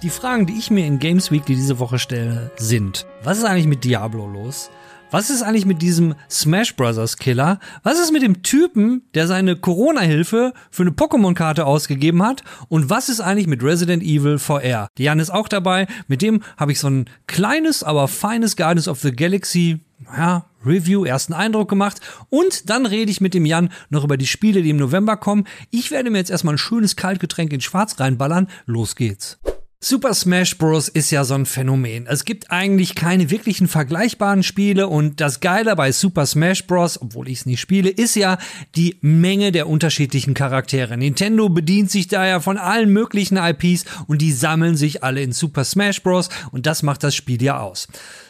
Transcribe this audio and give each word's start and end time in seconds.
Die 0.00 0.10
Fragen, 0.10 0.46
die 0.46 0.56
ich 0.56 0.70
mir 0.70 0.86
in 0.86 1.00
Games 1.00 1.32
Weekly 1.32 1.56
diese 1.56 1.80
Woche 1.80 1.98
stelle, 1.98 2.52
sind, 2.56 3.04
was 3.24 3.38
ist 3.38 3.44
eigentlich 3.44 3.66
mit 3.66 3.82
Diablo 3.82 4.28
los? 4.28 4.70
Was 5.10 5.28
ist 5.28 5.42
eigentlich 5.42 5.66
mit 5.66 5.82
diesem 5.82 6.14
Smash 6.30 6.76
Bros. 6.76 7.16
Killer? 7.16 7.58
Was 7.82 7.98
ist 7.98 8.12
mit 8.12 8.22
dem 8.22 8.44
Typen, 8.44 9.02
der 9.14 9.26
seine 9.26 9.56
Corona-Hilfe 9.56 10.52
für 10.70 10.82
eine 10.82 10.92
Pokémon-Karte 10.92 11.66
ausgegeben 11.66 12.22
hat? 12.22 12.44
Und 12.68 12.90
was 12.90 13.08
ist 13.08 13.20
eigentlich 13.20 13.48
mit 13.48 13.64
Resident 13.64 14.04
Evil 14.04 14.38
VR? 14.38 14.86
Jan 14.96 15.18
ist 15.18 15.30
auch 15.30 15.48
dabei. 15.48 15.88
Mit 16.06 16.22
dem 16.22 16.42
habe 16.56 16.70
ich 16.70 16.78
so 16.78 16.90
ein 16.90 17.06
kleines, 17.26 17.82
aber 17.82 18.06
feines 18.06 18.56
Guardians 18.56 18.86
of 18.86 19.00
the 19.00 19.10
Galaxy 19.10 19.80
ja, 20.16 20.44
Review, 20.64 21.06
ersten 21.06 21.32
Eindruck 21.32 21.68
gemacht 21.68 22.00
und 22.30 22.70
dann 22.70 22.86
rede 22.86 23.10
ich 23.10 23.20
mit 23.20 23.34
dem 23.34 23.46
Jan 23.46 23.70
noch 23.90 24.04
über 24.04 24.16
die 24.16 24.28
Spiele, 24.28 24.62
die 24.62 24.70
im 24.70 24.76
November 24.76 25.16
kommen. 25.16 25.44
Ich 25.70 25.90
werde 25.90 26.10
mir 26.10 26.18
jetzt 26.18 26.30
erstmal 26.30 26.54
ein 26.54 26.58
schönes 26.58 26.94
Kaltgetränk 26.94 27.52
in 27.52 27.60
Schwarz 27.60 27.98
reinballern. 27.98 28.48
Los 28.66 28.94
geht's. 28.94 29.40
Super 29.80 30.12
Smash 30.12 30.58
Bros. 30.58 30.88
ist 30.88 31.12
ja 31.12 31.22
so 31.22 31.34
ein 31.34 31.46
Phänomen. 31.46 32.08
Es 32.08 32.24
gibt 32.24 32.50
eigentlich 32.50 32.96
keine 32.96 33.30
wirklichen 33.30 33.68
vergleichbaren 33.68 34.42
Spiele 34.42 34.88
und 34.88 35.20
das 35.20 35.38
Geile 35.38 35.76
bei 35.76 35.92
Super 35.92 36.26
Smash 36.26 36.66
Bros., 36.66 37.00
obwohl 37.00 37.28
ich 37.28 37.38
es 37.38 37.46
nicht 37.46 37.60
spiele, 37.60 37.88
ist 37.88 38.16
ja 38.16 38.38
die 38.74 38.98
Menge 39.02 39.52
der 39.52 39.68
unterschiedlichen 39.68 40.34
Charaktere. 40.34 40.96
Nintendo 40.96 41.48
bedient 41.48 41.92
sich 41.92 42.08
da 42.08 42.26
ja 42.26 42.40
von 42.40 42.58
allen 42.58 42.92
möglichen 42.92 43.36
IPs 43.36 43.84
und 44.08 44.20
die 44.20 44.32
sammeln 44.32 44.74
sich 44.74 45.04
alle 45.04 45.22
in 45.22 45.30
Super 45.30 45.62
Smash 45.62 46.02
Bros. 46.02 46.28
und 46.50 46.66
das 46.66 46.82
macht 46.82 47.04
das 47.04 47.14
Spiel 47.14 47.40
ja 47.40 47.60
aus 47.60 47.86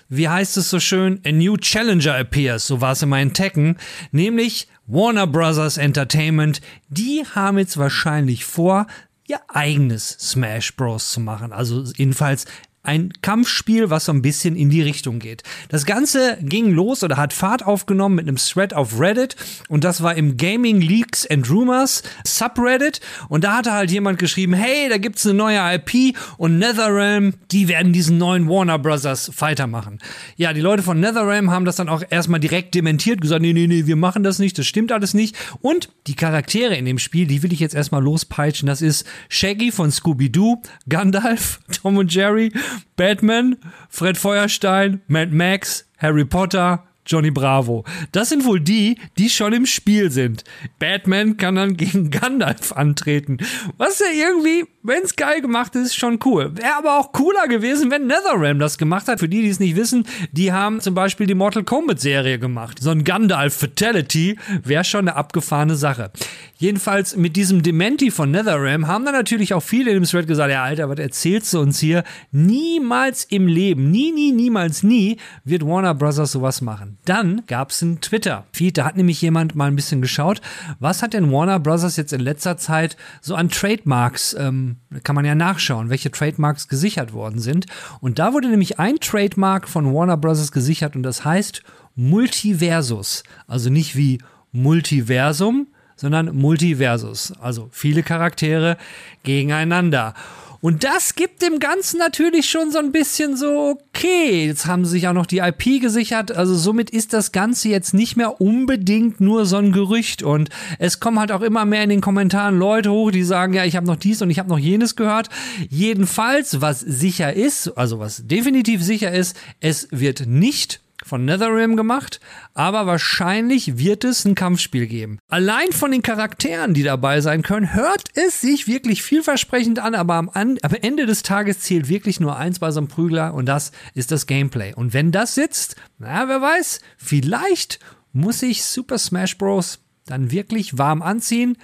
wie 0.08 0.28
heißt 0.28 0.56
es 0.56 0.70
so 0.70 0.80
schön, 0.80 1.20
a 1.26 1.32
new 1.32 1.56
challenger 1.58 2.16
appears, 2.16 2.66
so 2.66 2.80
war 2.80 2.92
es 2.92 3.02
in 3.02 3.10
meinen 3.10 3.34
Tekken, 3.34 3.76
nämlich 4.10 4.69
Warner 4.86 5.26
Brothers 5.26 5.76
Entertainment, 5.76 6.62
die 6.88 7.22
haben 7.34 7.58
jetzt 7.58 7.76
wahrscheinlich 7.76 8.46
vor, 8.46 8.86
ihr 9.28 9.40
eigenes 9.48 10.08
Smash 10.08 10.74
Bros. 10.74 11.12
zu 11.12 11.20
machen. 11.20 11.52
Also 11.52 11.84
jedenfalls 11.96 12.46
ein 12.89 13.12
Kampfspiel, 13.20 13.91
was 13.91 14.06
so 14.06 14.12
ein 14.12 14.22
bisschen 14.22 14.56
in 14.56 14.70
die 14.70 14.81
Richtung 14.81 15.19
geht. 15.19 15.42
Das 15.69 15.84
Ganze 15.84 16.39
ging 16.41 16.72
los 16.72 17.05
oder 17.05 17.19
hat 17.19 17.34
Fahrt 17.34 17.67
aufgenommen 17.67 18.14
mit 18.14 18.27
einem 18.27 18.36
Thread 18.36 18.72
auf 18.72 18.98
Reddit 18.98 19.36
und 19.69 19.84
das 19.84 20.03
war 20.03 20.14
im 20.14 20.39
Gaming 20.39 20.81
Leaks 20.81 21.27
and 21.27 21.50
Rumors 21.50 22.03
Subreddit 22.25 23.03
und 23.28 23.44
da 23.44 23.59
hatte 23.59 23.72
halt 23.72 23.91
jemand 23.91 24.19
geschrieben, 24.19 24.55
hey, 24.55 24.89
da 24.89 24.97
gibt's 24.97 25.27
eine 25.27 25.34
neue 25.34 25.59
IP 25.75 26.16
und 26.39 26.59
NetherRealm, 26.59 27.34
die 27.50 27.69
werden 27.69 27.92
diesen 27.92 28.16
neuen 28.16 28.48
Warner 28.48 28.78
Brothers 28.78 29.31
Fighter 29.34 29.66
machen. 29.66 29.98
Ja, 30.36 30.55
die 30.55 30.62
Leute 30.62 30.83
von 30.83 30.98
NetherRealm 30.98 31.50
haben 31.50 31.66
das 31.66 31.77
dann 31.77 31.91
auch 31.91 32.03
erstmal 32.09 32.41
direkt 32.41 32.75
dementiert, 32.75 33.20
gesagt, 33.20 33.42
nee, 33.42 33.53
nee, 33.53 33.66
nee, 33.66 33.84
wir 33.84 33.97
machen 33.97 34.22
das 34.22 34.39
nicht, 34.39 34.56
das 34.56 34.66
stimmt 34.66 34.92
alles 34.92 35.12
nicht 35.12 35.36
und 35.61 35.91
die 36.06 36.14
Charaktere 36.14 36.75
in 36.75 36.86
dem 36.86 36.98
Spiel, 36.98 37.27
die 37.27 37.42
will 37.42 37.53
ich 37.53 37.61
jetzt 37.61 37.75
erstmal 37.75 38.03
lospeitschen, 38.03 38.66
das 38.66 38.81
ist 38.81 39.06
Shaggy 39.28 39.72
von 39.72 39.91
Scooby-Doo, 39.91 40.62
Gandalf, 40.89 41.61
Tom 41.83 41.98
und 41.98 42.14
Jerry, 42.14 42.50
Batman, 42.96 43.56
Fred 43.88 44.16
Feuerstein, 44.19 45.03
Mad 45.08 45.32
Max, 45.32 45.84
Harry 45.98 46.25
Potter, 46.25 46.80
Johnny 47.08 47.30
Bravo. 47.30 47.84
Das 48.12 48.28
sind 48.28 48.44
wohl 48.44 48.60
die, 48.60 48.98
die 49.16 49.30
schon 49.30 49.54
im 49.54 49.66
Spiel 49.66 50.10
sind. 50.10 50.44
Batman 50.78 51.38
kann 51.38 51.56
dann 51.56 51.76
gegen 51.76 52.10
Gandalf 52.10 52.72
antreten. 52.72 53.38
Was 53.78 53.98
ja 53.98 54.06
irgendwie, 54.14 54.66
wenn 54.82 55.02
es 55.02 55.16
geil 55.16 55.41
gemacht 55.41 55.74
ist, 55.74 55.97
schon 55.97 56.18
cool. 56.26 56.56
Wäre 56.56 56.76
aber 56.76 56.98
auch 56.98 57.12
cooler 57.12 57.48
gewesen, 57.48 57.91
wenn 57.91 58.06
NetherRealm 58.06 58.58
das 58.58 58.76
gemacht 58.76 59.08
hat. 59.08 59.20
Für 59.20 59.28
die, 59.28 59.41
die 59.41 59.48
es 59.48 59.58
nicht 59.58 59.76
wissen, 59.76 60.06
die 60.32 60.52
haben 60.52 60.80
zum 60.80 60.94
Beispiel 60.94 61.26
die 61.26 61.34
Mortal 61.34 61.64
Kombat 61.64 62.00
Serie 62.00 62.38
gemacht. 62.38 62.78
So 62.80 62.91
ein 62.91 63.04
Gandalf 63.04 63.54
Fatality 63.54 64.38
wäre 64.62 64.84
schon 64.84 65.08
eine 65.08 65.16
abgefahrene 65.16 65.76
Sache. 65.76 66.12
Jedenfalls 66.56 67.16
mit 67.16 67.36
diesem 67.36 67.62
Dementi 67.62 68.10
von 68.10 68.30
NetherRealm 68.30 68.86
haben 68.86 69.04
dann 69.04 69.14
natürlich 69.14 69.54
auch 69.54 69.62
viele 69.62 69.94
dem 69.94 70.04
Thread 70.04 70.26
gesagt, 70.26 70.50
ja 70.50 70.64
Alter, 70.64 70.88
was 70.88 70.98
erzählst 70.98 71.54
du 71.54 71.60
uns 71.60 71.78
hier? 71.78 72.04
Niemals 72.32 73.24
im 73.24 73.47
Leben, 73.47 73.91
nie, 73.91 74.12
nie, 74.12 74.32
niemals, 74.32 74.82
nie 74.82 75.18
wird 75.44 75.64
Warner 75.64 75.94
Brothers 75.94 76.32
sowas 76.32 76.60
machen. 76.60 76.97
Dann 77.04 77.42
gab 77.47 77.70
es 77.70 77.82
einen 77.82 78.00
Twitter-Feed, 78.00 78.76
da 78.76 78.84
hat 78.84 78.97
nämlich 78.97 79.22
jemand 79.22 79.54
mal 79.54 79.66
ein 79.66 79.76
bisschen 79.76 80.03
geschaut, 80.03 80.41
was 80.78 81.03
hat 81.03 81.14
denn 81.14 81.32
Warner 81.32 81.59
Brothers 81.59 81.97
jetzt 81.97 82.12
in 82.12 82.20
letzter 82.20 82.59
Zeit 82.59 82.97
so 83.20 83.34
an 83.34 83.48
Trademarks, 83.48 84.34
ähm, 84.38 84.76
kann 85.04 85.14
man 85.14 85.25
ja 85.25 85.34
nachschauen, 85.34 85.88
welche 85.88 86.10
Trademarks 86.10 86.69
gesichert 86.69 87.12
worden 87.12 87.41
sind. 87.41 87.66
Und 88.00 88.19
da 88.19 88.34
wurde 88.34 88.48
nämlich 88.48 88.78
ein 88.78 88.97
Trademark 88.97 89.69
von 89.69 89.94
Warner 89.94 90.16
Brothers 90.16 90.53
gesichert 90.53 90.97
und 90.97 91.03
das 91.03 91.25
heißt 91.25 91.62
Multiversus. 91.94 93.25
Also 93.47 93.70
nicht 93.70 93.97
wie 93.97 94.19
Multiversum, 94.53 95.69
sondern 95.97 96.34
Multiversus. 96.36 97.32
Also 97.41 97.69
viele 97.72 98.03
Charaktere 98.03 98.76
gegeneinander. 99.25 100.15
Und 100.60 100.82
das 100.82 101.14
gibt 101.14 101.42
dem 101.42 101.60
Ganzen 101.60 101.98
natürlich 101.98 102.50
schon 102.50 102.72
so 102.72 102.78
ein 102.78 102.91
bisschen 102.91 103.36
so, 103.36 103.78
okay, 103.78 104.46
jetzt 104.46 104.66
haben 104.66 104.84
sie 104.84 104.92
sich 104.92 105.06
auch 105.08 105.12
noch 105.12 105.26
die 105.26 105.38
IP 105.38 105.80
gesichert, 105.80 106.32
also 106.32 106.56
somit 106.56 106.91
ist 106.91 107.12
das 107.12 107.30
Ganze 107.30 107.69
jetzt 107.69 107.94
nicht 107.94 108.16
mehr 108.16 108.41
unbedingt 108.41 109.20
nur 109.20 109.47
so 109.47 109.56
ein 109.56 109.70
Gerücht. 109.70 110.22
Und 110.22 110.50
es 110.78 110.98
kommen 110.98 111.20
halt 111.20 111.30
auch 111.30 111.42
immer 111.42 111.64
mehr 111.64 111.84
in 111.84 111.91
den 111.91 112.00
Kommentaren 112.00 112.58
Leute 112.58 112.91
hoch, 112.91 113.12
die 113.12 113.22
sagen, 113.22 113.52
ja, 113.52 113.64
ich 113.64 113.76
habe 113.76 113.86
noch 113.86 113.97
dies 113.97 114.20
und 114.20 114.30
ich 114.30 114.38
habe 114.41 114.48
noch 114.48 114.58
jenes 114.58 114.97
gehört. 114.97 115.28
Jedenfalls, 115.68 116.60
was 116.60 116.80
sicher 116.80 117.32
ist, 117.32 117.68
also 117.76 118.00
was 118.00 118.26
definitiv 118.26 118.82
sicher 118.82 119.12
ist, 119.12 119.36
es 119.60 119.86
wird 119.92 120.26
nicht 120.26 120.80
von 121.08 121.24
NetherRealm 121.24 121.76
gemacht, 121.76 122.20
aber 122.54 122.86
wahrscheinlich 122.86 123.78
wird 123.78 124.04
es 124.04 124.24
ein 124.24 124.34
Kampfspiel 124.34 124.86
geben. 124.86 125.19
Allein 125.28 125.72
von 125.72 125.91
den 125.91 126.02
Charakteren, 126.02 126.74
die 126.74 126.82
dabei 126.82 127.20
sein 127.20 127.42
können, 127.42 127.74
hört 127.74 128.04
es 128.14 128.41
sich 128.41 128.69
wirklich 128.69 129.02
vielversprechend 129.02 129.78
an, 129.78 129.94
aber 129.94 130.14
am, 130.14 130.28
am 130.28 130.58
Ende 130.82 131.06
des 131.06 131.22
Tages 131.22 131.60
zählt 131.60 131.88
wirklich 131.88 132.20
nur 132.20 132.36
eins 132.36 132.58
bei 132.58 132.70
so 132.70 132.80
einem 132.80 132.88
Prügler 132.88 133.34
und 133.34 133.47
das 133.47 133.72
ist 133.94 134.12
das 134.12 134.26
Gameplay. 134.26 134.74
Und 134.74 134.92
wenn 134.92 135.10
das 135.10 135.34
sitzt, 135.34 135.76
na, 135.98 136.28
wer 136.28 136.41
weiß, 136.41 136.80
vielleicht 136.97 137.80
muss 138.12 138.42
ich 138.42 138.64
Super 138.64 138.98
Smash 138.98 139.38
Bros. 139.38 139.80
dann 140.06 140.30
wirklich 140.30 140.78
warm 140.78 141.02
anziehen. 141.02 141.56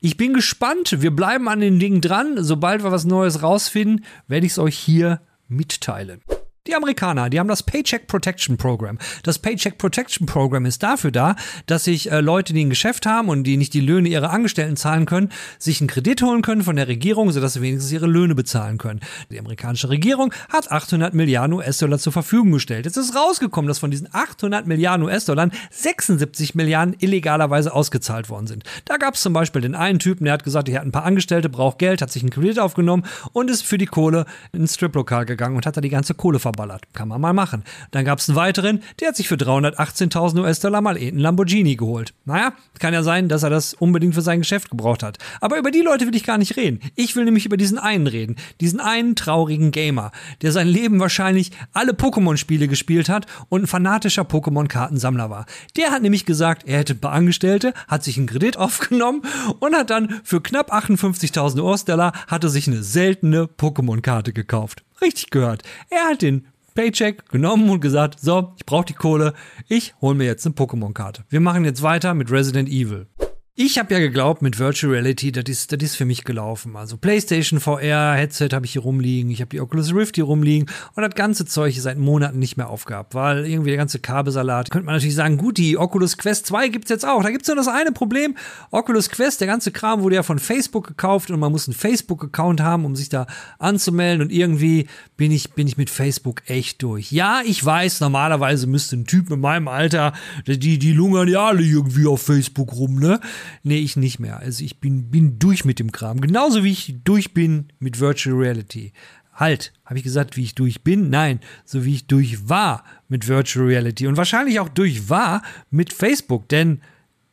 Ich 0.00 0.16
bin 0.16 0.34
gespannt. 0.34 1.00
Wir 1.00 1.10
bleiben 1.10 1.48
an 1.48 1.60
den 1.60 1.78
Dingen 1.78 2.00
dran. 2.00 2.36
Sobald 2.36 2.84
wir 2.84 2.92
was 2.92 3.04
Neues 3.04 3.42
rausfinden, 3.42 4.04
werde 4.28 4.46
ich 4.46 4.52
es 4.52 4.58
euch 4.58 4.76
hier 4.76 5.20
mitteilen. 5.48 6.20
Die 6.66 6.74
Amerikaner, 6.74 7.28
die 7.28 7.38
haben 7.38 7.48
das 7.48 7.62
Paycheck 7.62 8.06
Protection 8.06 8.56
Program. 8.56 8.96
Das 9.22 9.38
Paycheck 9.38 9.76
Protection 9.76 10.26
Program 10.26 10.64
ist 10.64 10.82
dafür 10.82 11.10
da, 11.10 11.36
dass 11.66 11.84
sich 11.84 12.10
äh, 12.10 12.22
Leute, 12.22 12.54
die 12.54 12.64
ein 12.64 12.70
Geschäft 12.70 13.04
haben 13.04 13.28
und 13.28 13.44
die 13.44 13.58
nicht 13.58 13.74
die 13.74 13.82
Löhne 13.82 14.08
ihrer 14.08 14.30
Angestellten 14.30 14.78
zahlen 14.78 15.04
können, 15.04 15.28
sich 15.58 15.82
einen 15.82 15.88
Kredit 15.88 16.22
holen 16.22 16.40
können 16.40 16.62
von 16.62 16.76
der 16.76 16.88
Regierung, 16.88 17.30
sodass 17.32 17.52
sie 17.52 17.60
wenigstens 17.60 17.92
ihre 17.92 18.06
Löhne 18.06 18.34
bezahlen 18.34 18.78
können. 18.78 19.00
Die 19.30 19.38
amerikanische 19.38 19.90
Regierung 19.90 20.32
hat 20.48 20.72
800 20.72 21.12
Milliarden 21.12 21.52
US-Dollar 21.52 21.98
zur 21.98 22.14
Verfügung 22.14 22.52
gestellt. 22.52 22.86
Jetzt 22.86 22.96
ist 22.96 23.14
rausgekommen, 23.14 23.68
dass 23.68 23.78
von 23.78 23.90
diesen 23.90 24.08
800 24.10 24.66
Milliarden 24.66 25.04
US-Dollar 25.04 25.50
76 25.70 26.54
Milliarden 26.54 26.96
illegalerweise 26.98 27.74
ausgezahlt 27.74 28.30
worden 28.30 28.46
sind. 28.46 28.64
Da 28.86 28.96
gab 28.96 29.16
es 29.16 29.20
zum 29.20 29.34
Beispiel 29.34 29.60
den 29.60 29.74
einen 29.74 29.98
Typen, 29.98 30.24
der 30.24 30.32
hat 30.32 30.44
gesagt, 30.44 30.70
er 30.70 30.76
hat 30.76 30.86
ein 30.86 30.92
paar 30.92 31.04
Angestellte, 31.04 31.50
braucht 31.50 31.78
Geld, 31.78 32.00
hat 32.00 32.10
sich 32.10 32.22
einen 32.22 32.30
Kredit 32.30 32.58
aufgenommen 32.58 33.04
und 33.34 33.50
ist 33.50 33.66
für 33.66 33.76
die 33.76 33.84
Kohle 33.84 34.24
ins 34.54 34.76
Striplokal 34.76 35.26
gegangen 35.26 35.56
und 35.56 35.66
hat 35.66 35.76
da 35.76 35.82
die 35.82 35.90
ganze 35.90 36.14
Kohle 36.14 36.38
verballert 36.38 36.53
verballert. 36.54 36.84
Kann 36.92 37.08
man 37.08 37.20
mal 37.20 37.32
machen. 37.32 37.64
Dann 37.90 38.04
gab 38.04 38.20
es 38.20 38.28
einen 38.28 38.36
weiteren, 38.36 38.82
der 39.00 39.08
hat 39.08 39.16
sich 39.16 39.28
für 39.28 39.34
318.000 39.34 40.40
US-Dollar 40.40 40.80
mal 40.80 40.96
einen 40.96 41.18
Lamborghini 41.18 41.76
geholt. 41.76 42.14
Naja, 42.24 42.52
kann 42.78 42.94
ja 42.94 43.02
sein, 43.02 43.28
dass 43.28 43.42
er 43.42 43.50
das 43.50 43.74
unbedingt 43.74 44.14
für 44.14 44.22
sein 44.22 44.40
Geschäft 44.40 44.70
gebraucht 44.70 45.02
hat. 45.02 45.18
Aber 45.40 45.58
über 45.58 45.70
die 45.70 45.80
Leute 45.80 46.06
will 46.06 46.14
ich 46.14 46.24
gar 46.24 46.38
nicht 46.38 46.56
reden. 46.56 46.80
Ich 46.94 47.16
will 47.16 47.24
nämlich 47.24 47.46
über 47.46 47.56
diesen 47.56 47.78
einen 47.78 48.06
reden. 48.06 48.36
Diesen 48.60 48.80
einen 48.80 49.16
traurigen 49.16 49.72
Gamer, 49.72 50.12
der 50.42 50.52
sein 50.52 50.68
Leben 50.68 51.00
wahrscheinlich 51.00 51.50
alle 51.72 51.92
Pokémon-Spiele 51.92 52.68
gespielt 52.68 53.08
hat 53.08 53.26
und 53.48 53.62
ein 53.62 53.66
fanatischer 53.66 54.22
Pokémon-Kartensammler 54.22 55.30
war. 55.30 55.46
Der 55.76 55.90
hat 55.90 56.02
nämlich 56.02 56.24
gesagt, 56.24 56.66
er 56.66 56.78
hätte 56.78 56.94
ein 56.94 57.00
paar 57.00 57.12
Angestellte, 57.12 57.74
hat 57.88 58.04
sich 58.04 58.16
einen 58.16 58.26
Kredit 58.26 58.56
aufgenommen 58.64 59.22
und 59.58 59.74
hat 59.74 59.90
dann 59.90 60.20
für 60.22 60.40
knapp 60.40 60.72
58.000 60.72 61.60
US-Dollar 61.60 62.12
hatte 62.28 62.48
sich 62.48 62.68
eine 62.68 62.82
seltene 62.82 63.44
Pokémon-Karte 63.44 64.32
gekauft. 64.32 64.84
Richtig 65.00 65.30
gehört. 65.30 65.62
Er 65.90 66.04
hat 66.04 66.22
den 66.22 66.46
Paycheck 66.74 67.28
genommen 67.28 67.70
und 67.70 67.80
gesagt, 67.80 68.18
so, 68.20 68.52
ich 68.56 68.66
brauche 68.66 68.86
die 68.86 68.94
Kohle, 68.94 69.34
ich 69.68 69.94
hole 70.00 70.14
mir 70.14 70.24
jetzt 70.24 70.44
eine 70.44 70.54
Pokémon-Karte. 70.54 71.24
Wir 71.28 71.40
machen 71.40 71.64
jetzt 71.64 71.82
weiter 71.82 72.14
mit 72.14 72.30
Resident 72.30 72.68
Evil. 72.68 73.06
Ich 73.56 73.78
habe 73.78 73.94
ja 73.94 74.00
geglaubt, 74.00 74.42
mit 74.42 74.58
Virtual 74.58 74.92
Reality, 74.92 75.30
das 75.30 75.44
ist, 75.46 75.70
das 75.70 75.80
ist 75.80 75.94
für 75.94 76.04
mich 76.04 76.24
gelaufen. 76.24 76.74
Also 76.74 76.96
PlayStation 76.96 77.60
VR, 77.60 78.14
Headset 78.14 78.48
habe 78.52 78.66
ich 78.66 78.72
hier 78.72 78.82
rumliegen, 78.82 79.30
ich 79.30 79.40
habe 79.40 79.50
die 79.50 79.60
Oculus 79.60 79.94
Rift 79.94 80.16
hier 80.16 80.24
rumliegen 80.24 80.68
und 80.96 81.04
das 81.04 81.14
ganze 81.14 81.46
Zeug 81.46 81.72
hier 81.72 81.82
seit 81.82 81.96
Monaten 81.96 82.40
nicht 82.40 82.56
mehr 82.56 82.68
aufgehabt, 82.68 83.14
weil 83.14 83.46
irgendwie 83.46 83.70
der 83.70 83.76
ganze 83.76 84.00
Kabelsalat. 84.00 84.70
Könnte 84.70 84.86
man 84.86 84.96
natürlich 84.96 85.14
sagen, 85.14 85.36
gut, 85.36 85.56
die 85.56 85.78
Oculus 85.78 86.18
Quest 86.18 86.46
2 86.46 86.66
gibt's 86.66 86.90
jetzt 86.90 87.06
auch. 87.06 87.22
Da 87.22 87.30
gibt's 87.30 87.46
nur 87.46 87.56
das 87.56 87.68
eine 87.68 87.92
Problem. 87.92 88.36
Oculus 88.72 89.08
Quest, 89.08 89.40
der 89.40 89.46
ganze 89.46 89.70
Kram 89.70 90.02
wurde 90.02 90.16
ja 90.16 90.24
von 90.24 90.40
Facebook 90.40 90.88
gekauft 90.88 91.30
und 91.30 91.38
man 91.38 91.52
muss 91.52 91.68
einen 91.68 91.76
Facebook-Account 91.76 92.60
haben, 92.60 92.84
um 92.84 92.96
sich 92.96 93.08
da 93.08 93.28
anzumelden 93.60 94.22
und 94.26 94.32
irgendwie 94.32 94.88
bin 95.16 95.30
ich, 95.30 95.52
bin 95.52 95.68
ich 95.68 95.76
mit 95.76 95.90
Facebook 95.90 96.42
echt 96.46 96.82
durch. 96.82 97.12
Ja, 97.12 97.40
ich 97.46 97.64
weiß, 97.64 98.00
normalerweise 98.00 98.66
müsste 98.66 98.96
ein 98.96 99.06
Typ 99.06 99.30
mit 99.30 99.38
meinem 99.38 99.68
Alter, 99.68 100.12
die, 100.44 100.80
die 100.80 100.92
lungern 100.92 101.28
ja 101.28 101.46
alle 101.46 101.62
irgendwie 101.62 102.08
auf 102.08 102.20
Facebook 102.20 102.72
rum, 102.72 102.98
ne? 102.98 103.20
Nee, 103.62 103.78
ich 103.78 103.96
nicht 103.96 104.18
mehr. 104.18 104.38
Also 104.38 104.64
ich 104.64 104.80
bin, 104.80 105.10
bin 105.10 105.38
durch 105.38 105.64
mit 105.64 105.78
dem 105.78 105.92
Kram. 105.92 106.20
Genauso 106.20 106.64
wie 106.64 106.72
ich 106.72 106.94
durch 107.04 107.34
bin 107.34 107.68
mit 107.78 108.00
Virtual 108.00 108.36
Reality. 108.36 108.92
Halt, 109.34 109.72
habe 109.84 109.98
ich 109.98 110.04
gesagt, 110.04 110.36
wie 110.36 110.44
ich 110.44 110.54
durch 110.54 110.82
bin? 110.82 111.10
Nein, 111.10 111.40
so 111.64 111.84
wie 111.84 111.94
ich 111.94 112.06
durch 112.06 112.48
war 112.48 112.84
mit 113.08 113.26
Virtual 113.26 113.66
Reality 113.66 114.06
und 114.06 114.16
wahrscheinlich 114.16 114.60
auch 114.60 114.68
durch 114.68 115.08
war 115.08 115.42
mit 115.70 115.92
Facebook, 115.92 116.48
denn 116.48 116.80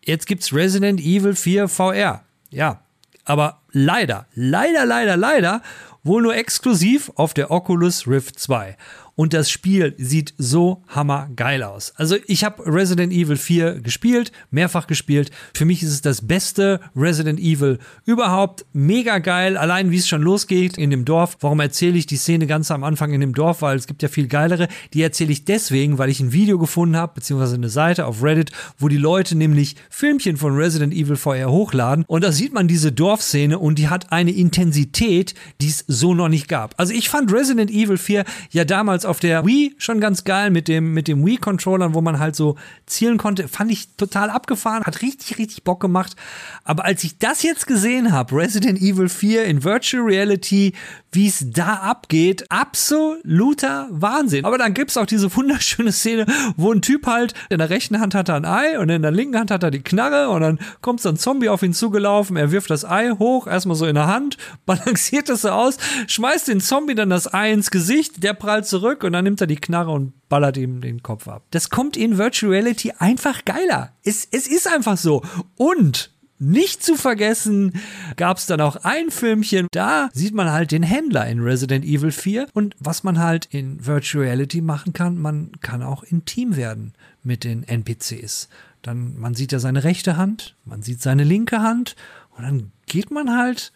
jetzt 0.03 0.25
gibt's 0.25 0.51
Resident 0.51 0.99
Evil 0.99 1.35
4 1.35 1.67
VR. 1.67 2.23
Ja, 2.49 2.81
aber 3.23 3.61
leider, 3.71 4.25
leider, 4.33 4.85
leider, 4.85 5.15
leider 5.15 5.61
wohl 6.03 6.23
nur 6.23 6.35
exklusiv 6.35 7.11
auf 7.15 7.35
der 7.35 7.51
Oculus 7.51 8.07
Rift 8.07 8.39
2 8.39 8.75
und 9.15 9.33
das 9.33 9.49
Spiel 9.49 9.93
sieht 9.97 10.33
so 10.37 10.83
hammergeil 10.87 11.63
aus. 11.63 11.93
Also 11.95 12.17
ich 12.27 12.43
habe 12.43 12.63
Resident 12.65 13.13
Evil 13.13 13.37
4 13.37 13.81
gespielt, 13.81 14.31
mehrfach 14.49 14.87
gespielt. 14.87 15.31
Für 15.53 15.65
mich 15.65 15.83
ist 15.83 15.91
es 15.91 16.01
das 16.01 16.27
beste 16.27 16.79
Resident 16.95 17.39
Evil 17.39 17.79
überhaupt. 18.05 18.65
Mega 18.73 19.19
geil, 19.19 19.57
allein 19.57 19.91
wie 19.91 19.97
es 19.97 20.07
schon 20.07 20.21
losgeht 20.21 20.77
in 20.77 20.89
dem 20.89 21.05
Dorf. 21.05 21.37
Warum 21.41 21.59
erzähle 21.59 21.97
ich 21.97 22.05
die 22.05 22.17
Szene 22.17 22.47
ganz 22.47 22.71
am 22.71 22.83
Anfang 22.83 23.13
in 23.13 23.21
dem 23.21 23.33
Dorf? 23.33 23.61
Weil 23.61 23.77
es 23.77 23.87
gibt 23.87 24.01
ja 24.01 24.09
viel 24.09 24.27
geilere. 24.27 24.67
Die 24.93 25.01
erzähle 25.01 25.31
ich 25.31 25.45
deswegen, 25.45 25.97
weil 25.97 26.09
ich 26.09 26.19
ein 26.19 26.33
Video 26.33 26.57
gefunden 26.57 26.95
habe, 26.95 27.13
beziehungsweise 27.15 27.55
eine 27.55 27.69
Seite 27.69 28.05
auf 28.05 28.23
Reddit, 28.23 28.51
wo 28.77 28.87
die 28.87 28.97
Leute 28.97 29.37
nämlich 29.37 29.75
Filmchen 29.89 30.37
von 30.37 30.55
Resident 30.55 30.93
Evil 30.93 31.15
VR 31.15 31.51
hochladen. 31.51 32.05
Und 32.07 32.23
da 32.23 32.31
sieht 32.31 32.53
man 32.53 32.67
diese 32.67 32.91
Dorfszene 32.91 33.59
und 33.59 33.77
die 33.77 33.89
hat 33.89 34.11
eine 34.11 34.31
Intensität, 34.31 35.35
die 35.61 35.67
es 35.67 35.83
so 35.87 36.13
noch 36.13 36.29
nicht 36.29 36.47
gab. 36.47 36.73
Also 36.77 36.93
ich 36.93 37.09
fand 37.09 37.31
Resident 37.31 37.71
Evil 37.71 37.97
4 37.97 38.25
ja 38.51 38.65
damals 38.65 39.00
damals 39.01 39.05
auf 39.05 39.19
der 39.19 39.45
Wii 39.45 39.75
schon 39.77 39.99
ganz 39.99 40.23
geil 40.23 40.49
mit 40.49 40.67
dem, 40.67 40.93
mit 40.93 41.07
dem 41.07 41.25
Wii-Controllern, 41.25 41.93
wo 41.93 42.01
man 42.01 42.19
halt 42.19 42.35
so 42.35 42.55
zielen 42.85 43.17
konnte. 43.17 43.47
Fand 43.47 43.71
ich 43.71 43.95
total 43.95 44.29
abgefahren, 44.29 44.83
hat 44.83 45.01
richtig, 45.01 45.37
richtig 45.37 45.63
Bock 45.63 45.79
gemacht. 45.79 46.15
Aber 46.63 46.85
als 46.85 47.03
ich 47.03 47.17
das 47.17 47.43
jetzt 47.43 47.67
gesehen 47.67 48.11
habe, 48.11 48.35
Resident 48.35 48.79
Evil 48.81 49.09
4 49.09 49.45
in 49.45 49.63
Virtual 49.63 50.03
Reality, 50.03 50.73
wie 51.13 51.27
es 51.27 51.45
da 51.51 51.75
abgeht, 51.75 52.49
absoluter 52.49 53.87
Wahnsinn. 53.91 54.45
Aber 54.45 54.57
dann 54.57 54.73
gibt's 54.73 54.95
auch 54.95 55.05
diese 55.05 55.35
wunderschöne 55.35 55.91
Szene, 55.91 56.25
wo 56.55 56.71
ein 56.71 56.81
Typ 56.81 57.05
halt 57.05 57.33
in 57.49 57.57
der 57.57 57.69
rechten 57.69 57.99
Hand 57.99 58.15
hat 58.15 58.29
er 58.29 58.35
ein 58.35 58.45
Ei 58.45 58.79
und 58.79 58.89
in 58.89 59.01
der 59.01 59.11
linken 59.11 59.37
Hand 59.37 59.51
hat 59.51 59.63
er 59.63 59.71
die 59.71 59.81
Knarre 59.81 60.29
und 60.29 60.41
dann 60.41 60.59
kommt 60.81 61.01
so 61.01 61.09
ein 61.09 61.17
Zombie 61.17 61.49
auf 61.49 61.63
ihn 61.63 61.73
zugelaufen, 61.73 62.37
er 62.37 62.51
wirft 62.51 62.69
das 62.69 62.85
Ei 62.85 63.11
hoch, 63.11 63.47
erstmal 63.47 63.75
so 63.75 63.85
in 63.85 63.95
der 63.95 64.07
Hand, 64.07 64.37
balanciert 64.65 65.29
es 65.29 65.41
so 65.41 65.49
aus, 65.49 65.77
schmeißt 66.07 66.47
den 66.47 66.61
Zombie 66.61 66.95
dann 66.95 67.09
das 67.09 67.33
Ei 67.33 67.51
ins 67.51 67.71
Gesicht, 67.71 68.23
der 68.23 68.33
prallt 68.33 68.65
zurück 68.65 68.90
und 68.99 69.13
dann 69.13 69.23
nimmt 69.23 69.41
er 69.41 69.47
die 69.47 69.55
Knarre 69.55 69.91
und 69.91 70.13
ballert 70.29 70.57
ihm 70.57 70.81
den 70.81 71.03
Kopf 71.03 71.27
ab. 71.27 71.43
Das 71.51 71.69
kommt 71.69 71.97
in 71.97 72.17
Virtual 72.17 72.51
Reality 72.51 72.93
einfach 72.97 73.45
geiler. 73.45 73.93
Es, 74.03 74.27
es 74.31 74.47
ist 74.47 74.67
einfach 74.67 74.97
so. 74.97 75.23
Und 75.55 76.11
nicht 76.41 76.83
zu 76.83 76.95
vergessen 76.95 77.79
gab 78.17 78.37
es 78.37 78.47
dann 78.47 78.61
auch 78.61 78.77
ein 78.77 79.11
Filmchen, 79.11 79.67
da 79.71 80.09
sieht 80.11 80.33
man 80.33 80.51
halt 80.51 80.71
den 80.71 80.81
Händler 80.81 81.27
in 81.27 81.39
Resident 81.39 81.85
Evil 81.85 82.11
4 82.11 82.47
und 82.53 82.75
was 82.79 83.03
man 83.03 83.19
halt 83.19 83.45
in 83.51 83.85
Virtual 83.85 84.23
Reality 84.23 84.61
machen 84.61 84.91
kann, 84.91 85.19
man 85.19 85.51
kann 85.61 85.83
auch 85.83 86.01
intim 86.01 86.55
werden 86.55 86.93
mit 87.21 87.43
den 87.43 87.61
NPCs. 87.61 88.49
Dann, 88.81 89.19
man 89.19 89.35
sieht 89.35 89.51
ja 89.51 89.59
seine 89.59 89.83
rechte 89.83 90.17
Hand, 90.17 90.55
man 90.65 90.81
sieht 90.81 91.03
seine 91.03 91.23
linke 91.23 91.61
Hand 91.61 91.95
und 92.35 92.43
dann 92.43 92.71
geht 92.87 93.11
man 93.11 93.37
halt 93.37 93.71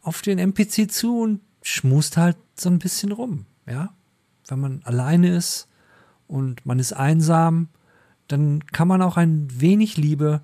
auf 0.00 0.22
den 0.22 0.38
NPC 0.38 0.90
zu 0.90 1.20
und 1.20 1.40
schmust 1.60 2.16
halt 2.16 2.38
so 2.56 2.70
ein 2.70 2.78
bisschen 2.78 3.12
rum, 3.12 3.44
ja. 3.66 3.92
Wenn 4.52 4.60
man 4.60 4.82
alleine 4.84 5.34
ist 5.34 5.66
und 6.26 6.66
man 6.66 6.78
ist 6.78 6.92
einsam, 6.92 7.68
dann 8.28 8.66
kann 8.66 8.86
man 8.86 9.00
auch 9.00 9.16
ein 9.16 9.48
wenig 9.50 9.96
Liebe 9.96 10.42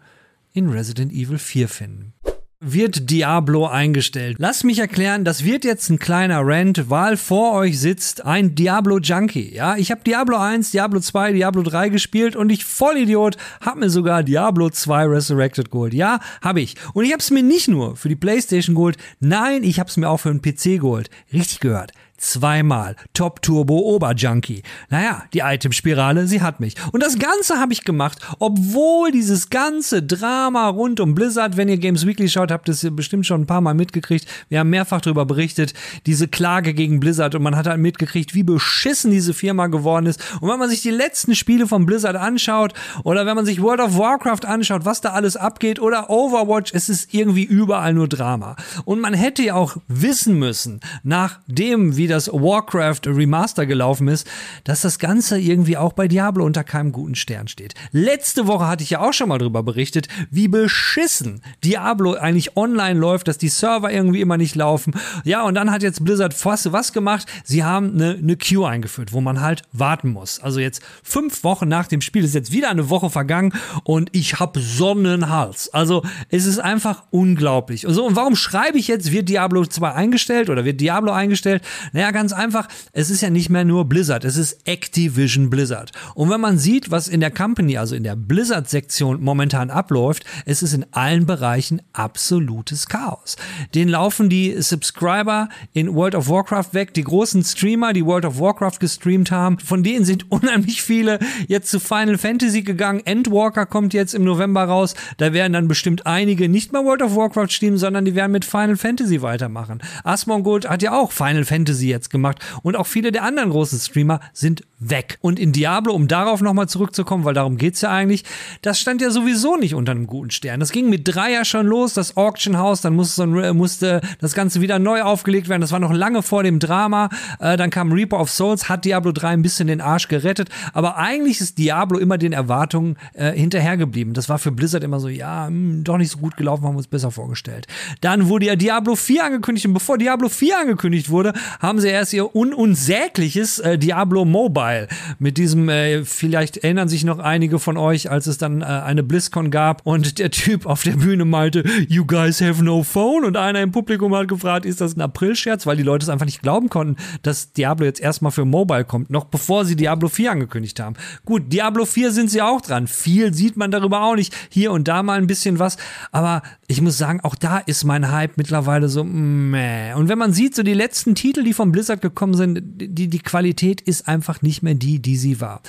in 0.54 0.70
Resident 0.70 1.12
Evil 1.12 1.36
4 1.36 1.68
finden. 1.68 2.14
Wird 2.58 3.10
Diablo 3.10 3.66
eingestellt? 3.66 4.38
Lass 4.40 4.64
mich 4.64 4.78
erklären, 4.78 5.26
das 5.26 5.44
wird 5.44 5.62
jetzt 5.62 5.90
ein 5.90 5.98
kleiner 5.98 6.40
Rant, 6.42 6.88
weil 6.88 7.18
vor 7.18 7.52
euch 7.52 7.78
sitzt 7.78 8.24
ein 8.24 8.54
Diablo 8.54 8.98
Junkie. 8.98 9.54
Ja, 9.54 9.76
ich 9.76 9.90
habe 9.90 10.00
Diablo 10.02 10.38
1, 10.38 10.70
Diablo 10.70 11.00
2, 11.00 11.34
Diablo 11.34 11.62
3 11.62 11.90
gespielt 11.90 12.34
und 12.34 12.48
ich 12.48 12.64
Vollidiot 12.64 13.36
habe 13.60 13.80
mir 13.80 13.90
sogar 13.90 14.22
Diablo 14.22 14.70
2 14.70 15.04
Resurrected 15.04 15.70
geholt. 15.70 15.92
Ja, 15.92 16.20
habe 16.40 16.62
ich. 16.62 16.76
Und 16.94 17.04
ich 17.04 17.12
habe 17.12 17.20
es 17.20 17.30
mir 17.30 17.42
nicht 17.42 17.68
nur 17.68 17.94
für 17.94 18.08
die 18.08 18.16
PlayStation 18.16 18.74
geholt, 18.74 18.96
nein, 19.20 19.64
ich 19.64 19.78
habe 19.78 19.90
es 19.90 19.98
mir 19.98 20.08
auch 20.08 20.16
für 20.16 20.30
einen 20.30 20.40
PC 20.40 20.80
geholt. 20.80 21.10
Richtig 21.30 21.60
gehört 21.60 21.92
zweimal 22.18 22.96
Top 23.14 23.42
Turbo 23.42 23.78
Oberjunkie. 23.78 24.62
Naja, 24.90 25.22
die 25.32 25.40
Itemspirale, 25.40 26.26
sie 26.26 26.42
hat 26.42 26.60
mich. 26.60 26.74
Und 26.92 27.02
das 27.02 27.18
Ganze 27.18 27.58
habe 27.58 27.72
ich 27.72 27.84
gemacht, 27.84 28.18
obwohl 28.38 29.10
dieses 29.12 29.50
ganze 29.50 30.02
Drama 30.02 30.68
rund 30.68 31.00
um 31.00 31.14
Blizzard, 31.14 31.56
wenn 31.56 31.68
ihr 31.68 31.78
Games 31.78 32.06
Weekly 32.06 32.28
schaut, 32.28 32.50
habt 32.50 32.68
ihr 32.68 32.72
es 32.72 32.86
bestimmt 32.90 33.26
schon 33.26 33.42
ein 33.42 33.46
paar 33.46 33.60
Mal 33.60 33.74
mitgekriegt. 33.74 34.26
Wir 34.48 34.60
haben 34.60 34.70
mehrfach 34.70 35.00
darüber 35.00 35.24
berichtet, 35.24 35.74
diese 36.06 36.28
Klage 36.28 36.74
gegen 36.74 37.00
Blizzard 37.00 37.34
und 37.34 37.42
man 37.42 37.56
hat 37.56 37.66
halt 37.66 37.80
mitgekriegt, 37.80 38.34
wie 38.34 38.42
beschissen 38.42 39.10
diese 39.10 39.32
Firma 39.32 39.68
geworden 39.68 40.06
ist. 40.06 40.20
Und 40.40 40.50
wenn 40.50 40.58
man 40.58 40.68
sich 40.68 40.82
die 40.82 40.90
letzten 40.90 41.34
Spiele 41.34 41.66
von 41.66 41.86
Blizzard 41.86 42.16
anschaut 42.16 42.74
oder 43.04 43.26
wenn 43.26 43.36
man 43.36 43.46
sich 43.46 43.62
World 43.62 43.80
of 43.80 43.96
Warcraft 43.96 44.44
anschaut, 44.44 44.84
was 44.84 45.00
da 45.00 45.10
alles 45.10 45.36
abgeht 45.36 45.80
oder 45.80 46.10
Overwatch, 46.10 46.72
es 46.74 46.88
ist 46.88 47.14
irgendwie 47.14 47.44
überall 47.44 47.94
nur 47.94 48.08
Drama. 48.08 48.56
Und 48.84 49.00
man 49.00 49.14
hätte 49.14 49.42
ja 49.42 49.54
auch 49.54 49.76
wissen 49.86 50.38
müssen, 50.38 50.80
nachdem, 51.02 51.96
wie 51.96 52.07
das 52.08 52.28
Warcraft 52.28 53.02
Remaster 53.06 53.66
gelaufen 53.66 54.08
ist, 54.08 54.26
dass 54.64 54.80
das 54.80 54.98
Ganze 54.98 55.38
irgendwie 55.38 55.76
auch 55.76 55.92
bei 55.92 56.08
Diablo 56.08 56.44
unter 56.44 56.64
keinem 56.64 56.92
guten 56.92 57.14
Stern 57.14 57.48
steht. 57.48 57.74
Letzte 57.92 58.46
Woche 58.46 58.66
hatte 58.66 58.82
ich 58.82 58.90
ja 58.90 59.00
auch 59.00 59.12
schon 59.12 59.28
mal 59.28 59.38
darüber 59.38 59.62
berichtet, 59.62 60.08
wie 60.30 60.48
beschissen 60.48 61.42
Diablo 61.64 62.14
eigentlich 62.14 62.56
online 62.56 62.98
läuft, 62.98 63.28
dass 63.28 63.38
die 63.38 63.48
Server 63.48 63.92
irgendwie 63.92 64.20
immer 64.20 64.36
nicht 64.36 64.54
laufen. 64.54 64.94
Ja, 65.24 65.42
und 65.42 65.54
dann 65.54 65.70
hat 65.70 65.82
jetzt 65.82 66.04
Blizzard 66.04 66.34
fast 66.34 66.72
was 66.72 66.92
gemacht. 66.92 67.26
Sie 67.44 67.64
haben 67.64 67.94
eine, 67.94 68.18
eine 68.20 68.36
Queue 68.36 68.68
eingeführt, 68.68 69.12
wo 69.12 69.20
man 69.20 69.40
halt 69.40 69.62
warten 69.72 70.10
muss. 70.10 70.40
Also 70.40 70.60
jetzt 70.60 70.82
fünf 71.02 71.44
Wochen 71.44 71.68
nach 71.68 71.86
dem 71.86 72.00
Spiel 72.00 72.24
ist 72.24 72.34
jetzt 72.34 72.52
wieder 72.52 72.70
eine 72.70 72.90
Woche 72.90 73.10
vergangen 73.10 73.52
und 73.84 74.10
ich 74.12 74.40
habe 74.40 74.60
Sonnenhals. 74.60 75.72
Also 75.72 76.02
es 76.30 76.46
ist 76.46 76.58
einfach 76.58 77.04
unglaublich. 77.10 77.86
Und 77.86 77.94
so, 77.94 78.06
und 78.06 78.16
warum 78.16 78.36
schreibe 78.36 78.78
ich 78.78 78.88
jetzt, 78.88 79.12
wird 79.12 79.28
Diablo 79.28 79.64
2 79.64 79.92
eingestellt 79.92 80.50
oder 80.50 80.64
wird 80.64 80.80
Diablo 80.80 81.12
eingestellt? 81.12 81.62
Naja, 81.98 82.12
ganz 82.12 82.32
einfach, 82.32 82.68
es 82.92 83.10
ist 83.10 83.22
ja 83.22 83.28
nicht 83.28 83.50
mehr 83.50 83.64
nur 83.64 83.86
Blizzard, 83.86 84.24
es 84.24 84.36
ist 84.36 84.68
Activision 84.68 85.50
Blizzard. 85.50 85.90
Und 86.14 86.30
wenn 86.30 86.40
man 86.40 86.56
sieht, 86.56 86.92
was 86.92 87.08
in 87.08 87.18
der 87.18 87.32
Company, 87.32 87.76
also 87.76 87.96
in 87.96 88.04
der 88.04 88.14
Blizzard-Sektion 88.14 89.20
momentan 89.20 89.68
abläuft, 89.68 90.24
es 90.46 90.62
ist 90.62 90.74
in 90.74 90.86
allen 90.92 91.26
Bereichen 91.26 91.82
absolutes 91.92 92.86
Chaos. 92.86 93.34
Den 93.74 93.88
laufen 93.88 94.28
die 94.28 94.62
Subscriber 94.62 95.48
in 95.72 95.92
World 95.92 96.14
of 96.14 96.28
Warcraft 96.28 96.72
weg, 96.72 96.94
die 96.94 97.02
großen 97.02 97.42
Streamer, 97.42 97.92
die 97.92 98.06
World 98.06 98.26
of 98.26 98.38
Warcraft 98.38 98.78
gestreamt 98.78 99.32
haben, 99.32 99.58
von 99.58 99.82
denen 99.82 100.04
sind 100.04 100.30
unheimlich 100.30 100.82
viele 100.82 101.18
jetzt 101.48 101.68
zu 101.68 101.80
Final 101.80 102.16
Fantasy 102.16 102.62
gegangen. 102.62 103.02
Endwalker 103.06 103.66
kommt 103.66 103.92
jetzt 103.92 104.14
im 104.14 104.22
November 104.22 104.62
raus, 104.62 104.94
da 105.16 105.32
werden 105.32 105.54
dann 105.54 105.66
bestimmt 105.66 106.06
einige 106.06 106.48
nicht 106.48 106.72
mehr 106.72 106.84
World 106.84 107.02
of 107.02 107.16
Warcraft 107.16 107.48
streamen, 107.50 107.76
sondern 107.76 108.04
die 108.04 108.14
werden 108.14 108.30
mit 108.30 108.44
Final 108.44 108.76
Fantasy 108.76 109.20
weitermachen. 109.20 109.80
Asmongold 110.04 110.70
hat 110.70 110.80
ja 110.84 110.96
auch 110.96 111.10
Final 111.10 111.44
Fantasy 111.44 111.87
jetzt 111.88 112.10
gemacht. 112.10 112.38
Und 112.62 112.76
auch 112.76 112.86
viele 112.86 113.12
der 113.12 113.24
anderen 113.24 113.50
großen 113.50 113.78
Streamer 113.78 114.20
sind 114.32 114.64
weg. 114.80 115.18
Und 115.20 115.38
in 115.38 115.52
Diablo, 115.52 115.92
um 115.92 116.08
darauf 116.08 116.40
nochmal 116.40 116.68
zurückzukommen, 116.68 117.24
weil 117.24 117.34
darum 117.34 117.56
geht's 117.56 117.80
ja 117.80 117.90
eigentlich, 117.90 118.24
das 118.62 118.78
stand 118.78 119.00
ja 119.00 119.10
sowieso 119.10 119.56
nicht 119.56 119.74
unter 119.74 119.92
einem 119.92 120.06
guten 120.06 120.30
Stern. 120.30 120.60
Das 120.60 120.70
ging 120.70 120.88
mit 120.88 121.02
drei 121.04 121.32
ja 121.32 121.44
schon 121.44 121.66
los, 121.66 121.94
das 121.94 122.16
Auction 122.16 122.58
House, 122.58 122.80
dann 122.80 122.94
musste, 122.94 123.26
musste 123.54 124.00
das 124.20 124.34
Ganze 124.34 124.60
wieder 124.60 124.78
neu 124.78 125.02
aufgelegt 125.02 125.48
werden. 125.48 125.60
Das 125.60 125.72
war 125.72 125.80
noch 125.80 125.92
lange 125.92 126.22
vor 126.22 126.42
dem 126.42 126.58
Drama. 126.58 127.08
Äh, 127.40 127.56
dann 127.56 127.70
kam 127.70 127.92
Reaper 127.92 128.20
of 128.20 128.30
Souls, 128.30 128.68
hat 128.68 128.84
Diablo 128.84 129.12
3 129.12 129.28
ein 129.28 129.42
bisschen 129.42 129.66
den 129.66 129.80
Arsch 129.80 130.08
gerettet. 130.08 130.48
Aber 130.72 130.96
eigentlich 130.96 131.40
ist 131.40 131.58
Diablo 131.58 131.98
immer 131.98 132.18
den 132.18 132.32
Erwartungen 132.32 132.96
äh, 133.14 133.32
hinterhergeblieben. 133.32 134.14
Das 134.14 134.28
war 134.28 134.38
für 134.38 134.52
Blizzard 134.52 134.84
immer 134.84 135.00
so, 135.00 135.08
ja, 135.08 135.48
mh, 135.48 135.48
hm, 135.48 135.84
doch 135.84 135.98
nicht 135.98 136.10
so 136.10 136.18
gut 136.18 136.36
gelaufen, 136.36 136.64
haben 136.64 136.74
wir 136.74 136.78
uns 136.78 136.86
besser 136.86 137.10
vorgestellt. 137.10 137.66
Dann 138.00 138.28
wurde 138.28 138.46
ja 138.46 138.56
Diablo 138.56 138.94
4 138.94 139.24
angekündigt 139.24 139.66
und 139.66 139.74
bevor 139.74 139.98
Diablo 139.98 140.28
4 140.28 140.60
angekündigt 140.60 141.10
wurde, 141.10 141.32
haben 141.60 141.80
sie 141.80 141.88
erst 141.88 142.12
ihr 142.12 142.34
un 142.34 142.54
unsägliches 142.54 143.58
äh, 143.58 143.78
Diablo 143.78 144.24
Mobile 144.24 144.67
geil. 144.68 144.88
Mit 145.18 145.38
diesem, 145.38 145.68
äh, 145.70 146.04
vielleicht 146.04 146.58
erinnern 146.58 146.88
sich 146.88 147.04
noch 147.04 147.18
einige 147.18 147.58
von 147.58 147.78
euch, 147.78 148.10
als 148.10 148.26
es 148.26 148.36
dann 148.36 148.60
äh, 148.60 148.64
eine 148.64 149.02
BlizzCon 149.02 149.50
gab 149.50 149.86
und 149.86 150.18
der 150.18 150.30
Typ 150.30 150.66
auf 150.66 150.82
der 150.82 150.92
Bühne 150.92 151.24
meinte, 151.24 151.64
you 151.88 152.04
guys 152.04 152.42
have 152.42 152.62
no 152.62 152.82
phone 152.82 153.24
und 153.24 153.36
einer 153.36 153.62
im 153.62 153.72
Publikum 153.72 154.14
hat 154.14 154.28
gefragt, 154.28 154.66
ist 154.66 154.82
das 154.82 154.94
ein 154.94 155.00
April-Scherz, 155.00 155.66
weil 155.66 155.78
die 155.78 155.82
Leute 155.82 156.04
es 156.04 156.10
einfach 156.10 156.26
nicht 156.26 156.42
glauben 156.42 156.68
konnten, 156.68 156.96
dass 157.22 157.52
Diablo 157.52 157.86
jetzt 157.86 158.00
erstmal 158.00 158.30
für 158.30 158.44
Mobile 158.44 158.84
kommt, 158.84 159.08
noch 159.08 159.24
bevor 159.24 159.64
sie 159.64 159.74
Diablo 159.74 160.08
4 160.08 160.32
angekündigt 160.32 160.78
haben. 160.80 160.96
Gut, 161.24 161.50
Diablo 161.50 161.86
4 161.86 162.12
sind 162.12 162.30
sie 162.30 162.42
auch 162.42 162.60
dran. 162.60 162.88
Viel 162.88 163.32
sieht 163.32 163.56
man 163.56 163.70
darüber 163.70 164.02
auch 164.02 164.16
nicht. 164.16 164.34
Hier 164.50 164.72
und 164.72 164.86
da 164.86 165.02
mal 165.02 165.18
ein 165.18 165.26
bisschen 165.26 165.58
was, 165.58 165.78
aber 166.12 166.42
ich 166.66 166.82
muss 166.82 166.98
sagen, 166.98 167.20
auch 167.22 167.34
da 167.34 167.58
ist 167.58 167.84
mein 167.84 168.12
Hype 168.12 168.36
mittlerweile 168.36 168.90
so 168.90 169.02
meh. 169.02 169.94
Und 169.94 170.10
wenn 170.10 170.18
man 170.18 170.34
sieht, 170.34 170.54
so 170.54 170.62
die 170.62 170.74
letzten 170.74 171.14
Titel, 171.14 171.42
die 171.42 171.54
vom 171.54 171.72
Blizzard 171.72 172.02
gekommen 172.02 172.34
sind, 172.34 172.60
die, 172.62 173.08
die 173.08 173.18
Qualität 173.20 173.80
ist 173.80 174.06
einfach 174.06 174.42
nicht 174.42 174.57
mehr 174.62 174.74
die, 174.74 175.00
die 175.00 175.16
sie 175.16 175.40
war. 175.40 175.62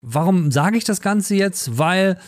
Warum 0.00 0.50
sage 0.50 0.76
ich 0.76 0.84
das 0.84 1.00
Ganze 1.00 1.34
jetzt? 1.34 1.78
Weil 1.78 2.18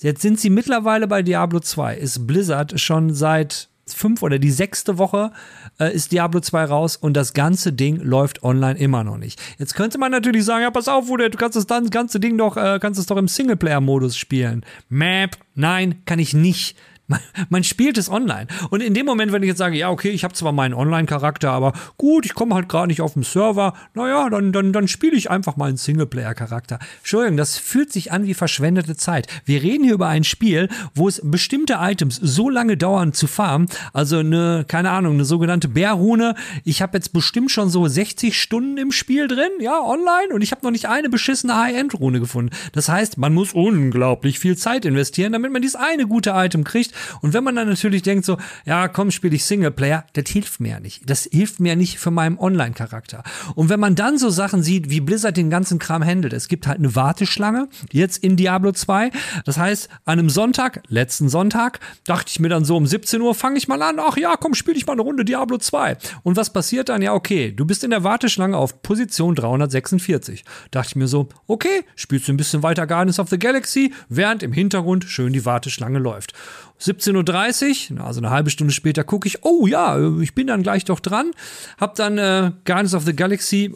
jetzt 0.00 0.22
sind 0.22 0.40
sie 0.40 0.50
mittlerweile 0.50 1.06
bei 1.06 1.22
Diablo 1.22 1.60
2. 1.60 1.96
Ist 1.96 2.26
Blizzard 2.26 2.80
schon 2.80 3.14
seit 3.14 3.68
fünf 3.86 4.22
oder 4.22 4.38
die 4.38 4.50
sechste 4.50 4.98
Woche 4.98 5.32
äh, 5.78 5.94
ist 5.94 6.12
Diablo 6.12 6.40
2 6.40 6.64
raus 6.64 6.96
und 6.96 7.14
das 7.14 7.32
ganze 7.34 7.72
Ding 7.72 7.96
läuft 7.96 8.42
online 8.42 8.78
immer 8.78 9.04
noch 9.04 9.18
nicht. 9.18 9.40
Jetzt 9.58 9.74
könnte 9.74 9.98
man 9.98 10.12
natürlich 10.12 10.44
sagen, 10.44 10.62
ja, 10.62 10.70
pass 10.70 10.88
auf, 10.88 11.08
Wude, 11.08 11.30
du 11.30 11.38
kannst 11.38 11.56
das 11.56 11.66
ganze 11.90 12.20
Ding 12.20 12.38
doch, 12.38 12.56
äh, 12.56 12.78
kannst 12.80 13.00
es 13.00 13.06
doch 13.06 13.16
im 13.16 13.28
Singleplayer-Modus 13.28 14.16
spielen. 14.16 14.64
Map, 14.88 15.36
nein, 15.54 16.02
kann 16.06 16.18
ich 16.18 16.34
nicht. 16.34 16.76
Man, 17.12 17.20
man, 17.50 17.64
spielt 17.64 17.98
es 17.98 18.08
online. 18.08 18.46
Und 18.70 18.82
in 18.82 18.94
dem 18.94 19.04
Moment, 19.04 19.32
wenn 19.32 19.42
ich 19.42 19.48
jetzt 19.48 19.58
sage, 19.58 19.76
ja, 19.76 19.90
okay, 19.90 20.08
ich 20.10 20.24
habe 20.24 20.32
zwar 20.32 20.52
meinen 20.52 20.72
Online-Charakter, 20.72 21.50
aber 21.50 21.74
gut, 21.98 22.24
ich 22.24 22.34
komme 22.34 22.54
halt 22.54 22.68
gerade 22.68 22.86
nicht 22.86 23.02
auf 23.02 23.12
den 23.12 23.22
Server, 23.22 23.74
naja, 23.92 24.30
dann, 24.30 24.52
dann, 24.52 24.72
dann 24.72 24.88
spiele 24.88 25.16
ich 25.16 25.30
einfach 25.30 25.56
mal 25.56 25.68
einen 25.68 25.76
Singleplayer-Charakter. 25.76 26.78
Entschuldigung, 26.98 27.36
das 27.36 27.58
fühlt 27.58 27.92
sich 27.92 28.12
an 28.12 28.24
wie 28.24 28.32
verschwendete 28.32 28.96
Zeit. 28.96 29.26
Wir 29.44 29.62
reden 29.62 29.84
hier 29.84 29.94
über 29.94 30.08
ein 30.08 30.24
Spiel, 30.24 30.68
wo 30.94 31.06
es 31.06 31.20
bestimmte 31.22 31.78
Items 31.80 32.16
so 32.16 32.48
lange 32.48 32.76
dauern 32.78 33.12
zu 33.12 33.26
farmen, 33.26 33.68
also 33.92 34.18
eine, 34.18 34.64
keine 34.66 34.90
Ahnung, 34.90 35.14
eine 35.14 35.24
sogenannte 35.26 35.68
Bärrune. 35.68 36.34
Ich 36.64 36.80
habe 36.80 36.96
jetzt 36.96 37.12
bestimmt 37.12 37.50
schon 37.50 37.68
so 37.68 37.86
60 37.86 38.40
Stunden 38.40 38.78
im 38.78 38.90
Spiel 38.90 39.28
drin, 39.28 39.50
ja, 39.60 39.80
online, 39.80 40.32
und 40.32 40.40
ich 40.40 40.52
habe 40.52 40.64
noch 40.64 40.70
nicht 40.70 40.86
eine 40.86 41.10
beschissene 41.10 41.56
High-End-Rune 41.56 42.20
gefunden. 42.20 42.56
Das 42.72 42.88
heißt, 42.88 43.18
man 43.18 43.34
muss 43.34 43.52
unglaublich 43.52 44.38
viel 44.38 44.56
Zeit 44.56 44.84
investieren, 44.86 45.32
damit 45.32 45.52
man 45.52 45.60
dieses 45.60 45.76
eine 45.76 46.06
gute 46.06 46.30
Item 46.30 46.64
kriegt 46.64 46.92
und 47.20 47.34
wenn 47.34 47.44
man 47.44 47.56
dann 47.56 47.68
natürlich 47.68 48.02
denkt 48.02 48.24
so, 48.24 48.38
ja, 48.64 48.88
komm, 48.88 49.10
spiele 49.10 49.36
ich 49.36 49.44
Singleplayer, 49.44 50.04
das 50.12 50.28
hilft 50.28 50.60
mir 50.60 50.70
ja 50.70 50.80
nicht. 50.80 51.08
Das 51.08 51.28
hilft 51.30 51.60
mir 51.60 51.76
nicht 51.76 51.98
für 51.98 52.10
meinen 52.10 52.38
Online-Charakter. 52.38 53.22
Und 53.54 53.68
wenn 53.68 53.80
man 53.80 53.94
dann 53.94 54.18
so 54.18 54.30
Sachen 54.30 54.62
sieht, 54.62 54.90
wie 54.90 55.00
Blizzard 55.00 55.36
den 55.36 55.50
ganzen 55.50 55.78
Kram 55.78 56.04
handelt, 56.04 56.32
es 56.32 56.48
gibt 56.48 56.66
halt 56.66 56.78
eine 56.78 56.94
Warteschlange, 56.94 57.68
jetzt 57.90 58.18
in 58.18 58.36
Diablo 58.36 58.72
2. 58.72 59.10
Das 59.44 59.58
heißt, 59.58 59.88
an 60.04 60.18
einem 60.18 60.30
Sonntag, 60.30 60.82
letzten 60.88 61.28
Sonntag, 61.28 61.80
dachte 62.04 62.30
ich 62.30 62.40
mir 62.40 62.48
dann 62.48 62.64
so 62.64 62.76
um 62.76 62.86
17 62.86 63.20
Uhr, 63.20 63.34
fange 63.34 63.58
ich 63.58 63.68
mal 63.68 63.82
an, 63.82 63.98
ach 64.00 64.16
ja, 64.16 64.36
komm, 64.36 64.54
spiele 64.54 64.76
ich 64.76 64.86
mal 64.86 64.94
eine 64.94 65.02
Runde 65.02 65.24
Diablo 65.24 65.58
2. 65.58 65.96
Und 66.22 66.36
was 66.36 66.52
passiert 66.52 66.88
dann? 66.88 67.02
Ja, 67.02 67.14
okay, 67.14 67.52
du 67.52 67.64
bist 67.64 67.84
in 67.84 67.90
der 67.90 68.04
Warteschlange 68.04 68.56
auf 68.56 68.82
Position 68.82 69.34
346. 69.34 70.44
Dachte 70.70 70.88
ich 70.90 70.96
mir 70.96 71.08
so, 71.08 71.28
okay, 71.46 71.84
spielst 71.96 72.28
du 72.28 72.32
ein 72.32 72.36
bisschen 72.36 72.62
weiter 72.62 72.86
Guardians 72.86 73.18
of 73.18 73.28
the 73.28 73.38
Galaxy, 73.38 73.92
während 74.08 74.42
im 74.42 74.52
Hintergrund 74.52 75.04
schön 75.04 75.32
die 75.32 75.44
Warteschlange 75.44 75.98
läuft. 75.98 76.32
17.30 76.80 77.94
Uhr, 77.94 78.04
also 78.04 78.20
eine 78.20 78.30
halbe 78.30 78.50
Stunde 78.50 78.72
später, 78.72 79.04
gucke 79.04 79.28
ich, 79.28 79.44
oh 79.44 79.66
ja, 79.66 79.98
ich 80.20 80.34
bin 80.34 80.46
dann 80.46 80.62
gleich 80.62 80.84
doch 80.84 81.00
dran. 81.00 81.30
Hab 81.78 81.94
dann 81.94 82.18
äh, 82.18 82.52
Guardians 82.64 82.94
of 82.94 83.04
the 83.04 83.14
Galaxy 83.14 83.74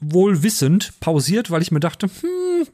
wohl 0.00 0.42
wissend 0.42 0.92
pausiert, 1.00 1.50
weil 1.50 1.62
ich 1.62 1.70
mir 1.70 1.80
dachte, 1.80 2.06
hm, 2.06 2.66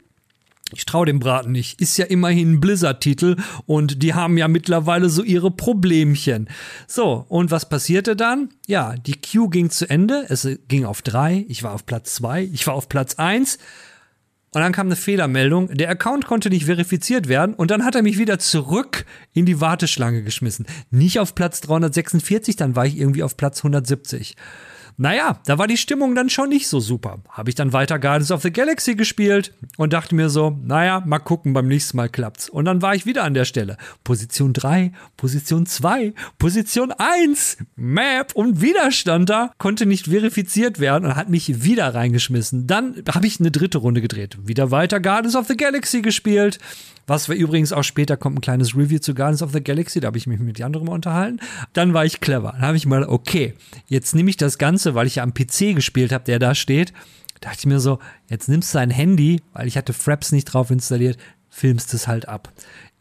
ich 0.73 0.87
traue 0.87 1.07
dem 1.07 1.21
Braten 1.21 1.53
nicht. 1.53 1.81
Ist 1.81 1.97
ja 1.99 2.07
immerhin 2.07 2.53
ein 2.53 2.61
Blizzard-Titel 2.61 3.37
und 3.67 4.03
die 4.03 4.15
haben 4.15 4.39
ja 4.39 4.49
mittlerweile 4.49 5.09
so 5.09 5.23
ihre 5.23 5.51
Problemchen. 5.51 6.49
So, 6.87 7.27
und 7.29 7.51
was 7.51 7.69
passierte 7.69 8.17
dann? 8.17 8.49
Ja, 8.67 8.95
die 8.97 9.21
Queue 9.21 9.51
ging 9.51 9.71
zu 9.71 9.89
Ende. 9.89 10.27
Es 10.29 10.49
ging 10.69 10.85
auf 10.85 11.03
drei. 11.03 11.45
Ich 11.49 11.63
war 11.63 11.73
auf 11.73 11.87
Platz 11.87 12.15
zwei. 12.15 12.43
Ich 12.53 12.67
war 12.67 12.75
auf 12.75 12.89
Platz 12.89 13.17
eins. 13.17 13.59
Und 14.55 14.61
dann 14.61 14.73
kam 14.73 14.87
eine 14.87 14.97
Fehlermeldung. 14.97 15.69
Der 15.75 15.91
Account 15.91 16.27
konnte 16.27 16.49
nicht 16.49 16.67
verifiziert 16.67 17.27
werden 17.27 17.55
und 17.55 17.73
dann 17.73 17.85
hat 17.85 17.97
er 17.97 18.03
mich 18.03 18.19
wieder 18.19 18.39
zurück 18.39 19.05
in 19.33 19.47
die 19.47 19.61
Warteschlange 19.61 20.23
geschmissen. 20.23 20.67
Nicht 20.91 21.19
auf 21.19 21.35
Platz 21.35 21.61
346, 21.63 22.55
dann 22.55 22.77
war 22.77 22.87
ich 22.87 22.97
irgendwie 22.97 23.25
auf 23.25 23.37
Platz 23.37 23.59
170. 23.59 24.37
Naja, 24.97 25.41
da 25.47 25.59
war 25.59 25.67
die 25.67 25.77
Stimmung 25.77 26.15
dann 26.15 26.31
schon 26.31 26.49
nicht 26.49 26.69
so 26.69 26.79
super. 26.79 27.19
Habe 27.29 27.49
ich 27.49 27.57
dann 27.57 27.73
weiter 27.73 27.99
Guardians 27.99 28.31
of 28.31 28.43
the 28.43 28.53
Galaxy 28.53 28.95
gespielt 28.95 29.53
und 29.77 29.93
dachte 29.93 30.15
mir 30.15 30.29
so, 30.29 30.57
naja, 30.63 31.03
mal 31.05 31.19
gucken, 31.19 31.53
beim 31.53 31.67
nächsten 31.67 31.97
Mal 31.97 32.09
klappt's. 32.09 32.49
Und 32.49 32.65
dann 32.67 32.81
war 32.81 32.95
ich 32.95 33.05
wieder 33.05 33.25
an 33.25 33.35
der 33.35 33.45
Stelle. 33.45 33.77
Position 34.05 34.53
3, 34.53 34.93
Position 35.17 35.67
2, 35.67 36.15
Position 36.39 36.93
1, 36.93 37.59
Map 37.75 38.33
und 38.35 38.61
Widerstand 38.61 39.31
da, 39.31 39.53
konnte 39.59 39.87
nicht 39.87 40.07
verifiziert 40.07 40.79
werden 40.79 41.07
und 41.07 41.17
hat 41.17 41.29
mich 41.29 41.65
wieder 41.65 41.93
reingeschmissen. 41.95 42.67
Dann 42.67 43.03
habe 43.13 43.27
ich 43.27 43.41
eine 43.41 43.51
dritte 43.51 43.79
Runde 43.79 44.01
gedreht. 44.01 44.39
Wieder 44.45 44.71
weiter 44.71 45.01
Guardians 45.01 45.35
of 45.35 45.49
the 45.49 45.57
Galaxy 45.57 46.03
gespielt. 46.03 46.61
Was 47.07 47.29
wir 47.29 47.37
übrigens 47.37 47.73
auch 47.73 47.83
später 47.83 48.17
kommt 48.17 48.39
ein 48.39 48.41
kleines 48.41 48.75
Review 48.75 48.99
zu 48.99 49.15
Guardians 49.15 49.43
of 49.43 49.53
the 49.53 49.63
Galaxy, 49.63 50.01
da 50.01 50.07
habe 50.07 50.17
ich 50.17 50.27
mich 50.27 50.41
mit 50.41 50.61
anderen 50.63 50.87
mal 50.87 50.95
unterhalten. 50.95 51.41
Dann 51.75 51.93
war 51.93 52.07
ich 52.07 52.21
clever. 52.21 52.53
Dann 52.53 52.63
habe 52.63 52.77
ich 52.77 52.87
mal, 52.87 53.05
okay, 53.05 53.55
jetzt 53.87 54.15
nehme 54.15 54.31
ich 54.31 54.39
das 54.39 54.57
Ganze, 54.57 54.84
weil 54.93 55.07
ich 55.07 55.17
ja 55.17 55.23
am 55.23 55.33
PC 55.33 55.75
gespielt 55.75 56.13
habe, 56.13 56.25
der 56.25 56.39
da 56.39 56.55
steht. 56.55 56.93
Dachte 57.41 57.59
ich 57.61 57.67
mir 57.67 57.81
so, 57.81 57.99
jetzt 58.29 58.49
nimmst 58.49 58.75
du 58.75 58.79
dein 58.79 58.91
Handy, 58.91 59.41
weil 59.53 59.67
ich 59.67 59.77
hatte 59.77 59.93
Fraps 59.93 60.33
nicht 60.33 60.45
drauf 60.45 60.71
installiert, 60.71 61.17
filmst 61.49 61.95
es 61.95 62.07
halt 62.09 62.29
ab. 62.29 62.53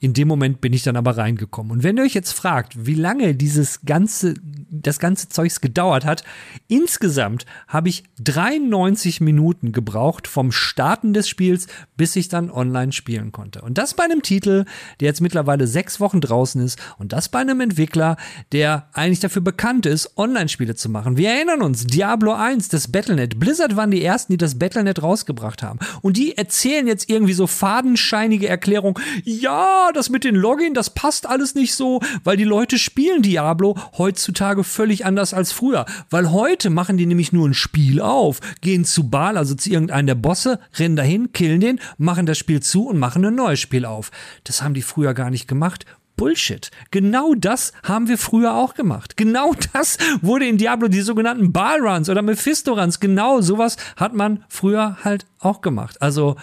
In 0.03 0.13
dem 0.13 0.27
Moment 0.27 0.59
bin 0.59 0.73
ich 0.73 0.83
dann 0.83 0.97
aber 0.97 1.15
reingekommen. 1.15 1.71
Und 1.71 1.83
wenn 1.83 1.95
ihr 1.95 2.03
euch 2.03 2.13
jetzt 2.13 2.33
fragt, 2.33 2.85
wie 2.85 2.93
lange 2.93 3.35
dieses 3.35 3.85
ganze, 3.85 4.33
das 4.69 4.99
ganze 4.99 5.29
Zeugs 5.29 5.61
gedauert 5.61 6.03
hat, 6.03 6.25
insgesamt 6.67 7.45
habe 7.69 7.87
ich 7.87 8.03
93 8.19 9.21
Minuten 9.21 9.71
gebraucht 9.71 10.27
vom 10.27 10.51
Starten 10.51 11.13
des 11.13 11.29
Spiels, 11.29 11.67
bis 11.95 12.17
ich 12.17 12.27
dann 12.27 12.51
online 12.51 12.91
spielen 12.91 13.31
konnte. 13.31 13.61
Und 13.61 13.77
das 13.77 13.93
bei 13.93 14.03
einem 14.03 14.21
Titel, 14.21 14.65
der 14.99 15.07
jetzt 15.07 15.21
mittlerweile 15.21 15.67
sechs 15.67 16.01
Wochen 16.01 16.19
draußen 16.19 16.61
ist 16.61 16.77
und 16.97 17.13
das 17.13 17.29
bei 17.29 17.39
einem 17.39 17.61
Entwickler, 17.61 18.17
der 18.51 18.89
eigentlich 18.91 19.21
dafür 19.21 19.41
bekannt 19.41 19.85
ist, 19.85 20.17
Online-Spiele 20.17 20.75
zu 20.75 20.89
machen. 20.89 21.15
Wir 21.15 21.29
erinnern 21.29 21.61
uns, 21.61 21.87
Diablo 21.87 22.33
1, 22.33 22.67
das 22.67 22.91
Battlenet. 22.91 23.39
Blizzard 23.39 23.77
waren 23.77 23.91
die 23.91 24.03
ersten, 24.03 24.33
die 24.33 24.37
das 24.37 24.59
Battlenet 24.59 25.01
rausgebracht 25.01 25.63
haben. 25.63 25.79
Und 26.01 26.17
die 26.17 26.37
erzählen 26.37 26.87
jetzt 26.87 27.09
irgendwie 27.09 27.31
so 27.31 27.47
fadenscheinige 27.47 28.49
Erklärungen. 28.49 29.01
Ja, 29.23 29.91
das 29.93 30.09
mit 30.09 30.23
den 30.23 30.35
Login, 30.35 30.73
das 30.73 30.89
passt 30.89 31.27
alles 31.27 31.55
nicht 31.55 31.75
so, 31.75 32.01
weil 32.23 32.37
die 32.37 32.43
Leute 32.43 32.77
spielen 32.77 33.21
Diablo 33.21 33.77
heutzutage 33.97 34.63
völlig 34.63 35.05
anders 35.05 35.33
als 35.33 35.51
früher. 35.51 35.85
Weil 36.09 36.31
heute 36.31 36.69
machen 36.69 36.97
die 36.97 37.05
nämlich 37.05 37.31
nur 37.31 37.47
ein 37.47 37.53
Spiel 37.53 38.01
auf, 38.01 38.39
gehen 38.61 38.85
zu 38.85 39.09
Baal, 39.09 39.37
also 39.37 39.55
zu 39.55 39.69
irgendeinem 39.69 40.07
der 40.07 40.15
Bosse, 40.15 40.59
rennen 40.77 40.95
dahin, 40.95 41.31
killen 41.33 41.61
den, 41.61 41.79
machen 41.97 42.25
das 42.25 42.37
Spiel 42.37 42.61
zu 42.61 42.87
und 42.87 42.99
machen 42.99 43.25
ein 43.25 43.35
neues 43.35 43.59
Spiel 43.59 43.85
auf. 43.85 44.11
Das 44.43 44.61
haben 44.61 44.73
die 44.73 44.81
früher 44.81 45.13
gar 45.13 45.29
nicht 45.29 45.47
gemacht. 45.47 45.85
Bullshit. 46.15 46.69
Genau 46.91 47.33
das 47.33 47.73
haben 47.83 48.07
wir 48.07 48.17
früher 48.17 48.55
auch 48.55 48.75
gemacht. 48.75 49.17
Genau 49.17 49.53
das 49.73 49.97
wurde 50.21 50.45
in 50.47 50.57
Diablo 50.57 50.87
die 50.87 51.01
sogenannten 51.01 51.51
Balruns 51.51 52.09
oder 52.09 52.21
Mephisto-Runs. 52.21 52.99
Genau 52.99 53.41
sowas 53.41 53.77
hat 53.95 54.13
man 54.13 54.43
früher 54.47 54.97
halt 55.03 55.25
auch 55.39 55.61
gemacht. 55.61 56.01
Also 56.01 56.35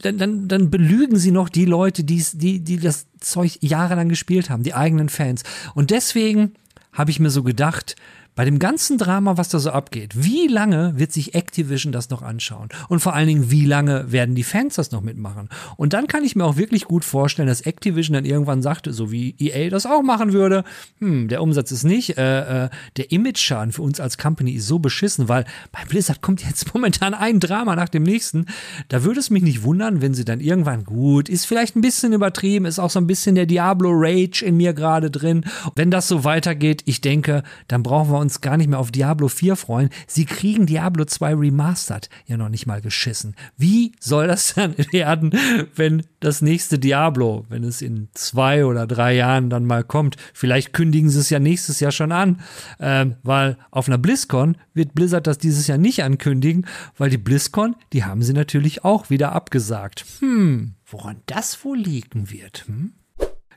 dann, 0.00 0.18
dann, 0.18 0.48
dann 0.48 0.70
belügen 0.70 1.18
sie 1.18 1.30
noch 1.30 1.48
die 1.48 1.64
Leute, 1.64 2.04
die, 2.04 2.24
die, 2.32 2.60
die 2.60 2.78
das 2.78 3.06
Zeug 3.20 3.58
jahrelang 3.60 4.08
gespielt 4.08 4.48
haben, 4.48 4.62
die 4.62 4.74
eigenen 4.74 5.08
Fans. 5.08 5.42
Und 5.74 5.90
deswegen 5.90 6.54
habe 6.92 7.10
ich 7.10 7.20
mir 7.20 7.30
so 7.30 7.42
gedacht, 7.42 7.96
bei 8.38 8.44
dem 8.44 8.60
ganzen 8.60 8.98
Drama, 8.98 9.36
was 9.36 9.48
da 9.48 9.58
so 9.58 9.72
abgeht, 9.72 10.12
wie 10.14 10.46
lange 10.46 10.92
wird 10.96 11.10
sich 11.10 11.34
Activision 11.34 11.90
das 11.90 12.08
noch 12.08 12.22
anschauen? 12.22 12.68
Und 12.88 13.00
vor 13.00 13.12
allen 13.12 13.26
Dingen, 13.26 13.50
wie 13.50 13.64
lange 13.64 14.12
werden 14.12 14.36
die 14.36 14.44
Fans 14.44 14.76
das 14.76 14.92
noch 14.92 15.00
mitmachen? 15.00 15.48
Und 15.76 15.92
dann 15.92 16.06
kann 16.06 16.22
ich 16.22 16.36
mir 16.36 16.44
auch 16.44 16.56
wirklich 16.56 16.84
gut 16.84 17.04
vorstellen, 17.04 17.48
dass 17.48 17.62
Activision 17.62 18.14
dann 18.14 18.24
irgendwann 18.24 18.62
sagte, 18.62 18.92
so 18.92 19.10
wie 19.10 19.34
EA 19.40 19.70
das 19.70 19.86
auch 19.86 20.04
machen 20.04 20.32
würde, 20.32 20.62
hm, 21.00 21.26
der 21.26 21.42
Umsatz 21.42 21.72
ist 21.72 21.82
nicht, 21.82 22.16
äh, 22.16 22.66
äh, 22.66 22.68
der 22.96 23.10
Image-Schaden 23.10 23.72
für 23.72 23.82
uns 23.82 23.98
als 23.98 24.18
Company 24.18 24.52
ist 24.52 24.68
so 24.68 24.78
beschissen, 24.78 25.28
weil 25.28 25.44
bei 25.72 25.84
Blizzard 25.88 26.22
kommt 26.22 26.44
jetzt 26.46 26.72
momentan 26.74 27.14
ein 27.14 27.40
Drama 27.40 27.74
nach 27.74 27.88
dem 27.88 28.04
nächsten. 28.04 28.46
Da 28.88 29.02
würde 29.02 29.18
es 29.18 29.30
mich 29.30 29.42
nicht 29.42 29.64
wundern, 29.64 30.00
wenn 30.00 30.14
sie 30.14 30.24
dann 30.24 30.38
irgendwann 30.38 30.84
gut, 30.84 31.28
ist 31.28 31.44
vielleicht 31.44 31.74
ein 31.74 31.80
bisschen 31.80 32.12
übertrieben, 32.12 32.66
ist 32.66 32.78
auch 32.78 32.90
so 32.90 33.00
ein 33.00 33.08
bisschen 33.08 33.34
der 33.34 33.46
Diablo 33.46 33.90
Rage 33.92 34.44
in 34.44 34.56
mir 34.56 34.74
gerade 34.74 35.10
drin. 35.10 35.44
Wenn 35.74 35.90
das 35.90 36.06
so 36.06 36.22
weitergeht, 36.22 36.82
ich 36.84 37.00
denke, 37.00 37.42
dann 37.66 37.82
brauchen 37.82 38.12
wir 38.12 38.18
uns 38.20 38.27
uns 38.28 38.42
gar 38.42 38.58
nicht 38.58 38.68
mehr 38.68 38.78
auf 38.78 38.92
Diablo 38.92 39.28
4 39.28 39.56
freuen. 39.56 39.88
Sie 40.06 40.26
kriegen 40.26 40.66
Diablo 40.66 41.06
2 41.06 41.34
Remastered 41.34 42.10
ja 42.26 42.36
noch 42.36 42.50
nicht 42.50 42.66
mal 42.66 42.82
geschissen. 42.82 43.34
Wie 43.56 43.92
soll 44.00 44.26
das 44.26 44.52
dann 44.54 44.76
werden, 44.92 45.32
wenn 45.74 46.02
das 46.20 46.42
nächste 46.42 46.78
Diablo, 46.78 47.46
wenn 47.48 47.64
es 47.64 47.80
in 47.80 48.08
zwei 48.12 48.66
oder 48.66 48.86
drei 48.86 49.14
Jahren 49.14 49.48
dann 49.48 49.64
mal 49.64 49.82
kommt? 49.82 50.16
Vielleicht 50.34 50.74
kündigen 50.74 51.08
sie 51.08 51.20
es 51.20 51.30
ja 51.30 51.38
nächstes 51.38 51.80
Jahr 51.80 51.90
schon 51.90 52.12
an, 52.12 52.40
ähm, 52.80 53.16
weil 53.22 53.56
auf 53.70 53.88
einer 53.88 53.96
BlizzCon 53.96 54.58
wird 54.74 54.94
Blizzard 54.94 55.26
das 55.26 55.38
dieses 55.38 55.66
Jahr 55.66 55.78
nicht 55.78 56.02
ankündigen, 56.02 56.66
weil 56.98 57.08
die 57.08 57.16
BlizzCon, 57.16 57.76
die 57.94 58.04
haben 58.04 58.22
sie 58.22 58.34
natürlich 58.34 58.84
auch 58.84 59.08
wieder 59.08 59.32
abgesagt. 59.32 60.04
Hm, 60.18 60.74
woran 60.84 61.16
das 61.24 61.64
wohl 61.64 61.78
liegen 61.78 62.30
wird? 62.30 62.66
Hm? 62.66 62.92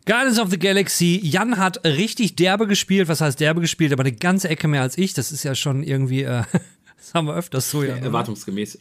Guardians 0.05 0.39
of 0.39 0.49
the 0.49 0.57
Galaxy, 0.57 1.19
Jan 1.23 1.57
hat 1.57 1.85
richtig 1.85 2.35
derbe 2.35 2.67
gespielt. 2.67 3.07
Was 3.07 3.21
heißt 3.21 3.39
derbe 3.39 3.61
gespielt? 3.61 3.93
Aber 3.93 4.01
eine 4.01 4.13
ganze 4.13 4.49
Ecke 4.49 4.67
mehr 4.67 4.81
als 4.81 4.97
ich. 4.97 5.13
Das 5.13 5.31
ist 5.31 5.43
ja 5.43 5.53
schon 5.55 5.83
irgendwie, 5.83 6.23
äh, 6.23 6.43
das 6.97 7.13
haben 7.13 7.27
wir 7.27 7.35
öfters 7.35 7.69
so, 7.69 7.83
ja. 7.83 7.95
Erwartungsgemäß. 7.95 8.79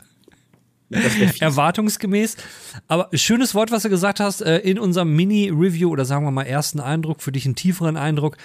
Erwartungsgemäß. 1.41 2.37
Aber 2.89 3.09
schönes 3.13 3.55
Wort, 3.55 3.71
was 3.71 3.83
du 3.83 3.91
gesagt 3.91 4.19
hast, 4.19 4.41
äh, 4.41 4.59
in 4.59 4.79
unserem 4.79 5.15
Mini-Review 5.15 5.91
oder 5.91 6.05
sagen 6.05 6.25
wir 6.25 6.31
mal 6.31 6.45
ersten 6.45 6.81
Eindruck, 6.81 7.23
für 7.23 7.33
dich 7.33 7.45
einen 7.45 7.55
tieferen 7.55 7.97
Eindruck 7.97 8.37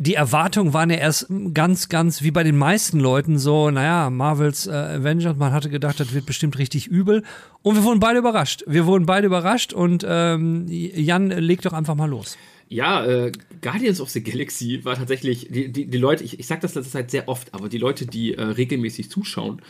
die 0.00 0.14
Erwartungen 0.14 0.72
waren 0.72 0.88
ja 0.88 0.96
erst 0.96 1.26
ganz, 1.52 1.90
ganz 1.90 2.22
wie 2.22 2.30
bei 2.30 2.42
den 2.42 2.56
meisten 2.56 2.98
Leuten 2.98 3.38
so, 3.38 3.70
naja, 3.70 4.08
Marvels 4.08 4.66
äh, 4.66 4.70
Avengers, 4.70 5.36
man 5.36 5.52
hatte 5.52 5.68
gedacht, 5.68 6.00
das 6.00 6.14
wird 6.14 6.24
bestimmt 6.24 6.56
richtig 6.56 6.86
übel. 6.86 7.22
Und 7.60 7.76
wir 7.76 7.84
wurden 7.84 8.00
beide 8.00 8.18
überrascht. 8.18 8.64
Wir 8.66 8.86
wurden 8.86 9.04
beide 9.04 9.26
überrascht 9.26 9.74
und 9.74 10.02
ähm, 10.08 10.64
Jan, 10.68 11.28
leg 11.28 11.60
doch 11.60 11.74
einfach 11.74 11.96
mal 11.96 12.08
los. 12.08 12.38
Ja, 12.70 13.04
äh, 13.04 13.30
Guardians 13.60 14.00
of 14.00 14.08
the 14.08 14.22
Galaxy 14.22 14.82
war 14.84 14.96
tatsächlich, 14.96 15.48
die, 15.50 15.70
die, 15.70 15.84
die 15.84 15.98
Leute, 15.98 16.24
ich, 16.24 16.40
ich 16.40 16.46
sage 16.46 16.62
das 16.62 16.74
letzte 16.74 16.92
Zeit 16.92 17.10
sehr 17.10 17.28
oft, 17.28 17.52
aber 17.52 17.68
die 17.68 17.78
Leute, 17.78 18.06
die 18.06 18.34
äh, 18.34 18.42
regelmäßig 18.42 19.10
zuschauen, 19.10 19.60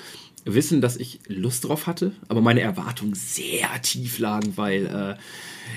wissen, 0.45 0.81
dass 0.81 0.97
ich 0.97 1.21
Lust 1.27 1.65
drauf 1.65 1.87
hatte, 1.87 2.13
aber 2.29 2.41
meine 2.41 2.61
Erwartungen 2.61 3.15
sehr 3.15 3.69
tief 3.83 4.19
lagen, 4.19 4.57
weil, 4.57 4.87
äh, 4.87 5.17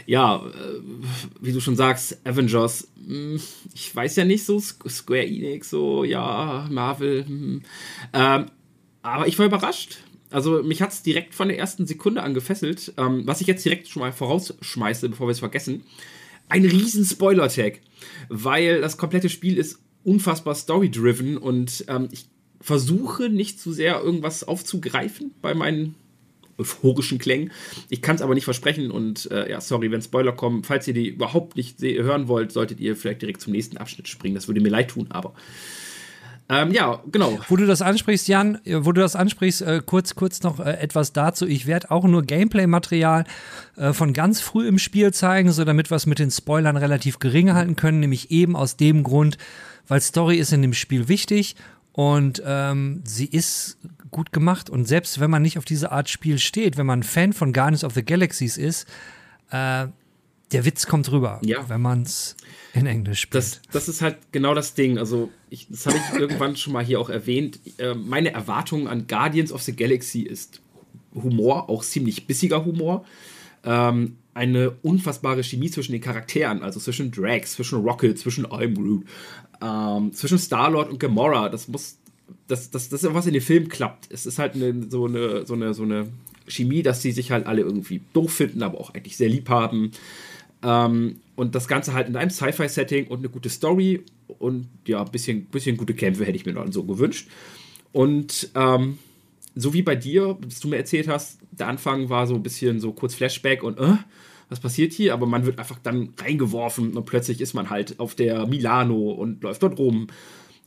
ja, 0.05 0.37
äh, 0.37 0.79
wie 1.41 1.51
du 1.51 1.59
schon 1.59 1.75
sagst, 1.75 2.25
Avengers, 2.25 2.87
mh, 2.95 3.07
hm, 3.07 3.41
ich 3.73 3.95
weiß 3.95 4.15
ja 4.15 4.25
nicht 4.25 4.45
so, 4.45 4.59
Square 4.59 5.25
Enix, 5.25 5.69
so, 5.69 6.03
ja, 6.03 6.67
Marvel. 6.71 7.25
Hm. 7.25 7.61
ähm, 8.13 8.45
aber 9.01 9.27
ich 9.27 9.37
war 9.37 9.45
überrascht. 9.45 9.97
Also 10.31 10.63
mich 10.63 10.81
hat 10.81 10.91
es 10.91 11.03
direkt 11.03 11.35
von 11.35 11.49
der 11.49 11.59
ersten 11.59 11.85
Sekunde 11.85 12.23
an 12.23 12.33
gefesselt. 12.33 12.93
Ähm, 12.97 13.21
was 13.27 13.41
ich 13.41 13.47
jetzt 13.47 13.63
direkt 13.63 13.87
schon 13.87 13.99
mal 13.99 14.11
vorausschmeiße, 14.11 15.09
bevor 15.09 15.27
wir 15.27 15.31
es 15.31 15.39
vergessen. 15.39 15.83
Ein 16.49 16.65
riesen 16.65 17.05
Spoiler-Tag, 17.05 17.81
weil 18.29 18.81
das 18.81 18.97
komplette 18.97 19.29
Spiel 19.29 19.57
ist 19.57 19.79
unfassbar 20.03 20.55
story-driven 20.55 21.37
und 21.37 21.85
ähm, 21.87 22.09
ich 22.11 22.27
versuche 22.63 23.29
nicht 23.29 23.59
zu 23.59 23.73
sehr 23.73 24.01
irgendwas 24.01 24.43
aufzugreifen 24.43 25.31
bei 25.41 25.53
meinen 25.53 25.95
euphorischen 26.57 27.19
Klängen. 27.19 27.51
Ich 27.89 28.01
kann 28.01 28.15
es 28.15 28.21
aber 28.21 28.35
nicht 28.35 28.45
versprechen 28.45 28.89
und 28.89 29.29
äh, 29.31 29.49
ja, 29.49 29.59
sorry, 29.59 29.91
wenn 29.91 30.01
Spoiler 30.01 30.31
kommen. 30.31 30.63
Falls 30.63 30.87
ihr 30.87 30.93
die 30.93 31.09
überhaupt 31.09 31.57
nicht 31.57 31.81
hören 31.81 32.27
wollt, 32.27 32.51
solltet 32.51 32.79
ihr 32.79 32.95
vielleicht 32.95 33.21
direkt 33.21 33.41
zum 33.41 33.51
nächsten 33.53 33.77
Abschnitt 33.77 34.07
springen. 34.07 34.35
Das 34.35 34.47
würde 34.47 34.61
mir 34.61 34.69
leid 34.69 34.91
tun, 34.91 35.07
aber 35.09 35.33
ähm, 36.49 36.71
ja, 36.71 37.01
genau. 37.11 37.39
Wo 37.47 37.55
du 37.55 37.65
das 37.65 37.81
ansprichst, 37.81 38.27
Jan, 38.27 38.59
wo 38.65 38.91
du 38.91 39.01
das 39.01 39.15
ansprichst, 39.15 39.61
äh, 39.61 39.81
kurz, 39.85 40.15
kurz 40.15 40.43
noch 40.43 40.59
äh, 40.59 40.73
etwas 40.73 41.13
dazu. 41.13 41.47
Ich 41.47 41.67
werde 41.67 41.89
auch 41.89 42.03
nur 42.03 42.21
Gameplay-Material 42.21 43.23
äh, 43.77 43.93
von 43.93 44.13
ganz 44.13 44.41
früh 44.41 44.67
im 44.67 44.77
Spiel 44.77 45.13
zeigen, 45.13 45.51
so 45.51 45.63
damit 45.63 45.89
wir 45.89 45.95
es 45.95 46.05
mit 46.05 46.19
den 46.19 46.31
Spoilern 46.31 46.77
relativ 46.77 47.19
gering 47.19 47.53
halten 47.53 47.75
können, 47.75 48.01
nämlich 48.01 48.29
eben 48.29 48.55
aus 48.55 48.75
dem 48.77 49.03
Grund, 49.03 49.37
weil 49.87 50.01
Story 50.01 50.37
ist 50.37 50.51
in 50.53 50.61
dem 50.61 50.73
Spiel 50.73 51.07
wichtig 51.07 51.55
und 51.93 52.41
ähm, 52.45 53.01
sie 53.05 53.25
ist 53.25 53.77
gut 54.11 54.31
gemacht. 54.31 54.69
Und 54.69 54.85
selbst 54.85 55.19
wenn 55.19 55.31
man 55.31 55.41
nicht 55.41 55.57
auf 55.57 55.65
diese 55.65 55.91
Art 55.91 56.09
Spiel 56.09 56.39
steht, 56.39 56.77
wenn 56.77 56.85
man 56.85 57.03
Fan 57.03 57.33
von 57.33 57.53
Guardians 57.53 57.83
of 57.83 57.93
the 57.93 58.03
Galaxies 58.03 58.57
ist, 58.57 58.87
äh, 59.51 59.87
der 60.51 60.65
Witz 60.65 60.85
kommt 60.85 61.11
rüber, 61.11 61.39
ja. 61.43 61.67
wenn 61.69 61.81
man 61.81 62.03
es 62.03 62.35
in 62.73 62.85
Englisch 62.85 63.21
spielt. 63.21 63.43
Das, 63.43 63.61
das 63.71 63.87
ist 63.87 64.01
halt 64.01 64.17
genau 64.31 64.53
das 64.53 64.73
Ding. 64.73 64.97
Also, 64.97 65.31
ich, 65.49 65.67
das 65.69 65.85
habe 65.85 65.97
ich 65.97 66.19
irgendwann 66.19 66.55
schon 66.55 66.73
mal 66.73 66.83
hier 66.83 66.99
auch 66.99 67.09
erwähnt. 67.09 67.59
Äh, 67.77 67.95
meine 67.95 68.33
Erwartung 68.33 68.87
an 68.87 69.07
Guardians 69.07 69.51
of 69.51 69.61
the 69.61 69.75
Galaxy 69.75 70.21
ist 70.21 70.61
Humor, 71.15 71.69
auch 71.69 71.83
ziemlich 71.83 72.27
bissiger 72.27 72.65
Humor. 72.65 73.05
Ähm, 73.63 74.17
eine 74.33 74.71
unfassbare 74.81 75.43
Chemie 75.43 75.69
zwischen 75.69 75.91
den 75.91 76.01
Charakteren, 76.01 76.63
also 76.63 76.79
zwischen 76.79 77.11
Drax, 77.11 77.53
zwischen 77.53 77.79
Rocket, 77.79 78.17
zwischen 78.17 78.45
I'm 78.47 78.75
Groot, 78.75 79.05
ähm, 79.61 80.13
zwischen 80.13 80.37
Star-Lord 80.37 80.89
und 80.89 80.99
Gamora. 80.99 81.49
Das 81.49 81.67
muss, 81.67 81.97
das, 82.47 82.71
das, 82.71 82.89
das 82.89 83.03
ist 83.03 83.13
was 83.13 83.27
in 83.27 83.33
dem 83.33 83.41
Film 83.41 83.69
klappt. 83.69 84.11
Es 84.11 84.25
ist 84.25 84.39
halt 84.39 84.55
eine, 84.55 84.89
so, 84.89 85.05
eine, 85.05 85.45
so, 85.45 85.53
eine, 85.53 85.73
so 85.73 85.83
eine 85.83 86.07
Chemie, 86.47 86.83
dass 86.83 87.01
sie 87.01 87.11
sich 87.11 87.31
halt 87.31 87.45
alle 87.45 87.61
irgendwie 87.61 88.01
doof 88.13 88.33
finden, 88.33 88.63
aber 88.63 88.79
auch 88.79 88.93
eigentlich 88.93 89.17
sehr 89.17 89.29
lieb 89.29 89.49
haben. 89.49 89.91
Ähm, 90.63 91.17
und 91.35 91.55
das 91.55 91.67
Ganze 91.67 91.93
halt 91.93 92.07
in 92.07 92.15
einem 92.15 92.29
Sci-Fi-Setting 92.29 93.07
und 93.07 93.19
eine 93.19 93.29
gute 93.29 93.49
Story 93.49 94.03
und 94.39 94.67
ja, 94.87 95.03
ein 95.03 95.11
bisschen, 95.11 95.45
bisschen 95.45 95.77
gute 95.77 95.93
Kämpfe 95.93 96.25
hätte 96.25 96.37
ich 96.37 96.45
mir 96.45 96.53
dann 96.53 96.71
so 96.71 96.83
gewünscht. 96.83 97.27
Und 97.91 98.49
ähm, 98.55 98.97
so 99.55 99.73
wie 99.73 99.81
bei 99.81 99.95
dir, 99.95 100.37
was 100.41 100.59
du 100.59 100.67
mir 100.67 100.77
erzählt 100.77 101.07
hast, 101.07 101.39
der 101.51 101.67
Anfang 101.67 102.09
war 102.09 102.27
so 102.27 102.35
ein 102.35 102.43
bisschen 102.43 102.79
so 102.79 102.91
kurz 102.91 103.15
Flashback 103.15 103.63
und 103.63 103.79
äh, 103.79 103.97
was 104.49 104.59
passiert 104.59 104.93
hier? 104.93 105.13
Aber 105.13 105.25
man 105.25 105.45
wird 105.45 105.59
einfach 105.59 105.79
dann 105.81 106.13
reingeworfen 106.17 106.95
und 106.95 107.05
plötzlich 107.05 107.41
ist 107.41 107.53
man 107.53 107.69
halt 107.69 107.99
auf 107.99 108.15
der 108.15 108.45
Milano 108.47 109.11
und 109.11 109.43
läuft 109.43 109.63
dort 109.63 109.77
rum. 109.77 110.07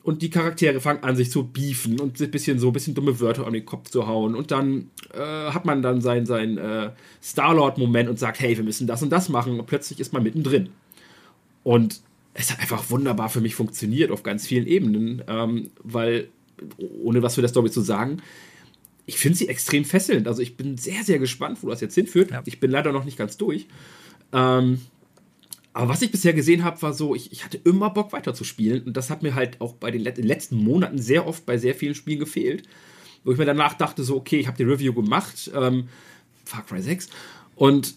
Und 0.03 0.22
die 0.22 0.31
Charaktere 0.31 0.81
fangen 0.81 1.03
an, 1.03 1.16
sich 1.16 1.33
zu 1.33 1.49
beefen 1.49 1.99
und 1.99 2.20
ein 2.20 2.31
bisschen 2.31 2.61
so 2.61 2.68
ein 2.68 2.72
bisschen 2.72 2.94
dumme 2.94 3.18
Wörter 3.18 3.44
an 3.44 3.53
den 3.53 3.64
Kopf 3.64 3.90
zu 3.90 4.07
hauen. 4.07 4.37
Und 4.37 4.53
dann 4.53 4.90
äh, 5.12 5.18
hat 5.18 5.64
man 5.64 5.83
dann 5.83 6.01
seinen 6.01 6.27
sein, 6.27 6.59
äh, 6.59 6.90
Star-Lord-Moment 7.20 8.09
und 8.09 8.18
sagt, 8.18 8.38
hey, 8.38 8.57
wir 8.57 8.62
müssen 8.62 8.87
das 8.87 9.03
und 9.03 9.11
das 9.11 9.29
machen. 9.29 9.59
Und 9.59 9.66
plötzlich 9.66 9.99
ist 9.99 10.12
man 10.12 10.22
mittendrin. 10.22 10.68
Und 11.64 12.03
es 12.35 12.53
hat 12.53 12.61
einfach 12.61 12.88
wunderbar 12.90 13.29
für 13.29 13.40
mich 13.40 13.57
funktioniert 13.57 14.12
auf 14.12 14.22
ganz 14.22 14.46
vielen 14.46 14.68
Ebenen, 14.68 15.25
ähm, 15.27 15.70
weil, 15.83 16.29
ohne 17.03 17.22
was 17.22 17.35
für 17.35 17.40
der 17.40 17.49
Story 17.49 17.72
zu 17.72 17.81
sagen, 17.81 18.18
ich 19.07 19.19
finde 19.19 19.38
sie 19.38 19.49
extrem 19.49 19.85
fesselnd. 19.85 20.27
Also 20.27 20.42
ich 20.42 20.57
bin 20.57 20.77
sehr, 20.77 21.05
sehr 21.05 21.19
gespannt, 21.19 21.59
wo 21.62 21.69
das 21.69 21.81
jetzt 21.81 21.95
hinführt. 21.95 22.33
Ja. 22.33 22.42
Ich 22.45 22.61
bin 22.61 22.71
leider 22.71 22.92
noch 22.92 23.05
nicht 23.05 23.16
ganz 23.16 23.37
durch. 23.37 23.69
Ähm, 24.33 24.81
aber 25.73 25.88
was 25.88 26.03
ich 26.03 26.11
bisher 26.11 26.33
gesehen 26.33 26.64
habe, 26.64 26.81
war 26.83 26.92
so, 26.92 27.14
ich, 27.14 27.33
ich, 27.33 27.45
hatte 27.45 27.61
immer 27.64 27.90
Bock 27.90 28.12
weiterzuspielen. 28.12 28.83
Und 28.83 28.97
das 28.97 29.11
hat 29.11 29.23
mir 29.23 29.35
halt 29.35 29.61
auch 29.61 29.75
bei 29.75 29.90
den, 29.90 30.03
Let 30.03 30.19
letzten 30.19 30.57
Monaten 30.57 30.99
sehr 30.99 31.27
oft 31.27 31.47
bei 31.47 31.57
sehr 31.57 31.75
vielen 31.75 31.95
Spielen 31.95 32.19
gefehlt. 32.19 32.64
Wo 33.23 33.33
ich 33.33 33.38
mir 33.38 33.45
danach 33.45 33.75
dachte, 33.75 34.03
so, 34.03 34.16
okay, 34.16 34.38
ich 34.38 34.47
habe 34.49 34.57
die 34.57 34.64
Review 34.64 34.92
gemacht, 34.92 35.51
ähm, 35.55 35.88
Far 36.45 36.64
Cry 36.64 36.83
6. 36.83 37.09
Und 37.55 37.95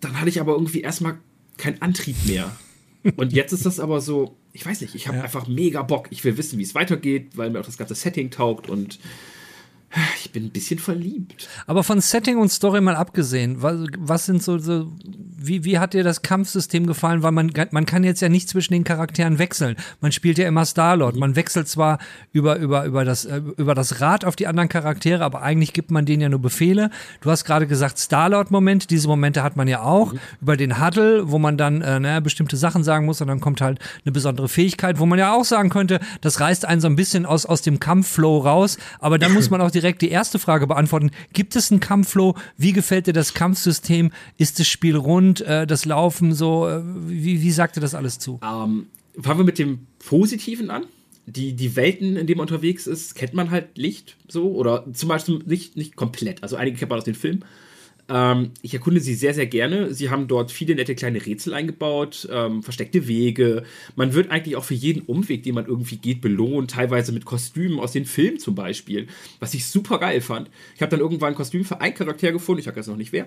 dann 0.00 0.18
hatte 0.18 0.28
ich 0.28 0.40
aber 0.40 0.52
irgendwie 0.52 0.80
erstmal 0.80 1.18
keinen 1.56 1.80
Antrieb 1.82 2.16
mehr. 2.26 2.56
Und 3.16 3.32
jetzt 3.32 3.52
ist 3.52 3.66
das 3.66 3.78
aber 3.78 4.00
so, 4.00 4.36
ich 4.52 4.66
weiß 4.66 4.80
nicht, 4.80 4.94
ich 4.94 5.06
habe 5.06 5.18
ja. 5.18 5.24
einfach 5.24 5.46
mega 5.46 5.82
Bock. 5.82 6.08
Ich 6.10 6.24
will 6.24 6.36
wissen, 6.36 6.58
wie 6.58 6.62
es 6.62 6.74
weitergeht, 6.74 7.36
weil 7.36 7.50
mir 7.50 7.60
auch 7.60 7.66
das 7.66 7.78
ganze 7.78 7.94
Setting 7.94 8.30
taugt 8.30 8.68
und 8.68 8.98
ich 10.22 10.30
bin 10.32 10.44
ein 10.44 10.50
bisschen 10.50 10.78
verliebt. 10.78 11.48
Aber 11.66 11.82
von 11.82 12.00
Setting 12.00 12.36
und 12.36 12.50
Story 12.50 12.80
mal 12.80 12.96
abgesehen, 12.96 13.62
was, 13.62 13.80
was 13.98 14.26
sind 14.26 14.42
so, 14.42 14.58
so 14.58 14.92
wie, 15.38 15.64
wie 15.64 15.78
hat 15.78 15.94
dir 15.94 16.04
das 16.04 16.22
Kampfsystem 16.22 16.86
gefallen? 16.86 17.22
Weil 17.22 17.32
man, 17.32 17.52
man 17.70 17.86
kann 17.86 18.04
jetzt 18.04 18.20
ja 18.20 18.28
nicht 18.28 18.48
zwischen 18.48 18.74
den 18.74 18.84
Charakteren 18.84 19.38
wechseln. 19.38 19.76
Man 20.00 20.12
spielt 20.12 20.36
ja 20.36 20.46
immer 20.46 20.64
Star-Lord. 20.66 21.16
Man 21.16 21.36
wechselt 21.36 21.68
zwar 21.68 21.98
über, 22.32 22.56
über, 22.56 22.84
über, 22.84 23.04
das, 23.04 23.24
äh, 23.24 23.40
über 23.56 23.74
das 23.74 24.00
Rad 24.00 24.24
auf 24.24 24.36
die 24.36 24.46
anderen 24.46 24.68
Charaktere, 24.68 25.24
aber 25.24 25.42
eigentlich 25.42 25.72
gibt 25.72 25.90
man 25.90 26.04
denen 26.04 26.22
ja 26.22 26.28
nur 26.28 26.40
Befehle. 26.40 26.90
Du 27.20 27.30
hast 27.30 27.44
gerade 27.44 27.66
gesagt 27.66 27.98
Star-Lord-Moment. 27.98 28.90
Diese 28.90 29.08
Momente 29.08 29.42
hat 29.42 29.56
man 29.56 29.68
ja 29.68 29.82
auch. 29.82 30.12
Mhm. 30.12 30.18
Über 30.42 30.56
den 30.56 30.84
Huddle, 30.84 31.30
wo 31.30 31.38
man 31.38 31.56
dann 31.56 31.80
äh, 31.80 31.98
naja, 31.98 32.20
bestimmte 32.20 32.56
Sachen 32.56 32.84
sagen 32.84 33.06
muss 33.06 33.20
und 33.20 33.28
dann 33.28 33.40
kommt 33.40 33.60
halt 33.60 33.78
eine 34.04 34.12
besondere 34.12 34.48
Fähigkeit, 34.48 34.98
wo 34.98 35.06
man 35.06 35.18
ja 35.18 35.32
auch 35.32 35.44
sagen 35.44 35.70
könnte, 35.70 36.00
das 36.20 36.40
reißt 36.40 36.66
einen 36.66 36.80
so 36.80 36.88
ein 36.88 36.96
bisschen 36.96 37.24
aus, 37.24 37.46
aus 37.46 37.62
dem 37.62 37.80
Kampfflow 37.80 38.38
raus. 38.38 38.76
Aber 38.98 39.18
dann 39.18 39.32
muss 39.38 39.50
man 39.50 39.60
auch 39.60 39.70
direkt 39.80 40.02
die 40.02 40.10
erste 40.10 40.38
Frage 40.38 40.66
beantworten. 40.66 41.10
Gibt 41.32 41.56
es 41.56 41.70
einen 41.70 41.80
Kampfflow? 41.80 42.34
Wie 42.56 42.72
gefällt 42.72 43.06
dir 43.06 43.12
das 43.12 43.34
Kampfsystem? 43.34 44.10
Ist 44.36 44.58
das 44.58 44.68
Spiel 44.68 44.96
rund? 44.96 45.40
Äh, 45.42 45.66
das 45.66 45.84
Laufen 45.84 46.34
so? 46.34 46.68
Äh, 46.68 46.80
wie, 46.84 47.42
wie 47.42 47.50
sagt 47.50 47.76
dir 47.76 47.80
das 47.80 47.94
alles 47.94 48.18
zu? 48.18 48.40
Ähm, 48.42 48.86
fangen 49.20 49.40
wir 49.40 49.44
mit 49.44 49.58
dem 49.58 49.86
Positiven 49.98 50.70
an. 50.70 50.84
Die, 51.26 51.52
die 51.52 51.76
Welten, 51.76 52.16
in 52.16 52.26
denen 52.26 52.38
man 52.38 52.48
unterwegs 52.48 52.86
ist, 52.86 53.14
kennt 53.14 53.34
man 53.34 53.50
halt 53.50 53.76
Licht 53.76 54.16
so 54.28 54.52
oder 54.52 54.86
zum 54.94 55.10
Beispiel 55.10 55.40
nicht, 55.44 55.76
nicht 55.76 55.94
komplett. 55.94 56.42
Also 56.42 56.56
einige 56.56 56.78
kennt 56.78 56.88
man 56.90 56.98
aus 56.98 57.04
den 57.04 57.14
Filmen. 57.14 57.44
Ähm, 58.08 58.52
ich 58.62 58.72
erkunde 58.72 59.00
sie 59.00 59.14
sehr, 59.14 59.34
sehr 59.34 59.46
gerne. 59.46 59.92
Sie 59.92 60.10
haben 60.10 60.28
dort 60.28 60.50
viele 60.50 60.74
nette 60.74 60.94
kleine 60.94 61.24
Rätsel 61.24 61.52
eingebaut, 61.54 62.28
ähm, 62.32 62.62
versteckte 62.62 63.06
Wege. 63.06 63.64
Man 63.96 64.14
wird 64.14 64.30
eigentlich 64.30 64.56
auch 64.56 64.64
für 64.64 64.74
jeden 64.74 65.02
Umweg, 65.02 65.42
den 65.42 65.54
man 65.54 65.66
irgendwie 65.66 65.96
geht, 65.96 66.20
belohnt. 66.20 66.70
Teilweise 66.70 67.12
mit 67.12 67.24
Kostümen 67.24 67.78
aus 67.78 67.92
den 67.92 68.06
Filmen 68.06 68.38
zum 68.38 68.54
Beispiel, 68.54 69.08
was 69.40 69.54
ich 69.54 69.66
super 69.66 69.98
geil 69.98 70.20
fand. 70.20 70.50
Ich 70.74 70.82
habe 70.82 70.90
dann 70.90 71.00
irgendwann 71.00 71.32
ein 71.32 71.36
Kostüm 71.36 71.64
für 71.64 71.80
einen 71.80 71.94
Charakter 71.94 72.32
gefunden, 72.32 72.60
ich 72.60 72.66
habe 72.66 72.78
jetzt 72.78 72.86
noch 72.86 72.96
nicht 72.96 73.12
wer. 73.12 73.26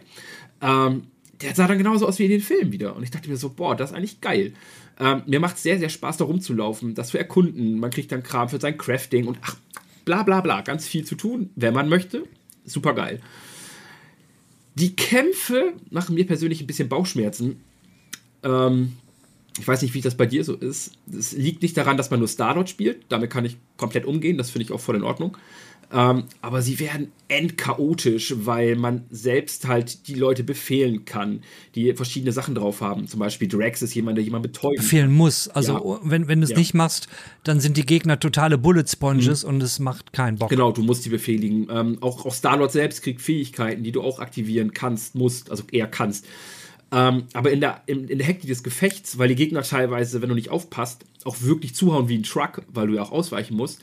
Ähm, 0.61 1.03
der 1.41 1.55
sah 1.55 1.67
dann 1.67 1.77
genauso 1.77 2.07
aus 2.07 2.19
wie 2.19 2.25
in 2.25 2.31
den 2.31 2.41
Filmen 2.41 2.71
wieder. 2.71 2.95
Und 2.95 3.03
ich 3.03 3.11
dachte 3.11 3.29
mir 3.29 3.37
so, 3.37 3.49
boah, 3.49 3.75
das 3.75 3.91
ist 3.91 3.97
eigentlich 3.97 4.21
geil. 4.21 4.53
Ähm, 4.99 5.23
mir 5.25 5.39
macht 5.39 5.55
es 5.55 5.63
sehr, 5.63 5.79
sehr 5.79 5.89
Spaß, 5.89 6.17
da 6.17 6.25
rumzulaufen, 6.25 6.93
das 6.93 7.09
zu 7.09 7.17
erkunden. 7.17 7.79
Man 7.79 7.89
kriegt 7.89 8.11
dann 8.11 8.23
Kram 8.23 8.49
für 8.49 8.59
sein 8.59 8.77
Crafting 8.77 9.27
und 9.27 9.37
ach, 9.41 9.57
bla 10.05 10.23
bla 10.23 10.41
bla. 10.41 10.61
Ganz 10.61 10.87
viel 10.87 11.05
zu 11.05 11.15
tun, 11.15 11.49
wenn 11.55 11.73
man 11.73 11.89
möchte. 11.89 12.23
Super 12.65 12.93
geil. 12.93 13.21
Die 14.75 14.95
Kämpfe 14.95 15.73
machen 15.89 16.15
mir 16.15 16.25
persönlich 16.25 16.61
ein 16.61 16.67
bisschen 16.67 16.89
Bauchschmerzen. 16.89 17.61
Ähm, 18.43 18.93
ich 19.59 19.67
weiß 19.67 19.81
nicht, 19.81 19.93
wie 19.93 20.01
das 20.01 20.15
bei 20.15 20.25
dir 20.25 20.43
so 20.43 20.55
ist. 20.55 20.93
Es 21.11 21.33
liegt 21.33 21.61
nicht 21.61 21.75
daran, 21.75 21.97
dass 21.97 22.09
man 22.09 22.19
nur 22.19 22.29
Starlord 22.29 22.69
spielt. 22.69 23.03
Damit 23.09 23.29
kann 23.29 23.43
ich 23.43 23.57
komplett 23.77 24.05
umgehen. 24.05 24.37
Das 24.37 24.49
finde 24.49 24.63
ich 24.63 24.71
auch 24.71 24.79
voll 24.79 24.95
in 24.95 25.03
Ordnung. 25.03 25.37
Ähm, 25.93 26.23
aber 26.41 26.61
sie 26.61 26.79
werden 26.79 27.11
endchaotisch, 27.27 28.33
weil 28.37 28.75
man 28.75 29.05
selbst 29.09 29.67
halt 29.67 30.07
die 30.07 30.13
Leute 30.13 30.43
befehlen 30.43 31.05
kann, 31.05 31.41
die 31.75 31.93
verschiedene 31.93 32.31
Sachen 32.31 32.55
drauf 32.55 32.81
haben. 32.81 33.07
Zum 33.07 33.19
Beispiel 33.19 33.47
Drax 33.47 33.81
ist 33.81 33.93
jemand, 33.93 34.17
der 34.17 34.23
jemand 34.23 34.43
betäubt. 34.43 34.77
Befehlen 34.77 35.11
muss. 35.11 35.49
Also 35.49 35.73
ja. 35.73 35.99
wenn, 36.03 36.27
wenn 36.27 36.39
du 36.39 36.45
es 36.45 36.51
ja. 36.51 36.57
nicht 36.57 36.73
machst, 36.73 37.07
dann 37.43 37.59
sind 37.59 37.77
die 37.77 37.85
Gegner 37.85 38.19
totale 38.19 38.57
Bullet 38.57 38.85
Sponges 38.87 39.43
mhm. 39.43 39.49
und 39.49 39.63
es 39.63 39.79
macht 39.79 40.13
keinen 40.13 40.37
Bock. 40.37 40.49
Genau, 40.49 40.71
du 40.71 40.81
musst 40.81 41.05
die 41.05 41.09
befehligen. 41.09 41.67
Ähm, 41.69 41.97
auch, 42.01 42.25
auch 42.25 42.33
Starlord 42.33 42.71
selbst 42.71 43.03
kriegt 43.03 43.21
Fähigkeiten, 43.21 43.83
die 43.83 43.91
du 43.91 44.01
auch 44.01 44.19
aktivieren 44.19 44.73
kannst, 44.73 45.15
musst, 45.15 45.51
also 45.51 45.63
eher 45.71 45.87
kannst. 45.87 46.25
Ähm, 46.93 47.23
aber 47.33 47.51
in 47.51 47.61
der, 47.61 47.81
in, 47.85 48.07
in 48.07 48.17
der 48.17 48.27
Hektik 48.27 48.49
des 48.49 48.63
Gefechts, 48.63 49.17
weil 49.17 49.29
die 49.29 49.35
Gegner 49.35 49.63
teilweise, 49.63 50.21
wenn 50.21 50.29
du 50.29 50.35
nicht 50.35 50.49
aufpasst, 50.49 51.05
auch 51.23 51.41
wirklich 51.41 51.75
zuhauen 51.75 52.09
wie 52.09 52.17
ein 52.17 52.23
Truck, 52.23 52.63
weil 52.67 52.87
du 52.87 52.95
ja 52.95 53.01
auch 53.01 53.11
ausweichen 53.11 53.55
musst, 53.55 53.81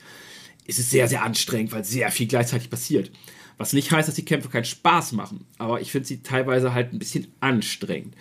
ist 0.69 0.79
es 0.79 0.89
sehr, 0.89 1.07
sehr 1.07 1.23
anstrengend, 1.23 1.71
weil 1.71 1.83
sehr 1.83 2.11
viel 2.11 2.27
gleichzeitig 2.27 2.69
passiert. 2.69 3.11
Was 3.57 3.73
nicht 3.73 3.91
heißt, 3.91 4.07
dass 4.07 4.15
die 4.15 4.23
Kämpfe 4.23 4.49
keinen 4.49 4.65
Spaß 4.65 5.11
machen, 5.11 5.45
aber 5.57 5.81
ich 5.81 5.91
finde 5.91 6.07
sie 6.07 6.21
teilweise 6.21 6.73
halt 6.73 6.93
ein 6.93 6.99
bisschen 6.99 7.27
anstrengend. 7.41 8.15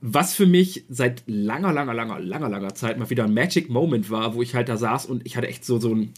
Was 0.00 0.34
für 0.34 0.46
mich 0.46 0.84
seit 0.88 1.22
langer, 1.26 1.72
langer, 1.72 1.94
langer, 1.94 2.18
langer, 2.18 2.48
langer 2.48 2.74
Zeit 2.74 2.98
mal 2.98 3.08
wieder 3.08 3.24
ein 3.24 3.32
Magic 3.32 3.70
Moment 3.70 4.10
war, 4.10 4.34
wo 4.34 4.42
ich 4.42 4.54
halt 4.54 4.68
da 4.68 4.76
saß 4.76 5.06
und 5.06 5.24
ich 5.24 5.36
hatte 5.36 5.46
echt 5.46 5.64
so, 5.64 5.78
so 5.78 5.94
ein 5.94 6.12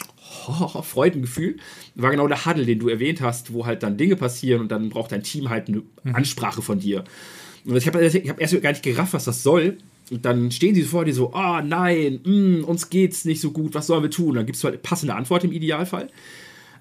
oh, 0.48 0.82
Freudengefühl, 0.82 1.58
war 1.94 2.10
genau 2.10 2.26
der 2.26 2.44
Huddle, 2.46 2.64
den 2.64 2.78
du 2.78 2.88
erwähnt 2.88 3.20
hast, 3.20 3.52
wo 3.52 3.66
halt 3.66 3.82
dann 3.82 3.96
Dinge 3.96 4.16
passieren 4.16 4.62
und 4.62 4.72
dann 4.72 4.88
braucht 4.88 5.12
dein 5.12 5.22
Team 5.22 5.50
halt 5.50 5.68
eine 5.68 5.82
mhm. 6.02 6.14
Ansprache 6.14 6.62
von 6.62 6.80
dir. 6.80 7.04
Und 7.64 7.76
ich 7.76 7.86
habe 7.86 8.04
ich 8.04 8.28
hab 8.30 8.40
erst 8.40 8.62
gar 8.62 8.70
nicht 8.70 8.82
gerafft, 8.82 9.12
was 9.12 9.24
das 9.24 9.42
soll. 9.42 9.78
Und 10.10 10.24
dann 10.24 10.50
stehen 10.50 10.74
sie 10.74 10.82
vor 10.82 11.04
dir 11.04 11.14
so, 11.14 11.32
oh 11.34 11.60
nein, 11.62 12.20
mh, 12.24 12.32
mm, 12.32 12.64
uns 12.64 12.90
geht's 12.90 13.24
nicht 13.24 13.40
so 13.40 13.50
gut, 13.50 13.74
was 13.74 13.86
sollen 13.86 14.02
wir 14.02 14.10
tun? 14.10 14.34
Dann 14.34 14.46
gibst 14.46 14.62
du 14.62 14.68
halt 14.68 14.82
passende 14.82 15.14
Antwort 15.14 15.44
im 15.44 15.52
Idealfall. 15.52 16.08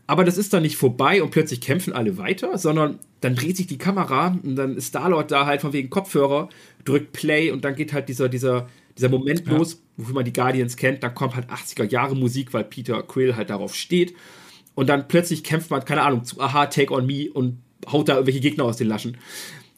Aber 0.07 0.23
das 0.23 0.37
ist 0.37 0.53
dann 0.53 0.63
nicht 0.63 0.77
vorbei 0.77 1.21
und 1.21 1.31
plötzlich 1.31 1.59
kämpfen 1.59 1.91
alle 1.91 2.17
weiter, 2.17 2.57
sondern 2.57 2.99
dann 3.19 3.35
dreht 3.35 3.57
sich 3.57 3.67
die 3.67 3.77
Kamera 3.77 4.37
und 4.41 4.55
dann 4.55 4.77
ist 4.77 4.87
Starlord 4.87 5.31
da 5.31 5.45
halt 5.45 5.59
von 5.59 5.73
wegen 5.73 5.89
Kopfhörer, 5.89 6.47
drückt 6.85 7.11
Play 7.11 7.51
und 7.51 7.65
dann 7.65 7.75
geht 7.75 7.91
halt 7.91 8.07
dieser, 8.07 8.29
dieser, 8.29 8.69
dieser 8.97 9.09
Moment 9.09 9.45
ja. 9.45 9.57
los, 9.57 9.81
wofür 9.97 10.15
man 10.15 10.23
die 10.23 10.31
Guardians 10.31 10.77
kennt. 10.77 11.03
Dann 11.03 11.13
kommt 11.13 11.35
halt 11.35 11.49
80er 11.49 11.89
Jahre 11.91 12.15
Musik, 12.15 12.53
weil 12.53 12.63
Peter 12.63 13.03
Quill 13.03 13.35
halt 13.35 13.49
darauf 13.49 13.75
steht. 13.75 14.15
Und 14.75 14.87
dann 14.87 15.09
plötzlich 15.09 15.43
kämpft 15.43 15.71
man, 15.71 15.83
keine 15.83 16.03
Ahnung, 16.03 16.23
zu 16.23 16.39
Aha, 16.39 16.67
Take 16.67 16.93
on 16.93 17.05
Me 17.05 17.29
und 17.29 17.57
haut 17.91 18.07
da 18.07 18.13
irgendwelche 18.13 18.39
Gegner 18.39 18.63
aus 18.63 18.77
den 18.77 18.87
Laschen 18.87 19.17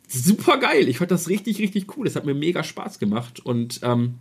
super 0.10 0.58
geil. 0.58 0.88
Ich 0.90 0.98
fand 0.98 1.12
das 1.12 1.30
richtig, 1.30 1.60
richtig 1.60 1.96
cool. 1.98 2.08
Es 2.08 2.16
hat 2.16 2.26
mir 2.26 2.34
mega 2.34 2.64
Spaß 2.64 3.00
gemacht. 3.00 3.40
Und 3.46 3.80
ähm, 3.84 4.16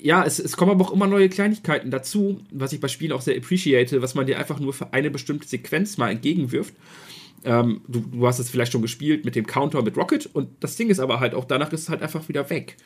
ja, 0.00 0.24
es, 0.24 0.38
es 0.38 0.56
kommen 0.56 0.72
aber 0.72 0.84
auch 0.84 0.92
immer 0.92 1.06
neue 1.06 1.28
Kleinigkeiten 1.28 1.90
dazu, 1.90 2.40
was 2.50 2.72
ich 2.72 2.80
bei 2.80 2.88
Spielen 2.88 3.12
auch 3.12 3.22
sehr 3.22 3.36
appreciate, 3.36 4.02
was 4.02 4.14
man 4.14 4.26
dir 4.26 4.38
einfach 4.38 4.60
nur 4.60 4.72
für 4.72 4.92
eine 4.92 5.10
bestimmte 5.10 5.48
Sequenz 5.48 5.96
mal 5.96 6.10
entgegenwirft. 6.10 6.74
Ähm, 7.44 7.80
du, 7.88 8.00
du, 8.00 8.26
hast 8.26 8.38
es 8.38 8.50
vielleicht 8.50 8.72
schon 8.72 8.82
gespielt 8.82 9.24
mit 9.24 9.34
dem 9.34 9.46
Counter 9.46 9.82
mit 9.82 9.96
Rocket 9.96 10.26
und 10.26 10.48
das 10.60 10.76
Ding 10.76 10.88
ist 10.88 11.00
aber 11.00 11.20
halt 11.20 11.34
auch, 11.34 11.44
danach 11.44 11.72
ist 11.72 11.82
es 11.82 11.88
halt 11.88 12.02
einfach 12.02 12.28
wieder 12.28 12.48
weg. 12.50 12.76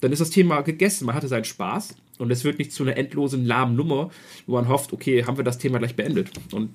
Dann 0.00 0.12
ist 0.12 0.20
das 0.20 0.30
Thema 0.30 0.62
gegessen, 0.62 1.04
man 1.04 1.14
hatte 1.14 1.28
seinen 1.28 1.44
Spaß 1.44 1.96
und 2.18 2.30
es 2.30 2.44
wird 2.44 2.58
nicht 2.58 2.72
zu 2.72 2.82
einer 2.82 2.96
endlosen 2.96 3.44
lahmen 3.44 3.76
Nummer, 3.76 4.10
wo 4.46 4.54
man 4.54 4.68
hofft, 4.68 4.92
okay, 4.92 5.24
haben 5.24 5.36
wir 5.36 5.44
das 5.44 5.58
Thema 5.58 5.78
gleich 5.78 5.96
beendet. 5.96 6.30
Und 6.52 6.70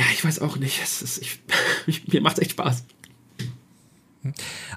ja, 0.00 0.06
ich 0.14 0.24
weiß 0.24 0.40
auch 0.40 0.56
nicht. 0.56 0.80
Ist, 0.82 1.18
ich, 1.18 2.06
mir 2.12 2.22
macht 2.22 2.38
es 2.38 2.42
echt 2.42 2.52
Spaß. 2.52 2.84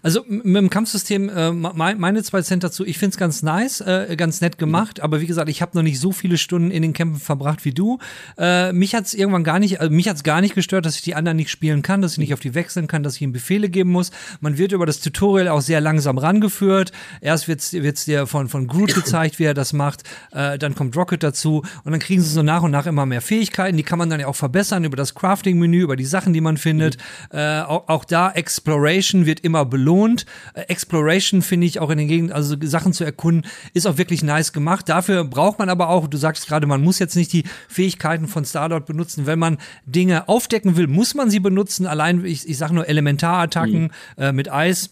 Also 0.01 0.23
mit 0.27 0.55
dem 0.55 0.69
Kampfsystem, 0.69 1.29
äh, 1.29 1.51
meine 1.51 2.23
zwei 2.23 2.41
Cent 2.41 2.63
dazu, 2.63 2.85
ich 2.85 2.97
finde 2.97 3.13
es 3.13 3.17
ganz 3.17 3.43
nice, 3.43 3.81
äh, 3.81 4.15
ganz 4.15 4.39
nett 4.39 4.57
gemacht, 4.57 5.01
aber 5.01 5.19
wie 5.19 5.25
gesagt, 5.25 5.49
ich 5.49 5.61
habe 5.61 5.75
noch 5.75 5.83
nicht 5.83 5.99
so 5.99 6.11
viele 6.11 6.37
Stunden 6.37 6.71
in 6.71 6.81
den 6.81 6.93
Kämpfen 6.93 7.19
verbracht 7.19 7.65
wie 7.65 7.73
du. 7.73 7.99
Äh, 8.37 8.71
mich 8.71 8.95
hat 8.95 9.05
es 9.05 9.13
irgendwann 9.13 9.43
gar 9.43 9.59
nicht, 9.59 9.81
also 9.81 9.93
mich 9.93 10.07
hat 10.07 10.23
gar 10.23 10.41
nicht 10.41 10.55
gestört, 10.55 10.85
dass 10.85 10.95
ich 10.95 11.01
die 11.01 11.15
anderen 11.15 11.35
nicht 11.35 11.49
spielen 11.49 11.81
kann, 11.81 12.01
dass 12.01 12.13
ich 12.13 12.17
nicht 12.19 12.33
auf 12.33 12.39
die 12.39 12.55
wechseln 12.55 12.87
kann, 12.87 13.03
dass 13.03 13.15
ich 13.15 13.21
ihnen 13.21 13.33
Befehle 13.33 13.69
geben 13.69 13.91
muss. 13.91 14.11
Man 14.39 14.57
wird 14.57 14.71
über 14.71 14.85
das 14.85 15.01
Tutorial 15.01 15.49
auch 15.49 15.61
sehr 15.61 15.81
langsam 15.81 16.17
rangeführt. 16.17 16.91
Erst 17.19 17.47
wird 17.47 17.59
es 17.61 18.05
dir 18.05 18.27
von, 18.27 18.47
von 18.47 18.67
Groot 18.67 18.93
gezeigt, 18.95 19.39
wie 19.39 19.43
er 19.43 19.53
das 19.53 19.73
macht, 19.73 20.03
äh, 20.31 20.57
dann 20.57 20.75
kommt 20.75 20.95
Rocket 20.95 21.21
dazu 21.21 21.63
und 21.83 21.91
dann 21.91 21.99
kriegen 21.99 22.21
sie 22.21 22.29
so 22.29 22.43
nach 22.43 22.63
und 22.63 22.71
nach 22.71 22.85
immer 22.85 23.05
mehr 23.05 23.21
Fähigkeiten, 23.21 23.75
die 23.77 23.83
kann 23.83 23.99
man 23.99 24.09
dann 24.09 24.19
ja 24.19 24.27
auch 24.27 24.35
verbessern 24.35 24.85
über 24.85 24.95
das 24.95 25.15
Crafting-Menü, 25.15 25.81
über 25.81 25.95
die 25.95 26.05
Sachen, 26.05 26.33
die 26.33 26.41
man 26.41 26.57
findet. 26.57 26.97
Mhm. 27.31 27.37
Äh, 27.39 27.61
auch, 27.61 27.87
auch 27.89 28.05
da 28.05 28.31
Exploration 28.31 29.25
wird 29.25 29.32
wird 29.33 29.39
immer 29.39 29.65
belohnt. 29.65 30.27
Äh, 30.53 30.61
Exploration 30.67 31.41
finde 31.41 31.65
ich 31.65 31.79
auch 31.79 31.89
in 31.89 31.97
den 31.97 32.07
Gegenden, 32.07 32.35
also 32.35 32.55
Sachen 32.61 32.93
zu 32.93 33.03
erkunden, 33.03 33.49
ist 33.73 33.87
auch 33.87 33.97
wirklich 33.97 34.21
nice 34.21 34.53
gemacht. 34.53 34.87
Dafür 34.87 35.23
braucht 35.23 35.57
man 35.57 35.69
aber 35.69 35.89
auch, 35.89 36.07
du 36.07 36.17
sagst 36.17 36.47
gerade, 36.47 36.67
man 36.67 36.83
muss 36.83 36.99
jetzt 36.99 37.15
nicht 37.15 37.33
die 37.33 37.45
Fähigkeiten 37.67 38.27
von 38.27 38.45
Starlord 38.45 38.85
benutzen. 38.85 39.25
Wenn 39.25 39.39
man 39.39 39.57
Dinge 39.87 40.29
aufdecken 40.29 40.77
will, 40.77 40.85
muss 40.85 41.15
man 41.15 41.31
sie 41.31 41.39
benutzen. 41.39 41.87
Allein, 41.87 42.23
ich, 42.25 42.47
ich 42.47 42.57
sage 42.59 42.75
nur 42.75 42.87
Elementarattacken 42.87 43.83
mhm. 43.83 44.23
äh, 44.23 44.31
mit 44.31 44.51
Eis 44.51 44.91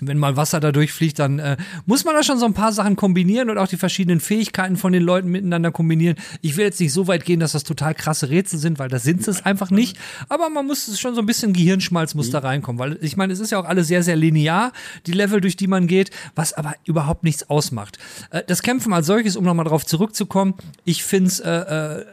wenn 0.00 0.18
mal 0.18 0.36
Wasser 0.36 0.60
da 0.60 0.72
durchfliegt, 0.72 1.18
dann 1.18 1.38
äh, 1.38 1.56
muss 1.86 2.04
man 2.04 2.14
da 2.14 2.22
schon 2.22 2.38
so 2.38 2.46
ein 2.46 2.54
paar 2.54 2.72
Sachen 2.72 2.96
kombinieren 2.96 3.50
und 3.50 3.58
auch 3.58 3.68
die 3.68 3.76
verschiedenen 3.76 4.20
Fähigkeiten 4.20 4.76
von 4.76 4.92
den 4.92 5.02
Leuten 5.02 5.28
miteinander 5.28 5.70
kombinieren. 5.70 6.16
Ich 6.40 6.56
will 6.56 6.64
jetzt 6.64 6.80
nicht 6.80 6.92
so 6.92 7.06
weit 7.06 7.24
gehen, 7.24 7.40
dass 7.40 7.52
das 7.52 7.64
total 7.64 7.94
krasse 7.94 8.30
Rätsel 8.30 8.58
sind, 8.58 8.78
weil 8.78 8.88
da 8.88 8.98
sind 8.98 9.26
es 9.26 9.44
einfach 9.44 9.70
nicht. 9.70 9.98
Aber 10.28 10.50
man 10.50 10.66
muss 10.66 10.88
es 10.88 11.00
schon 11.00 11.14
so 11.14 11.20
ein 11.20 11.26
bisschen 11.26 11.52
Gehirnschmalz 11.52 12.14
muss 12.14 12.28
mhm. 12.28 12.32
da 12.32 12.38
reinkommen, 12.40 12.78
weil 12.78 12.98
ich 13.00 13.16
meine, 13.16 13.32
es 13.32 13.40
ist 13.40 13.50
ja 13.50 13.60
auch 13.60 13.66
alles 13.66 13.88
sehr, 13.88 14.02
sehr 14.02 14.16
linear, 14.16 14.72
die 15.06 15.12
Level, 15.12 15.40
durch 15.40 15.56
die 15.56 15.66
man 15.66 15.86
geht, 15.86 16.10
was 16.34 16.52
aber 16.52 16.74
überhaupt 16.84 17.24
nichts 17.24 17.48
ausmacht. 17.48 17.98
Äh, 18.30 18.42
das 18.46 18.62
Kämpfen 18.62 18.92
als 18.92 19.06
solches, 19.06 19.36
um 19.36 19.44
nochmal 19.44 19.66
drauf 19.66 19.86
zurückzukommen, 19.86 20.54
ich 20.84 21.02
finde 21.02 21.28
es 21.28 21.40
äh, 21.40 21.50
äh, 21.50 22.04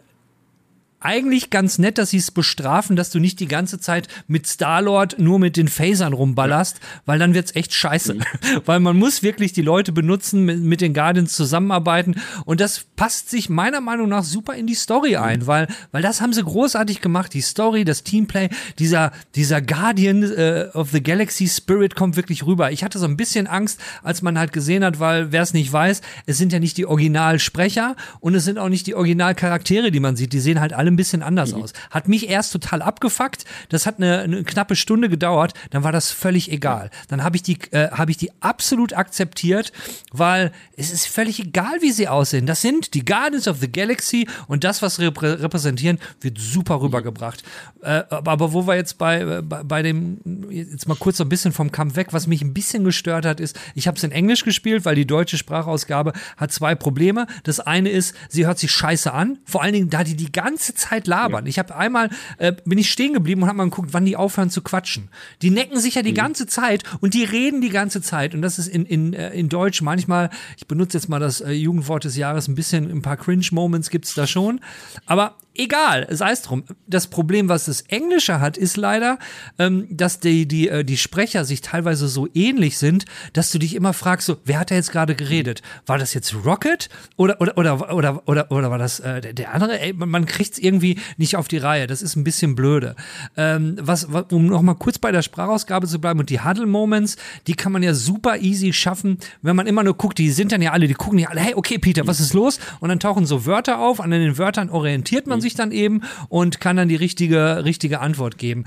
eigentlich 0.99 1.51
ganz 1.51 1.77
nett, 1.77 1.97
dass 1.99 2.09
sie 2.09 2.17
es 2.17 2.31
bestrafen, 2.31 2.95
dass 2.95 3.11
du 3.11 3.19
nicht 3.19 3.39
die 3.39 3.47
ganze 3.47 3.79
Zeit 3.79 4.07
mit 4.27 4.47
Star-Lord 4.47 5.19
nur 5.19 5.37
mit 5.37 5.55
den 5.55 5.67
Phasern 5.67 6.13
rumballerst, 6.13 6.79
weil 7.05 7.19
dann 7.19 7.35
wird's 7.35 7.55
echt 7.55 7.73
scheiße. 7.73 8.15
Mhm. 8.15 8.23
weil 8.65 8.79
man 8.79 8.97
muss 8.97 9.21
wirklich 9.21 9.53
die 9.53 9.61
Leute 9.61 9.91
benutzen, 9.91 10.45
mit, 10.45 10.59
mit, 10.59 10.81
den 10.81 10.93
Guardians 10.93 11.33
zusammenarbeiten 11.33 12.15
und 12.45 12.59
das 12.59 12.85
passt 12.95 13.29
sich 13.29 13.49
meiner 13.49 13.79
Meinung 13.79 14.09
nach 14.09 14.23
super 14.23 14.55
in 14.55 14.65
die 14.65 14.75
Story 14.75 15.11
mhm. 15.11 15.23
ein, 15.23 15.47
weil, 15.47 15.67
weil 15.91 16.01
das 16.01 16.19
haben 16.19 16.33
sie 16.33 16.43
großartig 16.43 16.99
gemacht. 17.01 17.33
Die 17.33 17.41
Story, 17.41 17.85
das 17.85 18.03
Teamplay, 18.03 18.49
dieser, 18.79 19.11
dieser 19.35 19.61
Guardian 19.61 20.23
äh, 20.23 20.69
of 20.73 20.91
the 20.91 21.01
Galaxy 21.01 21.47
Spirit 21.47 21.95
kommt 21.95 22.15
wirklich 22.15 22.45
rüber. 22.45 22.71
Ich 22.71 22.83
hatte 22.83 22.97
so 22.97 23.05
ein 23.05 23.17
bisschen 23.17 23.45
Angst, 23.45 23.79
als 24.01 24.23
man 24.23 24.39
halt 24.39 24.51
gesehen 24.51 24.83
hat, 24.83 24.99
weil 24.99 25.31
wer 25.31 25.43
es 25.43 25.53
nicht 25.53 25.71
weiß, 25.71 26.01
es 26.25 26.37
sind 26.37 26.51
ja 26.53 26.59
nicht 26.59 26.77
die 26.77 26.87
Originalsprecher 26.87 27.95
und 28.19 28.33
es 28.33 28.45
sind 28.45 28.57
auch 28.57 28.69
nicht 28.69 28.87
die 28.87 28.95
Originalcharaktere, 28.95 29.91
die 29.91 29.99
man 29.99 30.15
sieht. 30.15 30.33
Die 30.33 30.39
sehen 30.39 30.59
halt 30.59 30.73
alle 30.73 30.86
ein 30.87 30.95
bisschen 30.95 31.23
anders 31.23 31.53
mhm. 31.53 31.63
aus. 31.63 31.73
Hat 31.89 32.07
mich 32.07 32.29
erst 32.29 32.53
total 32.53 32.81
abgefuckt. 32.81 33.45
Das 33.69 33.85
hat 33.85 33.97
eine, 33.97 34.19
eine, 34.19 34.43
knappe 34.43 34.75
Stunde 34.75 35.09
gedauert. 35.09 35.53
Dann 35.71 35.83
war 35.83 35.91
das 35.91 36.11
völlig 36.11 36.51
egal. 36.51 36.89
Dann 37.07 37.23
habe 37.23 37.35
ich 37.35 37.43
die, 37.43 37.57
äh, 37.71 37.91
habe 37.91 38.11
ich 38.11 38.17
die 38.17 38.31
absolut 38.41 38.93
akzeptiert, 38.93 39.71
weil 40.11 40.51
es 40.75 40.91
ist 40.91 41.07
völlig 41.07 41.39
egal, 41.39 41.81
wie 41.81 41.91
sie 41.91 42.07
aussehen. 42.07 42.45
Das 42.45 42.61
sind 42.61 42.93
die 42.93 43.03
Guardians 43.03 43.47
of 43.47 43.59
the 43.59 43.71
Galaxy 43.71 44.27
und 44.47 44.63
das, 44.63 44.81
was 44.81 44.95
sie 44.95 45.05
reprä 45.05 45.33
repräsentieren, 45.33 45.99
wird 46.21 46.37
super 46.39 46.81
rübergebracht. 46.81 47.43
Äh, 47.81 48.03
aber 48.09 48.53
wo 48.53 48.67
wir 48.67 48.75
jetzt 48.75 48.97
bei, 48.97 49.21
äh, 49.21 49.41
bei, 49.41 49.63
bei 49.63 49.81
dem, 49.81 50.19
jetzt 50.49 50.87
mal 50.87 50.95
kurz 50.95 51.17
so 51.17 51.23
ein 51.23 51.29
bisschen 51.29 51.51
vom 51.51 51.71
Kampf 51.71 51.95
weg, 51.95 52.07
was 52.11 52.27
mich 52.27 52.41
ein 52.41 52.53
bisschen 52.53 52.83
gestört 52.83 53.25
hat, 53.25 53.39
ist, 53.39 53.59
ich 53.75 53.87
habe 53.87 53.97
es 53.97 54.03
in 54.03 54.11
Englisch 54.11 54.43
gespielt, 54.43 54.85
weil 54.85 54.95
die 54.95 55.07
deutsche 55.07 55.37
Sprachausgabe 55.37 56.13
hat 56.37 56.51
zwei 56.51 56.75
Probleme. 56.75 57.27
Das 57.43 57.59
eine 57.59 57.89
ist, 57.89 58.15
sie 58.29 58.45
hört 58.45 58.59
sich 58.59 58.71
scheiße 58.71 59.13
an. 59.13 59.39
Vor 59.45 59.63
allen 59.63 59.73
Dingen, 59.73 59.89
da 59.89 60.03
die 60.03 60.15
die 60.15 60.31
ganze 60.31 60.73
Zeit 60.77 61.07
labern. 61.07 61.45
Ja. 61.45 61.49
Ich 61.49 61.59
habe 61.59 61.75
einmal, 61.75 62.09
äh, 62.37 62.53
bin 62.65 62.77
ich 62.77 62.89
stehen 62.89 63.13
geblieben 63.13 63.41
und 63.41 63.47
habe 63.47 63.57
mal 63.57 63.65
geguckt, 63.65 63.89
wann 63.91 64.05
die 64.05 64.15
aufhören 64.15 64.49
zu 64.49 64.61
quatschen. 64.61 65.09
Die 65.41 65.49
necken 65.49 65.79
sich 65.79 65.95
ja 65.95 66.01
die 66.01 66.11
mhm. 66.11 66.15
ganze 66.15 66.47
Zeit 66.47 66.83
und 67.01 67.13
die 67.13 67.23
reden 67.23 67.61
die 67.61 67.69
ganze 67.69 68.01
Zeit. 68.01 68.33
Und 68.33 68.41
das 68.41 68.59
ist 68.59 68.67
in, 68.67 68.85
in, 68.85 69.13
äh, 69.13 69.31
in 69.31 69.49
Deutsch 69.49 69.81
manchmal, 69.81 70.29
ich 70.57 70.67
benutze 70.67 70.97
jetzt 70.97 71.09
mal 71.09 71.19
das 71.19 71.41
äh, 71.41 71.51
Jugendwort 71.51 72.03
des 72.03 72.15
Jahres 72.15 72.47
ein 72.47 72.55
bisschen, 72.55 72.89
ein 72.89 73.01
paar 73.01 73.17
Cringe-Moments 73.17 73.89
gibt 73.89 74.05
es 74.05 74.13
da 74.13 74.27
schon. 74.27 74.61
Aber 75.05 75.35
egal, 75.57 76.07
sei 76.09 76.31
es 76.31 76.41
drum. 76.41 76.63
Das 76.87 77.07
Problem, 77.07 77.49
was 77.49 77.65
das 77.65 77.81
Englische 77.81 78.39
hat, 78.39 78.57
ist 78.57 78.77
leider, 78.77 79.19
ähm, 79.59 79.87
dass 79.89 80.19
die, 80.19 80.47
die, 80.47 80.69
äh, 80.69 80.83
die 80.83 80.97
Sprecher 80.97 81.45
sich 81.45 81.61
teilweise 81.61 82.07
so 82.07 82.27
ähnlich 82.33 82.77
sind, 82.77 83.05
dass 83.33 83.51
du 83.51 83.59
dich 83.59 83.75
immer 83.75 83.93
fragst, 83.93 84.27
so, 84.27 84.37
wer 84.45 84.59
hat 84.59 84.71
da 84.71 84.75
jetzt 84.75 84.91
gerade 84.91 85.15
geredet? 85.15 85.61
War 85.85 85.97
das 85.97 86.13
jetzt 86.13 86.35
Rocket 86.45 86.89
oder, 87.15 87.41
oder, 87.41 87.57
oder, 87.57 87.93
oder, 87.93 88.27
oder, 88.27 88.51
oder 88.51 88.71
war 88.71 88.77
das 88.77 88.99
äh, 88.99 89.21
der, 89.21 89.33
der 89.33 89.53
andere? 89.53 89.79
Ey, 89.79 89.93
man, 89.93 90.25
kriegt 90.25 90.53
es 90.53 90.59
irgendwie 90.59 90.99
nicht 91.17 91.35
auf 91.35 91.47
die 91.47 91.57
Reihe. 91.57 91.87
Das 91.87 92.01
ist 92.01 92.15
ein 92.15 92.23
bisschen 92.23 92.55
blöde. 92.55 92.95
Ähm, 93.35 93.77
was, 93.79 94.11
was, 94.11 94.25
um 94.31 94.47
noch 94.47 94.61
mal 94.61 94.75
kurz 94.75 94.97
bei 94.99 95.11
der 95.11 95.21
Sprachausgabe 95.21 95.87
zu 95.87 95.99
bleiben 95.99 96.19
und 96.19 96.29
die 96.29 96.41
Huddle-Moments, 96.41 97.17
die 97.47 97.55
kann 97.55 97.71
man 97.71 97.83
ja 97.83 97.93
super 97.93 98.37
easy 98.37 98.73
schaffen, 98.73 99.17
wenn 99.41 99.55
man 99.55 99.67
immer 99.67 99.83
nur 99.83 99.95
guckt, 99.95 100.17
die 100.17 100.31
sind 100.31 100.51
dann 100.51 100.61
ja 100.61 100.71
alle, 100.71 100.87
die 100.87 100.93
gucken 100.93 101.19
ja 101.19 101.29
alle, 101.29 101.41
hey, 101.41 101.53
okay, 101.55 101.77
Peter, 101.77 102.05
was 102.07 102.19
ist 102.19 102.33
los? 102.33 102.59
Und 102.79 102.89
dann 102.89 102.99
tauchen 102.99 103.25
so 103.25 103.45
Wörter 103.45 103.79
auf, 103.79 104.01
an 104.01 104.11
den 104.11 104.37
Wörtern 104.37 104.69
orientiert 104.69 105.27
man 105.27 105.41
sich 105.41 105.46
dann 105.55 105.71
eben 105.71 106.01
und 106.29 106.59
kann 106.59 106.77
dann 106.77 106.89
die 106.89 106.95
richtige, 106.95 107.63
richtige 107.65 107.99
Antwort 107.99 108.37
geben. 108.37 108.65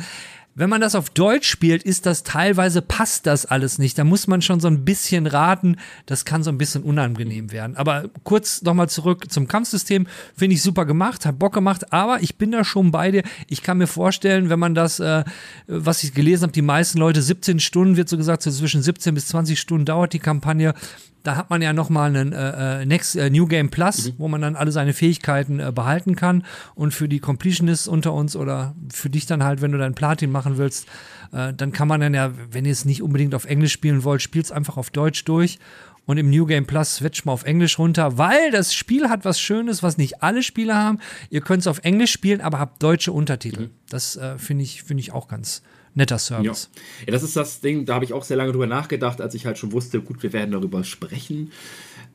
Wenn 0.57 0.69
man 0.69 0.81
das 0.81 0.97
auf 0.97 1.11
Deutsch 1.11 1.49
spielt, 1.49 1.85
ist 1.85 2.07
das 2.07 2.25
teilweise 2.25 2.83
passt 2.83 3.27
das 3.27 3.47
alles 3.47 3.79
nicht. 3.79 3.97
Da 3.97 4.05
muss 4.05 4.27
man 4.27 4.43
schon 4.43 4.59
so 4.59 4.67
ein 4.67 4.85
bisschen 4.85 5.27
raten. 5.27 5.77
Das 6.07 6.25
kann 6.25 6.43
so 6.43 6.51
ein 6.51 6.59
bisschen 6.59 6.83
unangenehm 6.83 7.53
werden. 7.53 7.77
Aber 7.77 8.11
kurz 8.25 8.61
nochmal 8.63 8.89
zurück 8.89 9.31
zum 9.31 9.47
Kampfsystem. 9.47 10.09
Finde 10.37 10.55
ich 10.55 10.63
super 10.63 10.87
gemacht, 10.87 11.25
hat 11.25 11.39
Bock 11.39 11.55
gemacht. 11.55 11.93
Aber 11.93 12.21
ich 12.21 12.37
bin 12.37 12.51
da 12.51 12.65
schon 12.65 12.91
bei 12.91 13.13
dir. 13.13 13.23
Ich 13.47 13.63
kann 13.63 13.79
mir 13.79 13.87
vorstellen, 13.87 14.51
wenn 14.51 14.59
man 14.59 14.75
das, 14.75 14.99
äh, 14.99 15.23
was 15.69 16.03
ich 16.03 16.15
gelesen 16.15 16.43
habe, 16.43 16.53
die 16.53 16.63
meisten 16.63 16.99
Leute 16.99 17.23
17 17.23 17.61
Stunden, 17.61 17.97
wird 17.97 18.09
so 18.09 18.17
gesagt, 18.17 18.43
so 18.43 18.51
zwischen 18.51 18.83
17 18.83 19.15
bis 19.15 19.29
20 19.29 19.59
Stunden 19.59 19.85
dauert 19.85 20.13
die 20.13 20.19
Kampagne 20.19 20.75
da 21.23 21.37
hat 21.37 21.51
man 21.51 21.61
ja 21.63 21.73
noch 21.73 21.91
mal 21.91 22.09
einen 22.09 22.33
äh, 22.33 22.83
äh, 22.83 22.87
Next 22.87 23.17
äh, 23.17 23.31
New 23.31 23.47
Game 23.47 23.71
Plus, 23.71 24.09
mhm. 24.09 24.15
wo 24.19 24.29
man 24.29 24.41
dann 24.41 24.57
alle 24.57 24.73
seine 24.73 24.93
Fähigkeiten 24.93 25.61
äh, 25.61 25.73
behalten 25.75 26.17
kann. 26.17 26.45
Und 26.75 26.95
für 26.95 27.09
die 27.09 27.21
Completionists 27.21 27.89
unter 27.89 28.13
uns 28.13 28.37
oder 28.37 28.75
für 28.93 29.11
dich 29.11 29.27
dann 29.27 29.45
halt, 29.45 29.61
wenn 29.61 29.73
du 29.73 29.79
dein 29.79 29.95
Platin 29.95 30.31
machen 30.31 30.59
willst, 30.59 30.87
äh, 31.33 31.53
dann 31.53 31.73
kann 31.73 31.89
man 31.89 32.01
dann 32.01 32.15
ja, 32.15 32.33
wenn 32.51 32.65
ihr 32.65 32.73
es 32.73 32.85
nicht 32.85 33.03
unbedingt 33.03 33.35
auf 33.35 33.45
Englisch 33.45 33.73
spielen 33.73 34.05
wollt, 34.05 34.23
spielt 34.23 34.47
es 34.47 34.53
einfach 34.53 34.77
auf 34.77 34.91
Deutsch 34.91 35.25
durch. 35.25 35.59
Und 36.07 36.17
im 36.17 36.31
New 36.31 36.47
Game 36.47 36.67
Plus 36.67 36.97
switcht 36.97 37.25
mal 37.25 37.33
auf 37.33 37.45
Englisch 37.45 37.79
runter, 37.79 38.19
weil 38.19 38.51
das 38.51 38.75
Spiel 38.75 39.09
hat 39.11 39.25
was 39.25 39.39
Schönes, 39.41 39.83
was 39.83 39.97
nicht 39.97 40.23
alle 40.23 40.43
Spieler 40.43 40.75
haben. 40.75 40.99
Ihr 41.29 41.41
könnt 41.41 41.61
es 41.61 41.67
auf 41.67 41.81
Englisch 41.85 42.11
spielen, 42.11 42.41
aber 42.41 42.59
habt 42.59 42.83
deutsche 42.83 43.13
Untertitel. 43.13 43.67
Mhm. 43.67 43.71
Das 43.91 44.17
äh, 44.17 44.37
finde 44.39 44.65
ich, 44.65 44.83
finde 44.83 45.03
ich 45.03 45.13
auch 45.13 45.29
ganz, 45.29 45.63
netter 45.95 46.19
Service. 46.19 46.71
Ja. 46.75 47.07
ja, 47.07 47.13
das 47.13 47.23
ist 47.23 47.37
das 47.37 47.61
Ding, 47.61 47.85
da 47.85 47.95
habe 47.95 48.05
ich 48.05 48.13
auch 48.13 48.25
sehr 48.25 48.37
lange 48.37 48.53
drüber 48.53 48.67
nachgedacht, 48.67 49.21
als 49.21 49.35
ich 49.35 49.47
halt 49.47 49.59
schon 49.59 49.73
wusste, 49.73 50.01
gut, 50.01 50.23
wir 50.23 50.33
werden 50.33 50.53
darüber 50.53 50.85
sprechen. 50.85 51.53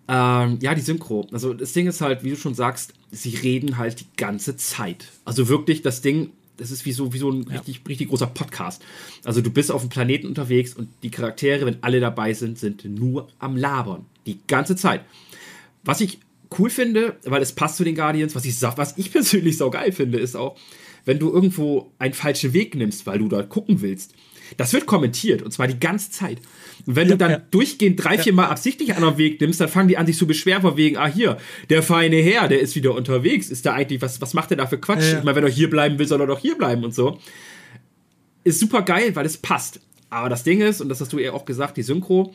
Ähm, 0.08 0.60
ja, 0.62 0.76
die 0.76 0.82
Synchro. 0.82 1.28
Also 1.32 1.54
das 1.54 1.74
Ding 1.74 1.88
ist 1.88 2.02
halt, 2.02 2.24
wie 2.24 2.30
du 2.30 2.36
schon 2.36 2.54
sagst, 2.54 2.94
sie 3.12 3.36
reden 3.36 3.78
halt 3.78 4.02
die 4.02 4.08
ganze 4.18 4.56
Zeit. 4.56 5.08
Also 5.26 5.48
wirklich, 5.48 5.82
das 5.82 6.02
Ding, 6.02 6.32
das 6.58 6.72
ist 6.72 6.86
wie 6.86 6.92
so, 6.92 7.12
wie 7.14 7.18
so 7.18 7.32
ein 7.32 7.44
ja. 7.44 7.56
richtig, 7.56 7.82
richtig 7.88 8.10
großer 8.10 8.28
Podcast. 8.28 8.84
Also 9.24 9.42
du 9.42 9.50
bist 9.50 9.72
auf 9.72 9.82
dem 9.82 9.90
Planeten 9.90 10.28
unterwegs 10.28 10.74
und 10.74 10.90
die 11.04 11.10
Charaktere, 11.10 11.66
wenn 11.66 11.78
alle 11.82 12.00
dabei 12.00 12.34
sind, 12.34 12.60
sind 12.60 12.86
nur 12.86 13.28
am 13.40 13.58
Labern. 13.58 14.06
Die 14.26 14.40
ganze 14.48 14.76
Zeit. 14.76 15.02
Was 15.84 16.02
ich 16.02 16.20
cool 16.58 16.70
finde, 16.70 17.18
weil 17.26 17.42
es 17.42 17.54
passt 17.54 17.78
zu 17.78 17.84
den 17.84 17.96
Guardians, 17.96 18.36
was 18.36 18.46
ich, 18.46 18.62
was 18.62 18.98
ich 18.98 19.12
persönlich 19.12 19.58
so 19.58 19.70
geil 19.70 19.92
finde, 19.92 20.20
ist 20.20 20.36
auch, 20.36 20.56
wenn 21.06 21.20
du 21.20 21.32
irgendwo 21.32 21.92
einen 22.00 22.14
falschen 22.14 22.54
Weg 22.54 22.76
nimmst, 22.76 23.06
weil 23.06 23.20
du 23.20 23.28
dort 23.28 23.50
gucken 23.50 23.82
willst. 23.82 24.14
Das 24.58 24.74
wird 24.74 24.86
kommentiert 24.86 25.42
und 25.42 25.52
zwar 25.52 25.68
die 25.68 25.80
ganze 25.80 26.12
Zeit. 26.12 26.40
Und 26.86 26.96
wenn 26.96 27.08
ja, 27.08 27.14
du 27.14 27.18
dann 27.18 27.32
ja. 27.32 27.38
durchgehend 27.52 28.04
drei, 28.04 28.18
vier 28.18 28.34
Mal 28.34 28.48
absichtlich 28.48 28.90
einen 28.90 28.98
anderen 28.98 29.18
Weg 29.18 29.42
nimmst, 29.42 29.60
dann 29.60 29.70
fangen 29.70 29.88
die 29.88 29.98
an, 29.98 30.06
sich 30.06 30.18
zu 30.18 30.28
beschweren, 30.28 30.62
von 30.62 30.78
wegen, 30.78 30.98
ah, 30.98 31.08
hier, 31.08 31.38
der 31.70 31.82
feine 31.82 32.18
Herr, 32.18 32.48
der 32.48 32.60
ist 32.60 32.76
wieder 32.76 32.94
unterwegs. 32.94 33.50
Ist 33.50 33.66
da 33.66 33.74
eigentlich, 33.74 34.02
was, 34.02 34.22
was 34.22 34.34
macht 34.34 34.52
der 34.52 34.58
da 34.58 34.68
für 34.68 34.78
Quatsch? 34.78 35.14
Ich 35.18 35.24
meine, 35.24 35.36
wenn 35.36 35.44
er 35.44 35.50
hier 35.50 35.70
bleiben 35.70 35.98
will, 35.98 36.08
soll 36.08 36.22
er 36.22 36.28
doch 36.28 36.40
hier 36.40 36.58
bleiben 36.58 36.84
und 36.84 36.94
so. 36.94 37.20
Ist 38.44 38.60
super 38.60 38.84
geil, 38.84 39.16
weil 39.16 39.26
es 39.26 39.38
passt. 39.38 39.80
Aber 40.12 40.30
das 40.30 40.44
Ding 40.44 40.62
ist, 40.62 40.80
und 40.80 40.90
das 40.90 41.02
hast 41.02 41.12
du 41.12 41.18
ja 41.18 41.34
auch 41.34 41.46
gesagt, 41.46 41.78
die 41.78 41.84
Synchro, 41.84 42.34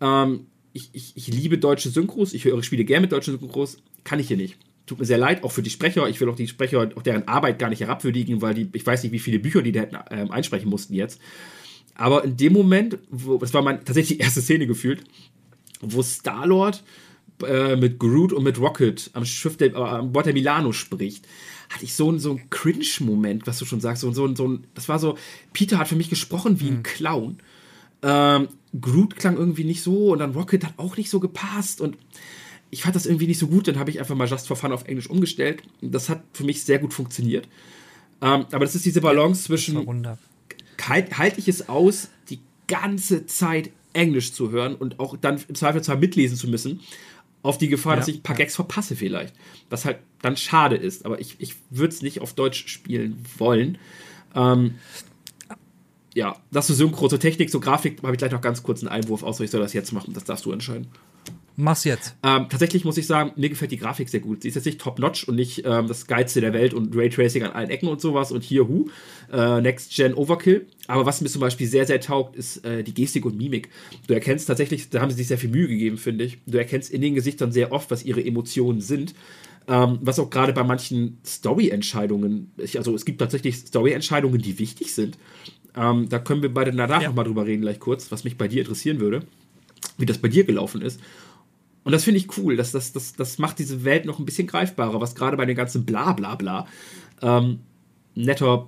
ähm, 0.00 0.46
ich, 0.72 0.90
ich, 0.92 1.12
ich 1.16 1.28
liebe 1.28 1.58
deutsche 1.58 1.88
Synchros, 1.88 2.34
ich 2.34 2.44
höre 2.44 2.62
Spiele 2.62 2.84
gerne 2.84 3.02
mit 3.02 3.12
deutschen 3.12 3.38
Synchros, 3.38 3.78
kann 4.02 4.18
ich 4.18 4.28
hier 4.28 4.36
nicht 4.36 4.56
tut 4.86 4.98
mir 4.98 5.04
sehr 5.04 5.18
leid, 5.18 5.44
auch 5.44 5.52
für 5.52 5.62
die 5.62 5.70
Sprecher. 5.70 6.08
Ich 6.08 6.20
will 6.20 6.28
auch 6.28 6.36
die 6.36 6.48
Sprecher, 6.48 6.88
auch 6.94 7.02
deren 7.02 7.26
Arbeit 7.28 7.58
gar 7.58 7.68
nicht 7.68 7.80
herabwürdigen, 7.80 8.40
weil 8.40 8.54
die, 8.54 8.68
ich 8.72 8.86
weiß 8.86 9.02
nicht, 9.02 9.12
wie 9.12 9.18
viele 9.18 9.38
Bücher 9.38 9.62
die 9.62 9.72
da 9.72 9.80
hätten 9.80 9.98
ähm, 10.10 10.30
einsprechen 10.30 10.70
mussten 10.70 10.94
jetzt. 10.94 11.20
Aber 11.94 12.24
in 12.24 12.36
dem 12.36 12.52
Moment, 12.52 12.98
wo, 13.10 13.38
das 13.38 13.52
war 13.54 13.62
mein 13.62 13.84
tatsächlich 13.84 14.18
die 14.18 14.22
erste 14.22 14.42
Szene 14.42 14.66
gefühlt, 14.66 15.02
wo 15.80 16.02
Star-Lord 16.02 16.84
äh, 17.42 17.76
mit 17.76 17.98
Groot 17.98 18.32
und 18.32 18.44
mit 18.44 18.58
Rocket 18.58 19.10
am 19.12 19.24
Schiff 19.24 19.56
der, 19.56 19.74
äh, 19.74 19.76
am 19.76 20.12
Bord 20.12 20.26
der 20.26 20.32
Milano 20.32 20.72
spricht, 20.72 21.26
hatte 21.70 21.84
ich 21.84 21.94
so, 21.94 22.16
so 22.18 22.30
einen 22.30 22.50
Cringe-Moment, 22.50 23.46
was 23.46 23.58
du 23.58 23.64
schon 23.64 23.80
sagst. 23.80 24.02
So, 24.02 24.12
so, 24.12 24.32
so 24.34 24.48
ein, 24.48 24.64
das 24.74 24.88
war 24.88 24.98
so, 24.98 25.18
Peter 25.52 25.78
hat 25.78 25.88
für 25.88 25.96
mich 25.96 26.10
gesprochen 26.10 26.60
wie 26.60 26.68
ein 26.68 26.76
mhm. 26.78 26.82
Clown. 26.82 27.38
Ähm, 28.02 28.48
Groot 28.78 29.16
klang 29.16 29.36
irgendwie 29.36 29.64
nicht 29.64 29.82
so 29.82 30.12
und 30.12 30.18
dann 30.18 30.32
Rocket 30.32 30.64
hat 30.64 30.74
auch 30.76 30.96
nicht 30.96 31.10
so 31.10 31.18
gepasst 31.18 31.80
und 31.80 31.96
ich 32.70 32.82
fand 32.82 32.96
das 32.96 33.06
irgendwie 33.06 33.26
nicht 33.26 33.38
so 33.38 33.46
gut, 33.46 33.68
dann 33.68 33.78
habe 33.78 33.90
ich 33.90 33.98
einfach 34.00 34.14
mal 34.14 34.28
Just 34.28 34.48
for 34.48 34.56
Fun 34.56 34.72
auf 34.72 34.84
Englisch 34.84 35.08
umgestellt. 35.08 35.62
Das 35.80 36.08
hat 36.08 36.22
für 36.32 36.44
mich 36.44 36.62
sehr 36.64 36.78
gut 36.78 36.92
funktioniert. 36.92 37.48
Ähm, 38.20 38.46
aber 38.50 38.64
das 38.64 38.74
ist 38.74 38.84
diese 38.84 39.00
Balance 39.00 39.44
zwischen 39.44 39.86
halt, 40.88 41.18
halte 41.18 41.40
ich 41.40 41.48
es 41.48 41.68
aus, 41.68 42.08
die 42.28 42.40
ganze 42.66 43.26
Zeit 43.26 43.70
Englisch 43.92 44.32
zu 44.32 44.50
hören 44.50 44.74
und 44.74 45.00
auch 45.00 45.16
dann 45.16 45.40
im 45.48 45.54
Zweifelsfall 45.54 45.98
mitlesen 45.98 46.36
zu 46.36 46.48
müssen, 46.48 46.80
auf 47.42 47.58
die 47.58 47.68
Gefahr, 47.68 47.94
ja, 47.94 48.00
dass 48.00 48.08
ich 48.08 48.16
ein 48.16 48.22
paar. 48.22 48.36
Gags 48.36 48.56
verpasse 48.56 48.96
vielleicht. 48.96 49.34
Was 49.70 49.84
halt 49.84 49.98
dann 50.20 50.36
schade 50.36 50.76
ist. 50.76 51.06
Aber 51.06 51.20
ich, 51.20 51.36
ich 51.38 51.54
würde 51.70 51.94
es 51.94 52.02
nicht 52.02 52.20
auf 52.20 52.34
Deutsch 52.34 52.66
spielen 52.66 53.24
wollen. 53.38 53.78
Ähm, 54.34 54.74
ja, 56.14 56.36
das 56.50 56.66
zu 56.66 56.74
Synchro, 56.74 57.08
zur 57.08 57.20
Technik, 57.20 57.50
zur 57.50 57.60
Grafik 57.60 58.02
habe 58.02 58.12
ich 58.12 58.18
gleich 58.18 58.32
noch 58.32 58.40
ganz 58.40 58.62
kurz 58.62 58.80
einen 58.80 58.88
Einwurf, 58.88 59.22
außer 59.22 59.44
ich 59.44 59.50
soll 59.50 59.60
das 59.60 59.74
jetzt 59.74 59.92
machen. 59.92 60.12
Das 60.12 60.24
darfst 60.24 60.44
du 60.44 60.52
entscheiden. 60.52 60.88
Mach's 61.58 61.84
jetzt. 61.84 62.14
Ähm, 62.22 62.48
tatsächlich 62.50 62.84
muss 62.84 62.98
ich 62.98 63.06
sagen, 63.06 63.32
mir 63.36 63.48
gefällt 63.48 63.70
die 63.72 63.78
Grafik 63.78 64.10
sehr 64.10 64.20
gut. 64.20 64.42
Sie 64.42 64.48
ist 64.48 64.56
jetzt 64.56 64.66
nicht 64.66 64.78
top-notch 64.78 65.26
und 65.26 65.36
nicht 65.36 65.64
ähm, 65.64 65.88
das 65.88 66.06
Geilste 66.06 66.42
der 66.42 66.52
Welt 66.52 66.74
und 66.74 66.94
Raytracing 66.94 67.44
an 67.44 67.52
allen 67.52 67.70
Ecken 67.70 67.88
und 67.88 67.98
sowas 67.98 68.30
und 68.30 68.44
hier, 68.44 68.68
hu, 68.68 68.90
äh, 69.32 69.62
Next-Gen 69.62 70.12
Overkill. 70.12 70.66
Aber 70.86 71.06
was 71.06 71.22
mir 71.22 71.28
zum 71.28 71.40
Beispiel 71.40 71.66
sehr, 71.66 71.86
sehr 71.86 72.00
taugt, 72.00 72.36
ist 72.36 72.62
äh, 72.66 72.84
die 72.84 72.92
Gestik 72.92 73.24
und 73.24 73.38
Mimik. 73.38 73.70
Du 74.06 74.12
erkennst 74.12 74.46
tatsächlich, 74.46 74.90
da 74.90 75.00
haben 75.00 75.10
sie 75.10 75.16
sich 75.16 75.28
sehr 75.28 75.38
viel 75.38 75.48
Mühe 75.48 75.66
gegeben, 75.66 75.96
finde 75.96 76.24
ich. 76.24 76.38
Du 76.46 76.58
erkennst 76.58 76.90
in 76.90 77.00
den 77.00 77.14
Gesichtern 77.14 77.52
sehr 77.52 77.72
oft, 77.72 77.90
was 77.90 78.04
ihre 78.04 78.22
Emotionen 78.22 78.82
sind. 78.82 79.14
Ähm, 79.66 79.98
was 80.02 80.18
auch 80.18 80.30
gerade 80.30 80.52
bei 80.52 80.62
manchen 80.62 81.18
Story-Entscheidungen, 81.26 82.52
also 82.76 82.94
es 82.94 83.04
gibt 83.04 83.18
tatsächlich 83.18 83.56
Story-Entscheidungen, 83.56 84.40
die 84.40 84.58
wichtig 84.60 84.94
sind. 84.94 85.18
Ähm, 85.74 86.08
da 86.08 86.18
können 86.18 86.42
wir 86.42 86.52
beide 86.52 86.70
danach 86.70 87.02
ja. 87.02 87.08
nochmal 87.08 87.24
drüber 87.24 87.46
reden, 87.46 87.62
gleich 87.62 87.80
kurz, 87.80 88.12
was 88.12 88.24
mich 88.24 88.36
bei 88.36 88.46
dir 88.46 88.60
interessieren 88.60 89.00
würde, 89.00 89.22
wie 89.98 90.06
das 90.06 90.18
bei 90.18 90.28
dir 90.28 90.44
gelaufen 90.44 90.82
ist. 90.82 91.00
Und 91.86 91.92
das 91.92 92.02
finde 92.02 92.18
ich 92.18 92.36
cool. 92.36 92.56
Das, 92.56 92.72
das, 92.72 92.92
das, 92.92 93.12
das 93.12 93.38
macht 93.38 93.60
diese 93.60 93.84
Welt 93.84 94.06
noch 94.06 94.18
ein 94.18 94.24
bisschen 94.24 94.48
greifbarer, 94.48 95.00
was 95.00 95.14
gerade 95.14 95.36
bei 95.36 95.46
den 95.46 95.54
ganzen 95.54 95.84
Bla 95.84 96.14
Bla 96.14 96.66
ähm, 97.22 97.60
netter 98.16 98.66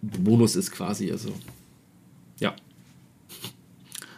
Bonus 0.00 0.54
ist 0.54 0.70
quasi. 0.70 1.10
Also, 1.10 1.30
ja. 2.38 2.54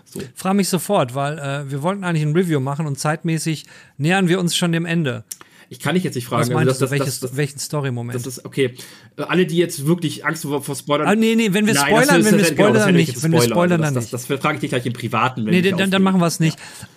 So. 0.05 0.21
Frag 0.35 0.53
mich 0.53 0.69
sofort, 0.69 1.15
weil 1.15 1.39
äh, 1.39 1.71
wir 1.71 1.81
wollten 1.81 2.05
eigentlich 2.05 2.25
ein 2.25 2.35
Review 2.35 2.61
machen 2.61 2.87
und 2.87 2.99
zeitmäßig 2.99 3.65
nähern 3.97 4.29
wir 4.29 4.39
uns 4.39 4.55
schon 4.55 4.71
dem 4.71 4.85
Ende. 4.85 5.25
Ich 5.71 5.81
kann 5.81 5.95
dich 5.95 6.05
jetzt 6.05 6.17
nicht 6.17 6.27
fragen. 6.27 6.43
Was 6.43 6.51
meinst 6.51 6.69
also 6.69 6.81
das, 6.81 6.91
du, 6.91 6.99
welches, 6.99 7.21
das, 7.21 7.31
das, 7.31 7.37
welchen 7.39 7.59
Story-Moment? 7.59 8.17
Das 8.17 8.27
ist, 8.27 8.45
okay. 8.45 8.75
Alle, 9.17 9.47
die 9.47 9.57
jetzt 9.57 9.87
wirklich 9.87 10.27
Angst 10.27 10.43
vor, 10.43 10.63
vor 10.63 10.75
Spoilern. 10.77 11.09
Ah, 11.09 11.15
nee, 11.15 11.37
nee, 11.37 11.55
wenn 11.55 11.67
wir 11.67 11.73
Nein, 11.73 11.87
spoilern, 11.87 12.23
wenn 12.23 12.37
wir 12.37 12.45
spoilern, 12.45 12.73
genau, 12.75 12.85
dann 12.85 12.95
nicht. 12.97 13.23
Wenn 13.23 13.33
wir 13.33 13.41
spoilern, 13.41 13.81
dann 13.81 13.95
nicht. 13.95 14.13
Das, 14.13 14.27
frage 14.27 14.57
ich 14.57 14.61
dich 14.61 14.69
gleich 14.69 14.85
im 14.85 14.93
Privaten. 14.93 15.45
nee, 15.45 15.63
dann, 15.63 15.91
dann 15.91 16.03
machen 16.03 16.21
wir 16.21 16.27
es 16.27 16.39
nicht. 16.39 16.59
Ja. 16.59 16.89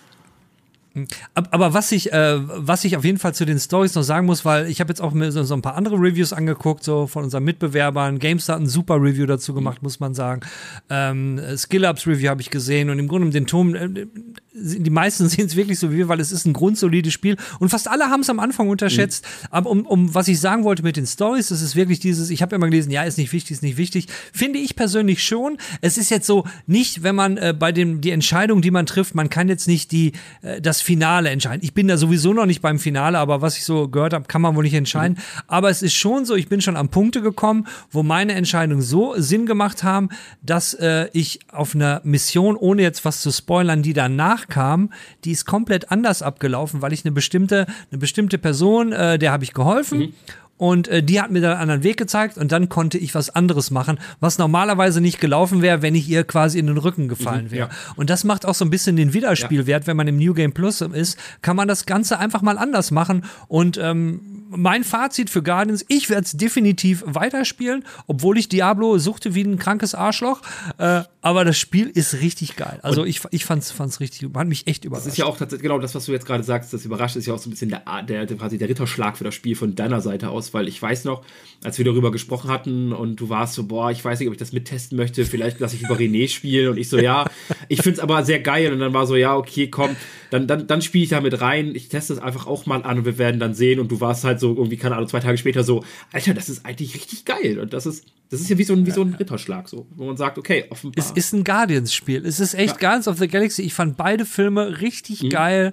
Aber 1.34 1.72
was 1.72 1.92
ich, 1.92 2.12
äh, 2.12 2.38
was 2.40 2.84
ich 2.84 2.96
auf 2.96 3.04
jeden 3.04 3.18
Fall 3.18 3.32
zu 3.32 3.44
den 3.44 3.60
Stories 3.60 3.94
noch 3.94 4.02
sagen 4.02 4.26
muss, 4.26 4.44
weil 4.44 4.68
ich 4.68 4.80
habe 4.80 4.88
jetzt 4.88 5.00
auch 5.00 5.12
mir 5.12 5.30
so, 5.30 5.44
so, 5.44 5.54
ein 5.54 5.62
paar 5.62 5.76
andere 5.76 5.94
Reviews 5.96 6.32
angeguckt, 6.32 6.82
so 6.82 7.06
von 7.06 7.24
unseren 7.24 7.44
Mitbewerbern. 7.44 8.18
GameStar 8.18 8.56
hat 8.56 8.62
ein 8.62 8.68
super 8.68 8.96
Review 8.96 9.26
dazu 9.26 9.54
gemacht, 9.54 9.82
muss 9.82 10.00
man 10.00 10.14
sagen. 10.14 10.40
Ähm, 10.88 11.40
SkillUps 11.56 12.08
Review 12.08 12.28
habe 12.28 12.40
ich 12.40 12.50
gesehen 12.50 12.90
und 12.90 12.98
im 12.98 13.06
Grunde 13.06 13.26
um 13.26 13.32
den 13.32 13.46
Turm, 13.46 13.74
äh, 13.76 14.06
die 14.52 14.90
meisten 14.90 15.28
sehen 15.28 15.46
es 15.46 15.54
wirklich 15.54 15.78
so 15.78 15.92
wie 15.92 15.98
wir, 15.98 16.08
weil 16.08 16.18
es 16.18 16.32
ist 16.32 16.44
ein 16.44 16.52
grundsolides 16.52 17.12
Spiel 17.12 17.36
und 17.60 17.68
fast 17.68 17.88
alle 17.88 18.06
haben 18.06 18.20
es 18.20 18.30
am 18.30 18.40
Anfang 18.40 18.68
unterschätzt. 18.68 19.24
Mhm. 19.24 19.48
Aber 19.50 19.70
um, 19.70 19.86
um 19.86 20.14
was 20.14 20.26
ich 20.26 20.40
sagen 20.40 20.64
wollte 20.64 20.82
mit 20.82 20.96
den 20.96 21.06
Stories, 21.06 21.48
das 21.48 21.62
ist 21.62 21.76
wirklich 21.76 22.00
dieses, 22.00 22.30
ich 22.30 22.42
habe 22.42 22.56
immer 22.56 22.66
gelesen, 22.66 22.90
ja, 22.90 23.04
ist 23.04 23.16
nicht 23.16 23.32
wichtig, 23.32 23.52
ist 23.52 23.62
nicht 23.62 23.76
wichtig. 23.76 24.08
Finde 24.32 24.58
ich 24.58 24.74
persönlich 24.74 25.22
schon. 25.22 25.58
Es 25.82 25.98
ist 25.98 26.10
jetzt 26.10 26.26
so 26.26 26.44
nicht, 26.66 27.04
wenn 27.04 27.14
man 27.14 27.36
äh, 27.36 27.54
bei 27.56 27.70
dem 27.70 28.00
die 28.00 28.10
Entscheidung, 28.10 28.60
die 28.60 28.72
man 28.72 28.86
trifft, 28.86 29.14
man 29.14 29.30
kann 29.30 29.48
jetzt 29.48 29.68
nicht 29.68 29.92
die 29.92 30.12
äh, 30.42 30.60
das 30.60 30.79
Finale 30.82 31.30
entscheiden. 31.30 31.60
Ich 31.62 31.74
bin 31.74 31.88
da 31.88 31.96
sowieso 31.96 32.32
noch 32.32 32.46
nicht 32.46 32.62
beim 32.62 32.78
Finale, 32.78 33.18
aber 33.18 33.42
was 33.42 33.56
ich 33.56 33.64
so 33.64 33.88
gehört 33.88 34.12
habe, 34.12 34.26
kann 34.26 34.42
man 34.42 34.54
wohl 34.56 34.64
nicht 34.64 34.74
entscheiden. 34.74 35.16
Mhm. 35.16 35.42
Aber 35.46 35.70
es 35.70 35.82
ist 35.82 35.94
schon 35.94 36.24
so, 36.24 36.34
ich 36.34 36.48
bin 36.48 36.60
schon 36.60 36.76
an 36.76 36.88
Punkte 36.88 37.22
gekommen, 37.22 37.66
wo 37.90 38.02
meine 38.02 38.34
Entscheidungen 38.34 38.82
so 38.82 39.14
Sinn 39.16 39.46
gemacht 39.46 39.82
haben, 39.82 40.08
dass 40.42 40.74
äh, 40.74 41.08
ich 41.12 41.40
auf 41.52 41.74
einer 41.74 42.00
Mission, 42.04 42.56
ohne 42.56 42.82
jetzt 42.82 43.04
was 43.04 43.20
zu 43.20 43.30
spoilern, 43.30 43.82
die 43.82 43.92
danach 43.92 44.48
kam, 44.48 44.92
die 45.24 45.32
ist 45.32 45.46
komplett 45.46 45.90
anders 45.90 46.22
abgelaufen, 46.22 46.82
weil 46.82 46.92
ich 46.92 47.04
eine 47.04 47.12
bestimmte, 47.12 47.66
eine 47.90 47.98
bestimmte 47.98 48.38
Person, 48.38 48.92
äh, 48.92 49.18
der 49.18 49.32
habe 49.32 49.44
ich 49.44 49.52
geholfen. 49.52 49.98
Mhm 49.98 50.14
und 50.60 50.88
äh, 50.88 51.02
die 51.02 51.22
hat 51.22 51.30
mir 51.30 51.40
dann 51.40 51.52
einen 51.52 51.60
anderen 51.62 51.82
Weg 51.82 51.96
gezeigt 51.96 52.36
und 52.36 52.52
dann 52.52 52.68
konnte 52.68 52.98
ich 52.98 53.14
was 53.14 53.30
anderes 53.30 53.70
machen, 53.70 53.98
was 54.20 54.36
normalerweise 54.36 55.00
nicht 55.00 55.18
gelaufen 55.18 55.62
wäre, 55.62 55.80
wenn 55.80 55.94
ich 55.94 56.06
ihr 56.06 56.22
quasi 56.22 56.58
in 56.58 56.66
den 56.66 56.76
Rücken 56.76 57.08
gefallen 57.08 57.50
wäre. 57.50 57.70
ja. 57.70 57.76
Und 57.96 58.10
das 58.10 58.24
macht 58.24 58.44
auch 58.44 58.54
so 58.54 58.66
ein 58.66 58.70
bisschen 58.70 58.94
den 58.94 59.14
Wiederspielwert, 59.14 59.86
wenn 59.86 59.96
man 59.96 60.06
im 60.06 60.18
New 60.18 60.34
Game 60.34 60.52
Plus 60.52 60.82
ist, 60.82 61.18
kann 61.40 61.56
man 61.56 61.66
das 61.66 61.86
Ganze 61.86 62.18
einfach 62.18 62.42
mal 62.42 62.58
anders 62.58 62.90
machen 62.90 63.24
und 63.48 63.78
ähm, 63.78 64.40
mein 64.50 64.84
Fazit 64.84 65.30
für 65.30 65.42
Guardians, 65.42 65.84
ich 65.88 66.10
werde 66.10 66.24
es 66.24 66.32
definitiv 66.32 67.04
weiterspielen, 67.06 67.84
obwohl 68.06 68.36
ich 68.36 68.50
Diablo 68.50 68.98
suchte 68.98 69.34
wie 69.34 69.44
ein 69.44 69.58
krankes 69.58 69.94
Arschloch. 69.94 70.42
Äh, 70.76 71.02
aber 71.22 71.44
das 71.44 71.58
Spiel 71.58 71.88
ist 71.88 72.20
richtig 72.22 72.56
geil. 72.56 72.80
Also 72.82 73.04
ich, 73.04 73.20
ich 73.30 73.44
fand's, 73.44 73.70
fand's 73.70 74.00
richtig, 74.00 74.28
hat 74.34 74.48
mich 74.48 74.66
echt 74.66 74.86
überrascht. 74.86 75.06
Das 75.06 75.12
ist 75.12 75.18
ja 75.18 75.26
auch 75.26 75.36
tatsächlich, 75.36 75.62
genau 75.62 75.78
das, 75.78 75.94
was 75.94 76.06
du 76.06 76.12
jetzt 76.12 76.24
gerade 76.24 76.42
sagst, 76.42 76.72
das 76.72 76.86
überrascht, 76.86 77.16
ist 77.16 77.26
ja 77.26 77.34
auch 77.34 77.38
so 77.38 77.48
ein 77.48 77.52
bisschen 77.52 77.68
der, 77.68 77.82
der, 78.08 78.24
der, 78.24 78.36
quasi 78.38 78.56
der 78.56 78.70
Ritterschlag 78.70 79.18
für 79.18 79.24
das 79.24 79.34
Spiel 79.34 79.54
von 79.54 79.74
deiner 79.74 80.00
Seite 80.00 80.30
aus, 80.30 80.54
weil 80.54 80.66
ich 80.66 80.80
weiß 80.80 81.04
noch, 81.04 81.22
als 81.62 81.76
wir 81.76 81.84
darüber 81.84 82.10
gesprochen 82.10 82.50
hatten 82.50 82.94
und 82.94 83.16
du 83.16 83.28
warst 83.28 83.54
so, 83.54 83.64
boah, 83.64 83.90
ich 83.90 84.02
weiß 84.02 84.18
nicht, 84.18 84.28
ob 84.28 84.34
ich 84.34 84.38
das 84.38 84.52
mittesten 84.52 84.96
möchte, 84.96 85.26
vielleicht 85.26 85.60
lasse 85.60 85.76
ich 85.76 85.82
über 85.82 85.96
René 85.96 86.26
spielen. 86.28 86.70
Und 86.70 86.78
ich 86.78 86.88
so, 86.88 86.98
ja, 86.98 87.26
ich 87.68 87.82
find's 87.82 88.00
aber 88.00 88.24
sehr 88.24 88.40
geil. 88.40 88.72
Und 88.72 88.80
dann 88.80 88.94
war 88.94 89.06
so, 89.06 89.14
ja, 89.14 89.36
okay, 89.36 89.68
komm, 89.68 89.96
dann, 90.30 90.46
dann, 90.46 90.66
dann 90.66 90.80
spiele 90.80 91.04
ich 91.04 91.10
da 91.10 91.20
mit 91.20 91.38
rein, 91.40 91.74
ich 91.74 91.88
teste 91.88 92.14
es 92.14 92.18
einfach 92.18 92.46
auch 92.46 92.64
mal 92.64 92.82
an 92.82 92.98
und 92.98 93.04
wir 93.04 93.18
werden 93.18 93.40
dann 93.40 93.52
sehen. 93.52 93.78
Und 93.78 93.90
du 93.90 94.00
warst 94.00 94.24
halt 94.24 94.40
so 94.40 94.56
irgendwie, 94.56 94.78
keine 94.78 94.96
Ahnung, 94.96 95.08
zwei 95.08 95.20
Tage 95.20 95.36
später 95.36 95.64
so, 95.64 95.84
Alter, 96.12 96.32
das 96.32 96.48
ist 96.48 96.64
eigentlich 96.64 96.94
richtig 96.94 97.26
geil. 97.26 97.58
Und 97.58 97.74
das 97.74 97.84
ist, 97.84 98.06
das 98.30 98.40
ist 98.40 98.48
ja 98.48 98.56
wie 98.56 98.64
so 98.64 98.72
ein, 98.72 98.86
wie 98.86 98.90
so 98.92 99.02
ein 99.02 99.14
Ritterschlag, 99.14 99.68
so, 99.68 99.86
wo 99.96 100.06
man 100.06 100.16
sagt, 100.16 100.38
okay, 100.38 100.64
offenbar. 100.70 101.04
Es 101.14 101.26
ist 101.26 101.32
ein 101.32 101.44
Guardians-Spiel. 101.44 102.24
Es 102.26 102.40
ist 102.40 102.54
echt 102.54 102.78
Guardians 102.80 103.08
of 103.08 103.18
the 103.18 103.28
Galaxy. 103.28 103.62
Ich 103.62 103.74
fand 103.74 103.96
beide 103.96 104.24
Filme 104.24 104.80
richtig 104.80 105.28
geil 105.30 105.72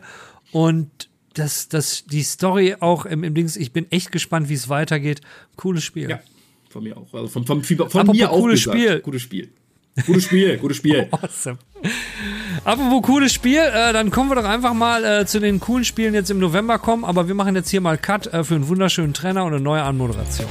und 0.51 1.09
das, 1.33 1.69
das, 1.69 2.05
die 2.05 2.23
Story 2.23 2.75
auch 2.79 3.05
im, 3.05 3.23
im 3.23 3.33
Dings, 3.33 3.55
ich 3.57 3.71
bin 3.71 3.91
echt 3.91 4.11
gespannt, 4.11 4.49
wie 4.49 4.55
es 4.55 4.69
weitergeht. 4.69 5.21
Cooles 5.55 5.83
Spiel. 5.83 6.09
Ja, 6.09 6.19
von 6.69 6.83
mir 6.83 6.97
auch. 6.97 7.13
Also 7.13 7.27
von, 7.27 7.45
von, 7.45 7.63
von, 7.63 8.07
mir 8.07 8.31
auch 8.31 8.39
cooles 8.39 8.63
gesagt. 8.63 8.79
Spiel. 8.79 8.99
Gutes 9.01 9.21
Spiel. 9.21 9.49
Gutes 10.05 10.25
Spiel, 10.25 10.57
gutes 10.57 10.77
Spiel. 10.77 11.07
Awesome. 11.11 11.57
Apropos 12.63 13.01
cooles 13.03 13.33
Spiel, 13.33 13.59
äh, 13.59 13.93
dann 13.93 14.11
kommen 14.11 14.29
wir 14.29 14.35
doch 14.35 14.45
einfach 14.45 14.73
mal 14.73 15.03
äh, 15.03 15.25
zu 15.25 15.39
den 15.39 15.59
coolen 15.59 15.85
Spielen 15.85 16.13
jetzt 16.13 16.29
im 16.29 16.39
November 16.39 16.79
kommen, 16.79 17.03
aber 17.03 17.27
wir 17.27 17.35
machen 17.35 17.55
jetzt 17.55 17.69
hier 17.69 17.81
mal 17.81 17.97
Cut 17.97 18.27
äh, 18.27 18.43
für 18.43 18.55
einen 18.55 18.67
wunderschönen 18.67 19.13
Trainer 19.13 19.45
und 19.45 19.53
eine 19.53 19.61
neue 19.61 19.81
Anmoderation. 19.81 20.47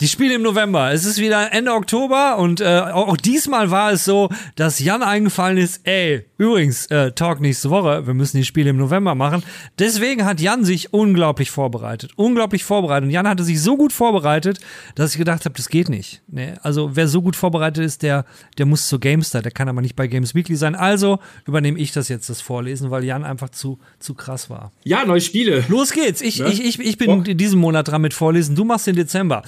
Die 0.00 0.08
Spiele 0.08 0.34
im 0.34 0.42
November. 0.42 0.92
Es 0.92 1.04
ist 1.04 1.18
wieder 1.18 1.52
Ende 1.52 1.72
Oktober 1.72 2.38
und 2.38 2.60
äh, 2.60 2.64
auch, 2.66 3.16
diesmal 3.16 3.70
war 3.70 3.92
es 3.92 4.04
so, 4.04 4.28
dass 4.54 4.78
Jan 4.78 5.02
eingefallen 5.02 5.58
ist, 5.58 5.80
ey, 5.84 6.24
übrigens, 6.38 6.86
äh, 6.86 7.12
Talk 7.12 7.40
nächste 7.40 7.70
Woche, 7.70 8.06
wir 8.06 8.14
müssen 8.14 8.36
die 8.36 8.44
Spiele 8.44 8.70
im 8.70 8.76
November 8.76 9.14
machen. 9.14 9.42
Deswegen 9.78 10.24
hat 10.24 10.40
Jan 10.40 10.64
sich 10.64 10.92
unglaublich 10.92 11.50
vorbereitet. 11.50 12.12
Unglaublich 12.16 12.64
vorbereitet. 12.64 13.06
Und 13.06 13.10
Jan 13.10 13.28
hatte 13.28 13.44
sich 13.44 13.60
so 13.60 13.76
gut 13.76 13.92
vorbereitet, 13.92 14.60
dass 14.94 15.12
ich 15.12 15.18
gedacht 15.18 15.44
habe, 15.44 15.54
das 15.56 15.68
geht 15.68 15.88
nicht. 15.88 16.22
Nee, 16.28 16.54
also 16.62 16.94
wer 16.94 17.08
so 17.08 17.20
gut 17.22 17.36
vorbereitet 17.36 17.84
ist, 17.84 18.02
der, 18.02 18.24
der 18.56 18.66
muss 18.66 18.88
zur 18.88 19.00
Gamestar, 19.00 19.42
der 19.42 19.52
kann 19.52 19.68
aber 19.68 19.80
nicht 19.82 19.96
bei 19.96 20.06
Games 20.06 20.34
Weekly 20.34 20.56
sein. 20.56 20.74
Also 20.74 21.18
übernehme 21.46 21.78
ich 21.78 21.92
das 21.92 22.08
jetzt, 22.08 22.30
das 22.30 22.40
Vorlesen, 22.40 22.90
weil 22.90 23.04
Jan 23.04 23.24
einfach 23.24 23.50
zu, 23.50 23.78
zu 23.98 24.14
krass 24.14 24.48
war. 24.48 24.72
Ja, 24.84 25.04
neue 25.04 25.20
Spiele. 25.20 25.64
Los 25.68 25.92
geht's. 25.92 26.20
Ich, 26.20 26.38
Ne? 26.38 26.52
ich, 26.52 26.64
ich, 26.64 26.78
ich 26.78 26.98
bin 26.98 27.24
in 27.24 27.36
diesem 27.36 27.58
Monat 27.58 27.88
dran 27.88 28.00
mit 28.00 28.14
Vorlesen. 28.14 28.54
Du 28.54 28.64
machst 28.64 28.86
den 28.86 28.94
Dezember. 28.94 29.42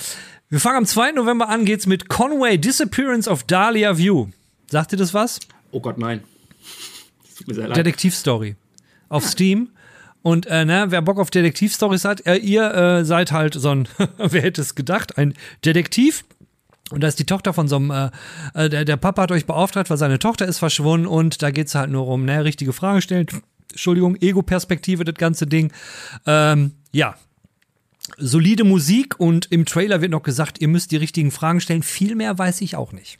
Wir 0.53 0.59
fangen 0.59 0.79
am 0.79 0.87
2. 0.87 1.13
November 1.13 1.49
an, 1.49 1.65
geht's 1.65 1.87
mit 1.87 2.09
Conway 2.09 2.59
Disappearance 2.59 3.31
of 3.31 3.45
Dahlia 3.45 3.97
View. 3.97 4.27
Sagt 4.69 4.91
dir 4.91 4.97
das 4.97 5.15
was? 5.15 5.39
Oh 5.71 5.79
Gott, 5.79 5.97
nein. 5.97 6.25
Detektivstory. 7.47 8.57
Auf 9.09 9.25
Steam. 9.25 9.69
Und 10.23 10.47
äh, 10.47 10.65
ne, 10.65 10.87
wer 10.89 11.03
Bock 11.03 11.21
auf 11.21 11.31
Detektivstories 11.31 12.05
hat, 12.05 12.27
äh, 12.27 12.35
ihr 12.35 12.75
äh, 12.75 13.05
seid 13.05 13.31
halt 13.31 13.55
so 13.55 13.71
ein, 13.71 13.87
wer 14.19 14.43
hätte 14.43 14.61
es 14.61 14.75
gedacht, 14.75 15.19
ein 15.19 15.35
Detektiv. 15.65 16.25
Und 16.91 17.05
da 17.05 17.07
ist 17.07 17.21
die 17.21 17.27
Tochter 17.27 17.53
von 17.53 17.69
so 17.69 17.77
einem, 17.77 17.93
äh, 17.93 18.11
äh, 18.55 18.69
der, 18.69 18.85
der 18.85 18.97
Papa 18.97 19.23
hat 19.23 19.31
euch 19.31 19.47
beauftragt, 19.47 19.89
weil 19.89 19.99
seine 19.99 20.19
Tochter 20.19 20.47
ist 20.47 20.59
verschwunden 20.59 21.07
und 21.07 21.43
da 21.43 21.53
geht's 21.53 21.77
halt 21.77 21.91
nur 21.91 22.09
um, 22.09 22.25
ne, 22.25 22.45
richtige 22.45 22.73
Fragen 22.73 23.01
stellen. 23.03 23.29
Entschuldigung, 23.71 24.17
Ego-Perspektive, 24.17 25.05
das 25.05 25.15
ganze 25.15 25.47
Ding. 25.47 25.73
Ähm, 26.27 26.73
ja. 26.91 27.15
Solide 28.19 28.65
Musik 28.65 29.19
und 29.19 29.51
im 29.51 29.65
Trailer 29.65 30.01
wird 30.01 30.11
noch 30.11 30.23
gesagt, 30.23 30.61
ihr 30.61 30.69
müsst 30.69 30.91
die 30.91 30.97
richtigen 30.97 31.31
Fragen 31.31 31.61
stellen. 31.61 31.83
Viel 31.83 32.15
mehr 32.15 32.39
weiß 32.39 32.61
ich 32.61 32.77
auch 32.77 32.93
nicht. 32.93 33.19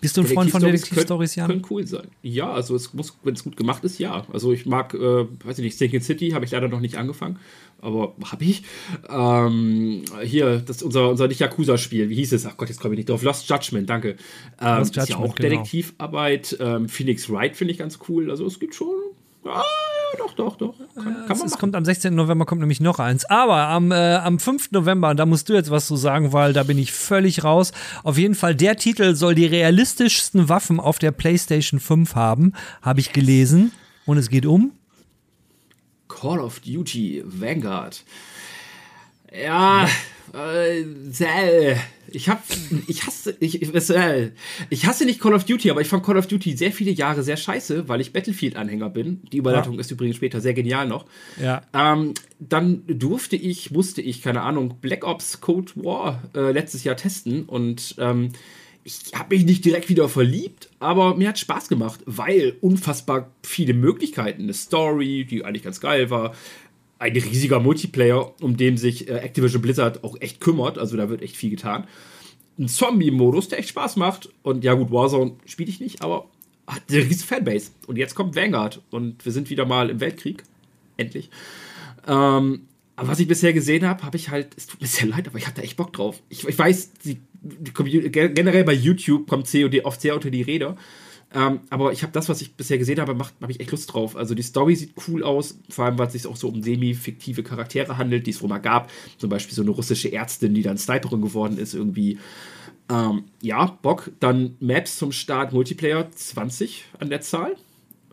Bist 0.00 0.18
du 0.18 0.20
ein 0.20 0.26
Freund 0.26 0.50
von 0.50 0.60
Detektivstories, 0.60 1.34
Jan? 1.34 1.48
Können, 1.48 1.66
cool 1.70 1.86
sein. 1.86 2.08
Ja, 2.20 2.52
also 2.52 2.76
es 2.76 2.92
muss, 2.92 3.16
wenn 3.22 3.32
es 3.32 3.42
gut 3.42 3.56
gemacht 3.56 3.84
ist, 3.84 3.98
ja. 3.98 4.26
Also 4.32 4.52
ich 4.52 4.66
mag, 4.66 4.92
äh, 4.92 4.98
weiß 4.98 5.58
ich 5.58 5.64
nicht, 5.64 5.78
Sinking 5.78 6.02
City 6.02 6.30
habe 6.30 6.44
ich 6.44 6.50
leider 6.50 6.68
noch 6.68 6.80
nicht 6.80 6.96
angefangen, 6.96 7.38
aber 7.80 8.14
habe 8.22 8.44
ich. 8.44 8.64
Ähm, 9.08 10.02
hier, 10.22 10.58
das 10.58 10.82
unser, 10.82 11.08
unser 11.08 11.26
nicht 11.26 11.40
Yakuza-Spiel, 11.40 12.10
wie 12.10 12.16
hieß 12.16 12.32
es? 12.34 12.44
Ach 12.44 12.58
Gott, 12.58 12.68
jetzt 12.68 12.80
komme 12.80 12.92
ich 12.94 12.98
nicht 12.98 13.08
drauf. 13.08 13.22
Lost 13.22 13.48
Judgment, 13.48 13.88
danke. 13.88 14.16
Ähm, 14.60 14.78
Lost 14.78 14.90
ist 14.90 14.96
ja 14.96 15.02
Judgment, 15.04 15.30
auch 15.30 15.34
genau. 15.36 15.48
Detektivarbeit. 15.48 16.56
Ähm, 16.60 16.88
Phoenix 16.90 17.30
Wright 17.30 17.56
finde 17.56 17.72
ich 17.72 17.78
ganz 17.78 17.98
cool. 18.06 18.30
Also 18.30 18.44
es 18.44 18.60
gibt 18.60 18.74
schon. 18.74 18.94
Ah, 19.44 19.62
doch, 20.36 20.56
doch. 20.56 20.74
Kann, 20.94 21.26
kann 21.26 21.38
man 21.38 21.46
Es 21.46 21.58
kommt 21.58 21.74
am 21.76 21.84
16. 21.84 22.14
November 22.14 22.46
kommt 22.46 22.60
nämlich 22.60 22.80
noch 22.80 22.98
eins. 22.98 23.24
Aber 23.24 23.68
am, 23.68 23.92
äh, 23.92 24.16
am 24.16 24.38
5. 24.38 24.72
November, 24.72 25.14
da 25.14 25.26
musst 25.26 25.48
du 25.48 25.54
jetzt 25.54 25.70
was 25.70 25.86
zu 25.86 25.96
sagen, 25.96 26.32
weil 26.32 26.52
da 26.52 26.62
bin 26.62 26.78
ich 26.78 26.92
völlig 26.92 27.44
raus. 27.44 27.72
Auf 28.02 28.18
jeden 28.18 28.34
Fall, 28.34 28.54
der 28.54 28.76
Titel 28.76 29.14
soll 29.14 29.34
die 29.34 29.46
realistischsten 29.46 30.48
Waffen 30.48 30.80
auf 30.80 30.98
der 30.98 31.12
PlayStation 31.12 31.80
5 31.80 32.14
haben, 32.14 32.52
habe 32.82 33.00
ich 33.00 33.12
gelesen. 33.12 33.72
Und 34.06 34.18
es 34.18 34.28
geht 34.28 34.46
um. 34.46 34.72
Call 36.08 36.40
of 36.40 36.60
Duty 36.60 37.22
Vanguard. 37.24 38.04
Ja, 39.32 39.88
äh. 40.34 41.76
Ich 42.08 42.28
hab, 42.28 42.42
ich 42.86 43.06
hasse, 43.06 43.36
ich, 43.40 43.60
ich, 43.62 44.86
hasse 44.86 45.04
nicht 45.04 45.20
Call 45.20 45.34
of 45.34 45.44
Duty, 45.44 45.70
aber 45.70 45.80
ich 45.80 45.88
fand 45.88 46.04
Call 46.04 46.16
of 46.16 46.26
Duty 46.26 46.56
sehr 46.56 46.70
viele 46.70 46.92
Jahre 46.92 47.22
sehr 47.22 47.36
scheiße, 47.36 47.88
weil 47.88 48.00
ich 48.00 48.12
Battlefield-Anhänger 48.12 48.90
bin. 48.90 49.22
Die 49.32 49.38
Überleitung 49.38 49.78
ist 49.78 49.90
übrigens 49.90 50.16
später 50.16 50.40
sehr 50.40 50.54
genial 50.54 50.86
noch. 50.86 51.06
Ja. 51.40 51.62
Ähm, 51.72 52.14
dann 52.38 52.82
durfte 52.86 53.36
ich, 53.36 53.70
musste 53.70 54.02
ich, 54.02 54.22
keine 54.22 54.42
Ahnung, 54.42 54.76
Black 54.80 55.04
Ops 55.04 55.40
Cold 55.40 55.76
War 55.82 56.22
äh, 56.34 56.52
letztes 56.52 56.84
Jahr 56.84 56.96
testen 56.96 57.44
und 57.44 57.96
ähm, 57.98 58.30
ich 58.84 59.12
habe 59.14 59.34
mich 59.34 59.46
nicht 59.46 59.64
direkt 59.64 59.88
wieder 59.88 60.10
verliebt, 60.10 60.68
aber 60.78 61.16
mir 61.16 61.28
hat 61.28 61.38
Spaß 61.38 61.68
gemacht, 61.68 62.00
weil 62.04 62.56
unfassbar 62.60 63.30
viele 63.42 63.72
Möglichkeiten, 63.72 64.42
eine 64.42 64.52
Story, 64.52 65.24
die 65.24 65.44
eigentlich 65.44 65.62
ganz 65.62 65.80
geil 65.80 66.10
war, 66.10 66.34
ein 67.04 67.12
riesiger 67.12 67.60
Multiplayer, 67.60 68.32
um 68.40 68.56
den 68.56 68.76
sich 68.76 69.08
äh, 69.08 69.18
Activision 69.18 69.60
Blizzard 69.60 70.04
auch 70.04 70.16
echt 70.20 70.40
kümmert, 70.40 70.78
also 70.78 70.96
da 70.96 71.08
wird 71.08 71.22
echt 71.22 71.36
viel 71.36 71.50
getan. 71.50 71.86
Ein 72.58 72.68
Zombie-Modus, 72.68 73.48
der 73.48 73.58
echt 73.58 73.68
Spaß 73.70 73.96
macht 73.96 74.30
und 74.42 74.64
ja 74.64 74.74
gut, 74.74 74.90
Warzone 74.90 75.32
spiele 75.44 75.68
ich 75.68 75.80
nicht, 75.80 76.02
aber 76.02 76.28
hat 76.66 76.82
eine 76.88 76.98
riesige 76.98 77.26
Fanbase. 77.26 77.72
Und 77.86 77.96
jetzt 77.96 78.14
kommt 78.14 78.36
Vanguard 78.36 78.80
und 78.90 79.24
wir 79.24 79.32
sind 79.32 79.50
wieder 79.50 79.66
mal 79.66 79.90
im 79.90 80.00
Weltkrieg, 80.00 80.44
endlich. 80.96 81.28
Ähm, 82.06 82.62
aber 82.96 83.08
was 83.08 83.20
ich 83.20 83.28
bisher 83.28 83.52
gesehen 83.52 83.86
habe, 83.86 84.02
habe 84.02 84.16
ich 84.16 84.30
halt, 84.30 84.54
es 84.56 84.66
tut 84.66 84.80
mir 84.80 84.86
sehr 84.86 85.06
leid, 85.06 85.28
aber 85.28 85.36
ich 85.36 85.46
hatte 85.46 85.62
echt 85.62 85.76
Bock 85.76 85.92
drauf. 85.92 86.22
Ich, 86.30 86.46
ich 86.46 86.58
weiß, 86.58 86.92
die, 87.04 87.18
die 87.42 87.72
generell 88.10 88.64
bei 88.64 88.72
YouTube 88.72 89.28
kommt 89.28 89.50
COD 89.50 89.84
oft 89.84 90.00
sehr 90.00 90.14
unter 90.14 90.30
die 90.30 90.42
Räder. 90.42 90.76
Ähm, 91.34 91.60
aber 91.68 91.92
ich 91.92 92.02
habe 92.02 92.12
das, 92.12 92.28
was 92.28 92.40
ich 92.40 92.54
bisher 92.54 92.78
gesehen 92.78 93.00
habe, 93.00 93.16
habe 93.18 93.52
ich 93.52 93.58
echt 93.60 93.72
Lust 93.72 93.92
drauf. 93.92 94.14
Also 94.16 94.34
die 94.36 94.42
Story 94.42 94.76
sieht 94.76 94.92
cool 95.08 95.24
aus, 95.24 95.58
vor 95.68 95.84
allem, 95.86 95.98
weil 95.98 96.06
es 96.06 96.12
sich 96.12 96.26
auch 96.26 96.36
so 96.36 96.48
um 96.48 96.62
semi-fiktive 96.62 97.42
Charaktere 97.42 97.98
handelt, 97.98 98.26
die 98.26 98.30
es 98.30 98.40
wohl 98.40 98.48
mal 98.48 98.58
gab. 98.58 98.90
Zum 99.18 99.30
Beispiel 99.30 99.54
so 99.54 99.62
eine 99.62 99.72
russische 99.72 100.12
Ärztin, 100.12 100.54
die 100.54 100.62
dann 100.62 100.78
Sniperin 100.78 101.20
geworden 101.22 101.58
ist, 101.58 101.74
irgendwie. 101.74 102.18
Ähm, 102.88 103.24
ja, 103.42 103.76
Bock. 103.82 104.12
Dann 104.20 104.56
Maps 104.60 104.96
zum 104.98 105.10
Start, 105.10 105.52
Multiplayer 105.52 106.08
20 106.12 106.84
an 107.00 107.10
der 107.10 107.20
Zahl. 107.20 107.56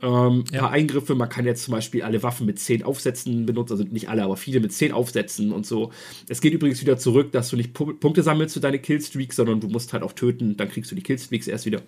Ähm, 0.02 0.46
Ja. 0.52 0.62
paar 0.62 0.72
Eingriffe, 0.72 1.14
man 1.14 1.30
kann 1.30 1.46
jetzt 1.46 1.64
zum 1.64 1.74
Beispiel 1.74 2.02
alle 2.02 2.24
Waffen 2.24 2.48
mit 2.48 2.58
10 2.58 2.82
Aufsätzen 2.82 3.46
benutzen, 3.46 3.74
also 3.74 3.84
nicht 3.84 4.10
alle, 4.10 4.24
aber 4.24 4.36
viele 4.36 4.60
mit 4.60 4.74
10 4.74 4.94
Aufsätzen 4.94 5.52
und 5.52 5.68
so. 5.68 5.92
Es 6.28 6.42
geht 6.42 6.54
übrigens 6.56 6.82
wieder 6.82 6.98
zurück, 6.98 7.32
dass 7.34 7.50
du 7.50 7.56
nicht 7.56 7.74
Pu 7.76 7.94
Punkte 7.94 8.24
sammelst 8.24 8.56
für 8.56 8.62
deine 8.62 8.80
Killstreaks, 8.80 9.36
sondern 9.36 9.60
du 9.60 9.68
musst 9.68 9.94
halt 9.94 10.02
auch 10.02 10.14
töten, 10.14 10.58
dann 10.58 10.70
kriegst 10.70 10.90
du 10.90 10.96
die 10.96 11.04
Killstreaks 11.04 11.48
erst 11.48 11.68
wieder. 11.68 11.84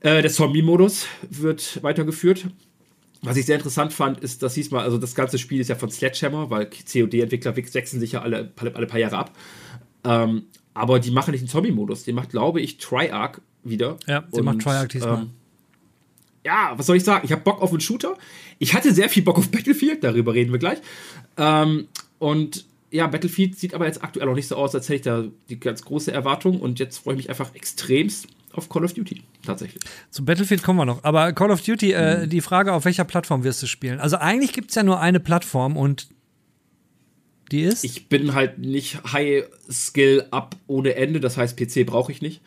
Äh, 0.00 0.22
der 0.22 0.30
Zombie-Modus 0.30 1.06
wird 1.30 1.82
weitergeführt. 1.82 2.46
Was 3.22 3.36
ich 3.36 3.46
sehr 3.46 3.56
interessant 3.56 3.92
fand, 3.92 4.20
ist, 4.20 4.42
dass 4.42 4.54
diesmal, 4.54 4.84
also 4.84 4.98
das 4.98 5.14
ganze 5.14 5.38
Spiel 5.38 5.60
ist 5.60 5.68
ja 5.68 5.74
von 5.74 5.90
Sledgehammer, 5.90 6.50
weil 6.50 6.66
COD-Entwickler 6.66 7.56
wechseln 7.56 8.00
sich 8.00 8.12
ja 8.12 8.22
alle, 8.22 8.52
alle, 8.56 8.86
paar 8.86 9.00
Jahre 9.00 9.18
ab. 9.18 9.36
Ähm, 10.04 10.44
aber 10.74 11.00
die 11.00 11.10
machen 11.10 11.32
nicht 11.32 11.40
einen 11.40 11.48
Zombie-Modus, 11.48 12.04
den 12.04 12.14
macht, 12.14 12.30
glaube 12.30 12.60
ich, 12.60 12.78
Triarch 12.78 13.40
wieder. 13.64 13.96
Ja, 14.06 14.20
der 14.20 14.42
macht 14.42 14.60
Triarch 14.60 14.88
diesmal. 14.88 15.22
Ähm, 15.22 15.30
ja, 16.44 16.74
was 16.76 16.86
soll 16.86 16.96
ich 16.96 17.04
sagen? 17.04 17.24
Ich 17.24 17.32
habe 17.32 17.42
Bock 17.42 17.60
auf 17.60 17.70
einen 17.70 17.80
Shooter. 17.80 18.16
Ich 18.58 18.74
hatte 18.74 18.94
sehr 18.94 19.08
viel 19.08 19.24
Bock 19.24 19.38
auf 19.38 19.50
Battlefield, 19.50 20.04
darüber 20.04 20.34
reden 20.34 20.52
wir 20.52 20.60
gleich. 20.60 20.78
Ähm, 21.36 21.88
und 22.18 22.66
ja, 22.90 23.08
Battlefield 23.08 23.58
sieht 23.58 23.74
aber 23.74 23.86
jetzt 23.86 24.04
aktuell 24.04 24.28
auch 24.28 24.34
nicht 24.34 24.46
so 24.46 24.54
aus, 24.54 24.74
als 24.74 24.88
hätte 24.88 24.94
ich 24.94 25.02
da 25.02 25.24
die 25.48 25.58
ganz 25.58 25.82
große 25.82 26.12
Erwartung. 26.12 26.60
Und 26.60 26.78
jetzt 26.78 26.98
freue 26.98 27.14
ich 27.14 27.18
mich 27.18 27.30
einfach 27.30 27.54
extremst 27.54 28.28
auf 28.56 28.68
Call 28.68 28.84
of 28.84 28.92
Duty, 28.92 29.22
tatsächlich. 29.44 29.82
Zu 30.10 30.24
Battlefield 30.24 30.62
kommen 30.62 30.78
wir 30.78 30.84
noch. 30.84 31.04
Aber 31.04 31.32
Call 31.32 31.50
of 31.50 31.62
Duty, 31.62 31.92
äh, 31.92 32.26
die 32.26 32.40
Frage, 32.40 32.72
auf 32.72 32.84
welcher 32.84 33.04
Plattform 33.04 33.44
wirst 33.44 33.62
du 33.62 33.66
spielen? 33.66 34.00
Also 34.00 34.16
eigentlich 34.16 34.52
gibt 34.52 34.70
es 34.70 34.74
ja 34.74 34.82
nur 34.82 35.00
eine 35.00 35.20
Plattform 35.20 35.76
und 35.76 36.08
die 37.52 37.62
ist? 37.62 37.84
Ich 37.84 38.08
bin 38.08 38.34
halt 38.34 38.58
nicht 38.58 39.02
High 39.12 39.44
Skill 39.70 40.26
up 40.30 40.56
ohne 40.66 40.96
Ende, 40.96 41.20
das 41.20 41.36
heißt, 41.36 41.56
PC 41.56 41.86
brauche 41.86 42.10
ich 42.10 42.20
nicht. 42.22 42.42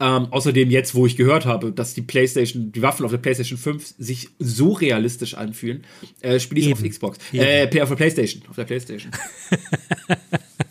Ähm, 0.00 0.28
außerdem 0.30 0.70
jetzt, 0.70 0.94
wo 0.94 1.06
ich 1.06 1.16
gehört 1.16 1.44
habe, 1.44 1.72
dass 1.72 1.92
die 1.92 2.02
PlayStation, 2.02 2.70
die 2.70 2.82
Waffen 2.82 3.04
auf 3.04 3.10
der 3.10 3.18
PlayStation 3.18 3.58
5 3.58 3.94
sich 3.98 4.28
so 4.38 4.72
realistisch 4.72 5.34
anfühlen, 5.34 5.84
äh, 6.20 6.38
spiele 6.38 6.60
ich 6.60 6.68
Eben. 6.68 6.78
auf 6.78 6.88
Xbox. 6.88 7.18
Eben. 7.32 7.44
Äh, 7.44 7.82
auf 7.82 7.88
der 7.88 7.96
PlayStation. 7.96 8.42
Auf 8.48 8.54
der 8.54 8.64
PlayStation. 8.64 9.10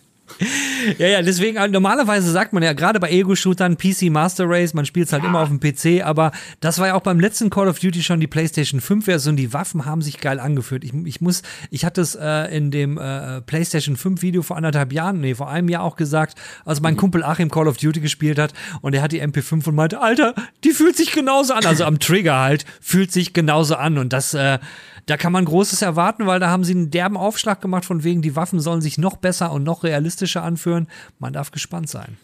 Ja, 0.98 1.08
ja, 1.08 1.22
deswegen, 1.22 1.58
äh, 1.58 1.68
normalerweise 1.68 2.32
sagt 2.32 2.54
man 2.54 2.64
ja 2.64 2.74
gerade 2.74 3.00
bei 3.00 3.10
Ego-Shootern 3.10 3.78
PC 3.78 4.10
Master 4.10 4.46
Race, 4.48 4.74
man 4.74 4.86
spielt 4.86 5.08
es 5.08 5.14
halt 5.14 5.24
immer 5.24 5.40
auf 5.40 5.50
dem 5.50 5.60
PC, 5.60 6.04
aber 6.06 6.32
das 6.60 6.80
war 6.80 6.88
ja 6.88 6.94
auch 6.94 7.02
beim 7.02 7.20
letzten 7.20 7.50
Call 7.50 7.68
of 7.68 7.80
Duty 7.80 8.04
schon 8.04 8.20
die 8.20 8.28
PlayStation 8.28 8.80
5-Version. 8.80 9.36
Die 9.36 9.54
Waffen 9.54 9.86
haben 9.86 10.02
sich 10.02 10.20
geil 10.20 10.40
angefühlt. 10.40 10.84
Ich, 10.84 10.94
ich 11.06 11.22
muss, 11.22 11.42
ich 11.72 11.86
hatte 11.86 12.02
es 12.02 12.16
äh, 12.16 12.56
in 12.56 12.72
dem 12.72 12.98
äh, 12.98 13.42
PlayStation 13.42 13.98
5-Video 13.98 14.42
vor 14.42 14.58
anderthalb 14.58 14.94
Jahren, 14.94 15.22
nee, 15.22 15.36
vor 15.36 15.50
einem 15.50 15.70
Jahr 15.70 15.84
auch 15.84 15.96
gesagt, 15.96 16.38
als 16.66 16.82
mein 16.82 16.98
Kumpel 16.98 17.24
Achim 17.24 17.50
Call 17.50 17.68
of 17.68 17.78
Duty 17.78 18.00
gespielt 18.00 18.40
hat 18.40 18.54
und 18.82 18.94
er 18.94 19.02
hat 19.02 19.12
die 19.12 19.22
MP5 19.22 19.68
und 19.68 19.76
meinte, 19.76 20.02
Alter, 20.02 20.34
die 20.64 20.72
fühlt 20.72 20.96
sich 20.96 21.12
genauso 21.12 21.54
an. 21.54 21.66
Also 21.66 21.86
am 21.86 22.00
Trigger 22.00 22.40
halt, 22.40 22.66
fühlt 22.82 23.12
sich 23.12 23.34
genauso 23.34 23.76
an. 23.76 23.98
Und 23.98 24.14
das, 24.14 24.34
äh, 24.34 24.60
da 25.08 25.18
kann 25.18 25.32
man 25.32 25.46
Großes 25.46 25.82
erwarten, 25.82 26.28
weil 26.28 26.40
da 26.40 26.50
haben 26.50 26.64
sie 26.64 26.74
einen 26.74 26.92
derben 26.92 27.18
Aufschlag 27.18 27.62
gemacht, 27.62 27.86
von 27.86 28.04
wegen, 28.04 28.22
die 28.22 28.36
Waffen 28.36 28.60
sollen 28.60 28.82
sich 28.82 28.98
noch 28.98 29.16
besser 29.16 29.52
und 29.54 29.64
noch 29.64 29.84
realistischer 29.84 30.44
anführen. 30.44 30.88
Man 31.18 31.34
darf 31.34 31.52
gespannt 31.52 31.90
sein. 31.90 32.18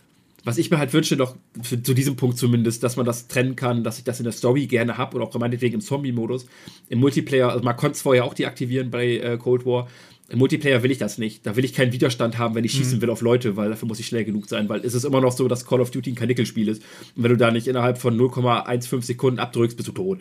Was 0.44 0.58
ich 0.58 0.70
mir 0.70 0.78
halt 0.78 0.92
wünsche, 0.92 1.16
noch 1.16 1.38
für, 1.62 1.82
zu 1.82 1.94
diesem 1.94 2.18
Punkt 2.18 2.38
zumindest, 2.38 2.84
dass 2.84 2.98
man 2.98 3.06
das 3.06 3.30
trennen 3.30 3.56
kann, 3.56 3.86
dass 3.86 3.98
ich 3.98 4.04
das 4.04 4.20
in 4.20 4.26
der 4.26 4.34
Story 4.34 4.68
gerne 4.68 4.98
habe 4.98 5.16
oder 5.16 5.26
auch 5.26 5.34
meinetwegen 5.36 5.76
im 5.76 5.82
Zombie-Modus. 5.82 6.46
Im 6.90 7.00
Multiplayer, 7.00 7.50
also 7.50 7.64
man 7.64 7.78
konnte 7.78 7.96
es 7.96 8.02
vorher 8.02 8.26
auch 8.26 8.34
deaktivieren 8.34 8.92
bei 8.92 9.18
äh, 9.18 9.38
Cold 9.38 9.66
War. 9.66 9.88
Im 10.28 10.40
Multiplayer 10.40 10.84
will 10.84 10.92
ich 10.92 10.98
das 10.98 11.18
nicht. 11.18 11.46
Da 11.46 11.56
will 11.56 11.64
ich 11.64 11.74
keinen 11.74 11.94
Widerstand 11.94 12.38
haben, 12.38 12.56
wenn 12.56 12.66
ich 12.66 12.74
schießen 12.74 13.02
will 13.02 13.10
auf 13.10 13.22
Leute, 13.22 13.56
weil 13.56 13.70
dafür 13.70 13.88
muss 13.88 14.00
ich 14.00 14.08
schnell 14.08 14.26
genug 14.26 14.50
sein, 14.50 14.68
weil 14.68 14.82
es 14.82 14.94
ist 14.94 15.06
immer 15.06 15.22
noch 15.22 15.32
so, 15.32 15.48
dass 15.48 15.66
Call 15.66 15.80
of 15.80 15.92
Duty 15.92 16.12
ein 16.12 16.16
Kanickelspiel 16.16 16.68
ist. 16.68 16.82
Und 17.16 17.24
wenn 17.24 17.32
du 17.32 17.38
da 17.38 17.52
nicht 17.52 17.68
innerhalb 17.68 17.98
von 17.98 18.20
0,15 18.20 19.02
Sekunden 19.02 19.40
abdrückst, 19.40 19.78
bist 19.78 19.88
du 19.88 19.94
tot. 19.94 20.20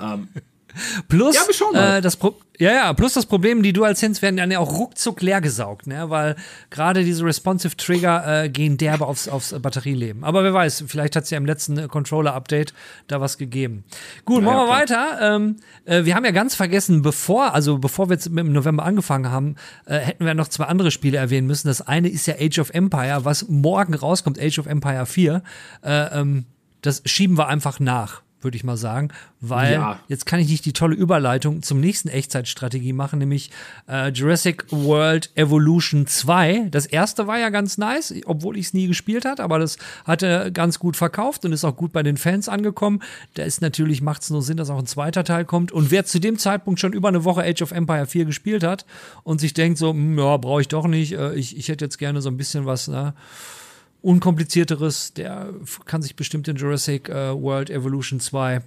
Ähm, 0.00 0.28
Plus, 1.08 1.34
Ja, 1.34 1.42
wir 1.46 1.72
mal. 1.72 1.96
äh, 1.98 2.00
das 2.00 2.16
Pro 2.16 2.34
ja, 2.60 2.72
ja, 2.72 2.92
plus 2.92 3.12
das 3.12 3.24
Problem, 3.26 3.62
die 3.62 3.72
Dual-Sense 3.72 4.20
werden 4.20 4.36
dann 4.36 4.50
ja 4.50 4.58
auch 4.58 4.76
ruckzuck 4.76 5.22
leer 5.22 5.40
gesaugt, 5.40 5.86
ne? 5.86 6.10
weil 6.10 6.34
gerade 6.70 7.04
diese 7.04 7.24
Responsive 7.24 7.76
Trigger 7.76 8.44
äh, 8.44 8.48
gehen 8.48 8.76
derbe 8.76 9.06
aufs, 9.06 9.28
aufs 9.28 9.54
Batterieleben. 9.60 10.24
Aber 10.24 10.42
wer 10.42 10.52
weiß, 10.52 10.82
vielleicht 10.88 11.14
hat 11.14 11.22
es 11.22 11.30
ja 11.30 11.38
im 11.38 11.46
letzten 11.46 11.78
äh, 11.78 11.86
Controller-Update 11.86 12.74
da 13.06 13.20
was 13.20 13.38
gegeben. 13.38 13.84
Gut, 14.24 14.42
Ja, 14.42 14.46
machen 14.46 14.66
wir 14.66 14.74
ja, 14.74 14.80
weiter. 14.80 15.18
Ähm, 15.36 15.56
äh, 15.84 16.04
wir 16.04 16.16
haben 16.16 16.24
ja 16.24 16.32
ganz 16.32 16.56
vergessen, 16.56 17.00
bevor, 17.02 17.54
also 17.54 17.78
bevor 17.78 18.08
wir 18.08 18.14
jetzt 18.14 18.28
mit 18.28 18.44
dem 18.44 18.52
November 18.52 18.84
angefangen 18.84 19.30
haben, 19.30 19.54
äh, 19.86 19.98
hätten 19.98 20.24
wir 20.24 20.34
noch 20.34 20.48
zwei 20.48 20.64
andere 20.64 20.90
Spiele 20.90 21.16
erwähnen 21.18 21.46
müssen. 21.46 21.68
Das 21.68 21.80
eine 21.80 22.08
ist 22.08 22.26
ja 22.26 22.34
Age 22.40 22.58
of 22.58 22.70
Empire, 22.70 23.24
was 23.24 23.46
morgen 23.48 23.94
rauskommt, 23.94 24.36
Age 24.40 24.58
of 24.58 24.66
Empire 24.66 25.06
4. 25.06 25.44
Äh, 25.84 26.20
ähm, 26.20 26.46
das 26.82 27.02
schieben 27.04 27.38
wir 27.38 27.46
einfach 27.46 27.78
nach, 27.78 28.22
würde 28.40 28.56
ich 28.56 28.64
mal 28.64 28.76
sagen, 28.76 29.08
weil 29.40 29.72
Ja. 29.74 29.98
jetzt 30.08 30.26
kann 30.26 30.38
ich 30.40 30.48
nicht 30.48 30.64
die 30.64 30.72
tolle 30.72 30.94
Überleitung 30.94 31.62
zum 31.62 31.80
nächsten 31.80 32.08
Echtzeitstrategie 32.08 32.92
machen, 32.92 33.18
nämlich 33.18 33.50
äh, 33.88 34.10
Jurassic 34.10 34.64
World 34.70 35.30
Evolution 35.34 36.06
2. 36.06 36.68
Das 36.70 36.86
erste 36.86 37.26
war 37.26 37.38
ja 37.38 37.50
ganz 37.50 37.78
nice, 37.78 38.14
obwohl 38.26 38.56
ich 38.56 38.66
es 38.66 38.74
nie 38.74 38.86
gespielt 38.86 39.24
hat, 39.24 39.40
aber 39.40 39.58
das 39.58 39.78
hatte 40.04 40.50
ganz 40.52 40.78
gut 40.78 40.96
verkauft 40.96 41.44
und 41.44 41.52
ist 41.52 41.64
auch 41.64 41.76
gut 41.76 41.92
bei 41.92 42.02
den 42.02 42.16
Fans 42.16 42.48
angekommen. 42.48 43.00
Da 43.34 43.42
ist 43.42 43.60
natürlich, 43.60 44.02
macht 44.02 44.22
es 44.22 44.30
nur 44.30 44.42
Sinn, 44.42 44.56
dass 44.56 44.70
auch 44.70 44.78
ein 44.78 44.86
zweiter 44.86 45.24
Teil 45.24 45.44
kommt. 45.44 45.72
Und 45.72 45.90
wer 45.90 46.04
zu 46.04 46.18
dem 46.20 46.38
Zeitpunkt 46.38 46.80
schon 46.80 46.92
über 46.92 47.08
eine 47.08 47.24
Woche 47.24 47.42
Age 47.42 47.62
of 47.62 47.72
Empire 47.72 48.06
4 48.06 48.24
gespielt 48.24 48.62
hat 48.62 48.86
und 49.24 49.40
sich 49.40 49.54
denkt 49.54 49.78
so, 49.78 49.90
hm, 49.90 50.18
ja, 50.18 50.36
brauche 50.36 50.60
ich 50.60 50.68
doch 50.68 50.86
nicht, 50.86 51.12
äh, 51.12 51.34
ich, 51.34 51.56
ich 51.56 51.68
hätte 51.68 51.84
jetzt 51.84 51.98
gerne 51.98 52.22
so 52.22 52.28
ein 52.30 52.36
bisschen 52.36 52.66
was, 52.66 52.88
ne? 52.88 53.14
Unkomplizierteres, 54.02 55.12
der 55.14 55.52
kann 55.84 56.02
sich 56.02 56.16
bestimmt 56.16 56.48
in 56.48 56.56
Jurassic 56.56 57.08
äh, 57.08 57.32
World 57.34 57.70
Evolution 57.70 58.20
2 58.20 58.62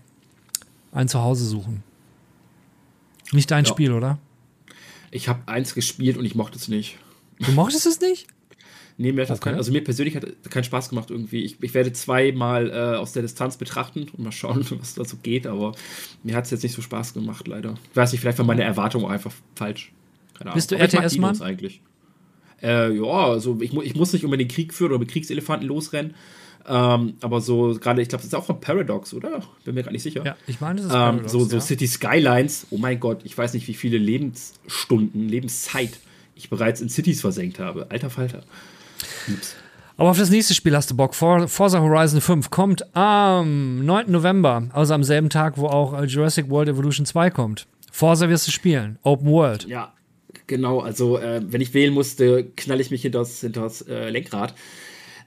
ein 0.91 1.07
Zuhause 1.07 1.45
suchen. 1.45 1.83
Nicht 3.31 3.49
dein 3.51 3.65
Ja. 3.65 3.69
Spiel, 3.71 3.91
oder? 3.93 4.17
ich 5.13 5.27
habe 5.27 5.41
eins 5.45 5.73
gespielt 5.75 6.15
und 6.15 6.23
ich 6.23 6.35
mochte 6.35 6.57
es 6.57 6.69
nicht. 6.69 6.97
Du 7.39 7.51
mochtest 7.51 7.85
es 7.85 7.99
nicht? 7.99 8.27
Nee, 8.97 9.11
mir 9.11 9.23
hat 9.23 9.29
das 9.29 9.39
Okay. 9.39 9.49
kein, 9.49 9.57
also 9.57 9.71
mir 9.73 9.83
persönlich 9.83 10.15
hat 10.15 10.23
es 10.23 10.49
keinen 10.49 10.63
Spaß 10.63 10.87
gemacht 10.89 11.09
irgendwie. 11.09 11.43
Ich, 11.43 11.61
ich 11.61 11.73
werde 11.73 11.91
zweimal 11.91 12.69
äh, 12.69 12.95
aus 12.97 13.11
der 13.11 13.21
Distanz 13.21 13.57
betrachten 13.57 14.03
und 14.03 14.19
mal 14.19 14.31
schauen, 14.31 14.65
was 14.79 14.93
da 14.93 15.03
so 15.03 15.17
geht, 15.17 15.47
aber 15.47 15.73
mir 16.23 16.35
hat 16.35 16.45
es 16.45 16.51
jetzt 16.51 16.63
nicht 16.63 16.73
so 16.75 16.81
Spaß 16.81 17.13
gemacht, 17.13 17.45
leider. 17.47 17.75
Ich 17.89 17.95
weiß 17.97 18.11
nicht, 18.13 18.21
vielleicht 18.21 18.37
war 18.37 18.45
meine 18.45 18.63
Erwartung 18.63 19.03
auch 19.03 19.09
einfach 19.09 19.33
falsch. 19.55 19.91
Keine 20.33 20.51
Ahnung. 20.51 20.55
Bist 20.55 20.71
du 20.71 20.75
RTS-Mann? 20.75 21.41
Eigentlich? 21.41 21.81
Äh, 22.61 22.93
ja, 22.93 23.03
also 23.03 23.57
ich, 23.61 23.73
ich 23.73 23.95
muss 23.95 24.13
nicht 24.13 24.25
unbedingt 24.25 24.51
Krieg 24.51 24.73
führen 24.73 24.91
oder 24.91 24.99
mit 24.99 25.09
Kriegselefanten 25.09 25.67
losrennen. 25.67 26.13
Ähm, 26.67 27.15
aber 27.21 27.41
so 27.41 27.75
gerade, 27.79 28.01
ich 28.01 28.09
glaube, 28.09 28.21
das 28.21 28.27
ist 28.27 28.35
auch 28.35 28.45
von 28.45 28.59
Paradox, 28.61 29.13
oder? 29.13 29.41
Bin 29.65 29.75
mir 29.75 29.83
gar 29.83 29.91
nicht 29.91 30.03
sicher. 30.03 30.23
Ja, 30.23 30.35
ich 30.45 30.61
meine, 30.61 30.75
das 30.77 30.85
ist 30.85 30.91
Ähm, 30.91 30.99
Paradox, 30.99 31.31
so, 31.31 31.39
so 31.45 31.55
ja. 31.55 31.61
City 31.61 31.87
Skylines, 31.87 32.67
oh 32.69 32.77
mein 32.77 32.99
Gott, 32.99 33.21
ich 33.23 33.35
weiß 33.37 33.53
nicht, 33.53 33.67
wie 33.67 33.73
viele 33.73 33.97
Lebensstunden, 33.97 35.27
Lebenszeit 35.27 35.99
ich 36.35 36.49
bereits 36.49 36.81
in 36.81 36.89
Cities 36.89 37.21
versenkt 37.21 37.59
habe. 37.59 37.87
Alter 37.89 38.09
Falter. 38.09 38.43
Ups. 39.27 39.55
Aber 39.97 40.09
auf 40.11 40.17
das 40.17 40.29
nächste 40.29 40.53
Spiel 40.53 40.75
hast 40.75 40.89
du 40.89 40.95
Bock. 40.95 41.13
For 41.13 41.47
Forza 41.47 41.79
Horizon 41.79 42.21
5 42.21 42.49
kommt 42.49 42.95
am 42.95 43.85
9. 43.85 44.09
November, 44.11 44.69
also 44.73 44.93
am 44.93 45.03
selben 45.03 45.29
Tag, 45.29 45.57
wo 45.57 45.67
auch 45.67 45.93
äh, 45.93 46.05
Jurassic 46.05 46.49
World 46.49 46.69
Evolution 46.69 47.05
2 47.05 47.29
kommt. 47.29 47.67
Forza 47.91 48.29
wirst 48.29 48.47
du 48.47 48.51
spielen. 48.51 48.97
Open 49.03 49.27
World. 49.27 49.65
Ja, 49.67 49.93
genau. 50.51 50.81
Also, 50.81 51.17
äh, 51.17 51.41
wenn 51.43 51.61
ich 51.61 51.73
wählen 51.73 51.93
musste, 51.93 52.45
knall 52.55 52.79
ich 52.79 52.91
mich 52.91 53.01
hinter 53.01 53.19
das, 53.19 53.81
äh, 53.87 54.09
Lenkrad. 54.09 54.53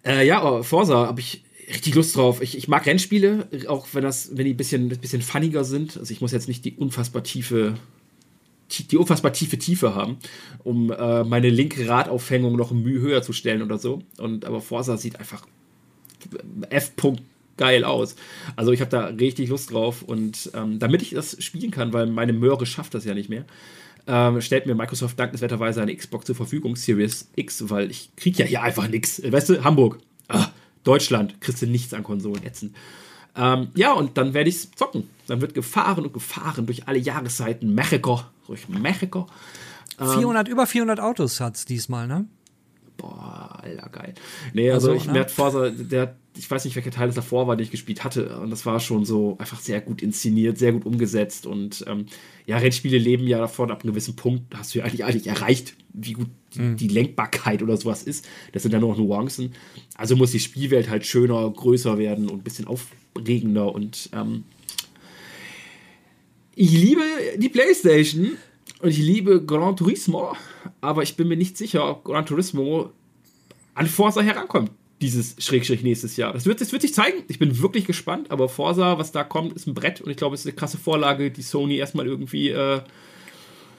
Äh, 0.07 0.25
ja, 0.27 0.41
aber 0.41 0.63
Forza 0.63 1.07
habe 1.07 1.21
ich 1.21 1.43
richtig 1.69 1.95
Lust 1.95 2.15
drauf. 2.15 2.43
Ich, 2.43 2.57
ich 2.57 2.69
mag 2.69 2.85
Rennspiele, 2.87 3.49
auch 3.69 3.89
wenn 3.93 4.03
das, 4.05 4.37
wenn 4.37 4.45
die 4.45 4.53
ein 4.53 4.57
bisschen, 4.57 4.93
ein 4.93 4.99
bisschen 5.01 5.23
funniger 5.23 5.65
sind. 5.65 5.97
Also 5.97 6.13
ich 6.13 6.21
muss 6.21 6.31
jetzt 6.33 6.47
nicht 6.47 6.65
die 6.65 6.75
unfassbar 6.77 7.23
tiefe, 7.23 7.75
tie- 8.69 8.85
die 8.85 8.99
unfassbar 8.99 9.33
tiefe 9.33 9.59
Tiefe 9.59 9.95
haben, 9.95 10.19
um 10.63 10.93
äh, 10.93 11.25
meine 11.25 11.49
linke 11.49 11.89
Radaufhängung 11.89 12.55
noch 12.55 12.71
ein 12.71 12.83
Mühe 12.83 13.01
höher 13.01 13.23
zu 13.23 13.33
stellen 13.33 13.63
oder 13.63 13.79
so. 13.79 14.03
Und 14.19 14.45
aber 14.45 14.61
Forza 14.61 14.97
sieht 14.99 15.19
einfach 15.19 15.47
F. 16.71 16.93
-Punkt 16.97 17.21
geil 17.57 17.85
aus. 17.85 18.17
Also 18.57 18.73
ich 18.73 18.81
habe 18.81 18.91
da 18.91 19.07
richtig 19.07 19.49
Lust 19.49 19.73
drauf 19.73 20.03
und 20.03 20.51
ähm, 20.55 20.79
damit 20.81 21.03
ich 21.03 21.11
das 21.11 21.43
spielen 21.43 21.71
kann, 21.71 21.93
weil 21.93 22.07
meine 22.07 22.33
Möhre 22.33 22.67
schafft 22.67 22.95
das 22.95 23.05
ja 23.05 23.15
nicht 23.15 23.29
mehr, 23.31 23.45
ähm, 24.07 24.41
stellt 24.41 24.67
mir 24.67 24.75
Microsoft 24.75 25.19
dankenswerterweise 25.19 25.81
eine 25.83 25.95
Xbox 25.95 26.27
zur 26.27 26.35
Verfügung, 26.35 26.77
Series 26.77 27.31
X, 27.37 27.71
weil 27.71 27.91
ich 27.91 28.11
krieg 28.17 28.39
ja 28.39 28.45
hier 28.45 28.63
einfach 28.63 28.89
nichts. 28.89 29.21
Weißt 29.25 29.49
du, 29.49 29.65
Hamburg, 29.65 29.99
ah, 30.29 30.49
Deutschland, 30.83 31.41
kriegst 31.41 31.63
du 31.63 31.67
nichts 31.67 31.95
an 31.95 32.03
Konsolen, 32.03 32.45
ätzend. 32.45 32.77
Ähm, 33.37 33.69
ja, 33.75 33.93
und 33.93 34.17
dann 34.17 34.35
werde 34.35 34.51
ich 34.51 34.73
zocken. 34.73 35.09
Dann 35.27 35.41
wird 35.41 35.55
gefahren 35.55 36.05
und 36.05 36.13
gefahren 36.13 36.67
durch 36.67 36.87
alle 36.87 36.99
Jahreszeiten. 36.99 37.75
Mexiko, 37.75 38.21
durch 38.47 38.69
Mexiko. 38.69 39.27
400, 39.99 40.49
über 40.49 40.67
400 40.67 41.01
Autos 41.01 41.41
hat's 41.41 41.65
diesmal, 41.65 42.07
ne? 42.07 42.27
Boah, 42.97 43.59
alter, 43.63 43.89
geil. 43.91 44.15
Nee, 44.53 44.71
also, 44.71 44.93
Also, 44.93 45.05
ich, 45.05 45.13
ne? 45.13 45.21
hat 45.21 45.31
Forza, 45.31 45.71
der, 45.71 46.17
ich 46.37 46.51
weiß 46.51 46.65
nicht, 46.65 46.75
welcher 46.75 46.91
Teil 46.91 47.09
es 47.09 47.15
davor 47.15 47.47
war, 47.47 47.57
den 47.57 47.65
ich 47.65 47.71
gespielt 47.71 48.03
hatte. 48.03 48.39
Und 48.41 48.51
das 48.51 48.67
war 48.67 48.81
schon 48.81 49.05
so 49.05 49.37
einfach 49.39 49.61
sehr 49.61 49.81
gut 49.81 50.03
inszeniert, 50.03 50.59
sehr 50.59 50.73
gut 50.73 50.85
umgesetzt. 50.85 51.47
Und 51.47 51.85
ähm, 51.87 52.07
ja, 52.47 52.59
Rennspiele 52.59 52.99
leben 52.99 53.27
ja 53.27 53.39
davon, 53.39 53.71
ab 53.71 53.83
einem 53.83 53.93
gewissen 53.93 54.17
Punkt 54.17 54.55
hast 54.57 54.75
du 54.75 54.81
ja 54.81 54.85
eigentlich, 54.85 55.05
eigentlich 55.05 55.29
erreicht, 55.29 55.77
wie 55.93 56.15
gut 56.15 56.27
die, 56.55 56.61
Mhm. 56.61 56.77
die 56.77 56.89
Lenkbarkeit 56.89 57.63
oder 57.63 57.77
sowas 57.77 58.03
ist. 58.03 58.27
Das 58.53 58.63
sind 58.63 58.73
dann 58.73 58.81
nur 58.81 58.91
noch 58.91 58.99
Nuancen. 58.99 59.55
Also 59.97 60.17
muss 60.17 60.33
die 60.33 60.41
Spielwelt 60.41 60.89
halt 60.89 61.05
schöner, 61.07 61.49
größer 61.51 61.99
werden 61.99 62.29
und 62.29 62.39
ein 62.39 62.45
bisschen 62.45 62.67
aufregender. 62.67 63.73
Und 63.73 64.11
ähm, 64.13 64.45
ich 66.55 66.73
liebe 66.73 67.03
die 67.39 67.49
PlayStation 67.49 68.33
und 68.81 68.89
ich 68.89 68.99
liebe 68.99 69.45
Gran 69.45 69.77
Turismo, 69.77 70.37
aber 70.81 71.03
ich 71.03 71.17
bin 71.17 71.29
mir 71.29 71.37
nicht 71.37 71.57
sicher, 71.57 71.89
ob 71.91 72.05
Gran 72.05 72.27
Turismo 72.27 72.91
an 73.75 73.87
Forza 73.87 74.21
herankommt 74.21 74.71
dieses 75.01 75.37
Schrägstrich 75.39 75.83
nächstes 75.83 76.17
Jahr. 76.17 76.33
Das 76.33 76.47
wird, 76.47 76.61
das 76.61 76.73
wird 76.73 76.83
sich 76.83 76.95
zeigen. 76.95 77.23
Ich 77.29 77.39
bin 77.39 77.61
wirklich 77.61 77.85
gespannt, 77.87 78.31
aber 78.31 78.49
Forza, 78.49 78.99
was 78.99 79.13
da 79.13 79.25
kommt, 79.25 79.55
ist 79.55 79.67
ein 79.67 79.75
Brett 79.75 80.01
und 80.01 80.11
ich 80.11 80.17
glaube, 80.17 80.35
es 80.35 80.43
ist 80.43 80.47
eine 80.47 80.55
krasse 80.55 80.79
Vorlage, 80.79 81.31
die 81.31 81.43
Sony 81.43 81.77
erstmal 81.77 82.07
irgendwie 82.07 82.51
äh, 82.51 82.81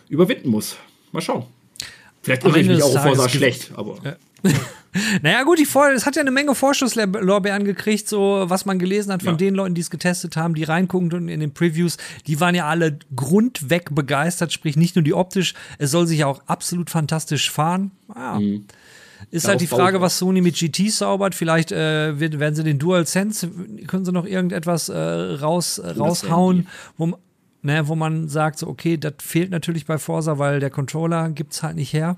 überwinden 0.10 0.50
muss. 0.50 0.78
Mal 1.12 1.22
schauen. 1.22 1.46
Vielleicht 2.22 2.44
irre 2.44 2.60
ich 2.60 2.68
mich 2.68 2.84
auch 2.84 2.94
Tages 2.94 3.32
schlecht, 3.32 3.72
aber 3.76 3.98
Naja, 5.22 5.44
gut, 5.44 5.60
die 5.60 5.66
Vor 5.66 5.90
es 5.90 6.06
hat 6.06 6.16
ja 6.16 6.22
eine 6.22 6.32
Menge 6.32 6.56
Vorschusslorbeeren 6.56 7.66
gekriegt, 7.66 8.08
so 8.08 8.46
was 8.48 8.66
man 8.66 8.80
gelesen 8.80 9.12
hat 9.12 9.24
von 9.24 9.34
Ja. 9.34 9.38
den 9.38 9.56
Leuten, 9.56 9.76
die 9.76 9.82
es 9.82 9.90
getestet 9.90 10.38
haben, 10.38 10.56
die 10.56 10.64
reingucken 10.64 11.12
und 11.14 11.28
in 11.28 11.40
den 11.42 11.54
Previews, 11.54 11.98
die 12.28 12.40
waren 12.40 12.56
ja 12.56 12.68
alle 12.68 13.00
grundweg 13.16 13.94
begeistert, 13.94 14.54
sprich 14.54 14.78
nicht 14.78 14.96
nur 14.96 15.04
die 15.04 15.14
optisch, 15.14 15.54
es 15.80 15.92
soll 15.92 16.08
sich 16.08 16.20
ja 16.20 16.28
auch 16.28 16.42
absolut 16.48 16.90
fantastisch 16.90 17.52
fahren. 17.52 17.92
Ja. 18.16 18.40
Ist 19.32 19.48
halt 19.48 19.62
die 19.62 19.68
Frage, 19.68 20.02
was 20.02 20.18
Sony 20.18 20.42
mit 20.42 20.56
GT 20.56 20.92
zaubert. 20.92 21.36
Vielleicht 21.36 21.72
äh, 21.72 22.20
werden 22.20 22.56
sie 22.56 22.64
den 22.64 22.80
DualSense, 22.80 23.50
können 23.88 24.06
sie 24.06 24.12
noch 24.12 24.26
irgendetwas 24.26 24.90
äh, 24.90 24.98
raus, 24.98 25.78
äh, 25.78 25.92
raushauen, 25.92 26.68
wo, 26.98 27.18
ne, 27.62 27.88
wo 27.88 27.96
man 27.96 28.28
sagt, 28.30 28.60
so, 28.60 28.68
okay, 28.68 28.98
das 28.98 29.16
fehlt 29.20 29.52
natürlich 29.52 29.86
bei 29.86 29.98
Forza, 29.98 30.40
weil 30.40 30.60
der 30.60 30.70
Controller 30.70 31.30
gibt 31.30 31.54
es 31.54 31.64
halt 31.64 31.76
nicht 31.76 31.94
her. 31.94 32.18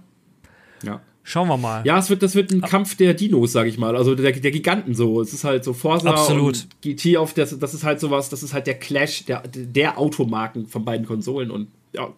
Ja. 0.83 1.01
Schauen 1.23 1.49
wir 1.49 1.57
mal. 1.57 1.85
Ja, 1.85 1.99
es 1.99 2.09
wird, 2.09 2.23
das 2.23 2.35
wird 2.35 2.53
ein 2.53 2.61
Kampf 2.61 2.95
der 2.95 3.13
Dinos, 3.13 3.51
sag 3.51 3.67
ich 3.67 3.77
mal. 3.77 3.97
Also 3.97 4.15
der, 4.15 4.31
der 4.31 4.51
Giganten 4.51 4.95
so. 4.95 5.19
Es 5.19 5.33
ist 5.33 5.43
halt 5.43 5.65
so 5.65 5.73
Forza 5.73 6.09
Absolut. 6.09 6.55
und 6.55 6.81
GT 6.81 7.17
auf 7.17 7.33
das, 7.33 7.59
das 7.59 7.73
ist 7.73 7.83
halt 7.83 7.99
sowas, 7.99 8.29
das 8.29 8.43
ist 8.43 8.53
halt 8.53 8.65
der 8.65 8.75
Clash 8.79 9.25
der, 9.25 9.43
der 9.45 9.97
Automarken 9.97 10.67
von 10.67 10.85
beiden 10.85 11.05
Konsolen. 11.05 11.51
Und 11.51 11.67
ja, 11.91 12.13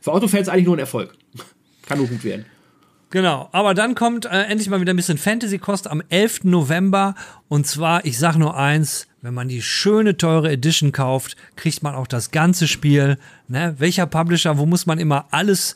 für 0.00 0.12
Autofans 0.12 0.48
eigentlich 0.48 0.64
nur 0.64 0.74
ein 0.74 0.80
Erfolg. 0.80 1.16
Kann 1.86 1.98
nur 1.98 2.08
gut 2.08 2.24
werden. 2.24 2.46
Genau, 3.10 3.48
aber 3.52 3.72
dann 3.72 3.94
kommt 3.94 4.26
äh, 4.26 4.42
endlich 4.42 4.68
mal 4.68 4.80
wieder 4.82 4.92
ein 4.92 4.96
bisschen 4.96 5.16
Fantasy-Kost 5.16 5.88
am 5.88 6.02
11. 6.10 6.44
November. 6.44 7.14
Und 7.48 7.66
zwar, 7.66 8.04
ich 8.04 8.18
sag 8.18 8.36
nur 8.36 8.56
eins, 8.56 9.06
wenn 9.22 9.32
man 9.32 9.48
die 9.48 9.62
schöne, 9.62 10.18
teure 10.18 10.50
Edition 10.50 10.92
kauft, 10.92 11.36
kriegt 11.56 11.82
man 11.82 11.94
auch 11.94 12.06
das 12.06 12.30
ganze 12.30 12.68
Spiel. 12.68 13.18
Ne? 13.48 13.74
Welcher 13.78 14.06
Publisher, 14.06 14.58
wo 14.58 14.66
muss 14.66 14.84
man 14.84 14.98
immer 14.98 15.26
alles, 15.30 15.74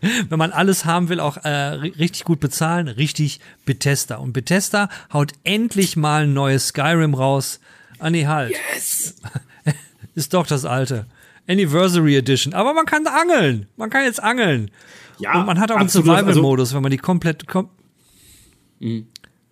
wenn 0.28 0.38
man 0.38 0.52
alles 0.52 0.84
haben 0.84 1.08
will, 1.08 1.18
auch 1.18 1.38
äh, 1.38 1.50
richtig 1.50 2.22
gut 2.22 2.38
bezahlen? 2.38 2.86
Richtig 2.86 3.40
Bethesda. 3.64 4.16
Und 4.16 4.32
Bethesda 4.32 4.88
haut 5.12 5.32
endlich 5.42 5.96
mal 5.96 6.22
ein 6.22 6.34
neues 6.34 6.68
Skyrim 6.68 7.14
raus. 7.14 7.58
Ah 7.98 8.10
nee, 8.10 8.26
halt. 8.26 8.54
Yes! 8.74 9.16
Ist 10.14 10.34
doch 10.34 10.46
das 10.46 10.64
alte. 10.64 11.06
Anniversary 11.48 12.16
Edition. 12.16 12.54
Aber 12.54 12.72
man 12.74 12.86
kann 12.86 13.06
angeln. 13.06 13.66
Man 13.76 13.90
kann 13.90 14.04
jetzt 14.04 14.22
angeln. 14.22 14.70
Ja, 15.18 15.38
Und 15.40 15.46
man 15.46 15.60
hat 15.60 15.70
auch 15.70 15.76
einen 15.76 15.84
absolut. 15.86 16.06
Survival-Modus, 16.16 16.74
wenn 16.74 16.82
man 16.82 16.90
die 16.90 16.98
komplett. 16.98 17.46
Kom 17.46 17.68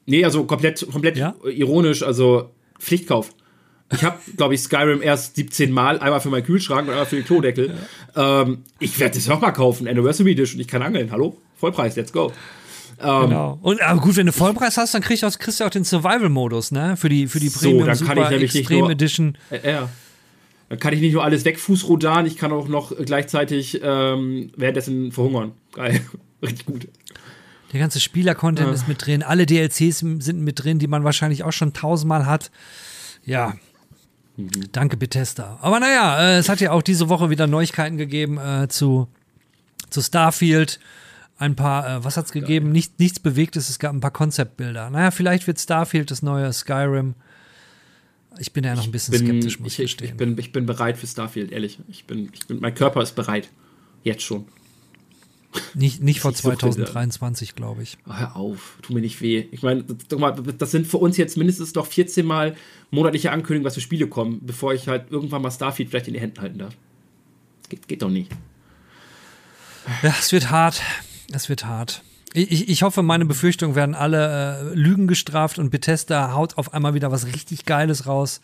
Nee, 0.07 0.25
also 0.25 0.45
komplett, 0.45 0.87
komplett 0.91 1.17
Ja? 1.17 1.35
ironisch, 1.45 2.03
also 2.03 2.51
Pflichtkauf. 2.79 3.31
Ich 3.93 4.03
habe, 4.05 4.19
glaube 4.37 4.55
ich, 4.55 4.61
Skyrim 4.63 5.03
erst 5.03 5.37
17 5.37 5.71
Mal, 5.71 5.99
einmal 6.01 6.21
für 6.21 6.31
meinen 6.31 6.45
Kühlschrank 6.45 6.85
und 6.89 6.91
einmal 6.91 7.07
für 7.07 7.17
den 7.17 7.25
Klodeckel. 7.27 7.75
Ähm, 8.17 8.65
ich 8.81 8.99
werde 8.99 9.17
das 9.17 9.29
auch 9.29 9.41
mal 9.41 9.53
kaufen, 9.53 9.87
Anniversary 9.87 10.33
Edition. 10.33 10.61
Ich 10.61 10.67
kann 10.69 10.83
angeln. 10.83 11.11
Hallo? 11.13 11.37
Vollpreis, 11.57 11.95
let's 11.97 12.13
go. 12.13 12.33
Ähm, 13.01 13.29
Genau. 13.29 13.59
Und 13.63 13.83
aber 13.83 14.01
gut, 14.01 14.17
wenn 14.17 14.27
du 14.27 14.33
Vollpreis 14.33 14.77
hast, 14.79 14.95
dann 14.95 15.03
kriegst 15.03 15.23
du 15.23 15.27
auch, 15.27 15.39
kriegst 15.39 15.61
du 15.61 15.65
auch 15.65 15.71
den 15.71 15.85
Survival-Modus, 15.85 16.73
ne? 16.73 16.97
Für 16.97 17.09
die, 17.09 17.27
für 17.29 17.39
die 17.39 17.49
So, 17.49 17.61
Premium 17.61 17.87
dann 17.87 17.99
kann 17.99 18.07
Super 18.09 18.23
ich 18.25 18.31
nämlich 18.31 18.55
nicht 18.55 18.61
Extreme 18.63 18.81
nur- 18.83 18.91
Edition. 18.91 19.39
Äh, 19.51 19.71
ja. 19.73 19.89
Dann 20.73 20.79
kann 20.79 20.95
ich 20.95 21.03
nicht 21.03 21.13
nur 21.13 21.23
alles 21.23 21.45
wegfußrodern, 21.45 22.25
ich 22.25 22.39
kann 22.39 22.51
auch 22.51 22.67
noch 22.67 22.97
gleichzeitig 22.97 23.79
ähm, 23.85 24.53
währenddessen 24.57 25.13
verhungern. 25.13 25.53
Geil. 25.75 26.01
Richtig 26.43 26.65
gut. 26.65 26.89
Der 27.75 27.81
ganze 27.81 28.01
Spieler-Content 28.01 28.71
Ah. 28.71 28.73
ist 28.73 28.89
mit 28.89 29.05
drin, 29.05 29.23
alle 29.23 29.45
DLCs 29.45 29.99
sind 29.99 30.41
mit 30.41 30.65
drin, 30.65 30.79
die 30.79 30.87
man 30.87 31.05
wahrscheinlich 31.05 31.45
auch 31.45 31.53
schon 31.53 31.75
tausendmal 31.75 32.25
hat. 32.25 32.51
Ja. 33.23 33.53
Mhm. 34.39 34.49
Danke, 34.73 34.97
Bethesda. 34.97 35.59
Aber 35.61 35.79
naja, 35.79 36.19
äh, 36.37 36.39
es 36.39 36.49
hat 36.49 36.63
ja 36.63 36.71
auch 36.73 36.81
diese 36.81 37.11
Woche 37.11 37.29
wieder 37.29 37.47
Neuigkeiten 37.47 37.99
gegeben 37.99 38.39
äh, 38.39 38.67
zu, 38.69 39.09
zu 39.91 40.01
Starfield. 40.01 40.81
Ein 41.37 41.55
paar, 41.55 41.99
äh, 41.99 42.03
was 42.03 42.17
hat's 42.17 42.33
gegeben? 42.33 42.73
Nicht, 42.73 42.99
nichts 42.99 43.21
Bewegtes, 43.21 43.69
es 43.69 43.79
gab 43.79 43.93
ein 43.93 44.01
paar 44.01 44.11
Konzeptbilder. 44.11 44.89
Naja, 44.89 45.11
vielleicht 45.11 45.47
wird 45.47 45.61
Starfield 45.61 46.11
das 46.11 46.23
neue 46.23 46.51
Skyrim. 46.51 47.15
Ich 48.39 48.53
bin 48.53 48.65
ja 48.65 48.75
noch 48.75 48.85
ein 48.85 48.93
bisschen 48.93 49.13
Bin, 49.13 49.27
skeptisch, 49.27 49.61
muss 49.61 49.73
ich, 49.75 49.79
ich 49.79 49.85
gestehen. 49.85 50.11
ich, 50.11 50.17
bin, 50.17 50.39
ich 50.39 50.53
bin 50.53 50.67
bereit 50.67 50.97
für 50.97 51.07
Starfield, 51.07 51.53
ehrlich. 51.53 51.79
Ich 51.89 52.05
bin, 52.05 52.31
ich 52.33 52.47
bin, 52.47 52.61
mein 52.61 52.75
Körper 52.75 53.03
ist 53.03 53.15
bereit. 53.15 53.51
Jetzt 54.03 54.23
schon. 54.23 54.47
Nicht, 55.75 56.03
nicht 56.03 56.21
vor 56.21 56.31
Ich 56.31 56.39
suchte 56.39 56.59
2023, 56.59 57.55
glaube 57.55 57.83
ich. 57.83 57.99
Oh, 58.09 58.15
hör 58.15 58.37
auf, 58.37 58.79
tu 58.81 58.95
mir 58.95 59.01
nicht 59.01 59.21
weh. 59.21 59.47
Ich 59.51 59.63
meine, 59.63 59.85
das 59.85 60.71
sind 60.71 60.87
für 60.87 60.97
uns 60.97 61.19
jetzt 61.19 61.37
mindestens 61.37 61.75
noch 61.75 61.87
14 61.87 62.25
Mal 62.25 62.57
monatliche 62.91 63.31
Ankündigungen, 63.31 63.67
was 63.67 63.75
für 63.75 63.81
Spiele 63.83 64.07
kommen, 64.07 64.41
bevor 64.43 64.73
ich 64.73 64.89
halt 64.89 65.11
irgendwann 65.11 65.43
mal 65.43 65.51
Starfield 65.51 65.91
vielleicht 65.91 66.09
in 66.09 66.15
die 66.15 66.21
Händen 66.21 66.41
halten 66.41 66.59
darf. 66.59 66.75
Geht, 67.69 67.87
geht 67.87 68.03
doch 68.03 68.11
nicht. 68.11 68.31
Ja, 70.03 70.15
es 70.19 70.33
wird 70.33 70.51
hart. 70.51 70.81
Es 71.33 71.49
wird 71.49 71.67
hart. 71.67 72.03
Ich, 72.35 72.69
ich- 72.71 72.83
hoffe, 72.83 73.03
meine 73.03 73.27
Befürchtungen 73.27 73.75
werden 73.75 73.95
alle 73.95 74.71
äh, 74.73 74.75
Lügen 74.75 75.07
gestraft 75.07 75.59
und 75.59 75.71
Bethesda 75.71 76.33
haut 76.35 76.57
auf 76.57 76.73
einmal 76.73 76.95
wieder 76.95 77.13
was 77.13 77.27
richtig 77.27 77.67
Geiles 77.67 78.07
raus. 78.07 78.41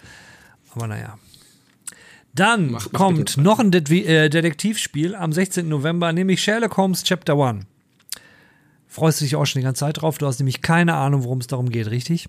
Aber 0.75 0.87
naja. 0.87 1.19
Dann 2.35 2.71
Mach- 2.71 2.87
mach 2.93 2.99
kommt 2.99 3.19
bitte. 3.19 3.41
noch 3.41 3.59
ein 3.59 3.71
Det 3.71 3.91
äh, 3.91 4.29
Detektivspiel 4.29 5.15
am 5.15 5.33
16. 5.33 5.69
November, 5.69 6.13
nämlich 6.13 6.43
Sherlock 6.43 6.77
Holmes 6.77 7.03
Chapter 7.03 7.35
1. 7.35 7.65
Freust 8.87 9.21
du 9.21 9.25
dich 9.25 9.37
auch 9.37 9.47
schon 9.47 9.61
die 9.61 9.65
ganze 9.65 9.81
Zeit 9.81 10.01
drauf? 10.01 10.19
Du 10.19 10.27
hast 10.27 10.39
nämlich 10.39 10.61
keine 10.63 10.95
Ahnung, 10.95 11.25
worum 11.25 11.39
es 11.39 11.47
darum 11.47 11.71
geht, 11.71 11.91
richtig? 11.91 12.29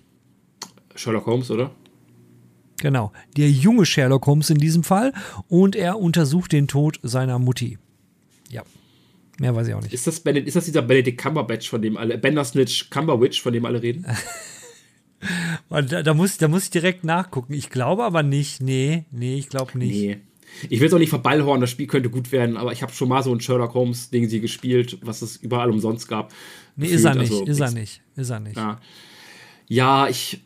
Sherlock 0.94 1.26
Holmes, 1.26 1.50
oder? 1.50 1.70
Genau. 2.78 3.12
Der 3.36 3.50
junge 3.50 3.84
Sherlock 3.86 4.26
Holmes 4.26 4.48
in 4.50 4.58
diesem 4.58 4.82
Fall 4.84 5.12
und 5.48 5.76
er 5.76 5.98
untersucht 5.98 6.52
den 6.52 6.66
Tod 6.68 6.98
seiner 7.02 7.38
Mutti. 7.38 7.78
Mehr 9.40 9.56
weiß 9.56 9.68
ich 9.68 9.74
auch 9.74 9.80
nicht. 9.80 9.94
Ist 9.94 10.06
das, 10.06 10.18
ist 10.18 10.56
das 10.56 10.66
dieser 10.66 10.82
Benedict 10.82 11.18
Cumberbatch, 11.18 11.70
von 11.70 11.80
dem 11.80 11.96
alle, 11.96 12.18
Bandersnitch 12.18 12.90
Cumberwitch, 12.90 13.40
von 13.40 13.54
dem 13.54 13.64
alle 13.64 13.82
reden? 13.82 14.06
Da, 15.68 15.82
da, 15.82 16.14
muss, 16.14 16.38
da 16.38 16.48
muss 16.48 16.64
ich 16.64 16.70
direkt 16.70 17.04
nachgucken. 17.04 17.52
Ich 17.52 17.68
glaube 17.68 18.04
aber 18.04 18.22
nicht. 18.22 18.62
Nee, 18.62 19.04
nee, 19.10 19.36
ich 19.36 19.50
glaube 19.50 19.76
nicht. 19.76 19.90
Nee. 19.90 20.16
Ich 20.70 20.80
will 20.80 20.86
es 20.86 20.94
auch 20.94 20.98
nicht 20.98 21.10
verballhorn, 21.10 21.60
das 21.60 21.68
Spiel 21.68 21.86
könnte 21.86 22.08
gut 22.08 22.32
werden, 22.32 22.56
aber 22.56 22.72
ich 22.72 22.80
habe 22.80 22.90
schon 22.94 23.10
mal 23.10 23.22
so 23.22 23.30
ein 23.30 23.38
Sherlock 23.38 23.74
Holmes-Ding 23.74 24.30
sie 24.30 24.40
gespielt, 24.40 24.96
was 25.02 25.20
es 25.20 25.36
überall 25.36 25.68
umsonst 25.68 26.08
gab. 26.08 26.32
Nee, 26.74 26.86
ist 26.86 27.04
er 27.04 27.12
Gefühlt, 27.12 27.30
nicht, 27.30 27.40
also 27.40 27.52
ist 27.52 27.60
er 27.60 27.70
nicht, 27.70 28.02
ist 28.16 28.30
er 28.30 28.40
nicht. 28.40 28.56
Ja, 28.56 28.80
ja 29.68 30.08
ich, 30.08 30.42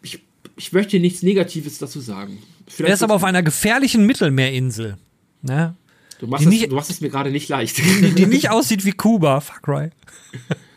ich, 0.00 0.24
ich 0.56 0.72
möchte 0.72 0.98
nichts 1.00 1.22
Negatives 1.22 1.76
dazu 1.76 2.00
sagen. 2.00 2.38
Vielleicht 2.66 2.88
Er 2.88 2.94
ist 2.94 3.02
aber 3.02 3.14
auf 3.14 3.24
einer 3.24 3.42
gefährlichen 3.42 4.06
Mittelmeerinsel, 4.06 4.96
ne? 5.42 5.76
Du, 6.18 6.26
machst 6.26 6.44
es, 6.46 6.50
nicht- 6.50 6.70
du 6.70 6.74
machst 6.76 6.90
es 6.90 7.00
mir 7.00 7.10
gerade 7.10 7.30
nicht 7.30 7.48
leicht. 7.48 7.78
die, 7.78 8.12
die 8.14 8.26
nicht 8.34 8.50
aussieht 8.50 8.84
wie 8.84 8.92
Kuba. 8.92 9.40
Fuck 9.40 9.66
right. 9.68 9.92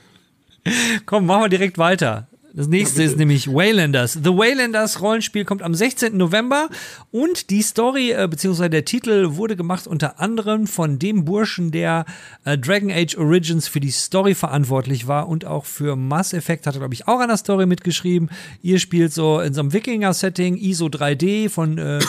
Komm, 1.06 1.26
machen 1.26 1.44
wir 1.44 1.50
direkt 1.50 1.78
weiter. 1.78 2.28
Das 2.54 2.68
nächste 2.68 3.02
ist 3.04 3.18
nämlich 3.18 3.48
Waylanders. 3.48 4.14
The 4.14 4.30
Waylanders 4.30 5.02
Rollenspiel 5.02 5.46
kommt 5.46 5.62
am 5.62 5.74
16. 5.74 6.18
November 6.18 6.68
und 7.10 7.50
die 7.50 7.62
Story 7.62 8.12
äh, 8.12 8.28
bzw. 8.30 8.68
der 8.68 8.84
Titel 8.84 9.36
wurde 9.36 9.56
gemacht 9.56 9.88
unter 9.88 10.20
anderem 10.20 10.68
von 10.68 11.00
dem 11.00 11.24
Burschen, 11.24 11.72
der 11.72 12.06
äh, 12.44 12.58
Dragon 12.58 12.92
Age 12.92 13.18
Origins 13.18 13.70
für 13.70 13.80
die 13.80 13.92
Story 13.92 14.36
verantwortlich 14.36 15.08
war 15.08 15.30
und 15.30 15.46
auch 15.46 15.64
für 15.64 15.96
Mass 15.96 16.34
Effect 16.34 16.68
hat 16.68 16.76
er 16.76 16.80
glaube 16.80 16.94
ich 16.94 17.08
auch 17.08 17.22
an 17.22 17.30
der 17.30 17.38
Story 17.38 17.66
mitgeschrieben. 17.66 18.30
Ihr 18.62 18.80
spielt 18.80 19.14
so 19.14 19.40
in 19.40 19.54
so 19.54 19.62
einem 19.62 19.72
Wikinger-Setting, 19.72 20.58
ISO 20.58 20.88
3D 20.88 21.50
von, 21.50 21.78
äh, 21.78 22.00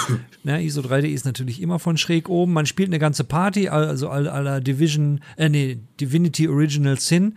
na, 0.43 0.59
ISO 0.61 0.81
3D 0.81 1.07
ist 1.07 1.25
natürlich 1.25 1.63
immer 1.63 1.79
von 1.79 1.97
schräg 1.97 2.29
oben. 2.29 2.53
Man 2.53 2.67
spielt 2.67 2.89
eine 2.89 2.99
ganze 2.99 3.23
Party, 3.23 3.69
also 3.69 4.09
aller 4.09 4.61
Division, 4.61 5.21
äh, 5.37 5.49
nee, 5.49 5.79
Divinity 6.01 6.49
Original 6.49 6.99
Sin 6.99 7.37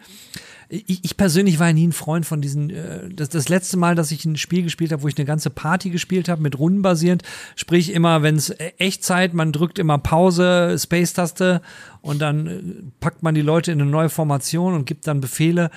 ich, 0.70 1.04
ich 1.04 1.18
persönlich 1.18 1.60
war 1.60 1.68
ja 1.68 1.74
nie 1.74 1.88
ein 1.88 1.92
Freund 1.92 2.26
von 2.26 2.42
diesen, 2.42 2.70
äh, 2.70 3.10
das, 3.10 3.30
das 3.30 3.50
letzte 3.50 3.78
Mal, 3.78 3.96
dass 3.96 4.12
ich 4.12 4.26
ein 4.26 4.38
Spiel 4.38 4.64
gespielt 4.64 4.92
habe, 4.92 5.04
wo 5.04 5.08
ich 5.08 5.18
eine 5.18 5.26
ganze 5.26 5.50
Party 5.50 5.90
gespielt 5.90 6.30
habe, 6.30 6.42
mit 6.42 6.58
Runden 6.58 6.82
basierend, 6.82 7.24
sprich 7.56 7.94
immer, 7.94 8.24
wenn 8.24 8.36
es 8.36 8.54
Echtzeit, 8.78 9.34
man 9.34 9.52
drückt 9.52 9.80
immer 9.80 9.98
Pause, 9.98 10.76
Space-Taste 10.80 11.62
und 12.02 12.20
dann 12.20 12.48
äh, 12.48 12.62
packt 13.00 13.24
man 13.24 13.36
die 13.36 13.42
Leute 13.42 13.72
in 13.72 13.82
eine 13.82 13.90
neue 13.90 14.10
Formation 14.10 14.74
und 14.74 14.86
gibt 14.86 15.08
dann 15.08 15.22
Befehle. 15.22 15.70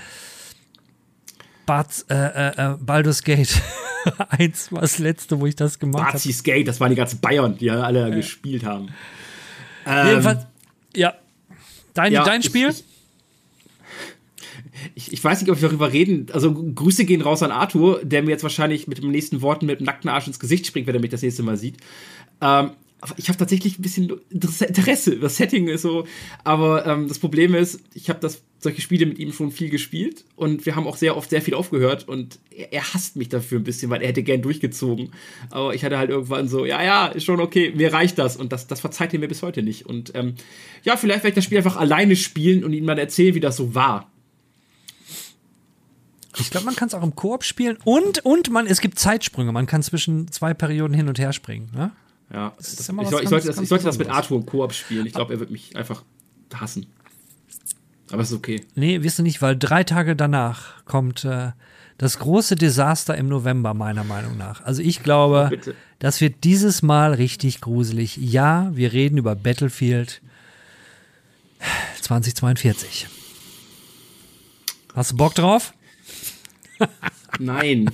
Bad, 1.67 2.07
äh, 2.09 2.15
äh, 2.15 2.73
äh, 2.73 2.77
Baldur's 2.81 3.23
Gate 3.23 3.61
1 4.31 4.73
war 4.73 4.81
das 4.81 4.99
letzte, 4.99 5.39
wo 5.39 5.47
ich 5.47 5.55
das 5.55 5.79
gemacht 5.79 6.03
habe. 6.03 6.13
Bazi 6.13 6.33
Skate, 6.33 6.67
das 6.67 6.81
waren 6.81 6.89
die 6.89 6.97
ganzen 6.97 7.21
Bayern, 7.21 7.59
die 7.59 7.67
ja 7.67 7.83
alle 7.83 8.11
gespielt 8.11 8.65
haben. 8.65 8.89
Ähm, 9.85 10.07
Jedenfalls, 10.09 10.47
ja. 10.97 11.15
Dein, 11.93 12.13
ja, 12.13 12.25
dein 12.25 12.43
Spiel? 12.43 12.69
Ich, 12.69 12.81
ich, 12.81 12.85
ich 14.95 15.23
weiß 15.23 15.41
nicht, 15.41 15.51
ob 15.51 15.61
wir 15.61 15.69
darüber 15.69 15.93
reden. 15.93 16.27
Also 16.33 16.53
Grüße 16.53 17.05
gehen 17.05 17.23
raus 17.23 17.43
an 17.43 17.51
Arthur, 17.51 18.01
der 18.05 18.23
mir 18.23 18.31
jetzt 18.31 18.43
wahrscheinlich 18.43 18.87
mit 18.87 18.99
dem 18.99 19.11
nächsten 19.11 19.43
Worten 19.43 19.67
mit 19.67 19.81
dem 19.81 19.87
nackten 19.87 20.11
Arsch 20.11 20.27
ins 20.27 20.39
Gesicht 20.39 20.67
springt, 20.67 20.87
wenn 20.87 20.95
er 20.95 21.01
mich 21.01 21.11
das 21.11 21.23
nächste 21.23 21.43
Mal 21.43 21.57
sieht. 21.57 21.77
Ähm, 22.41 22.71
ich 23.17 23.29
habe 23.29 23.39
tatsächlich 23.39 23.79
ein 23.79 23.83
bisschen 23.83 24.13
Interesse-. 24.31 25.17
Das 25.19 25.37
Setting 25.37 25.69
ist 25.69 25.83
so. 25.83 26.07
Aber 26.43 26.85
ähm, 26.87 27.09
das 27.09 27.19
Problem 27.19 27.55
ist, 27.55 27.81
ich 27.95 28.11
habe 28.11 28.29
solche 28.61 28.81
Spiele 28.81 29.07
mit 29.07 29.21
ihm 29.21 29.33
schon 29.33 29.53
viel 29.53 29.71
gespielt 29.71 30.25
und 30.35 30.67
wir 30.67 30.75
haben 30.75 30.89
auch 30.89 30.97
sehr 30.97 31.17
oft 31.17 31.31
sehr 31.31 31.41
viel 31.41 31.55
aufgehört 31.55 32.09
und 32.09 32.41
er, 32.51 32.73
er 32.73 32.93
hasst 32.93 33.15
mich 33.15 33.29
dafür 33.29 33.61
ein 33.61 33.65
bisschen, 33.65 33.89
weil 33.89 34.03
er 34.03 34.09
hätte 34.09 34.25
gern 34.25 34.43
durchgezogen. 34.43 35.13
Aber 35.51 35.75
ich 35.75 35.85
hatte 35.85 35.97
halt 35.97 36.11
irgendwann 36.11 36.49
so, 36.49 36.67
ja, 36.67 36.83
ja, 36.83 37.07
ist 37.07 37.25
schon 37.25 37.41
okay, 37.41 37.73
mir 37.75 37.93
reicht 37.93 38.19
das 38.19 38.37
und 38.37 38.53
das, 38.53 38.67
das 38.67 38.81
verzeiht 38.81 39.15
er 39.15 39.21
mir 39.21 39.29
bis 39.29 39.43
heute 39.43 39.63
nicht. 39.63 39.87
Und 39.87 40.13
ähm, 40.17 40.35
ja, 40.83 40.97
vielleicht 40.97 41.21
werde 41.21 41.29
ich 41.29 41.35
das 41.37 41.45
Spiel 41.45 41.59
einfach 41.59 41.77
alleine 41.77 42.17
spielen 42.17 42.65
und 42.65 42.73
ihm 42.73 42.85
mal 42.85 42.99
erzählen, 42.99 43.37
wie 43.37 43.41
das 43.41 43.57
so 43.57 43.77
war. 43.77 44.11
Ich 46.41 46.51
glaube, 46.51 46.67
man 46.67 46.77
kann 46.77 46.89
es 46.89 46.95
auch 46.95 47.03
im 47.03 47.15
Koop 47.15 47.45
spielen 47.45 47.79
und, 47.85 48.25
und 48.25 48.51
man, 48.51 48.67
es 48.67 48.81
gibt 48.81 48.99
Zeitsprünge. 48.99 49.53
Man 49.53 49.67
kann 49.67 49.83
zwischen 49.83 50.31
zwei 50.31 50.55
Perioden 50.55 50.95
hin 50.95 51.09
und 51.09 51.19
her 51.19 51.33
springen. 51.33 51.71
Ne? 51.75 51.91
Ja, 52.33 52.53
ist 52.59 52.79
das, 52.79 52.89
immer 52.89 53.03
ich, 53.03 53.09
soll, 53.09 53.23
ich, 53.23 53.29
sollte 53.29 53.47
das, 53.47 53.59
ich 53.59 53.69
sollte 53.69 53.85
das 53.85 53.99
mit. 53.99 54.11
Arthur 54.11 54.39
im 54.39 54.47
Koop 54.47 54.73
spielen. 54.73 55.07
Ich 55.07 55.15
glaube, 55.15 55.33
er 55.35 55.41
wird 55.41 55.51
mich 55.51 55.77
einfach 55.77 56.03
hassen. 56.55 56.87
Aber 58.11 58.23
ist 58.23 58.33
okay. 58.33 58.65
Nee, 58.75 59.03
wirst 59.03 59.19
du 59.19 59.23
nicht, 59.23 59.43
weil 59.43 59.57
drei 59.57 59.85
Tage 59.85 60.17
danach 60.17 60.85
kommt 60.85 61.25
äh, 61.25 61.53
das 61.99 62.19
große 62.19 62.55
Desaster 62.57 63.17
im 63.17 63.29
November, 63.29 63.75
meiner 63.75 64.05
Meinung 64.05 64.37
nach. 64.37 64.65
Also 64.65 64.83
ich 64.83 65.03
glaube, 65.03 65.49
bitte. 65.51 65.75
das 65.99 66.21
wird 66.21 66.45
dieses 66.45 66.83
Mal 66.83 67.15
richtig 67.15 67.61
gruselig. 67.61 68.17
Ja, 68.17 68.71
wir 68.73 68.93
reden 68.93 69.19
über 69.19 69.35
Battlefield 69.35 70.23
2042. 72.01 73.09
Hast 74.95 75.13
du 75.13 75.17
Bock 75.17 75.35
drauf? 75.35 75.75
Nein. 77.39 77.91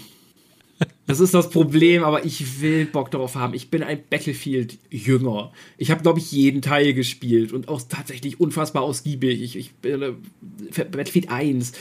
Das 1.07 1.21
ist 1.21 1.35
das 1.35 1.51
Problem, 1.51 2.03
aber 2.03 2.25
ich 2.25 2.61
will 2.63 2.87
Bock 2.87 3.11
darauf 3.11 3.35
haben. 3.35 3.53
Ich 3.55 3.69
bin 3.69 3.83
ein 3.83 4.03
Battlefield-Jünger. 4.09 5.53
Ich 5.77 5.91
habe, 5.91 6.03
glaube 6.03 6.19
ich, 6.19 6.33
jeden 6.33 6.63
Teil 6.63 6.95
gespielt 6.95 7.53
und 7.53 7.69
auch 7.69 7.83
tatsächlich 7.83 8.41
unfassbar 8.41 8.83
ausgiebig. 8.83 9.43
Ich, 9.43 9.57
ich 9.57 9.75
bin 9.75 10.01
äh, 10.01 10.13
Battlefield 10.85 11.29
1. 11.29 11.73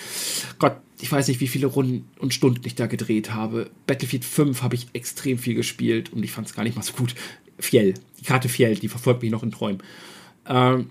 Gott, 0.60 0.76
ich 1.00 1.12
weiß 1.12 1.30
nicht, 1.30 1.40
wie 1.40 1.48
viele 1.48 1.68
Runden 1.68 2.06
und 2.20 2.34
Stunden 2.34 2.62
ich 2.66 2.76
da 2.76 2.88
gedreht 2.88 3.34
habe. 3.34 3.72
Battlefield 3.88 4.26
5 4.26 4.62
habe 4.62 4.76
ich 4.76 4.88
extrem 4.94 5.38
viel 5.38 5.56
gespielt 5.56 6.12
und 6.12 6.24
ich 6.24 6.32
fand 6.32 6.48
es 6.48 6.54
gar 6.54 6.64
nicht 6.64 6.76
mal 6.76 6.84
so 6.84 6.94
gut. 6.94 7.16
Fiel, 7.60 7.94
die 8.20 8.26
Karte 8.26 8.50
Fiel, 8.50 8.76
die 8.76 8.90
verfolgt 8.90 9.22
mich 9.22 9.32
noch 9.32 9.44
in 9.44 9.52
Träumen. 9.52 9.82
Ähm, 10.48 10.90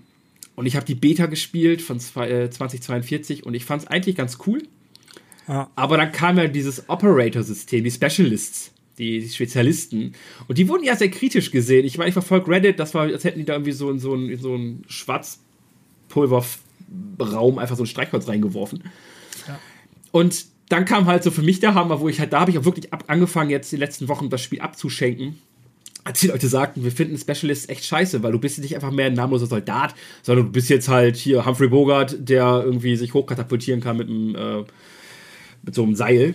und 0.55 0.67
ich 0.67 0.77
habe 0.77 0.87
die 0.87 0.95
Beta 0.95 1.27
gespielt 1.27 1.83
von 1.83 2.01
zwei, 2.01 2.31
äh, 2.31 2.51
2042 2.51 3.45
und 3.45 3.55
ich 3.55 3.65
fand 3.65 3.83
es 3.83 3.89
eigentlich 3.89 4.17
ganz 4.17 4.39
cool. 4.47 4.63
Aber 5.47 5.97
dann 5.97 6.13
kam 6.13 6.39
ja 6.39 6.47
dieses 6.47 6.89
Operator-System, 6.89 7.83
die 7.85 7.91
Specialists, 7.91 8.71
die 8.99 9.29
Spezialisten. 9.29 10.13
Und 10.49 10.59
die 10.59 10.69
wurden 10.69 10.85
ja 10.85 10.97
sehr 10.97 11.11
kritisch 11.11 11.51
gesehen. 11.51 11.85
Ich 11.85 11.99
meine, 11.99 12.09
ich 12.09 12.15
verfolge 12.15 12.51
Reddit, 12.51 12.79
das 12.79 12.95
war, 12.95 13.03
als 13.03 13.25
hätten 13.25 13.41
die 13.41 13.45
da 13.45 13.55
irgendwie 13.55 13.73
so 13.73 13.91
in 13.91 13.99
so 13.99 14.15
einen, 14.15 14.29
in 14.29 14.39
so 14.39 14.59
Schwarzpulverraum 14.87 17.59
einfach 17.59 17.77
so 17.77 17.83
ein 17.83 17.87
Streichholz 17.87 18.29
reingeworfen. 18.29 18.85
Und 20.13 20.47
dann 20.69 20.85
kam 20.85 21.07
halt 21.07 21.23
so 21.23 21.31
für 21.31 21.43
mich 21.43 21.61
der 21.61 21.75
Hammer, 21.75 22.01
wo 22.01 22.09
ich 22.09 22.21
halt, 22.21 22.33
da 22.33 22.41
habe 22.41 22.51
ich 22.51 22.59
auch 22.59 22.65
wirklich 22.65 22.93
ab, 22.93 23.05
angefangen, 23.09 23.51
jetzt 23.51 23.73
die 23.73 23.77
letzten 23.77 24.09
Wochen 24.09 24.31
das 24.31 24.43
Spiel 24.43 24.61
abzuschenken. 24.61 25.39
Als 26.05 26.21
die 26.21 26.29
Leute 26.29 26.49
sagten, 26.49 26.83
wir 26.83 26.91
finden 26.91 27.17
Specialists 27.17 27.69
echt 27.69 27.85
scheiße, 27.85 28.23
weil 28.23 28.33
du 28.33 28.39
bist 28.39 28.59
nicht 28.59 28.75
einfach 28.75 28.91
mehr 28.91 29.07
ein 29.07 29.15
namenloser 29.15 29.47
Soldat, 29.47 29.95
sondern 30.23 30.47
du 30.47 30.53
bist 30.53 30.69
jetzt 30.69 30.89
halt 30.89 31.17
hier 31.17 31.47
Humphrey 31.47 31.69
Bogart, 31.69 32.17
der 32.19 32.63
irgendwie 32.65 32.97
sich 32.97 33.15
hochkatapultieren 33.15 33.81
kann 33.81 33.99
mit 33.99 34.09
einem, 34.09 34.35
äh, 34.35 34.65
mit 35.63 35.75
so 35.75 35.83
einem 35.83 35.95
Seil. 35.95 36.35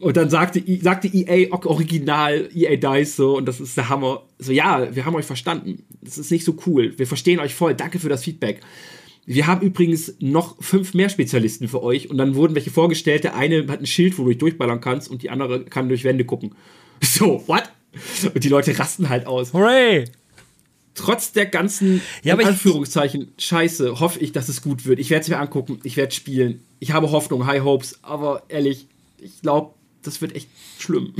Und 0.00 0.16
dann 0.16 0.30
sagte, 0.30 0.62
sagte 0.80 1.08
EA 1.08 1.52
original, 1.52 2.48
EA 2.54 2.76
Dice 2.76 3.16
so, 3.16 3.36
und 3.36 3.46
das 3.46 3.60
ist 3.60 3.76
der 3.76 3.88
Hammer. 3.88 4.24
So, 4.38 4.50
ja, 4.50 4.94
wir 4.94 5.04
haben 5.04 5.14
euch 5.14 5.26
verstanden. 5.26 5.84
Das 6.00 6.18
ist 6.18 6.30
nicht 6.30 6.44
so 6.44 6.56
cool. 6.66 6.98
Wir 6.98 7.06
verstehen 7.06 7.38
euch 7.38 7.54
voll. 7.54 7.74
Danke 7.74 7.98
für 7.98 8.08
das 8.08 8.24
Feedback. 8.24 8.60
Wir 9.24 9.46
haben 9.46 9.60
übrigens 9.60 10.16
noch 10.18 10.60
fünf 10.60 10.94
mehr 10.94 11.08
Spezialisten 11.08 11.68
für 11.68 11.82
euch 11.82 12.10
und 12.10 12.18
dann 12.18 12.34
wurden 12.34 12.56
welche 12.56 12.70
vorgestellt. 12.70 13.22
Der 13.22 13.36
eine 13.36 13.68
hat 13.68 13.78
ein 13.78 13.86
Schild, 13.86 14.18
wo 14.18 14.24
du 14.24 14.30
dich 14.30 14.38
durchballern 14.38 14.80
kannst 14.80 15.08
und 15.08 15.22
die 15.22 15.30
andere 15.30 15.64
kann 15.64 15.88
durch 15.88 16.04
Wände 16.04 16.24
gucken. 16.24 16.54
So, 17.04 17.42
what? 17.48 17.64
Und 18.32 18.44
die 18.44 18.48
Leute 18.48 18.78
rasten 18.78 19.08
halt 19.08 19.26
aus. 19.26 19.52
Hooray! 19.52 20.04
Trotz 20.94 21.32
der 21.32 21.46
ganzen 21.46 22.02
Ja, 22.22 22.34
aber 22.34 22.42
in 22.42 22.48
ich- 22.48 22.54
Anführungszeichen 22.54 23.32
Scheiße 23.38 23.98
hoffe 24.00 24.18
ich, 24.20 24.32
dass 24.32 24.48
es 24.48 24.60
gut 24.62 24.84
wird. 24.84 24.98
Ich 24.98 25.08
werde 25.10 25.22
es 25.22 25.28
mir 25.28 25.38
angucken, 25.38 25.80
ich 25.84 25.96
werde 25.96 26.12
spielen. 26.14 26.60
Ich 26.80 26.92
habe 26.92 27.10
Hoffnung, 27.10 27.46
High 27.46 27.62
Hopes, 27.62 27.98
aber 28.02 28.42
ehrlich, 28.48 28.86
ich 29.18 29.40
glaube, 29.40 29.72
das 30.02 30.20
wird 30.20 30.34
echt 30.34 30.48
schlimm. 30.78 31.14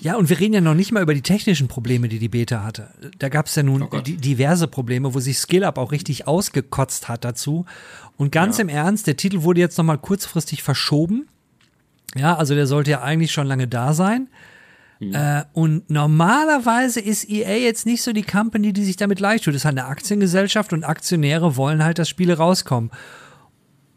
Ja, 0.00 0.16
und 0.16 0.28
wir 0.28 0.38
reden 0.38 0.54
ja 0.54 0.60
noch 0.60 0.74
nicht 0.74 0.92
mal 0.92 1.02
über 1.02 1.14
die 1.14 1.22
technischen 1.22 1.68
Probleme, 1.68 2.08
die 2.08 2.18
die 2.18 2.28
Beta 2.28 2.62
hatte. 2.62 2.90
Da 3.18 3.28
gab 3.28 3.46
es 3.46 3.54
ja 3.54 3.62
nun 3.62 3.82
Oh 3.82 4.00
diverse 4.02 4.68
Probleme, 4.68 5.14
wo 5.14 5.20
sich 5.20 5.38
SkillUp 5.38 5.78
auch 5.78 5.90
richtig 5.92 6.26
ausgekotzt 6.26 7.08
hat 7.08 7.24
dazu. 7.24 7.64
Und 8.16 8.30
ganz 8.30 8.58
im 8.58 8.68
Ernst, 8.68 9.06
der 9.06 9.16
Titel 9.16 9.42
wurde 9.42 9.60
jetzt 9.60 9.78
nochmal 9.78 9.98
kurzfristig 9.98 10.62
verschoben. 10.62 11.26
Ja, 12.14 12.36
also 12.36 12.54
der 12.54 12.66
sollte 12.66 12.90
ja 12.92 13.02
eigentlich 13.02 13.32
schon 13.32 13.46
lange 13.46 13.66
da 13.66 13.92
sein. 13.94 14.28
Äh, 15.00 15.44
und 15.52 15.90
normalerweise 15.90 17.00
ist 17.00 17.28
EA 17.28 17.56
jetzt 17.56 17.84
nicht 17.86 18.02
so 18.02 18.12
die 18.12 18.22
Company, 18.22 18.72
die 18.72 18.84
sich 18.84 18.96
damit 18.96 19.20
leicht 19.20 19.44
tut. 19.44 19.54
Das 19.54 19.62
ist 19.62 19.64
halt 19.64 19.78
eine 19.78 19.88
Aktiengesellschaft 19.88 20.72
und 20.72 20.84
Aktionäre 20.84 21.56
wollen 21.56 21.84
halt, 21.84 21.98
dass 21.98 22.08
Spiele 22.08 22.36
rauskommen. 22.36 22.90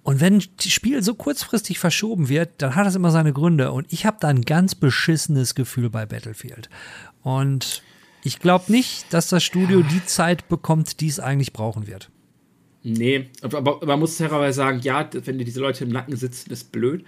Und 0.03 0.21
wenn 0.21 0.39
das 0.39 0.71
Spiel 0.71 1.03
so 1.03 1.15
kurzfristig 1.15 1.79
verschoben 1.79 2.29
wird, 2.29 2.61
dann 2.61 2.75
hat 2.75 2.85
das 2.85 2.95
immer 2.95 3.11
seine 3.11 3.33
Gründe. 3.33 3.71
Und 3.71 3.91
ich 3.91 4.05
habe 4.05 4.17
da 4.19 4.29
ein 4.29 4.43
ganz 4.43 4.73
beschissenes 4.73 5.53
Gefühl 5.53 5.89
bei 5.89 6.05
Battlefield. 6.05 6.69
Und 7.23 7.83
ich 8.23 8.39
glaube 8.39 8.71
nicht, 8.71 9.13
dass 9.13 9.27
das 9.27 9.43
Studio 9.43 9.81
die 9.81 10.05
Zeit 10.05 10.47
bekommt, 10.47 11.01
die 11.01 11.07
es 11.07 11.19
eigentlich 11.19 11.53
brauchen 11.53 11.87
wird. 11.87 12.09
Nee, 12.83 13.29
aber, 13.41 13.57
aber 13.57 13.85
man 13.85 13.99
muss 13.99 14.15
fairerweise 14.15 14.55
sagen, 14.55 14.79
ja, 14.79 15.09
wenn 15.11 15.39
dir 15.39 15.43
diese 15.43 15.59
Leute 15.59 15.83
im 15.83 15.89
Nacken 15.89 16.15
sitzen, 16.15 16.51
ist 16.51 16.71
blöd. 16.71 17.03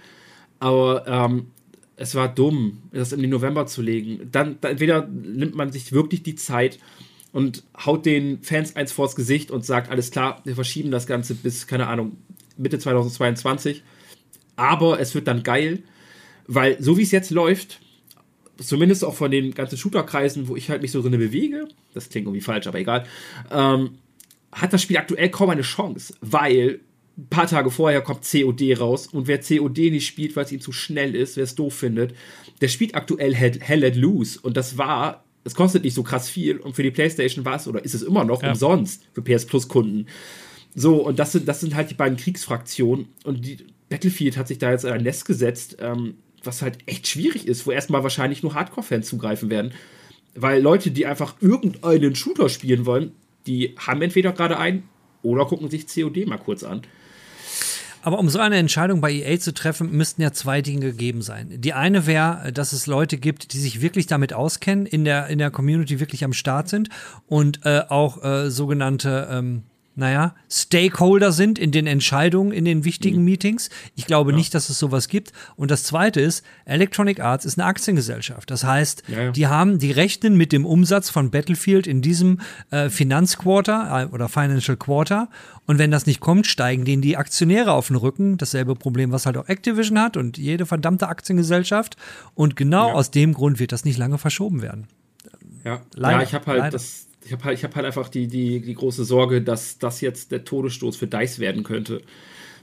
Aber 0.58 1.06
ähm, 1.06 1.52
es 2.00 2.14
war 2.14 2.34
dumm, 2.34 2.78
das 2.92 3.12
in 3.12 3.20
den 3.20 3.28
November 3.28 3.66
zu 3.66 3.82
legen. 3.82 4.30
Dann, 4.32 4.56
dann 4.62 4.72
entweder 4.72 5.06
nimmt 5.06 5.54
man 5.54 5.70
sich 5.70 5.92
wirklich 5.92 6.22
die 6.22 6.34
Zeit 6.34 6.78
und 7.30 7.62
haut 7.84 8.06
den 8.06 8.42
Fans 8.42 8.74
eins 8.74 8.90
vors 8.90 9.14
Gesicht 9.14 9.50
und 9.50 9.66
sagt, 9.66 9.90
alles 9.90 10.10
klar, 10.10 10.40
wir 10.44 10.54
verschieben 10.54 10.90
das 10.90 11.06
Ganze 11.06 11.34
bis, 11.34 11.66
keine 11.66 11.88
Ahnung, 11.88 12.16
Mitte 12.56 12.78
2022. 12.78 13.82
Aber 14.56 14.98
es 14.98 15.14
wird 15.14 15.28
dann 15.28 15.42
geil, 15.42 15.82
weil 16.46 16.82
so 16.82 16.96
wie 16.96 17.02
es 17.02 17.10
jetzt 17.10 17.30
läuft, 17.30 17.80
zumindest 18.56 19.04
auch 19.04 19.14
von 19.14 19.30
den 19.30 19.52
ganzen 19.52 19.76
Shooter-Kreisen, 19.76 20.48
wo 20.48 20.56
ich 20.56 20.70
halt 20.70 20.80
mich 20.80 20.92
so 20.92 21.02
drin 21.02 21.12
bewege, 21.12 21.68
das 21.92 22.08
klingt 22.08 22.26
irgendwie 22.26 22.40
falsch, 22.40 22.66
aber 22.66 22.78
egal, 22.78 23.04
ähm, 23.50 23.98
hat 24.52 24.72
das 24.72 24.80
Spiel 24.80 24.96
aktuell 24.96 25.28
kaum 25.28 25.50
eine 25.50 25.60
Chance, 25.60 26.14
weil 26.22 26.80
ein 27.20 27.26
paar 27.28 27.46
Tage 27.46 27.70
vorher 27.70 28.00
kommt 28.00 28.24
COD 28.30 28.78
raus 28.78 29.06
und 29.08 29.26
wer 29.26 29.38
COD 29.40 29.90
nicht 29.90 30.06
spielt, 30.06 30.36
weil 30.36 30.44
es 30.44 30.52
ihm 30.52 30.60
zu 30.60 30.72
schnell 30.72 31.14
ist, 31.14 31.36
wer 31.36 31.44
es 31.44 31.54
doof 31.54 31.74
findet, 31.74 32.14
der 32.60 32.68
spielt 32.68 32.94
aktuell 32.94 33.34
Hell, 33.34 33.58
Hell 33.60 33.80
Let 33.80 33.96
Loose 33.96 34.38
und 34.40 34.56
das 34.56 34.78
war, 34.78 35.24
es 35.44 35.54
kostet 35.54 35.84
nicht 35.84 35.94
so 35.94 36.02
krass 36.02 36.28
viel 36.28 36.56
und 36.58 36.74
für 36.76 36.82
die 36.82 36.90
Playstation 36.90 37.44
war 37.44 37.56
es 37.56 37.68
oder 37.68 37.84
ist 37.84 37.94
es 37.94 38.02
immer 38.02 38.24
noch 38.24 38.42
Ja. 38.42 38.50
umsonst 38.50 39.02
für 39.12 39.22
PS 39.22 39.46
Plus 39.46 39.68
Kunden. 39.68 40.06
So, 40.74 41.04
und 41.04 41.18
das 41.18 41.32
sind, 41.32 41.46
das 41.48 41.60
sind 41.60 41.74
halt 41.74 41.90
die 41.90 41.94
beiden 41.94 42.16
Kriegsfraktionen 42.16 43.08
und 43.24 43.44
die 43.44 43.58
Battlefield 43.88 44.36
hat 44.36 44.48
sich 44.48 44.58
da 44.58 44.70
jetzt 44.70 44.84
in 44.84 44.90
ein 44.92 45.02
Nest 45.02 45.24
gesetzt, 45.24 45.76
ähm, 45.80 46.14
was 46.44 46.62
halt 46.62 46.78
echt 46.86 47.06
schwierig 47.08 47.46
ist, 47.46 47.66
wo 47.66 47.70
erstmal 47.72 48.02
wahrscheinlich 48.02 48.42
nur 48.42 48.54
Hardcore-Fans 48.54 49.06
zugreifen 49.08 49.50
werden. 49.50 49.72
Weil 50.34 50.62
Leute, 50.62 50.90
die 50.92 51.06
einfach 51.06 51.34
irgendeinen 51.40 52.14
Shooter 52.14 52.48
spielen 52.48 52.86
wollen, 52.86 53.12
die 53.46 53.74
haben 53.78 54.00
entweder 54.00 54.32
gerade 54.32 54.58
einen 54.58 54.84
oder 55.22 55.44
gucken 55.44 55.68
sich 55.68 55.86
COD 55.86 56.24
mal 56.26 56.38
kurz 56.38 56.62
an. 56.62 56.82
Aber 58.02 58.18
um 58.18 58.28
so 58.30 58.38
eine 58.38 58.56
Entscheidung 58.56 59.00
bei 59.00 59.12
EA 59.12 59.38
zu 59.38 59.52
treffen, 59.52 59.92
müssten 59.92 60.22
ja 60.22 60.32
zwei 60.32 60.62
Dinge 60.62 60.80
gegeben 60.80 61.20
sein. 61.22 61.48
Die 61.60 61.74
eine 61.74 62.06
wäre, 62.06 62.52
dass 62.52 62.72
es 62.72 62.86
Leute 62.86 63.18
gibt, 63.18 63.52
die 63.52 63.58
sich 63.58 63.82
wirklich 63.82 64.06
damit 64.06 64.32
auskennen, 64.32 64.86
in 64.86 65.04
der, 65.04 65.26
in 65.26 65.38
der 65.38 65.50
Community 65.50 66.00
wirklich 66.00 66.24
am 66.24 66.32
Start 66.32 66.68
sind 66.68 66.88
und 67.26 67.64
äh, 67.66 67.82
auch 67.88 68.24
äh, 68.24 68.50
sogenannte, 68.50 69.28
ähm, 69.30 69.64
naja, 69.96 70.34
Stakeholder 70.48 71.32
sind 71.32 71.58
in 71.58 71.72
den 71.72 71.86
Entscheidungen, 71.86 72.52
in 72.52 72.64
den 72.64 72.84
wichtigen 72.84 73.22
Meetings. 73.24 73.70
Ich 73.96 74.06
glaube 74.06 74.32
nicht, 74.32 74.54
dass 74.54 74.70
es 74.70 74.78
sowas 74.78 75.08
gibt. 75.08 75.32
Und 75.56 75.70
das 75.70 75.82
zweite 75.84 76.20
ist, 76.20 76.44
Electronic 76.64 77.20
Arts 77.20 77.44
ist 77.44 77.58
eine 77.58 77.66
Aktiengesellschaft. 77.66 78.50
Das 78.50 78.64
heißt, 78.64 79.02
Ja, 79.08 79.22
ja. 79.24 79.30
die 79.32 79.46
haben, 79.48 79.78
die 79.78 79.90
rechnen 79.90 80.36
mit 80.36 80.52
dem 80.52 80.64
Umsatz 80.64 81.10
von 81.10 81.30
Battlefield 81.30 81.86
in 81.86 82.02
diesem 82.02 82.40
äh, 82.70 82.88
Finanzquarter 82.88 84.08
äh, 84.10 84.14
oder 84.14 84.28
Financial 84.28 84.76
Quarter. 84.76 85.28
Und 85.66 85.78
wenn 85.78 85.90
das 85.90 86.06
nicht 86.06 86.20
kommt, 86.20 86.46
steigen 86.46 86.84
denen 86.84 87.02
die 87.02 87.16
Aktionäre 87.16 87.72
auf 87.72 87.88
den 87.88 87.96
Rücken. 87.96 88.38
Dasselbe 88.38 88.74
Problem, 88.76 89.12
was 89.12 89.26
halt 89.26 89.36
auch 89.36 89.48
Activision 89.48 89.98
hat 90.00 90.16
und 90.16 90.38
jede 90.38 90.66
verdammte 90.66 91.08
Aktiengesellschaft. 91.08 91.96
Und 92.34 92.56
genau 92.56 92.88
Ja. 92.88 92.94
aus 92.94 93.10
dem 93.10 93.34
Grund 93.34 93.58
wird 93.58 93.72
das 93.72 93.84
nicht 93.84 93.98
lange 93.98 94.18
verschoben 94.18 94.62
werden. 94.62 94.86
Ja, 95.64 95.80
Leider, 95.94 96.18
ja 96.18 96.22
ich 96.22 96.32
habe 96.34 96.46
halt 96.46 96.58
leider. 96.60 96.70
das. 96.70 97.06
Ich 97.24 97.32
habe 97.32 97.44
halt, 97.44 97.62
hab 97.62 97.74
halt 97.76 97.86
einfach 97.86 98.08
die, 98.08 98.26
die, 98.26 98.60
die 98.60 98.74
große 98.74 99.04
Sorge, 99.04 99.42
dass 99.42 99.78
das 99.78 100.00
jetzt 100.00 100.32
der 100.32 100.44
Todesstoß 100.44 100.96
für 100.96 101.06
DICE 101.06 101.38
werden 101.38 101.62
könnte. 101.64 102.02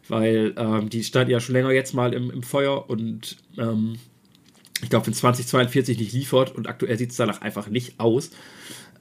Weil 0.07 0.53
ähm, 0.57 0.89
die 0.89 1.03
stand 1.03 1.29
ja 1.29 1.39
schon 1.39 1.53
länger 1.53 1.71
jetzt 1.71 1.93
mal 1.93 2.13
im, 2.13 2.31
im 2.31 2.41
Feuer 2.43 2.89
und 2.89 3.37
ähm, 3.57 3.97
ich 4.81 4.89
glaube, 4.89 5.07
wenn 5.07 5.13
2042 5.13 5.99
nicht 5.99 6.13
liefert 6.13 6.55
und 6.55 6.67
aktuell 6.67 6.97
sieht 6.97 7.11
es 7.11 7.17
danach 7.17 7.41
einfach 7.41 7.67
nicht 7.67 7.99
aus, 7.99 8.31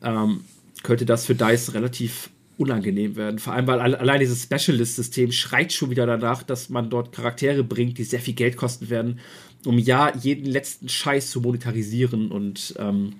ähm, 0.03 0.41
könnte 0.83 1.07
das 1.07 1.27
für 1.27 1.35
DICE 1.35 1.75
relativ 1.75 2.31
unangenehm 2.59 3.17
werden. 3.17 3.39
Vor 3.39 3.53
allem, 3.53 3.67
weil 3.67 3.81
alle- 3.81 4.01
allein 4.01 4.21
dieses 4.21 4.43
Specialist-System 4.43 5.31
schreit 5.31 5.73
schon 5.73 5.91
wieder 5.91 6.07
danach, 6.07 6.43
dass 6.43 6.71
man 6.71 6.89
dort 6.91 7.13
Charaktere 7.13 7.63
bringt, 7.63 7.99
die 7.99 8.05
sehr 8.05 8.21
viel 8.21 8.35
Geld 8.35 8.57
kosten 8.57 8.89
werden, 8.89 9.21
um 9.65 9.79
ja 9.79 10.17
jeden 10.17 10.47
letzten 10.47 10.89
Scheiß 10.89 11.31
zu 11.31 11.41
monetarisieren 11.41 12.33
und 12.33 12.75
ähm, 12.79 13.13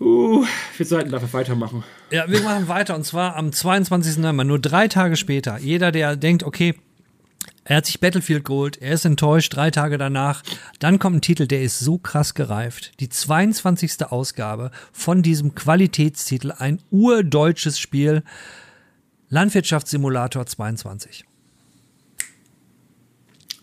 uh, 0.00 0.44
wir 0.76 0.86
sollten 0.86 1.10
dafür 1.10 1.32
weitermachen. 1.32 1.84
Ja, 2.10 2.30
wir 2.30 2.40
machen 2.40 2.68
weiter 2.68 2.94
und 2.94 3.04
zwar 3.04 3.36
am 3.36 3.52
22. 3.52 4.18
November, 4.18 4.44
nur 4.44 4.58
drei 4.58 4.88
Tage 4.88 5.16
später. 5.16 5.58
Jeder, 5.58 5.92
der 5.92 6.16
denkt, 6.16 6.42
okay, 6.42 6.74
er 7.64 7.78
hat 7.78 7.86
sich 7.86 7.98
Battlefield 7.98 8.44
geholt, 8.44 8.76
er 8.82 8.92
ist 8.92 9.06
enttäuscht, 9.06 9.56
drei 9.56 9.70
Tage 9.70 9.96
danach. 9.96 10.42
Dann 10.80 10.98
kommt 10.98 11.16
ein 11.16 11.20
Titel, 11.22 11.46
der 11.46 11.62
ist 11.62 11.78
so 11.78 11.96
krass 11.96 12.34
gereift. 12.34 12.92
Die 13.00 13.08
22. 13.08 14.04
Ausgabe 14.04 14.70
von 14.92 15.22
diesem 15.22 15.54
Qualitätstitel, 15.54 16.52
ein 16.52 16.80
urdeutsches 16.90 17.78
Spiel. 17.78 18.22
Landwirtschaftssimulator 19.30 20.44
22. 20.44 21.24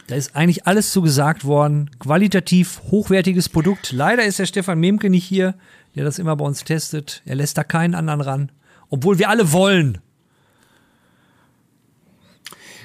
Da 0.07 0.15
ist 0.15 0.35
eigentlich 0.35 0.65
alles 0.65 0.91
zu 0.91 1.03
gesagt 1.03 1.45
worden. 1.45 1.91
Qualitativ 1.99 2.81
hochwertiges 2.89 3.49
Produkt. 3.49 3.91
Leider 3.91 4.25
ist 4.25 4.39
der 4.39 4.47
Stefan 4.47 4.79
Memke 4.79 5.09
nicht 5.09 5.23
hier, 5.23 5.53
der 5.95 6.03
das 6.03 6.19
immer 6.19 6.35
bei 6.35 6.45
uns 6.45 6.63
testet. 6.63 7.21
Er 7.25 7.35
lässt 7.35 7.57
da 7.57 7.63
keinen 7.63 7.95
anderen 7.95 8.21
ran. 8.21 8.51
Obwohl 8.89 9.19
wir 9.19 9.29
alle 9.29 9.51
wollen. 9.51 9.99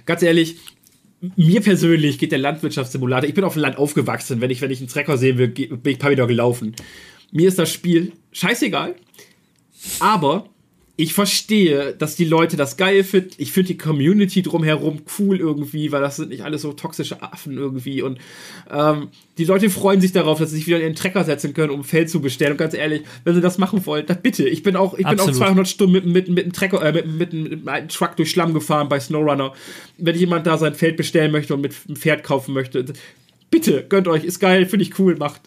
Ganz 0.05 0.23
ehrlich, 0.23 0.57
mir 1.37 1.61
persönlich 1.61 2.19
geht 2.19 2.33
der 2.33 2.39
Landwirtschaftssimulator. 2.39 3.29
Ich 3.29 3.35
bin 3.35 3.45
auf 3.45 3.55
dem 3.55 3.63
Land 3.63 3.79
aufgewachsen. 3.79 4.41
Wenn 4.41 4.51
ich, 4.51 4.61
wenn 4.61 4.71
ich 4.71 4.81
einen 4.81 4.89
Trecker 4.89 5.19
sehen 5.19 5.39
will, 5.39 5.49
bin 5.49 5.81
ich 5.85 5.97
ein 5.97 5.99
paar 5.99 6.11
wieder 6.11 6.27
gelaufen. 6.27 6.75
Mir 7.33 7.49
ist 7.49 7.59
das 7.59 7.73
Spiel 7.73 8.13
scheißegal. 8.33 8.95
Aber 10.01 10.49
ich 10.99 11.13
verstehe, 11.13 11.93
dass 11.93 12.17
die 12.17 12.25
Leute 12.25 12.57
das 12.57 12.79
geil 12.79 13.05
finden. 13.05 13.33
Ich 13.37 13.53
finde 13.53 13.69
die 13.69 13.77
Community 13.77 14.41
drumherum 14.41 15.03
cool 15.19 15.39
irgendwie, 15.39 15.93
weil 15.93 16.01
das 16.01 16.17
sind 16.17 16.31
nicht 16.31 16.43
alles 16.43 16.63
so 16.63 16.73
toxische 16.73 17.23
Affen 17.23 17.59
irgendwie. 17.59 18.01
Und 18.01 18.19
ähm, 18.71 19.09
die 19.37 19.45
Leute 19.45 19.69
freuen 19.69 20.01
sich 20.01 20.13
darauf, 20.13 20.39
dass 20.39 20.51
sie 20.51 20.57
sich 20.57 20.67
wieder 20.67 20.79
in 20.79 20.85
den 20.85 20.95
Trecker 20.95 21.23
setzen 21.25 21.53
können, 21.53 21.71
um 21.71 21.81
ein 21.81 21.85
Feld 21.85 22.09
zu 22.09 22.23
bestellen. 22.23 22.53
Und 22.53 22.59
ganz 22.59 22.73
ehrlich, 22.73 23.03
wenn 23.25 23.35
sie 23.35 23.43
das 23.43 23.59
machen 23.59 23.85
wollen, 23.85 24.07
dann 24.07 24.23
bitte. 24.23 24.49
Ich 24.49 24.63
bin 24.63 24.75
auch, 24.75 24.95
ich 24.95 25.07
bin 25.07 25.21
auch 25.21 25.31
200 25.31 25.69
Stunden 25.69 25.93
mit, 25.93 26.07
mit, 26.07 26.29
mit, 26.29 26.45
einem 26.45 26.53
Trecker, 26.55 26.83
äh, 26.83 26.93
mit, 26.93 27.07
mit, 27.07 27.33
mit 27.33 27.69
einem 27.69 27.89
Truck 27.89 28.17
durch 28.17 28.31
Schlamm 28.31 28.55
gefahren 28.55 28.89
bei 28.89 28.99
Snowrunner. 28.99 29.53
Wenn 29.99 30.17
jemand 30.17 30.47
da 30.47 30.57
sein 30.57 30.75
Feld 30.75 30.97
bestellen 30.97 31.31
möchte 31.31 31.55
und 31.55 31.61
mit 31.61 31.75
einem 31.87 31.97
Pferd 31.97 32.25
kaufen 32.25 32.55
möchte, 32.55 32.87
bitte, 33.51 33.85
gönnt 33.87 34.09
euch, 34.09 34.25
ist 34.25 34.41
geil, 34.41 34.65
finde 34.65 34.85
ich 34.85 34.99
cool, 34.99 35.17
macht. 35.17 35.43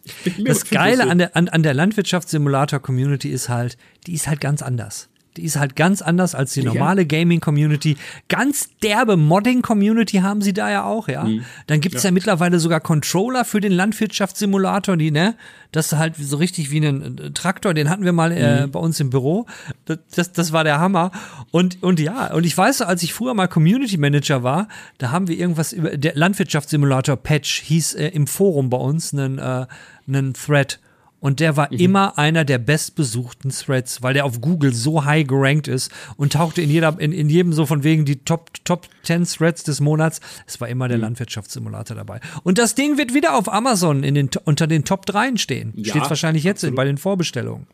das 0.46 0.70
Geile 0.70 1.10
an 1.10 1.18
der, 1.18 1.36
an, 1.36 1.50
an 1.50 1.64
der 1.64 1.74
Landwirtschaftssimulator-Community 1.74 3.30
ist 3.30 3.50
halt, 3.50 3.78
die 4.06 4.14
ist 4.14 4.28
halt 4.28 4.42
ganz 4.42 4.62
anders. 4.62 5.10
Die 5.38 5.44
ist 5.44 5.58
halt 5.58 5.76
ganz 5.76 6.02
anders 6.02 6.36
als 6.36 6.54
die 6.54 6.64
normale 6.64 7.06
Gaming-Community. 7.06 7.98
Ganz 8.28 8.70
derbe 8.82 9.16
Modding-Community 9.16 10.18
haben 10.18 10.42
sie 10.42 10.54
da 10.54 10.70
ja 10.72 10.84
auch, 10.84 11.08
ja. 11.08 11.24
Mhm. 11.24 11.46
Dann 11.68 11.82
gibt's 11.82 12.04
ja. 12.04 12.10
ja. 12.10 12.14
mittlerweile 12.14 12.60
sogar 12.60 12.80
Controller 12.80 13.46
für 13.46 13.62
den 13.62 13.72
Landwirtschaftssimulator, 13.72 14.98
die, 14.98 15.12
ne, 15.12 15.36
das 15.72 15.92
ist 15.92 16.00
halt 16.00 16.16
so 16.16 16.38
richtig 16.38 16.72
wie 16.72 16.80
ein 16.80 17.18
äh, 17.18 17.32
Traktor, 17.32 17.74
den 17.74 17.90
hatten 17.90 18.04
wir 18.04 18.12
mal 18.12 18.32
äh, 18.32 18.66
mhm. 18.66 18.72
bei 18.72 18.80
uns 18.80 19.00
im 19.00 19.10
Büro. 19.10 19.46
Das, 19.86 20.00
das, 20.16 20.32
das 20.32 20.52
war 20.52 20.64
der 20.64 20.80
Hammer. 20.80 21.12
Und, 21.52 21.84
und 21.84 22.00
ja, 22.00 22.34
und 22.34 22.46
ich 22.46 22.58
weiß, 22.58 22.82
als 22.82 23.04
ich 23.04 23.14
früher 23.14 23.34
mal 23.34 23.48
Community 23.48 23.98
Manager 23.98 24.44
war, 24.44 24.68
da 24.98 25.12
haben 25.12 25.28
wir 25.28 25.38
irgendwas 25.38 25.74
über, 25.74 25.96
der 25.96 26.16
Landwirtschaftssimulator 26.16 27.18
Patch 27.18 27.62
hieß 27.62 27.94
äh, 27.96 28.08
im 28.08 28.26
Forum 28.26 28.70
bei 28.70 28.78
uns, 28.78 29.14
einen, 29.14 29.38
äh, 29.38 29.68
einen 30.08 30.34
Thread 30.34 30.80
und 31.20 31.40
der 31.40 31.58
war 31.58 31.68
mhm. 31.72 31.80
immer 31.80 32.18
einer 32.18 32.46
der 32.46 32.58
bestbesuchten 32.58 33.52
Threads, 33.52 34.02
weil 34.02 34.14
der 34.14 34.26
auf 34.26 34.42
Google 34.42 34.74
so 34.74 35.06
high 35.06 35.28
gerankt 35.28 35.68
ist 35.68 35.92
und 36.18 36.34
tauchte 36.34 36.62
in, 36.62 36.70
jeder, 36.70 36.96
in, 37.00 37.12
in 37.12 37.30
jedem 37.30 37.54
so 37.54 37.66
von 37.66 37.84
wegen 37.84 38.06
die 38.06 38.24
Top, 38.24 38.52
Top 38.64 38.88
10 39.04 39.26
Threads 39.26 39.64
des 39.64 39.82
Monats. 39.82 40.22
Es 40.48 40.62
war 40.62 40.68
immer 40.68 40.88
der 40.88 40.98
mhm. 40.98 41.04
Landwirtschaftssimulator 41.04 41.96
dabei. 41.96 42.22
Und 42.44 42.58
das 42.58 42.76
Ding 42.76 42.98
wird 42.98 43.14
wieder 43.14 43.36
auf 43.36 43.52
Amazon 43.52 44.04
in 44.04 44.16
den, 44.16 44.30
unter 44.46 44.68
den 44.68 44.86
Top 44.86 45.06
3 45.06 45.36
stehen. 45.36 45.74
Ja, 45.76 45.92
Steht 45.92 46.10
wahrscheinlich 46.10 46.44
jetzt 46.44 46.60
absolut. 46.60 46.76
bei 46.76 46.86
den 46.86 46.98
Vorbestellungen. 46.98 47.68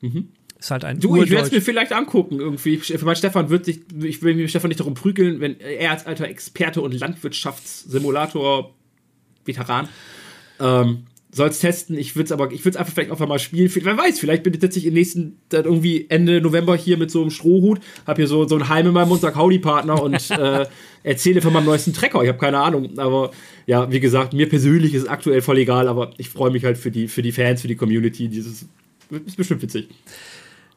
Mhm. 0.00 0.28
Ist 0.58 0.70
halt 0.70 0.84
ein 0.84 1.00
Du, 1.00 1.22
ich 1.22 1.30
werde 1.30 1.46
es 1.46 1.52
mir 1.52 1.62
vielleicht 1.62 1.92
angucken 1.92 2.38
irgendwie. 2.38 2.76
Für 2.76 3.04
mein 3.04 3.16
Stefan 3.16 3.48
wird 3.48 3.64
sich, 3.64 3.80
ich 4.02 4.22
will 4.22 4.34
mich 4.34 4.50
Stefan 4.50 4.68
nicht 4.68 4.80
darum 4.80 4.92
prügeln, 4.92 5.40
wenn 5.40 5.58
er 5.58 5.92
als 5.92 6.04
alter 6.04 6.28
Experte 6.28 6.82
und 6.82 6.92
Landwirtschaftssimulator 6.92 8.74
Veteran 9.46 9.88
ähm, 10.60 11.06
soll 11.32 11.48
es 11.48 11.60
testen. 11.60 11.96
Ich 11.96 12.16
würde 12.16 12.26
es 12.26 12.32
aber, 12.32 12.50
ich 12.52 12.64
würde 12.64 12.70
es 12.70 12.76
einfach 12.76 12.92
vielleicht 12.92 13.10
auch 13.10 13.18
mal 13.20 13.38
spielen. 13.38 13.70
Wer 13.74 13.96
weiß, 13.96 14.18
vielleicht 14.18 14.42
bin 14.42 14.52
ich 14.52 14.60
tatsächlich 14.60 14.88
im 14.88 14.94
nächsten, 14.94 15.38
dann 15.48 15.64
irgendwie 15.64 16.06
Ende 16.08 16.40
November 16.40 16.76
hier 16.76 16.96
mit 16.96 17.10
so 17.10 17.20
einem 17.20 17.30
Strohhut, 17.30 17.80
hab 18.06 18.16
hier 18.16 18.26
so, 18.26 18.48
so 18.48 18.56
ein 18.56 18.68
Heim 18.68 18.86
in 18.86 18.92
meinem 18.92 19.08
Mund, 19.08 19.20
sag 19.20 19.36
Howdy-Partner 19.36 20.02
und 20.02 20.30
äh, 20.30 20.66
erzähle 21.02 21.40
von 21.40 21.52
meinem 21.52 21.66
neuesten 21.66 21.92
Trecker. 21.92 22.22
Ich 22.22 22.28
habe 22.28 22.38
keine 22.38 22.58
Ahnung. 22.58 22.98
Aber 22.98 23.30
ja, 23.66 23.90
wie 23.90 24.00
gesagt, 24.00 24.32
mir 24.32 24.48
persönlich 24.48 24.94
ist 24.94 25.04
es 25.04 25.08
aktuell 25.08 25.42
voll 25.42 25.58
egal, 25.58 25.88
aber 25.88 26.12
ich 26.18 26.28
freue 26.28 26.50
mich 26.50 26.64
halt 26.64 26.78
für 26.78 26.90
die, 26.90 27.08
für 27.08 27.22
die 27.22 27.32
Fans, 27.32 27.62
für 27.62 27.68
die 27.68 27.76
Community. 27.76 28.28
Dieses 28.28 28.66
ist 29.10 29.36
bestimmt 29.36 29.62
witzig. 29.62 29.88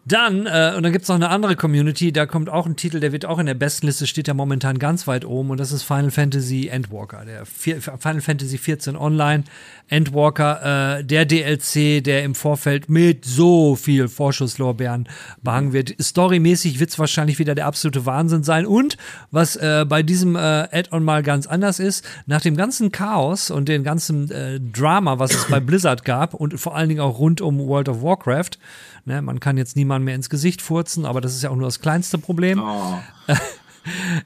Dann, 0.06 0.46
äh, 0.46 0.74
und 0.76 0.84
dann 0.84 0.92
gibt's 0.92 1.08
noch 1.08 1.16
eine 1.16 1.30
andere 1.30 1.56
Community, 1.56 2.12
da 2.12 2.26
kommt 2.26 2.50
auch 2.50 2.66
ein 2.66 2.76
Titel, 2.76 3.00
der 3.00 3.14
wird 3.14 3.26
auch 3.26 3.40
in 3.40 3.46
der 3.46 3.54
Bestenliste, 3.54 4.06
steht 4.06 4.28
ja 4.28 4.34
momentan 4.34 4.78
ganz 4.78 5.08
weit 5.08 5.24
oben 5.24 5.50
und 5.50 5.60
das 5.60 5.72
ist 5.72 5.84
Final 5.84 6.12
Fantasy 6.12 6.68
Endwalker, 6.68 7.24
der 7.26 7.46
vier, 7.46 7.82
Final 7.82 8.20
Fantasy 8.20 8.58
14 8.58 8.98
Online 8.98 9.46
Endwalker, 9.88 10.98
äh, 11.00 11.04
der 11.06 11.26
DLC, 11.26 12.04
der 12.04 12.24
im 12.24 12.36
Vorfeld 12.36 12.90
mit 12.90 13.24
so 13.24 13.78
viel 13.78 14.10
Vorschusslorbeeren 14.10 15.08
behangen 15.42 15.72
wird. 15.72 15.96
Storymäßig 16.02 16.82
wird's 16.82 17.00
wahrscheinlich 17.00 17.40
wieder 17.40 17.56
der 17.56 17.68
absolute 17.68 18.06
Wahnsinn 18.06 18.44
sein 18.44 18.66
und 18.66 18.98
was 19.32 19.56
äh, 19.56 19.86
bei 19.88 20.04
diesem 20.04 20.36
äh, 20.36 20.40
Add-on 20.40 21.06
mal 21.06 21.24
ganz 21.24 21.48
anders 21.48 21.80
ist, 21.80 22.06
nach 22.26 22.42
dem 22.42 22.58
ganzen 22.58 22.92
Chaos 22.92 23.52
und 23.52 23.70
dem 23.70 23.86
ganzen 23.86 24.30
äh, 24.32 24.60
Drama, 24.60 25.20
was 25.20 25.34
es 25.34 25.46
bei 25.46 25.62
Blizzard 25.62 26.04
gab 26.04 26.34
und 26.34 26.60
vor 26.60 26.76
allen 26.76 26.90
Dingen 26.90 27.02
auch 27.02 27.20
rund 27.20 27.40
um 27.40 27.60
World 27.60 27.88
of 27.88 28.02
Warcraft, 28.02 28.58
Ne, 29.06 29.22
man 29.22 29.40
kann 29.42 29.58
jetzt 29.58 29.76
niemanden 29.76 30.06
mehr 30.06 30.16
ins 30.16 30.30
Gesicht 30.30 30.62
furzen, 30.62 31.06
aber 31.06 31.20
das 31.20 31.36
ist 31.36 31.44
ja 31.44 31.50
auch 31.50 31.56
nur 31.56 31.68
das 31.68 31.82
kleinste 31.82 32.18
Problem. 32.18 32.62
Oh. 32.64 33.00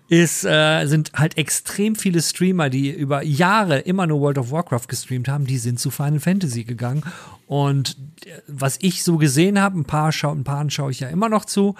ist, 0.07 0.45
äh, 0.45 0.86
sind 0.86 1.11
halt 1.15 1.38
extrem 1.38 1.95
viele 1.95 2.21
Streamer, 2.21 2.69
die 2.69 2.91
über 2.91 3.23
Jahre 3.23 3.80
immer 3.80 4.05
nur 4.05 4.21
World 4.21 4.38
of 4.38 4.51
Warcraft 4.51 4.88
gestreamt 4.88 5.30
haben, 5.30 5.45
die 5.47 5.57
sind 5.57 5.80
zu 5.80 5.89
Final 5.89 6.19
Fantasy 6.19 6.63
gegangen. 6.63 7.03
Und 7.47 7.97
äh, 8.25 8.41
was 8.47 8.78
ich 8.82 9.03
so 9.03 9.17
gesehen 9.17 9.59
habe, 9.59 9.80
ein 9.80 9.86
paar, 9.86 10.11
schau, 10.11 10.32
ein 10.32 10.43
paar 10.43 10.69
schaue 10.69 10.91
ich 10.91 10.99
ja 10.99 11.09
immer 11.09 11.30
noch 11.30 11.45
zu, 11.45 11.73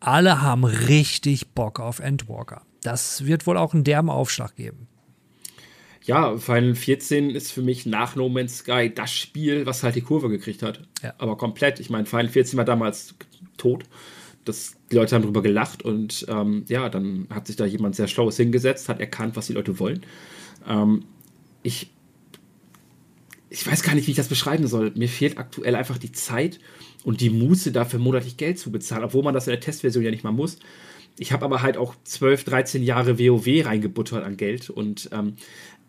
alle 0.00 0.40
haben 0.40 0.64
richtig 0.64 1.54
Bock 1.54 1.78
auf 1.78 2.00
Endwalker. 2.00 2.62
Das 2.82 3.26
wird 3.26 3.46
wohl 3.46 3.58
auch 3.58 3.74
einen 3.74 3.84
derben 3.84 4.10
Aufschlag 4.10 4.56
geben 4.56 4.88
ja, 6.02 6.36
Final 6.38 6.74
14 6.74 7.30
ist 7.30 7.52
für 7.52 7.62
mich 7.62 7.86
nach 7.86 8.16
No 8.16 8.28
Man's 8.28 8.58
Sky 8.58 8.90
das 8.94 9.12
Spiel, 9.12 9.66
was 9.66 9.82
halt 9.82 9.96
die 9.96 10.00
Kurve 10.00 10.28
gekriegt 10.28 10.62
hat. 10.62 10.80
Ja. 11.02 11.14
Aber 11.18 11.36
komplett. 11.36 11.78
Ich 11.80 11.90
meine, 11.90 12.06
Final 12.06 12.28
14 12.28 12.56
war 12.56 12.64
damals 12.64 13.14
tot. 13.58 13.84
Das, 14.44 14.76
die 14.90 14.96
Leute 14.96 15.14
haben 15.14 15.22
darüber 15.22 15.42
gelacht 15.42 15.82
und 15.82 16.24
ähm, 16.28 16.64
ja, 16.66 16.88
dann 16.88 17.26
hat 17.28 17.46
sich 17.46 17.56
da 17.56 17.66
jemand 17.66 17.94
sehr 17.94 18.08
Schlaues 18.08 18.38
hingesetzt, 18.38 18.88
hat 18.88 18.98
erkannt, 18.98 19.36
was 19.36 19.48
die 19.48 19.52
Leute 19.52 19.78
wollen. 19.78 20.00
Ähm, 20.66 21.04
ich, 21.62 21.90
ich 23.50 23.66
weiß 23.66 23.82
gar 23.82 23.94
nicht, 23.94 24.06
wie 24.06 24.12
ich 24.12 24.16
das 24.16 24.28
beschreiben 24.28 24.66
soll. 24.66 24.92
Mir 24.96 25.08
fehlt 25.08 25.36
aktuell 25.36 25.74
einfach 25.74 25.98
die 25.98 26.12
Zeit 26.12 26.58
und 27.04 27.20
die 27.20 27.28
Muße 27.28 27.70
dafür 27.70 27.98
monatlich 28.00 28.38
Geld 28.38 28.58
zu 28.58 28.72
bezahlen, 28.72 29.04
obwohl 29.04 29.22
man 29.22 29.34
das 29.34 29.46
in 29.46 29.52
der 29.52 29.60
Testversion 29.60 30.04
ja 30.04 30.10
nicht 30.10 30.24
mal 30.24 30.32
muss. 30.32 30.58
Ich 31.18 31.32
habe 31.32 31.44
aber 31.44 31.60
halt 31.60 31.76
auch 31.76 31.94
12, 32.04 32.44
13 32.44 32.82
Jahre 32.82 33.18
WoW 33.18 33.66
reingebuttert 33.66 34.24
an 34.24 34.38
Geld 34.38 34.70
und 34.70 35.10
ähm, 35.12 35.34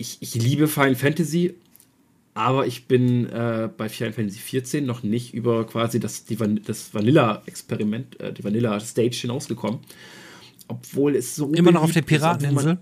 ich, 0.01 0.17
ich 0.19 0.35
liebe 0.35 0.67
Final 0.67 0.95
Fantasy, 0.95 1.53
aber 2.33 2.65
ich 2.65 2.87
bin 2.87 3.27
äh, 3.27 3.69
bei 3.75 3.87
Final 3.87 4.13
Fantasy 4.13 4.39
14 4.39 4.85
noch 4.85 5.03
nicht 5.03 5.33
über 5.33 5.65
quasi 5.65 5.99
das, 5.99 6.25
die 6.25 6.39
Van 6.39 6.59
das 6.65 6.93
Vanilla-Experiment, 6.93 8.19
äh, 8.19 8.33
die 8.33 8.43
Vanilla-Stage 8.43 9.17
hinausgekommen. 9.21 9.79
Obwohl 10.67 11.15
es 11.15 11.35
so. 11.35 11.51
Immer 11.51 11.71
noch 11.71 11.83
auf 11.83 11.91
der 11.91 12.01
Pirateninsel? 12.01 12.79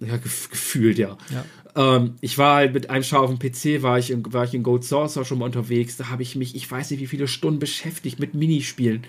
Ja, 0.00 0.16
gef 0.16 0.50
gefühlt, 0.50 0.98
ja. 0.98 1.16
ja. 1.30 1.96
Ähm, 1.96 2.14
ich 2.20 2.38
war 2.38 2.56
halt 2.56 2.74
mit 2.74 2.90
einem 2.90 3.04
Schau 3.04 3.24
auf 3.24 3.30
dem 3.30 3.38
PC, 3.38 3.82
war 3.82 3.98
ich, 3.98 4.10
in, 4.10 4.32
war 4.32 4.44
ich 4.44 4.54
in 4.54 4.62
Gold 4.62 4.84
Saucer 4.84 5.24
schon 5.24 5.38
mal 5.38 5.46
unterwegs. 5.46 5.96
Da 5.96 6.08
habe 6.08 6.22
ich 6.22 6.36
mich, 6.36 6.54
ich 6.54 6.70
weiß 6.70 6.90
nicht, 6.90 7.00
wie 7.00 7.06
viele 7.06 7.28
Stunden 7.28 7.58
beschäftigt 7.58 8.18
mit 8.18 8.34
Minispielen 8.34 9.02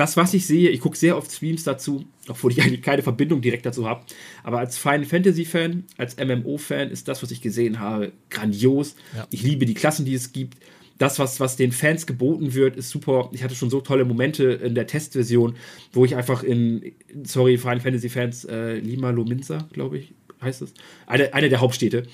das, 0.00 0.16
was 0.16 0.32
ich 0.32 0.46
sehe, 0.46 0.70
ich 0.70 0.80
gucke 0.80 0.96
sehr 0.96 1.14
oft 1.18 1.30
Streams 1.30 1.62
dazu, 1.62 2.06
obwohl 2.26 2.52
ich 2.52 2.62
eigentlich 2.62 2.80
keine 2.80 3.02
Verbindung 3.02 3.42
direkt 3.42 3.66
dazu 3.66 3.86
habe. 3.86 4.02
Aber 4.42 4.58
als 4.58 4.78
Final 4.78 5.04
Fantasy-Fan, 5.04 5.84
als 5.98 6.16
MMO-Fan 6.16 6.90
ist 6.90 7.06
das, 7.06 7.22
was 7.22 7.30
ich 7.30 7.42
gesehen 7.42 7.80
habe, 7.80 8.12
grandios. 8.30 8.96
Ja. 9.14 9.26
Ich 9.30 9.42
liebe 9.42 9.66
die 9.66 9.74
Klassen, 9.74 10.06
die 10.06 10.14
es 10.14 10.32
gibt. 10.32 10.56
Das, 10.96 11.18
was, 11.18 11.38
was 11.38 11.56
den 11.56 11.70
Fans 11.70 12.06
geboten 12.06 12.54
wird, 12.54 12.76
ist 12.76 12.88
super. 12.88 13.28
Ich 13.32 13.44
hatte 13.44 13.54
schon 13.54 13.68
so 13.68 13.82
tolle 13.82 14.06
Momente 14.06 14.44
in 14.44 14.74
der 14.74 14.86
Testversion, 14.86 15.56
wo 15.92 16.06
ich 16.06 16.16
einfach 16.16 16.42
in, 16.42 16.92
sorry, 17.22 17.58
Final 17.58 17.80
Fantasy-Fans, 17.80 18.46
äh, 18.46 18.78
Lima 18.78 19.10
Lominsa, 19.10 19.68
glaube 19.70 19.98
ich, 19.98 20.14
heißt 20.40 20.62
es, 20.62 20.72
eine, 21.06 21.34
eine 21.34 21.50
der 21.50 21.60
Hauptstädte. 21.60 22.04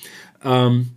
Ähm, 0.42 0.88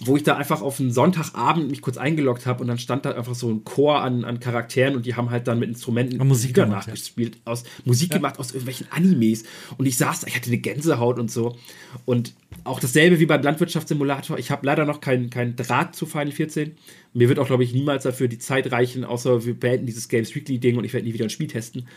wo 0.00 0.16
ich 0.16 0.22
da 0.22 0.36
einfach 0.36 0.62
auf 0.62 0.78
einen 0.78 0.92
Sonntagabend 0.92 1.70
mich 1.70 1.82
kurz 1.82 1.96
eingeloggt 1.96 2.46
habe 2.46 2.60
und 2.60 2.68
dann 2.68 2.78
stand 2.78 3.04
da 3.04 3.12
einfach 3.12 3.34
so 3.34 3.50
ein 3.50 3.64
Chor 3.64 4.00
an, 4.00 4.24
an 4.24 4.38
Charakteren 4.38 4.94
und 4.94 5.06
die 5.06 5.16
haben 5.16 5.30
halt 5.30 5.48
dann 5.48 5.58
mit 5.58 5.68
Instrumenten 5.68 6.24
Musik 6.26 6.54
gemacht, 6.54 6.86
nachgespielt, 6.86 7.36
ja. 7.36 7.40
aus 7.52 7.64
Musik 7.84 8.10
ja. 8.10 8.18
gemacht 8.18 8.38
aus 8.38 8.50
irgendwelchen 8.50 8.86
Animes 8.90 9.44
und 9.76 9.86
ich 9.86 9.96
saß, 9.96 10.24
ich 10.24 10.36
hatte 10.36 10.48
eine 10.48 10.58
Gänsehaut 10.58 11.18
und 11.18 11.30
so 11.30 11.56
und 12.04 12.34
auch 12.64 12.80
dasselbe 12.80 13.18
wie 13.18 13.26
beim 13.26 13.42
Landwirtschaftssimulator. 13.42 14.38
Ich 14.38 14.50
habe 14.50 14.64
leider 14.66 14.84
noch 14.84 15.00
keinen 15.00 15.30
kein 15.30 15.56
Draht 15.56 15.96
zu 15.96 16.06
Final 16.06 16.32
14. 16.32 16.76
Mir 17.12 17.28
wird 17.28 17.38
auch, 17.38 17.46
glaube 17.46 17.64
ich, 17.64 17.72
niemals 17.72 18.04
dafür 18.04 18.28
die 18.28 18.38
Zeit 18.38 18.70
reichen, 18.70 19.04
außer 19.04 19.44
wir 19.44 19.58
beenden 19.58 19.86
dieses 19.86 20.08
Games 20.08 20.34
Weekly 20.34 20.58
Ding 20.58 20.76
und 20.76 20.84
ich 20.84 20.92
werde 20.92 21.06
nie 21.06 21.14
wieder 21.14 21.24
ein 21.24 21.30
Spiel 21.30 21.48
testen. 21.48 21.88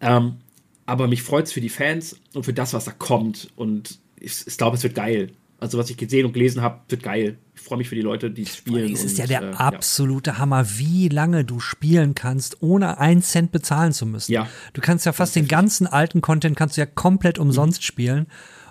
Ähm, 0.00 0.36
aber 0.84 1.08
mich 1.08 1.22
freut 1.22 1.46
es 1.46 1.52
für 1.52 1.60
die 1.60 1.68
Fans 1.68 2.16
und 2.34 2.44
für 2.44 2.52
das, 2.52 2.74
was 2.74 2.84
da 2.84 2.92
kommt 2.92 3.48
und 3.56 3.98
ich, 4.20 4.46
ich 4.46 4.56
glaube, 4.56 4.76
es 4.76 4.82
wird 4.82 4.94
geil 4.94 5.30
Also 5.60 5.76
was 5.76 5.90
ich 5.90 5.96
gesehen 5.96 6.24
und 6.24 6.32
gelesen 6.32 6.62
habe, 6.62 6.80
wird 6.88 7.02
geil. 7.02 7.36
Ich 7.54 7.62
freue 7.62 7.78
mich 7.78 7.88
für 7.88 7.96
die 7.96 8.02
Leute, 8.02 8.30
die 8.30 8.42
es 8.42 8.56
spielen. 8.56 8.92
Es 8.92 9.02
ist 9.02 9.18
ja 9.18 9.26
der 9.26 9.42
äh, 9.42 9.54
absolute 9.54 10.38
Hammer, 10.38 10.78
wie 10.78 11.08
lange 11.08 11.44
du 11.44 11.58
spielen 11.58 12.14
kannst, 12.14 12.62
ohne 12.62 12.98
einen 12.98 13.22
Cent 13.22 13.50
bezahlen 13.50 13.92
zu 13.92 14.06
müssen. 14.06 14.30
Ja. 14.30 14.48
Du 14.72 14.80
kannst 14.80 15.04
ja 15.04 15.12
fast 15.12 15.34
den 15.34 15.48
ganzen 15.48 15.88
alten 15.88 16.20
Content 16.20 16.56
kannst 16.56 16.76
du 16.76 16.80
ja 16.80 16.86
komplett 16.86 17.40
umsonst 17.40 17.82
spielen. 17.82 18.28